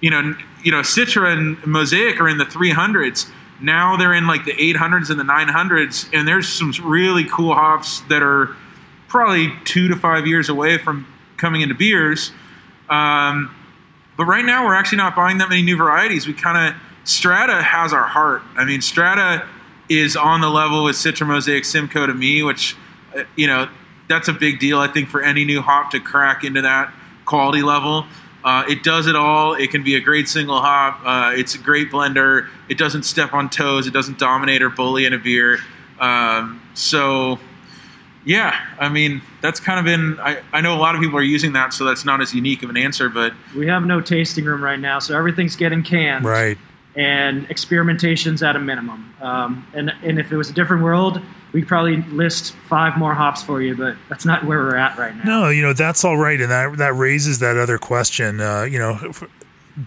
you 0.00 0.10
know, 0.10 0.34
you 0.64 0.72
know, 0.72 0.80
Citra 0.80 1.32
and 1.32 1.64
Mosaic 1.66 2.20
are 2.20 2.28
in 2.28 2.38
the 2.38 2.44
300s. 2.44 3.30
Now 3.60 3.96
they're 3.96 4.14
in 4.14 4.26
like 4.26 4.44
the 4.44 4.52
800s 4.52 5.10
and 5.10 5.20
the 5.20 5.24
900s, 5.24 6.08
and 6.12 6.26
there's 6.26 6.48
some 6.48 6.72
really 6.82 7.24
cool 7.24 7.54
hops 7.54 8.00
that 8.08 8.22
are 8.22 8.56
probably 9.08 9.52
two 9.64 9.88
to 9.88 9.96
five 9.96 10.26
years 10.26 10.48
away 10.48 10.78
from 10.78 11.06
coming 11.36 11.60
into 11.60 11.74
beers. 11.74 12.32
Um, 12.88 13.54
but 14.16 14.24
right 14.24 14.44
now, 14.44 14.64
we're 14.64 14.74
actually 14.74 14.98
not 14.98 15.14
buying 15.14 15.38
that 15.38 15.48
many 15.48 15.62
new 15.62 15.76
varieties. 15.76 16.26
We 16.26 16.34
kind 16.34 16.74
of 16.74 16.80
Strata 17.04 17.62
has 17.62 17.92
our 17.92 18.06
heart. 18.06 18.42
I 18.56 18.64
mean, 18.64 18.80
Strata 18.80 19.46
is 19.98 20.16
on 20.16 20.40
the 20.40 20.50
level 20.50 20.84
with 20.84 20.96
Citra 20.96 21.26
Mosaic 21.26 21.64
Simcoe 21.64 22.06
to 22.06 22.14
me, 22.14 22.42
which 22.42 22.76
uh, 23.16 23.24
you 23.36 23.46
know 23.46 23.68
that's 24.08 24.28
a 24.28 24.32
big 24.32 24.58
deal. 24.58 24.78
I 24.78 24.88
think 24.88 25.08
for 25.08 25.22
any 25.22 25.44
new 25.44 25.62
hop 25.62 25.90
to 25.92 26.00
crack 26.00 26.44
into 26.44 26.62
that 26.62 26.92
quality 27.24 27.62
level. 27.62 28.06
Uh, 28.44 28.64
it 28.68 28.82
does 28.82 29.06
it 29.06 29.14
all. 29.14 29.54
It 29.54 29.70
can 29.70 29.84
be 29.84 29.94
a 29.94 30.00
great 30.00 30.28
single 30.28 30.60
hop. 30.60 31.00
Uh, 31.04 31.32
it's 31.36 31.54
a 31.54 31.58
great 31.58 31.90
blender. 31.90 32.48
It 32.68 32.76
doesn't 32.76 33.04
step 33.04 33.32
on 33.32 33.48
toes. 33.48 33.86
It 33.86 33.92
doesn't 33.92 34.18
dominate 34.18 34.62
or 34.62 34.68
bully 34.68 35.04
in 35.04 35.12
a 35.12 35.18
beer. 35.18 35.58
Um, 36.00 36.60
so, 36.74 37.38
yeah, 38.24 38.58
I 38.80 38.88
mean, 38.88 39.22
that's 39.40 39.60
kind 39.60 39.78
of 39.78 39.84
been. 39.84 40.18
I, 40.20 40.42
I 40.52 40.60
know 40.60 40.74
a 40.74 40.80
lot 40.80 40.96
of 40.96 41.00
people 41.00 41.18
are 41.18 41.22
using 41.22 41.52
that, 41.52 41.72
so 41.72 41.84
that's 41.84 42.04
not 42.04 42.20
as 42.20 42.34
unique 42.34 42.64
of 42.64 42.70
an 42.70 42.76
answer, 42.76 43.08
but 43.08 43.32
We 43.56 43.68
have 43.68 43.84
no 43.84 44.00
tasting 44.00 44.44
room 44.44 44.62
right 44.62 44.80
now, 44.80 44.98
so 44.98 45.16
everything's 45.16 45.54
getting 45.54 45.84
canned. 45.84 46.24
Right. 46.24 46.58
And 46.94 47.48
experimentations 47.48 48.46
at 48.46 48.56
a 48.56 48.58
minimum. 48.58 49.14
Um, 49.20 49.66
and 49.74 49.92
and 50.02 50.18
if 50.18 50.32
it 50.32 50.36
was 50.36 50.50
a 50.50 50.52
different 50.52 50.82
world, 50.82 51.20
we'd 51.52 51.66
probably 51.66 52.02
list 52.02 52.54
five 52.68 52.96
more 52.98 53.14
hops 53.14 53.42
for 53.42 53.62
you, 53.62 53.76
but 53.76 53.96
that's 54.08 54.24
not 54.24 54.44
where 54.44 54.58
we're 54.58 54.76
at 54.76 54.98
right 54.98 55.14
now. 55.16 55.24
No, 55.24 55.48
you 55.48 55.62
know 55.62 55.72
that's 55.72 56.04
all 56.04 56.16
right, 56.16 56.40
and 56.40 56.50
that 56.50 56.76
that 56.78 56.94
raises 56.94 57.38
that 57.38 57.56
other 57.56 57.78
question. 57.78 58.40
Uh, 58.40 58.62
you 58.62 58.78
know, 58.78 59.12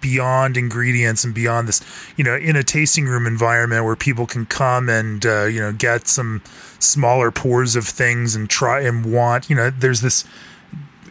beyond 0.01 0.57
ingredients 0.57 1.23
and 1.23 1.33
beyond 1.33 1.67
this, 1.67 1.81
you 2.17 2.23
know, 2.23 2.35
in 2.35 2.55
a 2.55 2.63
tasting 2.63 3.05
room 3.05 3.27
environment 3.27 3.85
where 3.85 3.95
people 3.95 4.25
can 4.25 4.45
come 4.45 4.89
and 4.89 5.25
uh, 5.25 5.45
you 5.45 5.59
know 5.59 5.71
get 5.71 6.07
some 6.07 6.41
smaller 6.79 7.31
pours 7.31 7.75
of 7.75 7.87
things 7.87 8.35
and 8.35 8.49
try 8.49 8.81
and 8.81 9.11
want, 9.11 9.49
you 9.49 9.55
know, 9.55 9.69
there's 9.69 10.01
this 10.01 10.25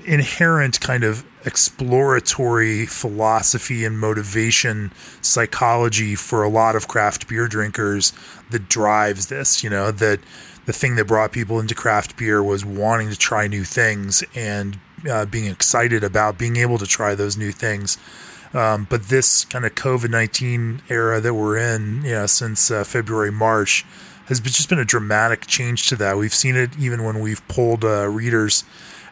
inherent 0.05 0.81
kind 0.81 1.05
of 1.05 1.25
exploratory 1.45 2.87
philosophy 2.87 3.85
and 3.85 3.99
motivation 3.99 4.91
psychology 5.21 6.15
for 6.15 6.43
a 6.43 6.49
lot 6.49 6.75
of 6.75 6.89
craft 6.89 7.29
beer 7.29 7.47
drinkers 7.49 8.13
that 8.51 8.69
drives 8.69 9.27
this 9.27 9.63
you 9.63 9.69
know 9.69 9.91
that 9.91 10.19
the 10.65 10.73
thing 10.73 10.97
that 10.97 11.07
brought 11.07 11.33
people 11.33 11.61
into 11.61 11.75
craft 11.75 12.17
beer 12.17 12.43
was 12.43 12.65
wanting 12.65 13.11
to 13.11 13.17
try 13.17 13.47
new 13.47 13.65
things 13.65 14.25
and 14.35 14.79
uh, 15.11 15.27
being 15.27 15.47
excited 15.47 16.03
about 16.03 16.39
being 16.39 16.57
able 16.57 16.79
to 16.79 16.87
try 16.87 17.15
those 17.15 17.37
new 17.37 17.53
things 17.53 17.99
um, 18.55 18.87
but 18.89 19.05
this 19.05 19.45
kind 19.45 19.67
of 19.67 19.75
COVID 19.75 20.11
19 20.11 20.83
era 20.89 21.21
that 21.21 21.35
we're 21.35 21.59
in, 21.59 22.05
you 22.05 22.13
know, 22.13 22.27
since 22.27 22.71
uh, 22.71 22.85
February, 22.85 23.33
March, 23.33 23.85
has 24.27 24.41
just 24.41 24.69
been 24.69 24.79
a 24.79 24.85
dramatic 24.85 25.47
change 25.47 25.89
to 25.89 25.97
that. 25.97 26.17
We've 26.17 26.33
seen 26.33 26.57
it 26.57 26.79
even 26.79 27.03
when 27.03 27.21
we've 27.21 27.47
polled 27.49 27.85
uh, 27.85 28.09
readers 28.09 28.63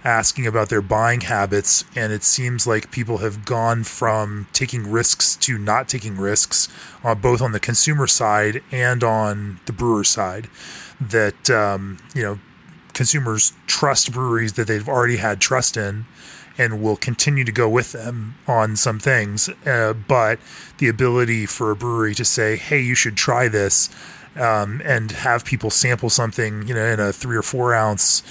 asking 0.04 0.46
about 0.46 0.68
their 0.68 0.82
buying 0.82 1.22
habits, 1.22 1.84
and 1.94 2.12
it 2.12 2.24
seems 2.24 2.66
like 2.66 2.90
people 2.90 3.18
have 3.18 3.44
gone 3.44 3.84
from 3.84 4.48
taking 4.52 4.90
risks 4.90 5.36
to 5.36 5.58
not 5.58 5.88
taking 5.88 6.16
risks, 6.16 6.68
uh, 7.04 7.14
both 7.14 7.40
on 7.40 7.52
the 7.52 7.60
consumer 7.60 8.06
side 8.06 8.62
and 8.72 9.04
on 9.04 9.60
the 9.66 9.72
brewer 9.72 10.04
side. 10.04 10.48
That 11.00 11.50
um, 11.50 11.98
you 12.14 12.22
know, 12.22 12.38
consumers 12.92 13.52
trust 13.66 14.12
breweries 14.12 14.54
that 14.54 14.66
they've 14.66 14.88
already 14.88 15.16
had 15.16 15.40
trust 15.40 15.76
in, 15.76 16.06
and 16.58 16.82
will 16.82 16.96
continue 16.96 17.44
to 17.44 17.52
go 17.52 17.68
with 17.68 17.92
them 17.92 18.36
on 18.46 18.76
some 18.76 18.98
things. 18.98 19.48
Uh, 19.64 19.92
but 19.92 20.38
the 20.78 20.88
ability 20.88 21.46
for 21.46 21.70
a 21.70 21.76
brewery 21.76 22.14
to 22.14 22.24
say, 22.24 22.56
"Hey, 22.56 22.80
you 22.80 22.94
should 22.94 23.16
try 23.16 23.48
this," 23.48 23.88
um, 24.36 24.82
and 24.84 25.12
have 25.12 25.44
people 25.44 25.70
sample 25.70 26.10
something, 26.10 26.66
you 26.66 26.74
know, 26.74 26.84
in 26.84 27.00
a 27.00 27.12
three 27.12 27.36
or 27.36 27.42
four 27.42 27.74
ounce 27.74 28.22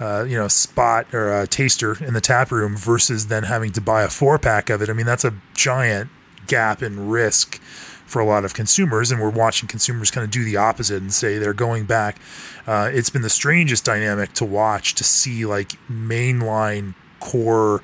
uh, 0.00 0.24
you 0.24 0.36
know, 0.36 0.48
spot 0.48 1.12
or 1.12 1.40
a 1.40 1.46
taster 1.46 2.02
in 2.02 2.14
the 2.14 2.20
tap 2.20 2.50
room 2.50 2.76
versus 2.76 3.26
then 3.26 3.44
having 3.44 3.72
to 3.72 3.80
buy 3.80 4.02
a 4.02 4.08
four 4.08 4.38
pack 4.38 4.70
of 4.70 4.80
it. 4.82 4.88
I 4.88 4.92
mean, 4.92 5.06
that's 5.06 5.24
a 5.24 5.34
giant 5.54 6.10
gap 6.46 6.82
in 6.82 7.08
risk 7.08 7.60
for 8.06 8.20
a 8.20 8.24
lot 8.24 8.44
of 8.44 8.54
consumers, 8.54 9.10
and 9.10 9.20
we're 9.20 9.28
watching 9.28 9.68
consumers 9.68 10.10
kind 10.10 10.24
of 10.24 10.30
do 10.30 10.42
the 10.42 10.56
opposite 10.56 11.02
and 11.02 11.12
say 11.12 11.38
they're 11.38 11.52
going 11.52 11.84
back. 11.84 12.18
Uh, 12.66 12.90
it's 12.92 13.10
been 13.10 13.22
the 13.22 13.30
strangest 13.30 13.84
dynamic 13.84 14.32
to 14.32 14.44
watch 14.44 14.94
to 14.94 15.04
see 15.04 15.44
like 15.44 15.72
mainline 15.90 16.94
core 17.20 17.82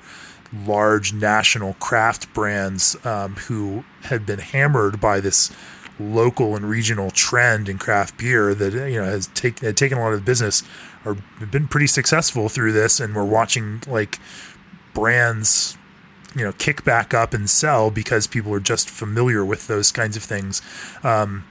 large 0.67 1.13
national 1.13 1.75
craft 1.75 2.33
brands 2.33 2.97
um, 3.05 3.35
who 3.37 3.85
had 4.05 4.25
been 4.25 4.39
hammered 4.39 5.01
by 5.01 5.21
this 5.21 5.53
local 5.99 6.57
and 6.57 6.69
regional 6.69 7.11
trend 7.11 7.69
in 7.69 7.79
craft 7.79 8.17
beer 8.19 8.55
that 8.55 8.73
you 8.91 8.99
know 9.01 9.05
has 9.05 9.29
take, 9.29 9.57
taken 9.77 9.99
a 9.99 10.01
lot 10.01 10.13
of 10.13 10.25
business 10.25 10.63
or 11.05 11.17
been 11.51 11.69
pretty 11.69 11.87
successful 11.87 12.49
through 12.49 12.73
this, 12.73 13.01
and 13.01 13.15
we're 13.15 13.25
watching 13.25 13.83
like 13.87 14.19
brands 14.93 15.77
you 16.35 16.45
know 16.45 16.53
kick 16.53 16.85
back 16.85 17.15
up 17.15 17.33
and 17.33 17.49
sell 17.49 17.91
because 17.91 18.27
people 18.27 18.53
are 18.55 18.61
just 18.61 18.91
familiar 18.91 19.45
with 19.45 19.67
those 19.67 19.93
kinds 19.93 20.17
of 20.17 20.23
things. 20.23 20.61
Um, 21.03 21.45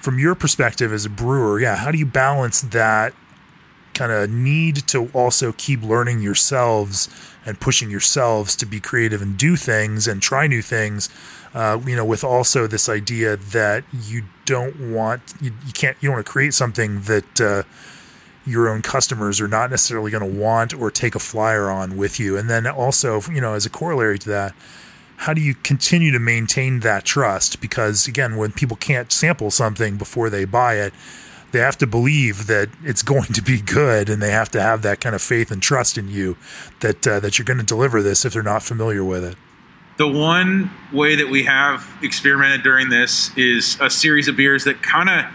from 0.00 0.18
your 0.18 0.34
perspective 0.34 0.92
as 0.92 1.04
a 1.04 1.10
brewer, 1.10 1.60
yeah, 1.60 1.76
how 1.76 1.90
do 1.90 1.98
you 1.98 2.06
balance 2.06 2.60
that 2.60 3.14
kind 3.94 4.10
of 4.10 4.30
need 4.30 4.76
to 4.88 5.10
also 5.12 5.52
keep 5.52 5.82
learning 5.82 6.20
yourselves 6.20 7.08
and 7.44 7.60
pushing 7.60 7.90
yourselves 7.90 8.56
to 8.56 8.66
be 8.66 8.80
creative 8.80 9.20
and 9.20 9.36
do 9.36 9.54
things 9.54 10.08
and 10.08 10.20
try 10.22 10.46
new 10.46 10.62
things? 10.62 11.08
Uh, 11.54 11.78
you 11.86 11.94
know, 11.94 12.04
with 12.04 12.24
also 12.24 12.66
this 12.66 12.88
idea 12.88 13.36
that 13.36 13.84
you 13.92 14.24
don't 14.46 14.92
want 14.92 15.20
you, 15.40 15.52
you 15.66 15.72
can't 15.72 15.96
you 16.00 16.08
don't 16.08 16.16
want 16.16 16.26
to 16.26 16.32
create 16.32 16.54
something 16.54 17.02
that 17.02 17.40
uh, 17.40 17.62
your 18.44 18.68
own 18.68 18.82
customers 18.82 19.40
are 19.40 19.48
not 19.48 19.70
necessarily 19.70 20.10
going 20.10 20.28
to 20.28 20.38
want 20.38 20.74
or 20.74 20.90
take 20.90 21.14
a 21.14 21.18
flyer 21.18 21.70
on 21.70 21.96
with 21.96 22.18
you. 22.18 22.36
And 22.36 22.50
then 22.50 22.66
also, 22.66 23.20
you 23.30 23.40
know, 23.40 23.54
as 23.54 23.66
a 23.66 23.70
corollary 23.70 24.18
to 24.20 24.28
that, 24.30 24.54
how 25.16 25.32
do 25.32 25.40
you 25.40 25.54
continue 25.54 26.10
to 26.10 26.18
maintain 26.18 26.80
that 26.80 27.04
trust? 27.04 27.60
Because 27.60 28.08
again, 28.08 28.36
when 28.36 28.50
people 28.52 28.76
can't 28.76 29.12
sample 29.12 29.50
something 29.50 29.96
before 29.96 30.28
they 30.30 30.44
buy 30.44 30.74
it, 30.74 30.92
they 31.52 31.60
have 31.60 31.78
to 31.78 31.86
believe 31.86 32.48
that 32.48 32.70
it's 32.82 33.02
going 33.12 33.32
to 33.34 33.42
be 33.42 33.60
good, 33.60 34.08
and 34.08 34.20
they 34.20 34.30
have 34.30 34.50
to 34.50 34.60
have 34.60 34.82
that 34.82 35.00
kind 35.00 35.14
of 35.14 35.22
faith 35.22 35.50
and 35.50 35.62
trust 35.62 35.96
in 35.96 36.08
you 36.08 36.36
that 36.80 37.06
uh, 37.06 37.20
that 37.20 37.38
you're 37.38 37.44
going 37.44 37.60
to 37.60 37.64
deliver 37.64 38.02
this 38.02 38.24
if 38.24 38.32
they're 38.32 38.42
not 38.42 38.62
familiar 38.62 39.04
with 39.04 39.22
it. 39.22 39.36
The 39.98 40.08
one 40.08 40.70
way 40.92 41.14
that 41.16 41.28
we 41.28 41.44
have 41.44 41.86
experimented 42.02 42.62
during 42.62 42.88
this 42.88 43.30
is 43.36 43.78
a 43.80 43.90
series 43.90 44.26
of 44.26 44.36
beers 44.36 44.64
that 44.64 44.82
kind 44.82 45.08
of 45.08 45.26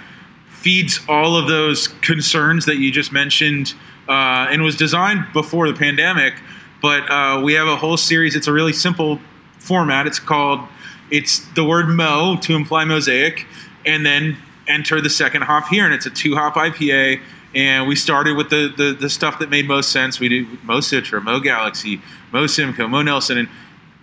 feeds 0.58 0.99
all 1.08 1.38
of 1.38 1.47
those 1.47 1.88
concerns 1.88 2.66
that 2.66 2.78
you 2.78 2.91
just 2.91 3.12
mentioned 3.12 3.74
uh, 4.10 4.47
and 4.49 4.64
was 4.64 4.76
designed 4.76 5.26
before 5.34 5.68
the 5.68 5.78
pandemic. 5.78 6.34
But 6.82 7.10
uh, 7.10 7.41
we 7.43 7.53
have 7.53 7.68
a 7.68 7.76
whole 7.76 7.97
series. 7.97 8.36
It's 8.36 8.47
a 8.47 8.53
really 8.53 8.74
simple 8.74 9.20
format. 9.60 10.08
It's 10.08 10.20
called 10.20 10.68
it's 11.10 11.39
the 11.55 11.64
word 11.64 11.88
mo 11.88 12.38
to 12.41 12.55
imply 12.55 12.84
mosaic, 12.84 13.45
and 13.86 14.05
then 14.05 14.38
enter 14.68 14.99
the 14.99 15.10
second 15.10 15.43
hop 15.43 15.68
here, 15.70 15.86
and 15.86 15.93
it's 15.93 16.05
a 16.05 16.10
two 16.10 16.36
hop 16.36 16.55
IPA. 16.55 17.22
And 17.55 17.88
we 17.88 17.95
started 17.95 18.36
with 18.36 18.49
the, 18.49 18.72
the, 18.76 18.91
the 18.91 19.10
stuff 19.10 19.39
that 19.39 19.49
made 19.49 19.68
most 19.68 19.91
sense. 19.91 20.20
We 20.20 20.28
did 20.28 20.64
Mo 20.66 20.80
Citra, 20.80 21.24
Mo 21.24 21.39
Galaxy, 21.39 22.01
Mo 22.32 22.45
Simcoe, 22.45 22.88
Mo 22.88 23.01
Nelson, 23.01 23.38
and 23.38 23.47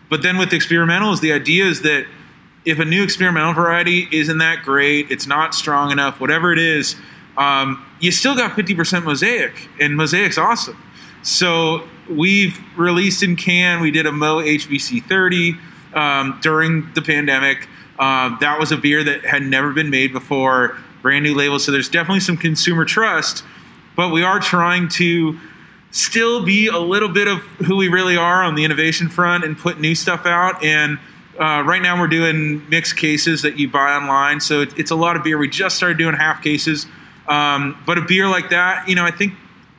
but 0.08 0.22
then 0.22 0.38
with 0.38 0.50
the 0.50 0.56
experimentals, 0.56 1.20
the 1.20 1.32
idea 1.32 1.64
is 1.64 1.82
that 1.82 2.06
if 2.64 2.78
a 2.78 2.84
new 2.84 3.02
experimental 3.02 3.52
variety 3.52 4.08
isn't 4.10 4.38
that 4.38 4.62
great, 4.62 5.10
it's 5.10 5.26
not 5.26 5.54
strong 5.54 5.90
enough, 5.90 6.20
whatever 6.20 6.52
it 6.52 6.58
is, 6.58 6.96
um, 7.36 7.84
you 8.00 8.10
still 8.10 8.34
got 8.34 8.52
50% 8.52 9.04
mosaic, 9.04 9.68
and 9.80 9.94
mosaic's 9.94 10.38
awesome. 10.38 10.80
So 11.22 11.88
we've 12.08 12.58
released 12.76 13.22
in 13.22 13.36
can. 13.36 13.80
We 13.80 13.90
did 13.90 14.06
a 14.06 14.12
Mo 14.12 14.38
HBC 14.38 15.04
30 15.04 15.56
um, 15.94 16.38
during 16.42 16.92
the 16.94 17.02
pandemic. 17.02 17.68
Uh, 17.98 18.36
that 18.38 18.58
was 18.58 18.72
a 18.72 18.76
beer 18.76 19.02
that 19.04 19.24
had 19.24 19.42
never 19.42 19.72
been 19.72 19.90
made 19.90 20.12
before, 20.12 20.76
brand 21.02 21.24
new 21.24 21.34
label. 21.34 21.58
So 21.58 21.72
there's 21.72 21.88
definitely 21.88 22.20
some 22.20 22.36
consumer 22.36 22.84
trust, 22.84 23.44
but 23.96 24.10
we 24.10 24.22
are 24.22 24.40
trying 24.40 24.88
to 24.90 25.38
still 25.90 26.44
be 26.44 26.66
a 26.66 26.78
little 26.78 27.08
bit 27.08 27.28
of 27.28 27.38
who 27.66 27.76
we 27.76 27.88
really 27.88 28.16
are 28.16 28.42
on 28.42 28.56
the 28.56 28.64
innovation 28.64 29.08
front 29.08 29.44
and 29.44 29.56
put 29.56 29.78
new 29.78 29.94
stuff 29.94 30.26
out. 30.26 30.62
And 30.64 30.98
uh, 31.38 31.62
right 31.64 31.82
now 31.82 32.00
we're 32.00 32.08
doing 32.08 32.68
mixed 32.68 32.96
cases 32.96 33.42
that 33.42 33.58
you 33.58 33.68
buy 33.68 33.94
online, 33.94 34.40
so 34.40 34.60
it, 34.60 34.78
it's 34.78 34.90
a 34.90 34.96
lot 34.96 35.16
of 35.16 35.24
beer. 35.24 35.38
We 35.38 35.48
just 35.48 35.76
started 35.76 35.98
doing 35.98 36.14
half 36.14 36.42
cases, 36.42 36.86
um, 37.26 37.82
but 37.86 37.98
a 37.98 38.02
beer 38.02 38.28
like 38.28 38.50
that, 38.50 38.88
you 38.88 38.94
know, 38.94 39.04
I 39.04 39.10
think 39.10 39.34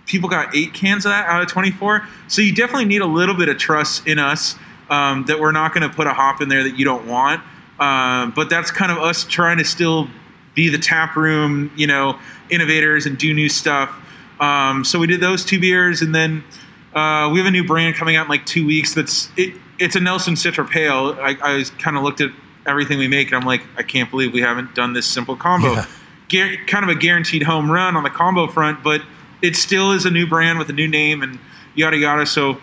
people 0.06 0.30
got 0.30 0.56
eight 0.56 0.74
cans 0.74 1.06
of 1.06 1.12
that 1.12 1.28
out 1.28 1.42
of 1.42 1.48
24. 1.48 2.08
So 2.28 2.42
you 2.42 2.54
definitely 2.54 2.86
need 2.86 3.02
a 3.02 3.08
little 3.08 3.36
bit 3.36 3.50
of 3.50 3.58
trust 3.58 4.08
in 4.08 4.20
us 4.20 4.56
um, 4.90 5.26
that 5.26 5.40
we're 5.40 5.52
not 5.52 5.74
going 5.74 5.90
to 5.90 5.96
put 5.96 6.08
a 6.08 6.14
hop 6.14 6.42
in 6.42 6.50
there 6.50 6.64
that 6.64 6.78
you 6.78 6.86
don't 6.86 7.08
want. 7.08 7.42
Uh, 7.80 8.28
but 8.28 8.50
that's 8.50 8.72
kind 8.72 8.92
of 8.92 8.98
us 8.98 9.26
trying 9.26 9.58
to 9.58 9.66
still 9.66 10.08
be 10.54 10.70
the 10.70 10.78
tap 10.78 11.16
room, 11.16 11.72
you 11.76 11.88
know, 11.88 12.18
innovators 12.50 13.06
and 13.06 13.18
do 13.18 13.34
new 13.34 13.50
stuff. 13.50 13.94
Um, 14.40 14.86
so 14.86 15.00
we 15.00 15.08
did 15.08 15.20
those 15.20 15.44
two 15.44 15.60
beers, 15.60 16.02
and 16.02 16.14
then 16.14 16.44
uh, 16.94 17.30
we 17.32 17.40
have 17.40 17.48
a 17.48 17.52
new 17.52 17.66
brand 17.66 17.96
coming 17.96 18.16
out 18.16 18.26
in 18.26 18.30
like 18.30 18.46
two 18.46 18.66
weeks. 18.66 18.94
That's 18.94 19.30
it, 19.36 19.56
it's 19.80 19.96
a 19.96 20.00
Nelson 20.00 20.36
Citra 20.36 20.70
Pale. 20.70 21.18
I, 21.20 21.38
I 21.42 21.64
kind 21.80 21.98
of 21.98 22.04
looked 22.04 22.22
at 22.22 22.32
everything 22.66 22.98
we 22.98 23.08
make, 23.08 23.28
and 23.28 23.36
I'm 23.36 23.46
like, 23.46 23.62
I 23.78 23.84
can't 23.84 24.10
believe 24.10 24.34
we 24.34 24.42
haven't 24.42 24.76
done 24.76 24.94
this 24.94 25.06
simple 25.06 25.36
combo. 25.36 25.74
Yeah. 25.74 25.86
Gar- 26.30 26.66
kind 26.68 26.84
of 26.84 26.90
a 26.90 26.96
guaranteed 26.96 27.44
home 27.44 27.72
run 27.72 27.96
on 27.96 28.04
the 28.04 28.10
combo 28.10 28.48
front, 28.48 28.84
but 28.84 29.02
it 29.42 29.56
still 29.56 29.92
is 29.92 30.06
a 30.06 30.12
new 30.12 30.28
brand 30.28 30.58
with 30.58 30.70
a 30.70 30.74
new 30.74 30.88
name 30.88 31.22
and 31.22 31.40
yada 31.76 31.98
yada. 31.98 32.26
So, 32.26 32.58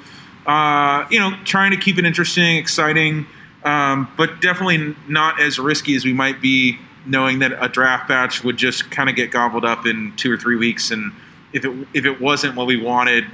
uh, 0.47 1.07
you 1.11 1.21
know, 1.21 1.37
trying 1.45 1.71
to 1.71 1.77
keep 1.77 1.99
it 1.99 2.05
interesting, 2.05 2.57
exciting, 2.57 3.27
um, 3.65 4.11
but 4.17 4.41
definitely 4.41 4.97
not 5.09 5.41
as 5.41 5.59
risky 5.59 5.95
as 5.95 6.05
we 6.05 6.13
might 6.13 6.41
be 6.41 6.79
knowing 7.07 7.41
that 7.41 7.53
a 7.61 7.69
draft 7.69 8.09
batch 8.09 8.43
would 8.45 8.57
just 8.57 8.91
kind 8.91 9.09
of 9.09 9.17
get 9.17 9.31
gobbled 9.31 9.65
up 9.65 9.87
in 9.87 10.13
two 10.17 10.33
or 10.33 10.37
three 10.37 10.57
weeks. 10.57 10.91
And 10.91 11.13
if 11.53 11.65
it 11.65 11.89
if 11.95 12.05
it 12.05 12.21
wasn't 12.21 12.57
what 12.57 12.67
we 12.67 12.77
wanted, 12.77 13.25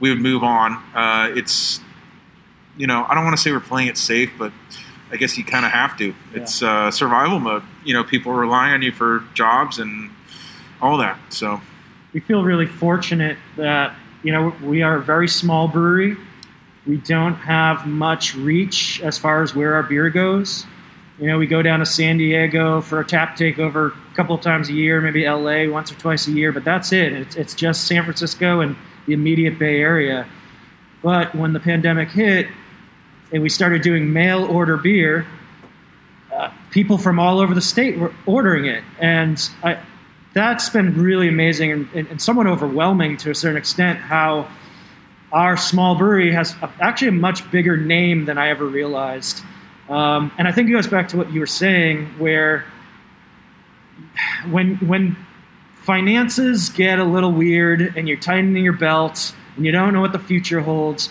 we 0.00 0.10
would 0.10 0.20
move 0.20 0.42
on. 0.42 0.72
Uh, 0.94 1.32
it's 1.34 1.80
you 2.76 2.86
know, 2.86 3.06
I 3.08 3.14
don't 3.14 3.24
want 3.24 3.36
to 3.36 3.42
say 3.42 3.52
we're 3.52 3.60
playing 3.60 3.88
it 3.88 3.98
safe, 3.98 4.32
but 4.38 4.52
I 5.10 5.16
guess 5.16 5.38
you 5.38 5.44
kind 5.44 5.64
of 5.64 5.72
have 5.72 5.96
to. 5.98 6.14
It's 6.32 6.62
uh, 6.62 6.90
survival 6.90 7.38
mode. 7.38 7.62
You 7.84 7.94
know, 7.94 8.04
people 8.04 8.32
relying 8.32 8.74
on 8.74 8.82
you 8.82 8.92
for 8.92 9.24
jobs 9.34 9.78
and 9.78 10.10
all 10.80 10.98
that. 10.98 11.18
So 11.30 11.60
we 12.12 12.20
feel 12.20 12.42
really 12.42 12.66
fortunate 12.66 13.36
that 13.56 13.94
you 14.22 14.32
know 14.32 14.54
we 14.62 14.82
are 14.82 14.96
a 14.96 15.02
very 15.02 15.28
small 15.28 15.68
brewery. 15.68 16.16
We 16.86 16.98
don't 16.98 17.34
have 17.34 17.86
much 17.86 18.34
reach 18.34 19.00
as 19.02 19.16
far 19.16 19.42
as 19.42 19.54
where 19.54 19.74
our 19.74 19.82
beer 19.82 20.10
goes. 20.10 20.66
You 21.18 21.28
know, 21.28 21.38
we 21.38 21.46
go 21.46 21.62
down 21.62 21.78
to 21.78 21.86
San 21.86 22.18
Diego 22.18 22.80
for 22.80 23.00
a 23.00 23.04
tap 23.04 23.38
takeover 23.38 23.92
a 23.92 24.14
couple 24.16 24.34
of 24.34 24.40
times 24.40 24.68
a 24.68 24.72
year, 24.72 25.00
maybe 25.00 25.26
LA 25.26 25.70
once 25.72 25.92
or 25.92 25.94
twice 25.94 26.26
a 26.26 26.32
year, 26.32 26.50
but 26.50 26.64
that's 26.64 26.92
it. 26.92 27.12
It's, 27.12 27.36
it's 27.36 27.54
just 27.54 27.86
San 27.86 28.02
Francisco 28.02 28.60
and 28.60 28.74
the 29.06 29.12
immediate 29.12 29.56
Bay 29.56 29.80
Area. 29.80 30.26
But 31.02 31.32
when 31.34 31.52
the 31.52 31.60
pandemic 31.60 32.10
hit 32.10 32.48
and 33.34 33.42
we 33.42 33.48
started 33.48 33.82
doing 33.82 34.12
mail 34.12 34.44
order 34.44 34.76
beer, 34.76 35.26
uh, 36.32 36.50
people 36.70 36.96
from 36.96 37.18
all 37.18 37.40
over 37.40 37.52
the 37.52 37.60
state 37.60 37.98
were 37.98 38.14
ordering 38.26 38.64
it. 38.64 38.84
And 39.00 39.50
I, 39.62 39.80
that's 40.34 40.70
been 40.70 40.96
really 40.96 41.28
amazing 41.28 41.72
and, 41.72 41.88
and, 41.94 42.22
somewhat 42.22 42.46
overwhelming 42.46 43.16
to 43.18 43.30
a 43.30 43.34
certain 43.34 43.56
extent 43.56 43.98
how 43.98 44.48
our 45.32 45.56
small 45.56 45.96
brewery 45.96 46.32
has 46.32 46.54
a, 46.62 46.70
actually 46.80 47.08
a 47.08 47.12
much 47.12 47.50
bigger 47.50 47.76
name 47.76 48.24
than 48.24 48.38
I 48.38 48.50
ever 48.50 48.66
realized. 48.66 49.42
Um, 49.88 50.30
and 50.38 50.46
I 50.46 50.52
think 50.52 50.68
it 50.68 50.72
goes 50.72 50.86
back 50.86 51.08
to 51.08 51.16
what 51.16 51.32
you 51.32 51.40
were 51.40 51.46
saying, 51.46 52.06
where 52.18 52.64
when 54.48 54.76
when 54.76 55.16
finances 55.82 56.68
get 56.68 57.00
a 57.00 57.04
little 57.04 57.32
weird 57.32 57.96
and 57.96 58.08
you're 58.08 58.16
tightening 58.16 58.62
your 58.62 58.72
belt 58.72 59.34
and 59.56 59.66
you 59.66 59.72
don't 59.72 59.92
know 59.92 60.00
what 60.00 60.12
the 60.12 60.18
future 60.20 60.60
holds, 60.60 61.10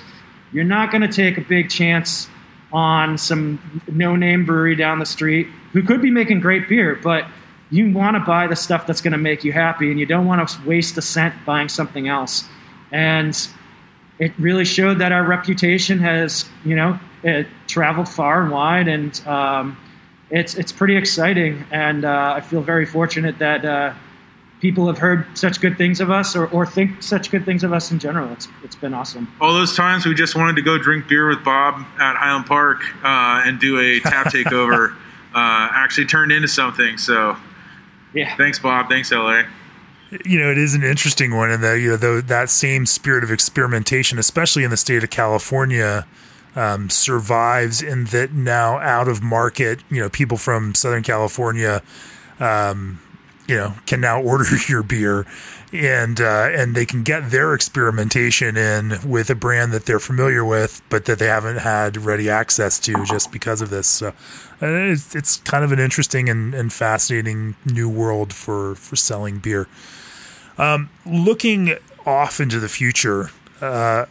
you're 0.54 0.64
not 0.64 0.92
going 0.92 1.02
to 1.02 1.08
take 1.08 1.38
a 1.38 1.42
big 1.42 1.70
chance 1.70 2.30
on 2.72 3.18
some 3.18 3.82
no-name 3.88 4.46
brewery 4.46 4.76
down 4.76 5.00
the 5.00 5.06
street 5.06 5.48
who 5.74 5.84
could 5.84 6.02
be 6.02 6.10
making 6.10 6.40
great 6.40 6.70
beer, 6.70 7.00
but 7.04 7.26
you 7.70 7.92
want 7.92 8.16
to 8.16 8.20
buy 8.20 8.48
the 8.48 8.56
stuff 8.56 8.86
that's 8.86 9.02
going 9.02 9.12
to 9.12 9.18
make 9.18 9.44
you 9.44 9.52
happy, 9.52 9.90
and 9.90 10.00
you 10.00 10.06
don't 10.06 10.26
want 10.26 10.48
to 10.48 10.68
waste 10.68 10.98
a 10.98 11.02
cent 11.02 11.34
buying 11.46 11.70
something 11.70 12.08
else. 12.08 12.46
And 12.92 13.36
it 14.20 14.32
really 14.38 14.66
showed 14.66 15.00
that 15.00 15.12
our 15.12 15.24
reputation 15.24 15.98
has, 16.00 16.46
you 16.64 16.76
know, 16.76 17.00
it 17.24 17.48
traveled 17.68 18.08
far 18.08 18.44
and 18.44 18.52
wide, 18.52 18.88
and 18.88 19.28
um, 19.28 19.78
it's 20.30 20.56
it's 20.56 20.72
pretty 20.72 20.96
exciting. 20.96 21.66
And 21.72 22.06
uh, 22.06 22.34
I 22.36 22.42
feel 22.42 22.62
very 22.62 22.86
fortunate 22.86 23.40
that 23.40 23.66
uh, 23.66 23.94
people 24.64 24.88
have 24.88 24.98
heard 24.98 25.28
such 25.38 25.60
good 25.60 25.78
things 25.78 26.00
of 26.00 26.10
us, 26.10 26.38
or, 26.38 26.48
or 26.48 26.66
think 26.66 27.04
such 27.04 27.30
good 27.30 27.44
things 27.44 27.66
of 27.66 27.74
us 27.74 27.92
in 27.92 28.00
general. 28.00 28.32
It's 28.32 28.48
it's 28.64 28.78
been 28.78 28.94
awesome. 28.94 29.28
All 29.42 29.54
those 29.54 29.76
times 29.76 30.06
we 30.06 30.16
just 30.16 30.38
wanted 30.38 30.56
to 30.56 30.62
go 30.62 30.78
drink 30.78 31.10
beer 31.10 31.28
with 31.28 31.44
Bob 31.44 31.86
at 32.00 32.16
Highland 32.16 32.46
Park 32.46 32.82
uh, 33.04 33.44
and 33.46 33.60
do 33.60 33.78
a 33.78 34.00
tap 34.00 34.28
takeover 34.34 34.94
uh, 35.36 35.68
actually 35.74 36.08
turned 36.08 36.32
into 36.32 36.48
something. 36.48 36.98
So, 36.98 37.36
yeah, 38.14 38.38
thanks, 38.38 38.58
Bob. 38.58 38.88
Thanks, 38.88 39.12
LA 39.12 39.44
you 40.26 40.40
know, 40.40 40.52
it 40.52 40.60
is 40.60 40.76
an 40.76 40.84
interesting 40.84 41.36
one, 41.36 41.50
and 41.50 41.64
that 41.64 41.80
you 41.80 41.90
know 41.90 41.98
the, 41.98 42.24
that 42.28 42.50
same 42.50 42.86
spirit 42.86 43.24
of 43.24 43.32
experimentation, 43.32 44.20
especially 44.20 44.64
in 44.64 44.70
the 44.70 44.78
state 44.78 45.04
of 45.04 45.10
California, 45.10 46.06
um, 46.56 46.90
survives 46.90 47.82
in 47.82 48.06
that 48.06 48.32
now 48.32 48.78
out 48.78 49.08
of 49.08 49.24
market, 49.24 49.80
you 49.90 50.00
know, 50.00 50.10
people 50.10 50.38
from 50.38 50.76
Southern 50.76 51.02
California, 51.02 51.82
um, 52.40 53.00
you 53.48 53.56
know, 53.56 53.74
can 53.86 54.02
now 54.02 54.22
order 54.32 54.46
your 54.68 54.84
beer, 54.84 55.26
and 55.72 56.20
uh, 56.22 56.50
and 56.52 56.76
they 56.76 56.86
can 56.86 57.04
get 57.04 57.32
their 57.32 57.54
experimentation 57.54 58.58
in 58.58 59.00
with 59.06 59.30
a 59.30 59.36
brand 59.36 59.72
that 59.72 59.86
they're 59.86 60.00
familiar 60.00 60.46
with, 60.46 60.82
but 60.90 61.06
that 61.06 61.20
they 61.20 61.28
haven't 61.28 61.58
had 61.58 61.98
ready 61.98 62.30
access 62.30 62.80
to 62.80 63.06
just 63.06 63.32
because 63.32 63.62
of 63.62 63.70
this. 63.70 63.88
So 63.88 64.10
uh, 64.10 64.12
it's, 64.62 65.16
it's 65.16 65.38
kind 65.38 65.64
of 65.64 65.72
an 65.72 65.80
interesting 65.80 66.30
and, 66.30 66.54
and 66.54 66.72
fascinating 66.72 67.56
new 67.66 67.90
world 67.90 68.34
for 68.34 68.76
for 68.76 68.96
selling 68.96 69.40
beer. 69.40 69.68
Um, 70.58 70.90
looking 71.06 71.76
off 72.06 72.40
into 72.40 72.60
the 72.60 72.70
future, 72.70 73.32
uh, 73.60 74.06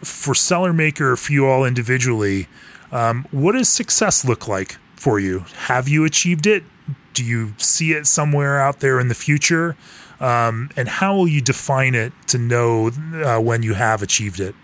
for 0.00 0.34
Cellarmaker, 0.34 1.18
for 1.18 1.32
you 1.32 1.46
all 1.46 1.64
individually, 1.64 2.46
um, 2.90 3.26
what 3.30 3.52
does 3.52 3.68
success 3.68 4.24
look 4.24 4.46
like 4.46 4.76
for 4.96 5.18
you? 5.18 5.44
Have 5.66 5.88
you 5.88 6.04
achieved 6.04 6.46
it? 6.46 6.64
Do 7.14 7.24
you 7.24 7.54
see 7.58 7.92
it 7.92 8.06
somewhere 8.06 8.60
out 8.60 8.80
there 8.80 8.98
in 8.98 9.08
the 9.08 9.14
future? 9.14 9.76
Um, 10.20 10.70
and 10.76 10.88
how 10.88 11.16
will 11.16 11.28
you 11.28 11.40
define 11.40 11.94
it 11.94 12.12
to 12.28 12.38
know 12.38 12.90
uh, 13.24 13.40
when 13.40 13.62
you 13.62 13.74
have 13.74 14.02
achieved 14.02 14.38
it? 14.38 14.54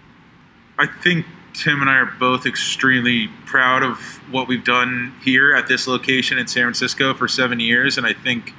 I 0.78 0.86
think 0.86 1.26
Tim 1.52 1.80
and 1.80 1.90
I 1.90 1.96
are 1.96 2.06
both 2.06 2.46
extremely 2.46 3.28
proud 3.44 3.82
of 3.82 3.98
what 4.30 4.46
we've 4.46 4.64
done 4.64 5.14
here 5.24 5.54
at 5.54 5.66
this 5.66 5.88
location 5.88 6.38
in 6.38 6.46
San 6.46 6.62
Francisco 6.62 7.14
for 7.14 7.26
seven 7.26 7.58
years. 7.58 7.98
And 7.98 8.06
I 8.06 8.12
think 8.12 8.54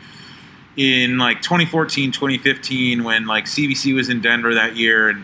in 0.75 1.17
like 1.17 1.41
2014, 1.41 2.11
2015, 2.11 3.03
when 3.03 3.25
like 3.25 3.45
CBC 3.45 3.95
was 3.95 4.09
in 4.09 4.21
Denver 4.21 4.53
that 4.53 4.75
year, 4.75 5.09
and 5.09 5.23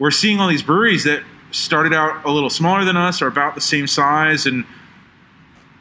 we're 0.00 0.10
seeing 0.10 0.40
all 0.40 0.48
these 0.48 0.64
breweries 0.64 1.04
that 1.04 1.22
started 1.52 1.92
out 1.92 2.24
a 2.24 2.30
little 2.30 2.50
smaller 2.50 2.84
than 2.84 2.96
us 2.96 3.22
or 3.22 3.28
about 3.28 3.54
the 3.54 3.60
same 3.60 3.86
size, 3.86 4.44
and 4.44 4.64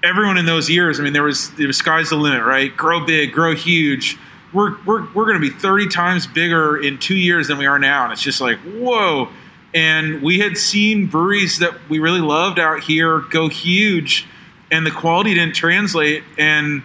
everyone 0.06 0.38
in 0.38 0.46
those 0.46 0.70
years, 0.70 1.00
I 1.00 1.04
mean, 1.04 1.14
there 1.14 1.24
was 1.24 1.52
the 1.52 1.72
sky's 1.74 2.10
the 2.10 2.16
limit, 2.16 2.44
right? 2.44 2.76
Grow 2.76 3.06
big, 3.06 3.34
grow 3.34 3.56
huge. 3.56 4.18
We're 4.54 4.78
we're 4.86 5.12
we're 5.14 5.26
going 5.26 5.42
to 5.42 5.50
be 5.50 5.50
30 5.50 5.90
times 5.90 6.28
bigger 6.28 6.78
in 6.78 6.98
two 6.98 7.18
years 7.18 7.48
than 7.48 7.58
we 7.58 7.66
are 7.66 7.80
now, 7.80 8.04
and 8.04 8.14
it's 8.14 8.22
just 8.22 8.40
like 8.40 8.60
whoa. 8.60 9.30
And 9.74 10.22
we 10.22 10.40
had 10.40 10.58
seen 10.58 11.08
breweries 11.08 11.60
that 11.60 11.74
we 11.90 12.00
really 12.00 12.22
loved 12.22 12.60
out 12.60 12.84
here 12.84 13.20
go 13.20 13.50
huge, 13.50 14.26
and 14.72 14.86
the 14.86 14.92
quality 14.92 15.34
didn't 15.34 15.56
translate, 15.56 16.24
and 16.38 16.84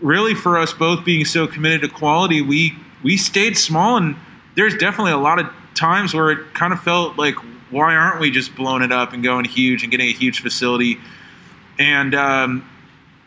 really 0.00 0.34
for 0.34 0.56
us 0.56 0.72
both 0.72 1.04
being 1.04 1.24
so 1.24 1.46
committed 1.46 1.80
to 1.82 1.88
quality, 1.88 2.40
we 2.40 2.76
we 3.02 3.16
stayed 3.16 3.56
small, 3.56 3.96
and 3.96 4.16
there's 4.54 4.76
definitely 4.76 5.12
a 5.12 5.18
lot 5.18 5.38
of 5.38 5.50
times 5.74 6.14
where 6.14 6.30
it 6.30 6.54
kind 6.54 6.72
of 6.72 6.80
felt 6.80 7.18
like, 7.18 7.34
why 7.70 7.94
aren't 7.94 8.20
we 8.20 8.30
just 8.30 8.54
blowing 8.54 8.82
it 8.82 8.92
up 8.92 9.12
and 9.12 9.22
going 9.22 9.44
huge 9.44 9.82
and 9.82 9.90
getting 9.90 10.08
a 10.08 10.12
huge 10.12 10.40
facility? 10.40 10.98
And 11.80 12.14
um, 12.14 12.68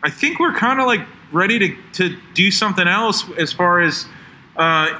I 0.03 0.09
think 0.09 0.39
we're 0.39 0.53
kind 0.53 0.80
of 0.80 0.85
like 0.85 1.01
ready 1.31 1.59
to 1.59 1.75
to 1.93 2.17
do 2.34 2.51
something 2.51 2.88
else 2.88 3.25
as 3.38 3.51
far 3.51 3.81
as 3.81 4.05
uh, 4.55 4.99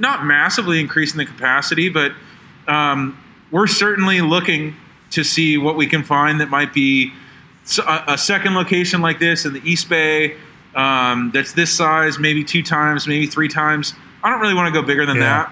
not 0.00 0.24
massively 0.24 0.80
increasing 0.80 1.18
the 1.18 1.26
capacity, 1.26 1.90
but 1.90 2.12
um, 2.66 3.22
we're 3.50 3.66
certainly 3.66 4.20
looking 4.22 4.74
to 5.10 5.22
see 5.22 5.58
what 5.58 5.76
we 5.76 5.86
can 5.86 6.02
find 6.02 6.40
that 6.40 6.48
might 6.48 6.72
be 6.72 7.12
a, 7.86 8.04
a 8.08 8.18
second 8.18 8.54
location 8.54 9.00
like 9.00 9.20
this 9.20 9.44
in 9.44 9.52
the 9.52 9.60
East 9.68 9.88
Bay 9.88 10.36
um, 10.74 11.30
that's 11.32 11.52
this 11.52 11.72
size, 11.72 12.18
maybe 12.18 12.42
two 12.42 12.62
times, 12.62 13.06
maybe 13.06 13.26
three 13.26 13.48
times. 13.48 13.94
I 14.22 14.30
don't 14.30 14.40
really 14.40 14.54
want 14.54 14.74
to 14.74 14.80
go 14.80 14.84
bigger 14.84 15.06
than 15.06 15.18
yeah. 15.18 15.50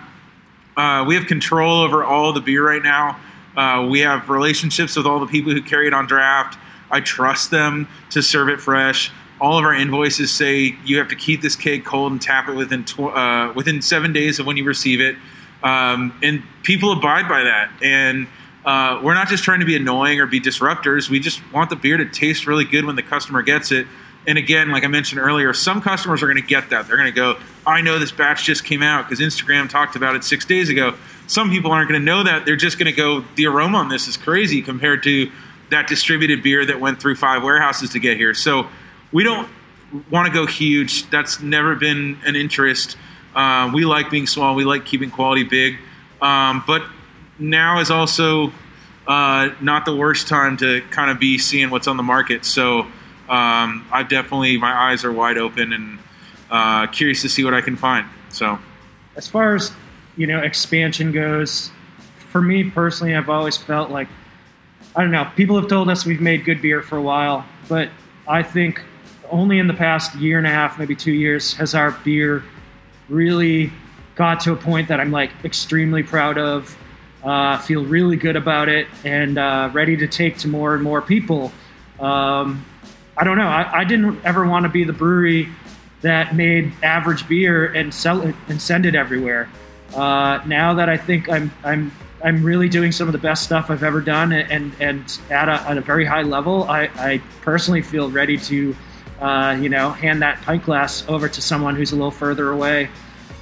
that. 0.75 0.81
Uh, 0.81 1.05
we 1.05 1.15
have 1.15 1.27
control 1.27 1.83
over 1.83 2.03
all 2.03 2.33
the 2.33 2.41
beer 2.41 2.67
right 2.67 2.83
now. 2.83 3.21
Uh, 3.57 3.87
we 3.89 4.01
have 4.01 4.31
relationships 4.31 4.97
with 4.97 5.07
all 5.07 5.21
the 5.21 5.27
people 5.27 5.53
who 5.53 5.63
carry 5.63 5.87
it 5.87 5.93
on 5.93 6.07
draft. 6.07 6.59
I 6.93 7.01
trust 7.01 7.51
them 7.51 7.89
to 8.11 8.23
serve 8.23 8.49
it 8.49 8.61
fresh. 8.61 9.11
All 9.41 9.59
of 9.59 9.65
our 9.65 9.75
invoices 9.75 10.31
say 10.31 10.77
you 10.85 10.99
have 10.99 11.09
to 11.09 11.17
keep 11.17 11.43
this 11.43 11.57
cake 11.57 11.85
cold 11.85 12.13
and 12.13 12.23
tap 12.23 12.49
it 12.49 12.55
within 12.55 12.85
tw- 12.85 13.01
uh, 13.01 13.53
within 13.57 13.83
seven 13.83 14.13
days 14.13 14.39
of 14.39 14.47
when 14.47 14.57
you 14.57 14.65
receive 14.65 15.01
it, 15.01 15.17
um, 15.65 16.17
and 16.23 16.45
people 16.63 16.93
abide 16.93 17.29
by 17.29 17.43
that. 17.43 17.73
And 17.83 18.29
uh, 18.65 19.01
we're 19.03 19.15
not 19.15 19.27
just 19.27 19.43
trying 19.43 19.59
to 19.59 19.67
be 19.67 19.75
annoying 19.75 20.21
or 20.21 20.27
be 20.27 20.41
disruptors. 20.41 21.11
We 21.11 21.19
just 21.19 21.41
want 21.53 21.71
the 21.71 21.77
beer 21.77 21.97
to 21.97 22.05
taste 22.05 22.47
really 22.47 22.65
good 22.65 22.85
when 22.85 22.95
the 22.95 23.03
customer 23.03 23.43
gets 23.43 23.73
it 23.73 23.89
and 24.27 24.39
again, 24.39 24.71
like 24.71 24.85
I 24.85 24.87
mentioned 24.87 25.21
earlier, 25.21 25.53
some 25.53 25.81
customers 25.81 26.23
are 26.23 26.27
going 26.27 26.41
to 26.41 26.47
get 26.47 26.71
that. 26.71 26.87
They're 26.87 26.97
going 26.97 27.13
to 27.13 27.15
go, 27.15 27.39
I 27.67 27.81
know 27.81 27.99
this 27.99 28.13
batch 28.13 28.45
just 28.45 28.65
came 28.65 28.83
out 28.83 29.09
because 29.09 29.21
Instagram 29.25 29.69
talked 29.69 29.97
about 29.97 30.15
it 30.15 30.23
six 30.23 30.45
days 30.45 30.69
ago. 30.69 30.95
Some 31.27 31.51
people 31.51 31.73
aren't 31.73 31.89
going 31.89 32.01
to 32.01 32.05
know 32.05 32.23
that. 32.23 32.45
They're 32.45 32.57
just 32.57 32.79
going 32.79 32.87
to 32.87 32.97
go, 32.97 33.25
the 33.35 33.47
aroma 33.47 33.79
on 33.79 33.89
this 33.89 34.07
is 34.07 34.17
crazy 34.17 34.63
compared 34.63 35.03
to 35.05 35.31
that 35.73 35.89
distributed 35.89 36.43
beer 36.43 36.65
that 36.65 36.81
went 36.81 37.01
through 37.01 37.17
five 37.17 37.43
warehouses 37.43 37.91
to 37.91 37.99
get 37.99 38.17
here. 38.17 38.35
So 38.35 38.69
we 39.11 39.25
don't 39.25 39.49
want 40.11 40.27
to 40.27 40.33
go 40.33 40.47
huge. 40.47 41.09
That's 41.11 41.41
never 41.41 41.75
been 41.75 42.19
an 42.25 42.37
interest. 42.37 42.97
Uh, 43.35 43.71
we 43.75 43.85
like 43.85 44.11
being 44.11 44.27
small. 44.27 44.55
We 44.55 44.65
like 44.65 44.85
keeping 44.85 45.11
quality 45.11 45.45
big. 45.45 45.79
Um, 46.21 46.63
but 46.67 46.83
now 47.39 47.81
is 47.81 47.91
also 47.91 48.53
uh, 49.07 49.51
not 49.61 49.85
the 49.85 49.97
worst 49.97 50.29
time 50.29 50.57
to 50.59 50.83
kind 50.91 51.11
of 51.11 51.19
be 51.19 51.39
seeing 51.39 51.71
what's 51.71 51.89
on 51.89 51.97
the 51.97 52.03
market. 52.03 52.45
So 52.45 52.81
um, 53.29 53.87
I 53.91 54.05
definitely 54.09 54.59
my 54.59 54.73
eyes 54.73 55.05
are 55.05 55.13
wide 55.13 55.39
open 55.39 55.73
and 55.73 55.99
uh, 56.51 56.87
curious 56.89 57.23
to 57.23 57.29
see 57.29 57.45
what 57.45 57.55
I 57.55 57.63
can 57.63 57.77
find. 57.77 58.07
So, 58.29 58.59
as 59.17 59.27
far 59.27 59.55
as 59.55 59.73
you 60.17 60.27
know, 60.27 60.39
expansion 60.41 61.13
goes, 61.13 61.71
for 62.31 62.43
me 62.43 62.69
personally, 62.71 63.17
I've 63.17 63.31
always 63.31 63.57
felt 63.57 63.91
like 63.91 64.09
I 64.95 65.03
don't 65.03 65.11
know. 65.11 65.31
People 65.37 65.59
have 65.59 65.69
told 65.69 65.89
us 65.89 66.05
we've 66.05 66.21
made 66.21 66.45
good 66.45 66.61
beer 66.61 66.83
for 66.83 66.99
a 66.99 67.03
while, 67.03 67.47
but 67.69 67.89
I 68.29 68.43
think 68.43 68.83
only 69.31 69.59
in 69.59 69.67
the 69.67 69.75
past 69.75 70.15
year 70.17 70.39
and 70.39 70.47
a 70.47 70.51
half, 70.51 70.79
maybe 70.79 70.95
two 70.95 71.13
years, 71.13 71.55
has 71.55 71.75
our 71.75 71.93
beer 72.05 72.45
really 73.09 73.73
got 74.15 74.41
to 74.41 74.53
a 74.53 74.57
point 74.57 74.89
that 74.89 75.01
I'm 75.01 75.11
like 75.11 75.31
extremely 75.45 76.03
proud 76.03 76.39
of. 76.39 76.77
Uh, 77.25 77.57
feel 77.59 77.85
really 77.85 78.17
good 78.17 78.37
about 78.37 78.69
it 78.69 78.89
and 79.05 79.39
uh, 79.39 79.71
ready 79.73 79.97
to 79.97 80.09
take 80.09 80.39
to 80.39 80.49
more 80.49 80.75
and 80.75 80.83
more 80.83 81.01
people. 81.01 81.53
Um, 82.01 82.65
I 83.17 83.25
don't 83.25 83.39
know. 83.39 83.47
I, 83.47 83.81
I 83.81 83.85
didn't 83.85 84.25
ever 84.25 84.47
want 84.47 84.65
to 84.65 84.69
be 84.69 84.85
the 84.85 84.93
brewery 84.93 85.49
that 86.03 86.35
made 86.35 86.73
average 86.83 87.29
beer 87.29 87.67
and 87.73 87.95
sell 87.95 88.23
it 88.23 88.35
and 88.49 88.61
send 88.61 88.87
it 88.87 88.95
everywhere. 88.95 89.49
Uh, 89.95 90.41
now 90.47 90.75
that 90.75 90.89
I 90.89 90.97
think 90.97 91.29
I'm 91.29 91.53
I'm 91.65 91.93
I'm 92.25 92.45
really 92.45 92.69
doing 92.69 92.93
some 92.93 93.09
of 93.09 93.13
the 93.13 93.19
best 93.19 93.43
stuff 93.43 93.71
I've 93.71 93.83
ever 93.83 94.01
done, 94.01 94.33
and 94.33 94.73
and 94.81 95.19
at 95.31 95.49
a, 95.49 95.53
at 95.69 95.77
a 95.77 95.81
very 95.81 96.05
high 96.05 96.23
level. 96.23 96.65
I, 96.65 96.91
I 96.95 97.23
personally 97.41 97.83
feel 97.83 98.11
ready 98.11 98.39
to, 98.39 98.77
uh, 99.21 99.59
you 99.61 99.69
know, 99.69 99.91
hand 99.91 100.23
that 100.23 100.41
pint 100.43 100.65
glass 100.65 101.07
over 101.09 101.29
to 101.29 101.43
someone 101.43 101.75
who's 101.75 101.93
a 101.93 101.97
little 101.97 102.11
further 102.11 102.51
away. 102.51 102.89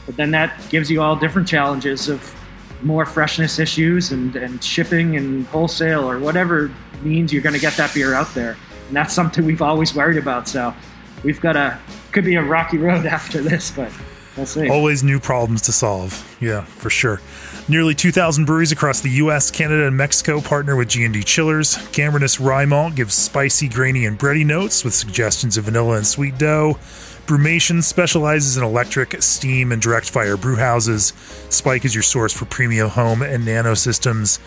But 0.07 0.17
then 0.17 0.31
that 0.33 0.59
gives 0.71 0.91
you 0.91 1.03
all 1.03 1.15
different 1.15 1.47
challenges 1.47 2.09
of 2.09 2.35
more 2.83 3.05
freshness 3.05 3.59
issues 3.59 4.11
and, 4.13 4.35
and 4.37 4.63
shipping 4.65 5.17
and 5.17 5.47
wholesale 5.49 6.11
or 6.11 6.19
whatever 6.19 6.71
means 7.03 7.33
you're 7.33 7.43
going 7.43 7.55
to 7.55 7.61
get 7.61 7.77
that 7.77 7.93
beer 7.95 8.15
out 8.15 8.33
there. 8.35 8.57
And 8.89 8.97
that's 8.97 9.15
something 9.15 9.45
we've 9.45 9.63
always 9.63 9.95
worried 9.95 10.17
about. 10.17 10.49
So 10.49 10.75
we've 11.23 11.41
got 11.41 11.57
a 11.57 11.79
could 12.13 12.25
be 12.25 12.35
a 12.37 12.43
rocky 12.43 12.79
road 12.79 13.07
after 13.19 13.41
this, 13.41 13.71
but 13.71 13.93
we'll. 14.37 14.73
Always 14.73 15.03
new 15.03 15.21
problems 15.21 15.63
to 15.63 15.73
solve. 15.73 16.37
Yeah, 16.41 16.63
for 16.63 16.91
sure. 16.91 17.21
Nearly 17.69 17.95
2,000 17.95 18.47
breweries 18.47 18.73
across 18.73 19.01
the 19.01 19.11
U.S., 19.11 19.51
Canada, 19.51 19.87
and 19.87 19.97
Mexico 19.97 20.41
partner 20.41 20.77
with 20.77 20.89
G&D 20.89 21.23
Chillers. 21.23 21.77
Gambrinus 21.93 22.45
Rye 22.45 22.65
Malt 22.65 22.95
gives 22.95 23.15
spicy, 23.15 23.69
grainy, 23.69 24.07
and 24.07 24.19
bready 24.19 24.45
notes 24.45 24.85
with 24.85 24.95
suggestions 24.95 25.57
of 25.57 25.65
vanilla 25.65 25.97
and 25.97 26.07
sweet 26.07 26.39
dough. 26.39 26.79
Brewmation 27.27 27.83
specializes 27.83 28.57
in 28.57 28.65
electric, 28.65 29.23
steam, 29.23 29.71
and 29.71 29.81
direct 29.81 30.11
fire 30.11 30.37
brew 30.37 30.57
houses. 30.57 31.13
Spike 31.49 31.85
is 31.85 31.95
your 31.95 32.03
source 32.03 32.33
for 32.33 32.45
premium 32.47 32.89
home 32.89 33.23
and 33.23 33.45
nano 33.45 33.75
systems. 33.75 34.41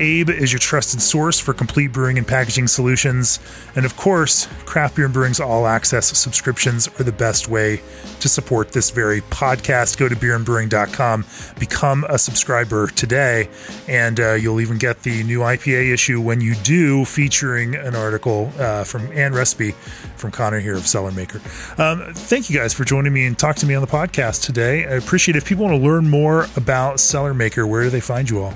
Abe 0.00 0.30
is 0.30 0.50
your 0.50 0.58
trusted 0.58 1.02
source 1.02 1.38
for 1.38 1.52
complete 1.52 1.92
brewing 1.92 2.16
and 2.16 2.26
packaging 2.26 2.66
solutions. 2.66 3.38
And 3.76 3.84
of 3.84 3.96
course, 3.96 4.48
Craft 4.64 4.96
Beer 4.96 5.04
and 5.04 5.14
Brewing's 5.14 5.40
all 5.40 5.66
access 5.66 6.06
subscriptions 6.16 6.88
are 6.98 7.04
the 7.04 7.12
best 7.12 7.48
way 7.48 7.82
to 8.20 8.28
support 8.28 8.72
this 8.72 8.90
very 8.90 9.20
podcast. 9.20 9.98
Go 9.98 10.08
to 10.08 10.16
beerandbrewing.com, 10.16 11.26
become 11.58 12.04
a 12.08 12.18
subscriber 12.18 12.88
today, 12.88 13.48
and 13.88 14.18
uh, 14.18 14.32
you'll 14.32 14.60
even 14.60 14.78
get 14.78 15.02
the 15.02 15.22
new 15.24 15.40
IPA 15.40 15.92
issue 15.92 16.20
when 16.20 16.40
you 16.40 16.54
do, 16.56 17.04
featuring 17.04 17.74
an 17.74 17.94
article 17.94 18.50
uh, 18.58 18.84
from 18.84 19.12
Ann 19.12 19.34
Recipe 19.34 19.72
from 20.16 20.30
Connor 20.30 20.60
here 20.60 20.76
of 20.76 20.84
Cellarmaker. 20.84 21.40
Um, 21.78 22.14
thank 22.14 22.48
you 22.48 22.56
guys 22.56 22.72
for 22.72 22.84
joining 22.84 23.12
me 23.12 23.26
and 23.26 23.38
talking 23.38 23.60
to 23.60 23.66
me 23.66 23.74
on 23.74 23.82
the 23.82 23.86
podcast 23.86 24.44
today. 24.44 24.86
I 24.86 24.92
appreciate 24.92 25.36
it. 25.36 25.42
If 25.42 25.44
people 25.44 25.66
want 25.66 25.76
to 25.76 25.82
learn 25.86 26.08
more 26.08 26.46
about 26.56 26.96
Cellarmaker, 26.96 27.68
where 27.68 27.82
do 27.82 27.90
they 27.90 28.00
find 28.00 28.28
you 28.30 28.42
all? 28.42 28.54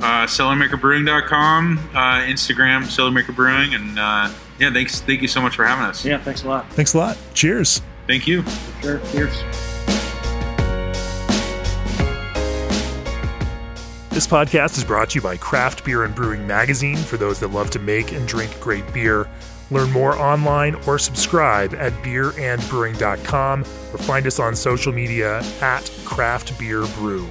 Uh, 0.00 0.26
cellarmakerbrewing.com, 0.26 1.78
uh, 1.94 1.96
Instagram, 2.22 2.82
Cellarmaker 2.84 3.34
Brewing, 3.34 3.74
and 3.74 3.98
uh, 3.98 4.30
yeah, 4.58 4.72
thanks, 4.72 5.00
thank 5.00 5.22
you 5.22 5.28
so 5.28 5.40
much 5.40 5.56
for 5.56 5.64
having 5.64 5.84
us. 5.84 6.04
Yeah, 6.04 6.18
thanks 6.18 6.44
a 6.44 6.48
lot. 6.48 6.70
Thanks 6.72 6.94
a 6.94 6.98
lot. 6.98 7.18
Cheers. 7.34 7.82
Thank 8.06 8.26
you. 8.26 8.44
Sure. 8.80 9.00
Cheers. 9.12 9.42
This 14.10 14.26
podcast 14.26 14.76
is 14.78 14.84
brought 14.84 15.10
to 15.10 15.14
you 15.16 15.20
by 15.20 15.36
Craft 15.36 15.84
Beer 15.84 16.02
and 16.02 16.12
Brewing 16.12 16.44
Magazine 16.44 16.96
for 16.96 17.16
those 17.16 17.38
that 17.38 17.48
love 17.48 17.70
to 17.70 17.78
make 17.78 18.10
and 18.12 18.26
drink 18.26 18.58
great 18.58 18.92
beer. 18.92 19.28
Learn 19.70 19.92
more 19.92 20.18
online 20.18 20.74
or 20.86 20.98
subscribe 20.98 21.74
at 21.74 21.92
beerandbrewing.com 22.02 23.60
or 23.60 23.98
find 23.98 24.26
us 24.26 24.40
on 24.40 24.56
social 24.56 24.92
media 24.92 25.38
at 25.60 25.88
Craft 26.04 26.58
Beer 26.58 26.84
Brew. 26.96 27.28